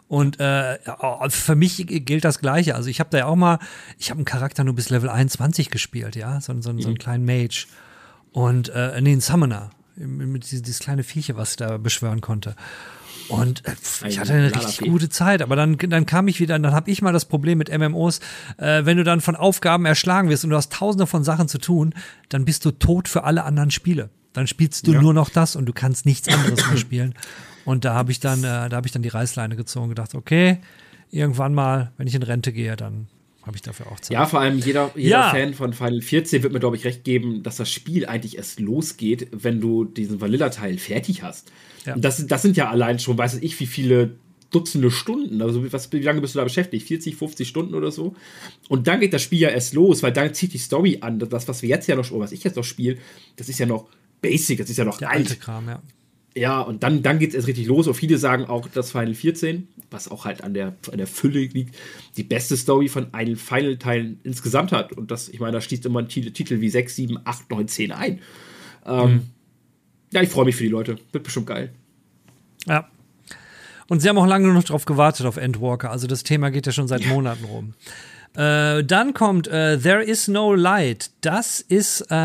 Und 0.08 0.40
äh, 0.40 0.80
für 1.28 1.56
mich 1.56 1.86
gilt 1.86 2.24
das 2.24 2.40
Gleiche. 2.40 2.76
Also 2.76 2.90
ich 2.90 3.02
habe 3.02 3.10
da 3.10 3.18
ja 3.18 3.26
auch 3.26 3.36
mal, 3.36 3.60
ich 4.00 4.10
habe 4.10 4.20
einen 4.20 4.26
Charakter 4.26 4.64
nur 4.64 4.74
bis 4.74 4.90
Level 4.90 5.10
21 5.10 5.70
gespielt, 5.70 6.16
ja, 6.16 6.40
so, 6.40 6.54
so, 6.62 6.78
so 6.80 6.88
einen 6.88 6.98
kleinen 6.98 7.26
Mage. 7.26 7.68
Und 8.32 8.70
äh, 8.70 9.02
nee, 9.02 9.12
einen 9.12 9.22
Summoner. 9.22 9.72
Mit 9.98 10.44
dieses, 10.44 10.62
dieses 10.62 10.80
kleine 10.80 11.04
Viechchen, 11.04 11.36
was 11.36 11.52
ich 11.52 11.58
da 11.58 11.78
beschwören 11.78 12.22
konnte. 12.22 12.56
Und 13.30 13.64
äh, 13.68 13.74
ich 14.08 14.20
hatte 14.20 14.34
eine 14.34 14.54
richtig 14.56 14.88
gute 14.90 15.10
Zeit, 15.10 15.42
aber 15.42 15.56
dann, 15.56 15.78
dann 15.78 16.06
kam 16.06 16.28
ich 16.28 16.40
wieder, 16.40 16.58
dann 16.60 16.74
habe 16.74 16.90
ich 16.92 17.02
mal 17.02 17.14
das 17.14 17.26
Problem 17.26 17.58
mit 17.58 17.76
MMOs, 17.76 18.20
äh, 18.58 18.86
wenn 18.86 18.98
du 18.98 19.04
dann 19.04 19.22
von 19.22 19.36
Aufgaben 19.36 19.86
erschlagen 19.86 20.30
wirst 20.30 20.44
und 20.44 20.50
du 20.52 20.56
hast 20.56 20.72
tausende 20.74 21.08
von 21.08 21.24
Sachen 21.24 21.48
zu 21.48 21.58
tun, 21.58 21.94
dann 22.30 22.46
bist 22.46 22.64
du 22.66 22.72
tot 22.72 23.08
für 23.08 23.24
alle 23.24 23.44
anderen 23.44 23.72
Spiele. 23.72 24.10
Dann 24.34 24.48
spielst 24.48 24.88
du 24.88 24.94
Ja. 24.94 25.02
nur 25.02 25.14
noch 25.14 25.30
das 25.30 25.56
und 25.56 25.66
du 25.66 25.74
kannst 25.74 26.06
nichts 26.06 26.28
anderes 26.28 26.68
mehr 26.68 26.78
spielen. 26.78 27.16
Und 27.66 27.86
da 27.86 27.94
habe 27.96 28.12
ich 28.12 28.20
dann, 28.20 28.40
äh, 28.40 28.70
da 28.70 28.72
habe 28.78 28.88
ich 28.88 28.94
dann 28.94 29.02
die 29.02 29.10
Reißleine 29.10 29.56
gezogen 29.56 29.86
und 29.86 29.90
gedacht, 29.90 30.16
okay, 30.16 30.60
irgendwann 31.10 31.54
mal, 31.54 31.92
wenn 31.98 32.08
ich 32.08 32.16
in 32.16 32.24
Rente 32.24 32.54
gehe, 32.54 32.76
dann 32.76 33.08
habe 33.46 33.56
ich 33.56 33.62
dafür 33.62 33.88
auch 33.92 34.00
Zeit. 34.00 34.12
Ja, 34.12 34.26
vor 34.26 34.42
allem 34.42 34.58
jeder, 34.60 34.92
jeder 34.96 35.10
Ja. 35.20 35.30
Fan 35.30 35.54
von 35.54 35.72
Final 35.74 36.02
14 36.02 36.44
wird 36.44 36.52
mir, 36.54 36.60
glaube 36.60 36.76
ich, 36.76 36.84
recht 36.86 37.04
geben, 37.06 37.44
dass 37.44 37.56
das 37.58 37.72
Spiel 37.72 38.06
eigentlich 38.06 38.38
erst 38.38 38.60
losgeht, 38.60 39.30
wenn 39.32 39.62
du 39.62 39.86
diesen 39.86 40.20
Vanilla-Teil 40.22 40.78
fertig 40.78 41.24
hast. 41.24 41.52
Ja. 41.88 41.96
Das, 41.98 42.26
das 42.28 42.42
sind 42.42 42.58
ja 42.58 42.70
allein 42.70 43.00
schon, 43.00 43.18
weiß 43.18 43.36
ich, 43.42 43.60
wie 43.60 43.66
viele 43.66 44.12
Dutzende 44.52 44.92
Stunden. 44.92 45.42
Also 45.42 45.72
was, 45.74 45.92
wie 45.92 46.00
lange 46.00 46.22
bist 46.22 46.36
du 46.36 46.40
da 46.40 46.44
beschäftigt? 46.44 46.88
40, 46.88 47.16
50 47.16 47.48
Stunden 47.48 47.76
oder 47.76 47.92
so? 47.92 48.16
Und 48.70 48.88
dann 48.88 49.00
geht 49.00 49.14
das 49.14 49.22
Spiel 49.22 49.40
ja 49.40 49.50
erst 49.50 49.74
los, 49.74 50.04
weil 50.04 50.14
dann 50.14 50.34
zieht 50.34 50.54
die 50.54 50.58
Story 50.58 51.00
an. 51.02 51.20
Das, 51.20 51.48
was 51.48 51.62
wir 51.62 51.70
jetzt 51.70 51.88
ja 51.88 51.96
noch, 51.96 52.10
oder 52.12 52.24
was 52.24 52.32
ich 52.32 52.44
jetzt 52.44 52.56
noch 52.56 52.64
spiele, 52.64 52.98
das 53.36 53.50
ist 53.50 53.60
ja 53.60 53.66
noch 53.66 53.88
basic, 54.22 54.60
das 54.60 54.70
ist 54.70 54.78
ja 54.78 54.86
noch 54.86 55.00
Der 55.00 55.10
alt. 55.10 55.28
alte 55.30 55.36
Kram, 55.36 55.68
ja. 55.68 55.82
Ja, 56.36 56.62
und 56.62 56.84
dann, 56.84 57.02
dann 57.02 57.18
geht 57.18 57.30
es 57.30 57.36
erst 57.36 57.48
richtig 57.48 57.66
los. 57.66 57.88
Und 57.88 57.96
viele 57.96 58.18
sagen 58.20 58.46
auch, 58.46 58.68
dass 58.70 58.92
Final 58.92 59.16
14, 59.16 59.68
was 59.90 60.08
auch 60.08 60.24
halt 60.26 60.44
an 60.44 60.54
der, 60.54 60.76
an 60.92 60.98
der 61.00 61.08
Fülle 61.08 61.40
liegt, 61.40 61.76
die 62.16 62.24
beste 62.24 62.56
Story 62.56 62.90
von 62.90 63.08
allen 63.14 63.36
Final-Teilen 63.36 64.20
insgesamt 64.24 64.72
hat. 64.72 64.94
Und 64.94 65.10
das, 65.10 65.30
ich 65.30 65.40
meine, 65.40 65.54
da 65.54 65.62
schließt 65.62 65.86
immer 65.88 66.00
ein 66.00 66.10
Titel, 66.10 66.32
Titel 66.32 66.62
wie 66.62 66.70
6, 66.70 66.96
7, 66.96 67.20
8, 67.24 67.50
9, 67.50 67.68
10 67.68 67.92
ein. 67.92 68.20
Ähm, 68.86 69.22
Ja, 70.12 70.22
ich 70.22 70.30
freue 70.30 70.46
mich 70.46 70.56
für 70.56 70.64
die 70.64 70.70
Leute. 70.70 70.98
Wird 71.12 71.24
bestimmt 71.24 71.48
geil. 71.48 71.72
Ja. 72.66 72.88
Und 73.88 74.02
sie 74.02 74.10
haben 74.10 74.18
auch 74.18 74.28
lange 74.28 74.48
noch 74.54 74.64
drauf 74.64 74.86
gewartet 74.86 75.26
auf 75.26 75.38
Endwalker. 75.38 75.92
Also 75.92 76.08
das 76.08 76.24
Thema 76.24 76.50
geht 76.50 76.66
ja 76.66 76.72
schon 76.72 76.88
seit 76.88 77.06
Monaten 77.06 77.46
rum. 77.46 77.74
Äh, 78.38 78.84
dann 78.84 79.16
kommt 79.16 79.48
äh, 79.48 79.80
There 79.80 80.04
is 80.04 80.28
no 80.28 80.54
light. 80.54 81.10
Das 81.22 81.60
ist, 81.60 82.06
äh, 82.12 82.16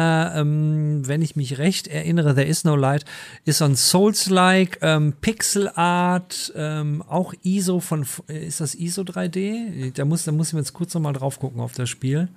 ähm, 0.40 1.06
wenn 1.06 1.22
ich 1.22 1.36
mich 1.36 1.56
recht 1.56 1.86
erinnere, 1.86 2.34
There 2.34 2.46
is 2.46 2.64
no 2.64 2.76
light 2.76 3.06
ist 3.46 3.58
so 3.58 3.64
ein 3.64 3.76
Souls-like 3.76 4.78
ähm, 4.82 5.14
Pixel 5.20 5.70
Art, 5.74 6.52
ähm, 6.54 7.02
auch 7.08 7.32
ISO 7.42 7.80
von, 7.80 8.04
äh, 8.28 8.46
ist 8.46 8.60
das 8.60 8.74
ISO 8.74 9.02
3D? 9.02 9.92
Da 9.94 10.04
muss, 10.04 10.24
da 10.24 10.32
muss 10.32 10.48
ich 10.48 10.52
mir 10.52 10.60
jetzt 10.60 10.74
kurz 10.74 10.92
noch 10.92 11.00
mal 11.00 11.14
drauf 11.14 11.38
gucken 11.38 11.60
auf 11.60 11.72
das 11.72 11.88
Spiel. 11.88 12.28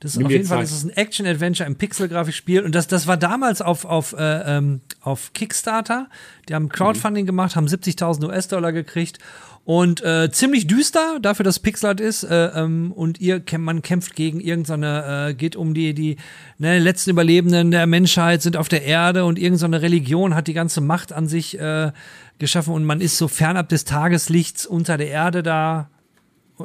Das 0.00 0.12
ist 0.12 0.18
Nimm 0.18 0.26
auf 0.26 0.32
jeden 0.32 0.44
Fall 0.44 0.58
Zeit. 0.58 0.64
das 0.64 0.72
ist 0.72 0.84
ein 0.84 0.90
Action-Adventure 0.90 1.66
im 1.66 1.76
Pixel-Grafikspiel. 1.76 2.62
Und 2.62 2.74
das, 2.74 2.86
das 2.86 3.06
war 3.06 3.16
damals 3.16 3.62
auf, 3.62 3.84
auf, 3.84 4.12
äh, 4.12 4.60
auf 5.00 5.32
Kickstarter. 5.32 6.08
Die 6.48 6.54
haben 6.54 6.68
Crowdfunding 6.68 7.24
gemacht, 7.26 7.56
haben 7.56 7.66
70.000 7.66 8.26
US-Dollar 8.26 8.72
gekriegt. 8.72 9.18
Und 9.66 10.00
äh, 10.04 10.30
ziemlich 10.30 10.68
düster 10.68 11.18
dafür, 11.20 11.42
dass 11.42 11.58
Pixelart 11.58 11.98
ist. 11.98 12.22
Äh, 12.22 12.52
ähm, 12.54 12.92
und 12.92 13.20
ihr, 13.20 13.42
man 13.58 13.82
kämpft 13.82 14.14
gegen 14.14 14.38
irgendeine, 14.40 15.30
äh, 15.30 15.34
geht 15.34 15.56
um 15.56 15.74
die, 15.74 15.92
die 15.92 16.18
ne, 16.58 16.78
letzten 16.78 17.10
Überlebenden 17.10 17.72
der 17.72 17.86
Menschheit 17.88 18.42
sind 18.42 18.56
auf 18.56 18.68
der 18.68 18.84
Erde 18.84 19.24
und 19.24 19.40
irgendeine 19.40 19.82
Religion 19.82 20.36
hat 20.36 20.46
die 20.46 20.52
ganze 20.52 20.80
Macht 20.80 21.12
an 21.12 21.26
sich 21.26 21.58
äh, 21.58 21.90
geschaffen. 22.38 22.74
Und 22.74 22.84
man 22.84 23.00
ist 23.00 23.18
so 23.18 23.26
fernab 23.26 23.68
des 23.68 23.84
Tageslichts 23.84 24.66
unter 24.66 24.98
der 24.98 25.08
Erde 25.08 25.42
da 25.42 25.88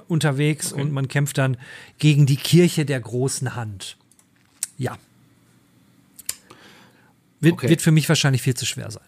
unterwegs 0.07 0.71
und 0.71 0.91
man 0.91 1.07
kämpft 1.07 1.37
dann 1.37 1.57
gegen 1.97 2.25
die 2.25 2.37
Kirche 2.37 2.85
der 2.85 2.99
großen 2.99 3.55
Hand. 3.55 3.97
Ja. 4.77 4.97
Wird, 7.39 7.53
Okay. 7.53 7.69
wird 7.69 7.81
für 7.81 7.91
mich 7.91 8.07
wahrscheinlich 8.07 8.41
viel 8.41 8.53
zu 8.55 8.65
schwer 8.65 8.91
sein. 8.91 9.03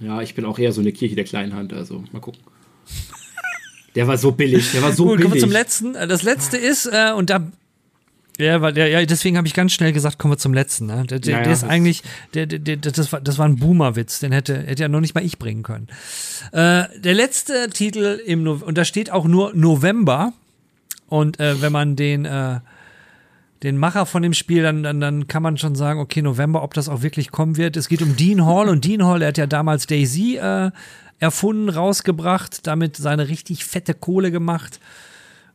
Ja, 0.00 0.22
ich 0.22 0.34
bin 0.34 0.44
auch 0.44 0.58
eher 0.58 0.72
so 0.72 0.80
eine 0.80 0.92
Kirche 0.92 1.14
der 1.16 1.24
kleinen 1.24 1.54
Hand. 1.54 1.72
Also 1.72 2.04
mal 2.12 2.20
gucken. 2.20 2.40
Der 3.94 4.08
war 4.08 4.18
so 4.18 4.32
billig. 4.32 4.72
Der 4.72 4.82
war 4.82 4.92
so 4.92 5.04
Gut, 5.04 5.12
billig. 5.18 5.22
kommen 5.22 5.34
wir 5.34 5.40
zum 5.40 5.52
letzten. 5.52 5.94
Äh, 5.94 6.08
Das 6.08 6.22
letzte 6.24 6.56
ist, 6.56 6.86
äh, 6.86 7.12
und 7.16 7.30
da. 7.30 7.46
Ja, 8.38 8.60
weil 8.60 8.72
der, 8.72 8.88
ja, 8.88 9.04
deswegen 9.06 9.36
habe 9.36 9.46
ich 9.46 9.54
ganz 9.54 9.72
schnell 9.72 9.92
gesagt, 9.92 10.18
kommen 10.18 10.32
wir 10.34 10.38
zum 10.38 10.54
letzten. 10.54 10.86
Ne? 10.86 11.04
Der, 11.08 11.20
der, 11.20 11.32
Ja, 11.32 11.38
ja, 11.38 11.44
der 11.44 11.52
ist 11.52 11.62
das- 11.62 11.70
eigentlich, 11.70 12.02
der, 12.34 12.46
der, 12.46 12.58
der, 12.58 12.76
das, 12.78 13.12
war, 13.12 13.20
das 13.20 13.38
war 13.38 13.46
ein 13.46 13.56
Boomer-Witz, 13.56 14.18
den 14.20 14.32
hätte, 14.32 14.56
hätte 14.58 14.82
ja 14.82 14.88
noch 14.88 15.00
nicht 15.00 15.14
mal 15.14 15.24
ich 15.24 15.38
bringen 15.38 15.62
können. 15.62 15.86
Äh, 16.52 16.84
der 16.98 17.14
letzte 17.14 17.70
Titel 17.70 18.20
im 18.26 18.42
no 18.42 18.54
und 18.64 18.76
da 18.76 18.84
steht 18.84 19.10
auch 19.12 19.26
nur 19.26 19.54
November. 19.54 20.32
Und 21.06 21.38
äh, 21.38 21.60
wenn 21.62 21.70
man 21.70 21.94
den, 21.94 22.24
äh, 22.24 22.58
den 23.62 23.78
Macher 23.78 24.04
von 24.04 24.22
dem 24.22 24.34
Spiel, 24.34 24.62
dann, 24.64 24.82
dann, 24.82 25.00
dann 25.00 25.28
kann 25.28 25.42
man 25.42 25.56
schon 25.56 25.76
sagen, 25.76 26.00
okay, 26.00 26.20
November, 26.22 26.62
ob 26.64 26.74
das 26.74 26.88
auch 26.88 27.02
wirklich 27.02 27.30
kommen 27.30 27.56
wird. 27.56 27.76
Es 27.76 27.88
geht 27.88 28.02
um 28.02 28.16
Dean 28.16 28.44
Hall 28.44 28.68
und 28.68 28.84
Dean 28.84 29.04
Hall, 29.04 29.20
der 29.20 29.28
hat 29.28 29.38
ja 29.38 29.46
damals 29.46 29.86
Daisy 29.86 30.38
äh, 30.38 30.70
erfunden, 31.20 31.68
rausgebracht, 31.68 32.66
damit 32.66 32.96
seine 32.96 33.28
richtig 33.28 33.64
fette 33.64 33.94
Kohle 33.94 34.32
gemacht. 34.32 34.80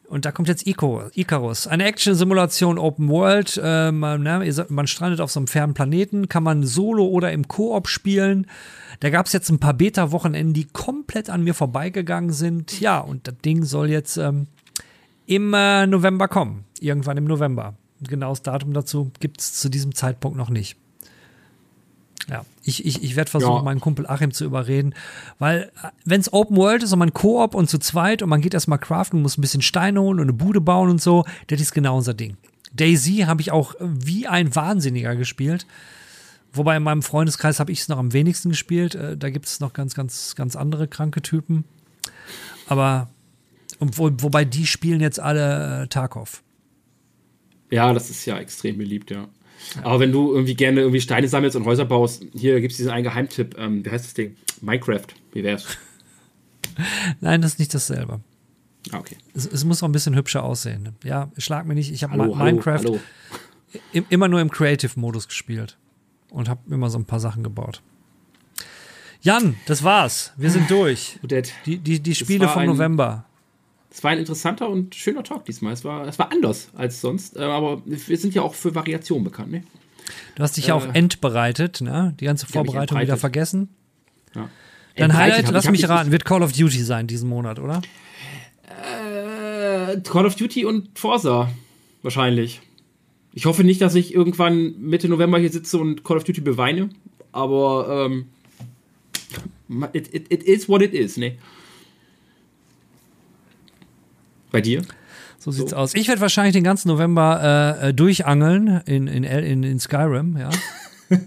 Und 0.09 0.25
da 0.25 0.31
kommt 0.31 0.47
jetzt 0.47 0.65
Ico, 0.65 1.03
Icarus, 1.13 1.67
eine 1.67 1.85
Action-Simulation 1.85 2.79
Open 2.79 3.09
World. 3.09 3.61
Äh, 3.63 3.91
man, 3.91 4.23
ne, 4.23 4.65
man 4.69 4.87
strandet 4.87 5.21
auf 5.21 5.29
so 5.29 5.39
einem 5.39 5.45
fernen 5.45 5.75
Planeten, 5.75 6.27
kann 6.27 6.41
man 6.41 6.63
solo 6.63 7.05
oder 7.05 7.31
im 7.31 7.47
Koop 7.47 7.87
spielen. 7.87 8.47
Da 9.01 9.11
gab 9.11 9.27
es 9.27 9.33
jetzt 9.33 9.51
ein 9.51 9.59
paar 9.59 9.75
Beta-Wochenenden, 9.75 10.55
die 10.55 10.65
komplett 10.65 11.29
an 11.29 11.43
mir 11.43 11.53
vorbeigegangen 11.53 12.31
sind. 12.31 12.79
Ja, 12.79 12.99
und 12.99 13.27
das 13.27 13.37
Ding 13.45 13.63
soll 13.63 13.91
jetzt 13.91 14.17
ähm, 14.17 14.47
im 15.27 15.53
äh, 15.53 15.85
November 15.85 16.27
kommen. 16.27 16.65
Irgendwann 16.79 17.17
im 17.17 17.25
November. 17.25 17.75
Genaues 18.01 18.41
Datum 18.41 18.73
dazu 18.73 19.11
gibt 19.19 19.41
es 19.41 19.53
zu 19.59 19.69
diesem 19.69 19.93
Zeitpunkt 19.93 20.37
noch 20.37 20.49
nicht. 20.49 20.75
Ja, 22.29 22.45
ich, 22.63 22.85
ich, 22.85 23.03
ich 23.03 23.15
werde 23.15 23.31
versuchen, 23.31 23.55
Ja. 23.55 23.61
meinen 23.63 23.79
Kumpel 23.79 24.05
Achim 24.07 24.31
zu 24.31 24.45
überreden, 24.45 24.93
weil 25.39 25.71
wenn 26.05 26.21
es 26.21 26.31
Open 26.31 26.55
World 26.57 26.83
ist 26.83 26.93
und 26.93 26.99
man 26.99 27.13
Koop 27.13 27.55
und 27.55 27.69
zu 27.69 27.79
zweit 27.79 28.21
und 28.21 28.29
man 28.29 28.41
geht 28.41 28.53
erstmal 28.53 28.77
craften, 28.77 29.21
muss 29.21 29.37
ein 29.37 29.41
bisschen 29.41 29.61
Steine 29.63 29.99
holen 30.01 30.19
und 30.19 30.25
eine 30.25 30.33
Bude 30.33 30.61
bauen 30.61 30.89
und 30.89 31.01
so, 31.01 31.25
das 31.47 31.59
ist 31.59 31.73
genau 31.73 31.97
unser 31.97 32.13
Ding. 32.13 32.37
Daisy 32.71 33.23
habe 33.25 33.41
ich 33.41 33.51
auch 33.51 33.73
wie 33.81 34.27
ein 34.27 34.55
Wahnsinniger 34.55 35.15
gespielt. 35.15 35.65
Wobei 36.53 36.77
in 36.77 36.83
meinem 36.83 37.01
Freundeskreis 37.03 37.59
habe 37.59 37.71
ich 37.71 37.79
es 37.81 37.87
noch 37.89 37.97
am 37.97 38.13
wenigsten 38.13 38.49
gespielt. 38.49 38.93
Äh, 38.95 39.17
Da 39.17 39.29
gibt 39.31 39.45
es 39.47 39.59
noch 39.59 39.73
ganz, 39.73 39.95
ganz, 39.95 40.35
ganz 40.35 40.55
andere 40.55 40.87
kranke 40.87 41.21
Typen. 41.23 41.63
Aber 42.67 43.09
wo, 43.79 44.11
wobei 44.19 44.45
die 44.45 44.67
spielen 44.67 44.99
jetzt 45.01 45.19
alle 45.19 45.83
äh, 45.83 45.87
Tarkov. 45.87 46.43
Ja, 47.71 47.93
das 47.93 48.09
ist 48.09 48.25
ja 48.25 48.37
extrem 48.39 48.77
beliebt, 48.77 49.09
ja. 49.11 49.27
Aber 49.83 49.99
wenn 49.99 50.11
du 50.11 50.33
irgendwie 50.33 50.55
gerne 50.55 50.81
irgendwie 50.81 51.01
Steine 51.01 51.27
sammelst 51.27 51.55
und 51.55 51.65
Häuser 51.65 51.85
baust, 51.85 52.23
hier 52.33 52.59
gibt 52.61 52.71
es 52.71 52.77
diesen 52.77 52.91
einen 52.91 53.03
Geheimtipp. 53.03 53.57
Ähm, 53.57 53.85
wie 53.85 53.89
heißt 53.89 54.05
das 54.05 54.13
Ding? 54.13 54.35
Minecraft. 54.61 55.07
Wie 55.33 55.43
wär's? 55.43 55.65
Nein, 57.21 57.41
das 57.41 57.53
ist 57.53 57.59
nicht 57.59 57.73
dasselbe. 57.73 58.21
Ah, 58.91 58.99
okay. 58.99 59.17
Es, 59.33 59.45
es 59.45 59.65
muss 59.65 59.83
auch 59.83 59.87
ein 59.87 59.91
bisschen 59.91 60.15
hübscher 60.15 60.43
aussehen. 60.43 60.95
Ja, 61.03 61.31
schlag 61.37 61.65
mir 61.65 61.75
nicht. 61.75 61.91
Ich 61.91 62.03
habe 62.03 62.17
Minecraft 62.17 62.79
hallo. 62.79 62.99
im, 63.91 64.05
immer 64.09 64.27
nur 64.27 64.41
im 64.41 64.49
Creative-Modus 64.49 65.27
gespielt 65.27 65.77
und 66.29 66.49
habe 66.49 66.61
immer 66.73 66.89
so 66.89 66.97
ein 66.97 67.05
paar 67.05 67.19
Sachen 67.19 67.43
gebaut. 67.43 67.81
Jan, 69.21 69.55
das 69.65 69.83
war's. 69.83 70.33
Wir 70.37 70.49
sind 70.49 70.69
durch. 70.71 71.19
Die, 71.65 71.77
die, 71.77 71.99
die 71.99 72.15
Spiele 72.15 72.47
vom 72.47 72.65
November. 72.65 73.25
Es 73.99 74.03
war 74.05 74.11
ein 74.11 74.19
interessanter 74.19 74.69
und 74.69 74.95
schöner 74.95 75.25
Talk 75.25 75.43
diesmal. 75.43 75.73
Es 75.73 75.83
war, 75.83 76.07
es 76.07 76.17
war 76.17 76.31
anders 76.31 76.69
als 76.73 77.01
sonst, 77.01 77.35
äh, 77.35 77.41
aber 77.41 77.81
wir 77.85 78.17
sind 78.17 78.33
ja 78.33 78.43
auch 78.43 78.53
für 78.53 78.73
Variation 78.73 79.25
bekannt, 79.25 79.51
ne? 79.51 79.63
Du 80.35 80.43
hast 80.43 80.55
dich 80.55 80.67
ja 80.67 80.75
auch 80.75 80.85
Äh, 80.85 80.99
entbereitet, 80.99 81.81
ne? 81.81 82.15
Die 82.17 82.23
ganze 82.23 82.45
Vorbereitung 82.45 82.97
wieder 83.01 83.17
vergessen. 83.17 83.67
Ja. 84.33 84.47
Dein 84.95 85.17
Highlight, 85.17 85.51
lass 85.51 85.69
mich 85.69 85.89
raten, 85.89 86.13
wird 86.13 86.23
Call 86.23 86.43
of 86.43 86.53
Duty 86.53 86.81
sein 86.81 87.07
diesen 87.07 87.27
Monat, 87.27 87.59
oder? 87.59 87.81
Äh, 88.69 89.99
Call 89.99 90.25
of 90.25 90.37
Duty 90.37 90.63
und 90.63 90.97
Forza. 90.97 91.51
Wahrscheinlich. 92.01 92.61
Ich 93.33 93.47
hoffe 93.47 93.65
nicht, 93.65 93.81
dass 93.81 93.95
ich 93.95 94.13
irgendwann 94.13 94.79
Mitte 94.79 95.09
November 95.09 95.39
hier 95.39 95.51
sitze 95.51 95.77
und 95.77 96.05
Call 96.05 96.15
of 96.15 96.23
Duty 96.23 96.39
beweine, 96.39 96.89
aber 97.33 98.07
ähm, 98.07 98.27
it, 99.91 100.13
it, 100.13 100.31
it 100.31 100.43
is 100.43 100.69
what 100.69 100.81
it 100.81 100.93
is, 100.93 101.17
ne? 101.17 101.33
Bei 104.51 104.61
dir? 104.61 104.81
So 105.39 105.51
sieht's 105.51 105.73
aus. 105.73 105.93
Ich 105.95 106.07
werde 106.09 106.19
wahrscheinlich 106.21 106.53
den 106.53 106.65
ganzen 106.65 106.89
November 106.89 107.77
äh, 107.81 107.89
äh, 107.89 107.93
durchangeln 107.93 108.81
in, 108.85 109.07
in, 109.07 109.23
in, 109.23 109.63
in 109.63 109.79
Skyrim, 109.79 110.37
ja. 110.37 110.49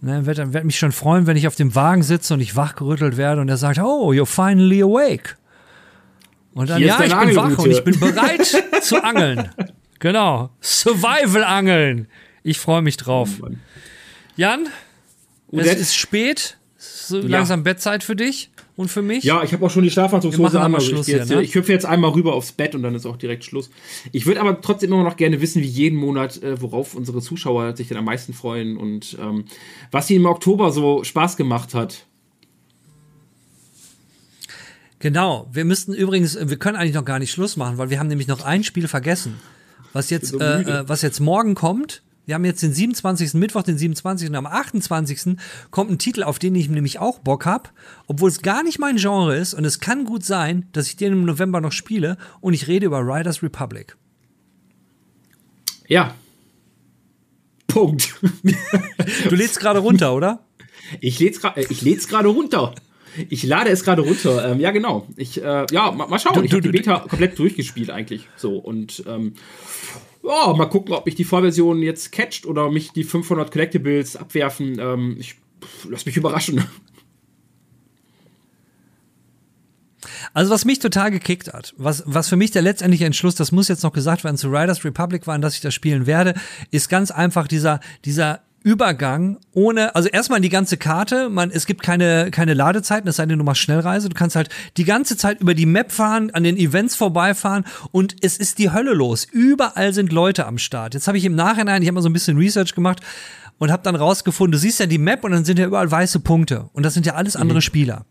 ne, 0.00 0.24
werde 0.24 0.54
werd 0.54 0.64
mich 0.64 0.78
schon 0.78 0.92
freuen, 0.92 1.26
wenn 1.26 1.36
ich 1.36 1.46
auf 1.46 1.56
dem 1.56 1.74
Wagen 1.74 2.02
sitze 2.02 2.32
und 2.34 2.40
ich 2.40 2.56
wachgerüttelt 2.56 3.18
werde 3.18 3.42
und 3.42 3.48
er 3.50 3.58
sagt, 3.58 3.78
oh, 3.78 4.12
you're 4.12 4.24
finally 4.24 4.82
awake. 4.82 5.36
Und 6.54 6.70
dann, 6.70 6.78
Hier 6.78 6.88
ja, 6.88 7.04
ich 7.04 7.14
bin 7.14 7.36
wach 7.36 7.58
und 7.58 7.70
ich 7.70 7.84
bin 7.84 8.00
bereit 8.00 8.64
zu 8.82 9.04
angeln. 9.04 9.50
Genau. 9.98 10.50
Survival-Angeln. 10.62 12.08
Ich 12.42 12.58
freue 12.58 12.80
mich 12.80 12.96
drauf. 12.96 13.28
Oh. 13.42 13.48
Jan, 14.36 14.68
es 15.52 15.58
Odette? 15.58 15.80
ist 15.80 15.94
spät. 15.94 16.56
So 16.78 17.20
langsam 17.20 17.62
Bettzeit 17.62 18.02
für 18.02 18.16
dich 18.16 18.50
und 18.80 18.88
für 18.88 19.02
mich. 19.02 19.22
Ja, 19.24 19.42
ich 19.44 19.52
habe 19.52 19.64
auch 19.64 19.70
schon 19.70 19.84
die 19.84 19.90
Schlafanzugshose 19.90 20.60
an. 20.60 20.74
Also 20.74 20.88
Schluss 20.88 21.06
ich, 21.06 21.14
geh 21.14 21.18
jetzt, 21.20 21.28
hier, 21.28 21.36
ne? 21.36 21.42
ich 21.42 21.54
hüpfe 21.54 21.72
jetzt 21.72 21.86
einmal 21.86 22.10
rüber 22.12 22.34
aufs 22.34 22.52
Bett 22.52 22.74
und 22.74 22.82
dann 22.82 22.94
ist 22.94 23.06
auch 23.06 23.16
direkt 23.16 23.44
Schluss. 23.44 23.70
Ich 24.10 24.26
würde 24.26 24.40
aber 24.40 24.60
trotzdem 24.60 24.92
immer 24.92 25.04
noch 25.04 25.16
gerne 25.16 25.40
wissen, 25.40 25.62
wie 25.62 25.66
jeden 25.66 25.98
Monat, 25.98 26.42
äh, 26.42 26.60
worauf 26.60 26.94
unsere 26.94 27.20
Zuschauer 27.20 27.76
sich 27.76 27.88
denn 27.88 27.98
am 27.98 28.06
meisten 28.06 28.32
freuen 28.32 28.76
und 28.76 29.16
ähm, 29.20 29.44
was 29.90 30.10
ihnen 30.10 30.20
im 30.20 30.26
Oktober 30.26 30.72
so 30.72 31.04
Spaß 31.04 31.36
gemacht 31.36 31.74
hat. 31.74 32.06
Genau. 34.98 35.48
Wir 35.52 35.64
müssten 35.64 35.94
übrigens, 35.94 36.38
wir 36.40 36.56
können 36.58 36.76
eigentlich 36.76 36.94
noch 36.94 37.04
gar 37.04 37.18
nicht 37.18 37.30
Schluss 37.30 37.56
machen, 37.56 37.78
weil 37.78 37.90
wir 37.90 37.98
haben 37.98 38.08
nämlich 38.08 38.28
noch 38.28 38.42
ein 38.42 38.64
Spiel 38.64 38.88
vergessen, 38.88 39.36
was 39.92 40.10
jetzt, 40.10 40.28
so 40.28 40.38
äh, 40.38 40.62
äh, 40.62 40.88
was 40.88 41.02
jetzt 41.02 41.20
morgen 41.20 41.54
kommt. 41.54 42.02
Wir 42.30 42.36
haben 42.36 42.44
jetzt 42.44 42.62
den 42.62 42.72
27. 42.72 43.34
Mittwoch, 43.34 43.64
den 43.64 43.76
27. 43.76 44.28
und 44.28 44.36
am 44.36 44.46
28. 44.46 45.34
kommt 45.72 45.90
ein 45.90 45.98
Titel, 45.98 46.22
auf 46.22 46.38
den 46.38 46.54
ich 46.54 46.68
nämlich 46.68 47.00
auch 47.00 47.18
Bock 47.18 47.44
hab, 47.44 47.72
obwohl 48.06 48.28
es 48.28 48.40
gar 48.40 48.62
nicht 48.62 48.78
mein 48.78 48.98
Genre 48.98 49.36
ist 49.36 49.52
und 49.52 49.64
es 49.64 49.80
kann 49.80 50.04
gut 50.04 50.24
sein, 50.24 50.68
dass 50.70 50.86
ich 50.86 50.94
den 50.94 51.12
im 51.12 51.24
November 51.24 51.60
noch 51.60 51.72
spiele 51.72 52.18
und 52.40 52.54
ich 52.54 52.68
rede 52.68 52.86
über 52.86 53.00
Riders 53.00 53.42
Republic. 53.42 53.96
Ja. 55.88 56.14
Punkt. 57.66 58.14
Du 59.28 59.34
lädst 59.34 59.58
gerade 59.58 59.80
runter, 59.80 60.14
oder? 60.14 60.46
Ich 61.00 61.18
läd's 61.18 61.42
äh, 61.42 61.96
gerade 62.08 62.28
runter. 62.28 62.76
Ich 63.28 63.42
lade 63.42 63.70
es 63.70 63.82
gerade 63.82 64.02
runter. 64.02 64.52
Ähm, 64.52 64.60
ja, 64.60 64.70
genau. 64.70 65.08
Ich, 65.16 65.42
äh, 65.42 65.66
ja, 65.72 65.90
mal, 65.90 66.06
mal 66.06 66.20
schauen. 66.20 66.34
Du- 66.34 66.42
ich 66.44 66.52
habe 66.52 66.62
die 66.62 66.68
Beta 66.68 67.00
komplett 67.00 67.36
durchgespielt 67.36 67.90
eigentlich. 67.90 68.28
So 68.36 68.56
und 68.56 69.02
ähm, 69.08 69.34
ja, 70.30 70.52
mal 70.54 70.66
gucken, 70.66 70.94
ob 70.94 71.06
mich 71.06 71.14
die 71.14 71.24
Vollversion 71.24 71.82
jetzt 71.82 72.12
catcht 72.12 72.46
oder 72.46 72.70
mich 72.70 72.92
die 72.92 73.04
500 73.04 73.50
Collectibles 73.50 74.16
abwerfen. 74.16 74.78
Ähm, 74.78 75.16
ich 75.18 75.34
pff, 75.34 75.88
lass 75.90 76.06
mich 76.06 76.16
überraschen. 76.16 76.64
Also 80.32 80.52
was 80.52 80.64
mich 80.64 80.78
total 80.78 81.10
gekickt 81.10 81.52
hat, 81.52 81.74
was, 81.76 82.04
was 82.06 82.28
für 82.28 82.36
mich 82.36 82.52
der 82.52 82.62
letztendliche 82.62 83.04
Entschluss, 83.04 83.34
das 83.34 83.52
muss 83.52 83.68
jetzt 83.68 83.82
noch 83.82 83.92
gesagt 83.92 84.22
werden, 84.22 84.36
zu 84.36 84.48
Riders 84.48 84.84
Republic 84.84 85.26
war, 85.26 85.38
dass 85.38 85.54
ich 85.54 85.60
das 85.60 85.74
spielen 85.74 86.06
werde, 86.06 86.34
ist 86.70 86.88
ganz 86.88 87.10
einfach 87.10 87.48
dieser, 87.48 87.80
dieser 88.04 88.40
Übergang 88.62 89.38
ohne, 89.52 89.94
also 89.94 90.08
erstmal 90.08 90.40
die 90.40 90.48
ganze 90.48 90.76
Karte, 90.76 91.30
man, 91.30 91.50
es 91.50 91.66
gibt 91.66 91.82
keine, 91.82 92.30
keine 92.30 92.54
Ladezeiten, 92.54 93.08
es 93.08 93.16
sei 93.16 93.26
denn, 93.26 93.38
du 93.38 93.44
machst 93.44 93.62
Schnellreise, 93.62 94.08
du 94.08 94.14
kannst 94.14 94.36
halt 94.36 94.50
die 94.76 94.84
ganze 94.84 95.16
Zeit 95.16 95.40
über 95.40 95.54
die 95.54 95.66
Map 95.66 95.92
fahren, 95.92 96.30
an 96.30 96.44
den 96.44 96.56
Events 96.56 96.94
vorbeifahren 96.96 97.64
und 97.90 98.16
es 98.22 98.36
ist 98.36 98.58
die 98.58 98.70
Hölle 98.70 98.92
los. 98.92 99.26
Überall 99.30 99.94
sind 99.94 100.12
Leute 100.12 100.46
am 100.46 100.58
Start. 100.58 100.94
Jetzt 100.94 101.08
habe 101.08 101.16
ich 101.16 101.24
im 101.24 101.34
Nachhinein, 101.34 101.80
ich 101.82 101.88
habe 101.88 101.94
mal 101.94 102.02
so 102.02 102.10
ein 102.10 102.12
bisschen 102.12 102.36
Research 102.36 102.74
gemacht 102.74 103.00
und 103.58 103.72
habe 103.72 103.82
dann 103.82 103.94
rausgefunden, 103.94 104.52
du 104.52 104.58
siehst 104.58 104.80
ja 104.80 104.86
die 104.86 104.98
Map 104.98 105.24
und 105.24 105.32
dann 105.32 105.44
sind 105.44 105.58
ja 105.58 105.66
überall 105.66 105.90
weiße 105.90 106.20
Punkte 106.20 106.68
und 106.72 106.84
das 106.84 106.94
sind 106.94 107.06
ja 107.06 107.14
alles 107.14 107.36
andere 107.36 107.62
Spieler. 107.62 108.04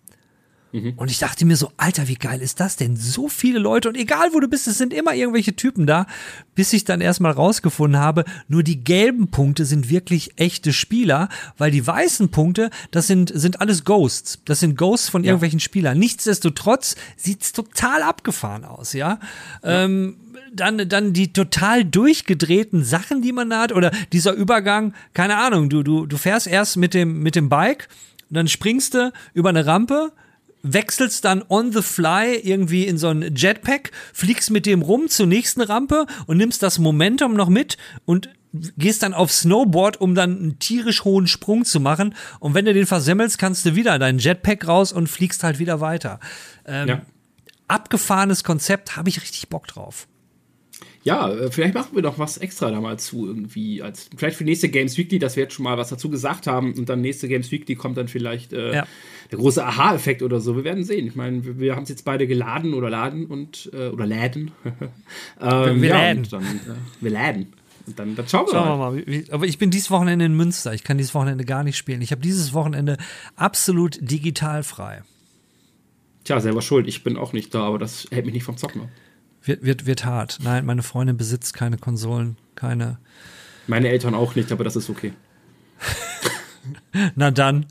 Und 0.71 1.09
ich 1.09 1.17
dachte 1.17 1.45
mir 1.45 1.57
so, 1.57 1.71
Alter, 1.77 2.07
wie 2.07 2.15
geil 2.15 2.41
ist 2.41 2.59
das 2.59 2.75
denn? 2.75 2.95
So 2.95 3.27
viele 3.27 3.57
Leute 3.59 3.89
und 3.89 3.95
egal 3.95 4.29
wo 4.33 4.39
du 4.39 4.47
bist, 4.47 4.67
es 4.67 4.77
sind 4.77 4.93
immer 4.93 5.15
irgendwelche 5.15 5.55
Typen 5.55 5.87
da, 5.87 6.05
bis 6.53 6.73
ich 6.73 6.83
dann 6.83 7.01
erstmal 7.01 7.31
rausgefunden 7.31 7.99
habe, 7.99 8.23
nur 8.47 8.61
die 8.61 8.83
gelben 8.83 9.31
Punkte 9.31 9.65
sind 9.65 9.89
wirklich 9.89 10.33
echte 10.35 10.71
Spieler, 10.71 11.29
weil 11.57 11.71
die 11.71 11.85
weißen 11.85 12.29
Punkte, 12.29 12.69
das 12.91 13.07
sind, 13.07 13.31
sind 13.33 13.61
alles 13.61 13.83
Ghosts. 13.83 14.41
Das 14.45 14.59
sind 14.59 14.77
Ghosts 14.77 15.09
von 15.09 15.23
irgendwelchen 15.23 15.59
Spielern. 15.59 15.97
Nichtsdestotrotz 15.97 16.95
sieht's 17.17 17.51
total 17.51 18.03
abgefahren 18.03 18.63
aus, 18.63 18.93
ja. 18.93 19.19
Ähm, 19.63 20.17
dann, 20.53 20.89
dann 20.89 21.13
die 21.13 21.33
total 21.33 21.85
durchgedrehten 21.85 22.83
Sachen, 22.83 23.21
die 23.21 23.31
man 23.31 23.49
da 23.49 23.61
hat, 23.61 23.71
oder 23.71 23.91
dieser 24.13 24.33
Übergang, 24.33 24.93
keine 25.13 25.37
Ahnung, 25.37 25.69
du, 25.69 25.83
du, 25.83 26.05
du 26.05 26.17
fährst 26.17 26.47
erst 26.47 26.77
mit 26.77 26.93
dem, 26.93 27.21
mit 27.21 27.35
dem 27.35 27.49
Bike, 27.49 27.87
dann 28.29 28.47
springst 28.47 28.93
du 28.93 29.11
über 29.33 29.49
eine 29.49 29.65
Rampe, 29.65 30.11
wechselst 30.61 31.25
dann 31.25 31.43
on 31.47 31.71
the 31.71 31.81
fly 31.81 32.35
irgendwie 32.35 32.85
in 32.85 32.97
so 32.97 33.09
ein 33.09 33.35
Jetpack, 33.35 33.91
fliegst 34.13 34.51
mit 34.51 34.65
dem 34.65 34.81
rum 34.81 35.07
zur 35.07 35.25
nächsten 35.25 35.61
Rampe 35.61 36.05
und 36.27 36.37
nimmst 36.37 36.61
das 36.63 36.79
Momentum 36.79 37.33
noch 37.33 37.49
mit 37.49 37.77
und 38.05 38.29
gehst 38.51 39.03
dann 39.03 39.13
auf 39.13 39.31
Snowboard, 39.31 40.01
um 40.01 40.15
dann 40.15 40.37
einen 40.37 40.59
tierisch 40.59 41.03
hohen 41.03 41.27
Sprung 41.27 41.65
zu 41.65 41.79
machen. 41.79 42.15
Und 42.39 42.55
wenn 42.55 42.65
du 42.65 42.73
den 42.73 42.87
versemmelst, 42.87 43.37
kannst 43.37 43.65
du 43.65 43.75
wieder 43.75 43.99
dein 43.99 44.17
Jetpack 44.17 44.67
raus 44.67 44.91
und 44.91 45.07
fliegst 45.07 45.43
halt 45.43 45.59
wieder 45.59 45.81
weiter. 45.81 46.19
Ähm, 46.65 46.87
Ja. 46.87 47.01
Abgefahrenes 47.67 48.43
Konzept, 48.43 48.97
habe 48.97 49.09
ich 49.09 49.21
richtig 49.21 49.47
Bock 49.49 49.67
drauf. 49.67 50.07
Ja, 51.03 51.29
äh, 51.31 51.49
vielleicht 51.49 51.73
machen 51.75 51.95
wir 51.95 52.01
doch 52.01 52.19
was 52.19 52.37
extra 52.37 52.69
da 52.71 52.81
mal 52.81 52.99
zu 52.99 53.25
irgendwie. 53.25 53.81
Als, 53.81 54.09
vielleicht 54.17 54.35
für 54.37 54.43
nächste 54.43 54.67
Games 54.69 54.97
Weekly, 54.97 55.17
dass 55.17 55.35
wir 55.37 55.43
jetzt 55.43 55.53
schon 55.53 55.63
mal 55.63 55.77
was 55.77 55.89
dazu 55.89 56.09
gesagt 56.09 56.45
haben 56.45 56.73
und 56.73 56.89
dann 56.89 56.99
nächste 57.01 57.27
Games 57.29 57.51
Weekly 57.51 57.75
kommt 57.75 57.97
dann 57.97 58.07
vielleicht 58.09 58.51
äh, 58.51 58.73
Ja. 58.75 58.87
der 59.31 59.37
große 59.39 59.63
Aha-Effekt 59.65 60.21
oder 60.23 60.41
so. 60.41 60.57
Wir 60.57 60.63
werden 60.65 60.83
sehen. 60.83 61.07
Ich 61.07 61.15
meine, 61.15 61.45
wir, 61.45 61.59
wir 61.59 61.75
haben 61.75 61.83
es 61.83 61.89
jetzt 61.89 62.03
beide 62.03 62.27
geladen 62.27 62.73
oder 62.73 62.89
laden 62.89 63.27
und 63.27 63.69
äh, 63.73 63.87
oder 63.87 64.05
läden. 64.05 64.51
ähm, 65.41 65.81
Wir 65.81 65.89
ja, 65.89 66.01
läden. 66.09 66.23
Und 66.23 66.33
dann, 66.33 66.43
äh, 66.43 66.75
wir 67.01 67.11
läden. 67.11 67.53
Und 67.87 67.97
dann, 67.97 68.15
dann 68.15 68.27
schauen 68.27 68.45
wir 68.47 68.51
Schauen 68.51 68.67
wir 68.67 68.75
mal. 68.77 68.91
mal. 68.91 68.97
Wie, 68.97 69.07
wie, 69.25 69.31
aber 69.31 69.45
ich 69.45 69.57
bin 69.57 69.71
dieses 69.71 69.89
Wochenende 69.89 70.25
in 70.25 70.35
Münster. 70.35 70.73
Ich 70.73 70.83
kann 70.83 70.97
dieses 70.97 71.15
Wochenende 71.15 71.45
gar 71.45 71.63
nicht 71.63 71.77
spielen. 71.77 72.01
Ich 72.01 72.11
habe 72.11 72.21
dieses 72.21 72.53
Wochenende 72.53 72.97
absolut 73.37 73.97
digital 74.01 74.63
frei. 74.63 75.01
Tja, 76.25 76.39
selber 76.41 76.61
schuld. 76.61 76.87
Ich 76.87 77.03
bin 77.03 77.15
auch 77.17 77.31
nicht 77.33 77.55
da, 77.55 77.61
aber 77.63 77.79
das 77.79 78.07
hält 78.11 78.25
mich 78.25 78.33
nicht 78.35 78.43
vom 78.43 78.57
Zocken 78.57 78.81
ab. 78.81 78.89
Wird, 79.43 79.63
wird, 79.63 79.85
wird 79.85 80.05
hart. 80.05 80.39
Nein, 80.43 80.65
meine 80.65 80.83
Freundin 80.83 81.17
besitzt 81.17 81.53
keine 81.53 81.77
Konsolen, 81.77 82.37
keine. 82.55 82.99
Meine 83.67 83.89
Eltern 83.89 84.13
auch 84.15 84.35
nicht, 84.35 84.51
aber 84.51 84.63
das 84.63 84.75
ist 84.75 84.89
okay. 84.89 85.13
Na 87.15 87.31
dann. 87.31 87.65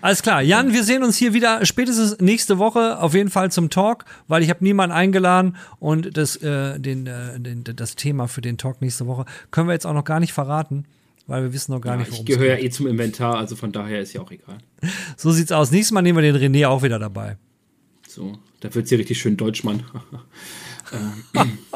Alles 0.00 0.22
klar. 0.22 0.40
Jan, 0.42 0.72
wir 0.72 0.84
sehen 0.84 1.02
uns 1.02 1.16
hier 1.16 1.34
wieder 1.34 1.64
spätestens 1.66 2.18
nächste 2.20 2.58
Woche 2.58 2.98
auf 3.00 3.14
jeden 3.14 3.30
Fall 3.30 3.50
zum 3.52 3.70
Talk, 3.70 4.04
weil 4.28 4.42
ich 4.42 4.50
habe 4.50 4.64
niemanden 4.64 4.94
eingeladen 4.94 5.56
und 5.78 6.16
das, 6.16 6.36
äh, 6.36 6.78
den, 6.78 7.06
äh, 7.06 7.38
den, 7.38 7.64
das 7.64 7.94
Thema 7.96 8.28
für 8.28 8.40
den 8.40 8.58
Talk 8.58 8.80
nächste 8.80 9.06
Woche 9.06 9.26
können 9.50 9.68
wir 9.68 9.74
jetzt 9.74 9.86
auch 9.86 9.92
noch 9.92 10.04
gar 10.04 10.20
nicht 10.20 10.32
verraten, 10.32 10.86
weil 11.26 11.42
wir 11.42 11.52
wissen 11.52 11.72
noch 11.72 11.80
gar 11.80 11.94
Ja, 11.94 11.98
nicht, 11.98 12.08
ich 12.08 12.12
worum 12.14 12.26
es 12.26 12.34
gehöre 12.34 12.58
ja 12.58 12.64
eh 12.64 12.70
zum 12.70 12.86
Inventar, 12.86 13.36
also 13.36 13.54
von 13.54 13.70
daher 13.72 14.00
ist 14.00 14.12
ja 14.12 14.20
auch 14.22 14.30
egal. 14.30 14.58
So 15.16 15.30
sieht's 15.30 15.52
aus. 15.52 15.70
Nächstes 15.70 15.92
Mal 15.92 16.02
nehmen 16.02 16.18
wir 16.18 16.32
den 16.32 16.36
René 16.36 16.66
auch 16.66 16.82
wieder 16.82 16.98
dabei. 16.98 17.36
So, 18.08 18.38
da 18.60 18.74
wird 18.74 18.88
sie 18.88 18.94
richtig 18.96 19.20
schön 19.20 19.36
Deutschmann. 19.36 19.84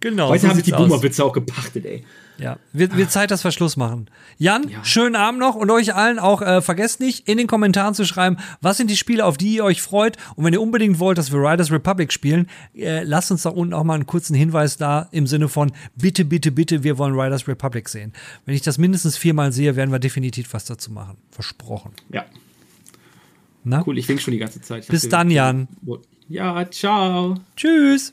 Genau. 0.00 0.28
Heute 0.28 0.42
so 0.42 0.48
haben 0.48 0.56
sich 0.56 0.64
die. 0.64 0.70
Boomer-Witze 0.70 1.24
auch 1.24 1.32
gepachtet, 1.32 1.84
ey. 1.86 2.04
Ja, 2.38 2.56
wird, 2.72 2.96
wird 2.96 3.10
Zeit, 3.10 3.30
dass 3.30 3.44
wir 3.44 3.50
Schluss 3.50 3.76
machen. 3.76 4.08
Jan, 4.38 4.70
schönen 4.84 5.16
Abend 5.16 5.38
noch 5.38 5.54
und 5.54 5.70
euch 5.70 5.94
allen 5.94 6.18
auch 6.18 6.40
äh, 6.40 6.62
vergesst 6.62 6.98
nicht, 6.98 7.28
in 7.28 7.36
den 7.36 7.46
Kommentaren 7.46 7.94
zu 7.94 8.04
schreiben, 8.04 8.38
was 8.60 8.78
sind 8.78 8.90
die 8.90 8.96
Spiele, 8.96 9.24
auf 9.24 9.36
die 9.36 9.56
ihr 9.56 9.64
euch 9.64 9.82
freut. 9.82 10.16
Und 10.34 10.44
wenn 10.44 10.52
ihr 10.52 10.60
unbedingt 10.60 10.98
wollt, 10.98 11.18
dass 11.18 11.30
wir 11.30 11.38
Riders 11.38 11.70
Republic 11.70 12.12
spielen, 12.12 12.48
äh, 12.74 13.04
lasst 13.04 13.30
uns 13.30 13.42
da 13.42 13.50
unten 13.50 13.74
auch 13.74 13.84
mal 13.84 13.94
einen 13.94 14.06
kurzen 14.06 14.34
Hinweis 14.34 14.76
da 14.76 15.08
im 15.12 15.26
Sinne 15.26 15.48
von 15.48 15.72
bitte, 15.94 16.24
bitte, 16.24 16.50
bitte, 16.50 16.82
wir 16.82 16.98
wollen 16.98 17.18
Riders 17.18 17.46
Republic 17.46 17.88
sehen. 17.88 18.12
Wenn 18.46 18.54
ich 18.54 18.62
das 18.62 18.78
mindestens 18.78 19.16
viermal 19.16 19.52
sehe, 19.52 19.76
werden 19.76 19.92
wir 19.92 19.98
definitiv 19.98 20.52
was 20.54 20.64
dazu 20.64 20.90
machen. 20.90 21.16
Versprochen. 21.30 21.92
Ja, 22.10 22.24
Na? 23.64 23.84
cool, 23.86 23.98
ich 23.98 24.08
wink 24.08 24.20
schon 24.20 24.32
die 24.32 24.38
ganze 24.38 24.60
Zeit. 24.60 24.84
Ich 24.84 24.88
Bis 24.88 25.08
dann, 25.08 25.30
Jan. 25.30 25.68
Ja, 26.28 26.70
ciao. 26.70 27.36
Tschüss. 27.56 28.12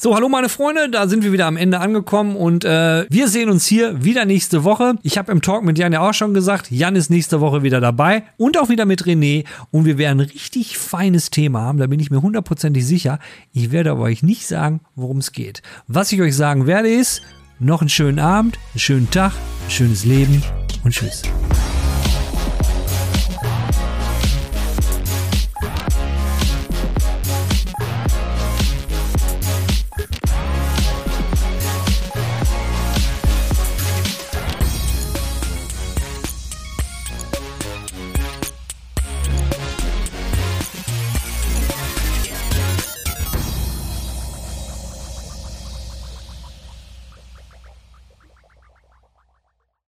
So, 0.00 0.14
hallo 0.14 0.28
meine 0.28 0.48
Freunde, 0.48 0.88
da 0.90 1.08
sind 1.08 1.24
wir 1.24 1.32
wieder 1.32 1.46
am 1.46 1.56
Ende 1.56 1.80
angekommen 1.80 2.36
und 2.36 2.64
äh, 2.64 3.04
wir 3.10 3.26
sehen 3.26 3.50
uns 3.50 3.66
hier 3.66 4.04
wieder 4.04 4.26
nächste 4.26 4.62
Woche. 4.62 4.94
Ich 5.02 5.18
habe 5.18 5.32
im 5.32 5.42
Talk 5.42 5.64
mit 5.64 5.76
Jan 5.76 5.92
ja 5.92 6.08
auch 6.08 6.14
schon 6.14 6.34
gesagt, 6.34 6.70
Jan 6.70 6.94
ist 6.94 7.10
nächste 7.10 7.40
Woche 7.40 7.64
wieder 7.64 7.80
dabei 7.80 8.22
und 8.36 8.56
auch 8.58 8.68
wieder 8.68 8.84
mit 8.84 9.02
René 9.02 9.44
und 9.72 9.86
wir 9.86 9.98
werden 9.98 10.20
ein 10.20 10.28
richtig 10.28 10.78
feines 10.78 11.30
Thema 11.30 11.62
haben, 11.62 11.78
da 11.78 11.88
bin 11.88 11.98
ich 11.98 12.12
mir 12.12 12.22
hundertprozentig 12.22 12.86
sicher. 12.86 13.18
Ich 13.52 13.72
werde 13.72 13.90
aber 13.90 14.02
euch 14.02 14.22
nicht 14.22 14.46
sagen, 14.46 14.82
worum 14.94 15.18
es 15.18 15.32
geht. 15.32 15.62
Was 15.88 16.12
ich 16.12 16.20
euch 16.22 16.36
sagen 16.36 16.68
werde 16.68 16.90
ist, 16.90 17.22
noch 17.58 17.80
einen 17.80 17.88
schönen 17.88 18.20
Abend, 18.20 18.56
einen 18.74 18.78
schönen 18.78 19.10
Tag, 19.10 19.32
ein 19.66 19.70
schönes 19.72 20.04
Leben 20.04 20.44
und 20.84 20.92
tschüss. 20.92 21.24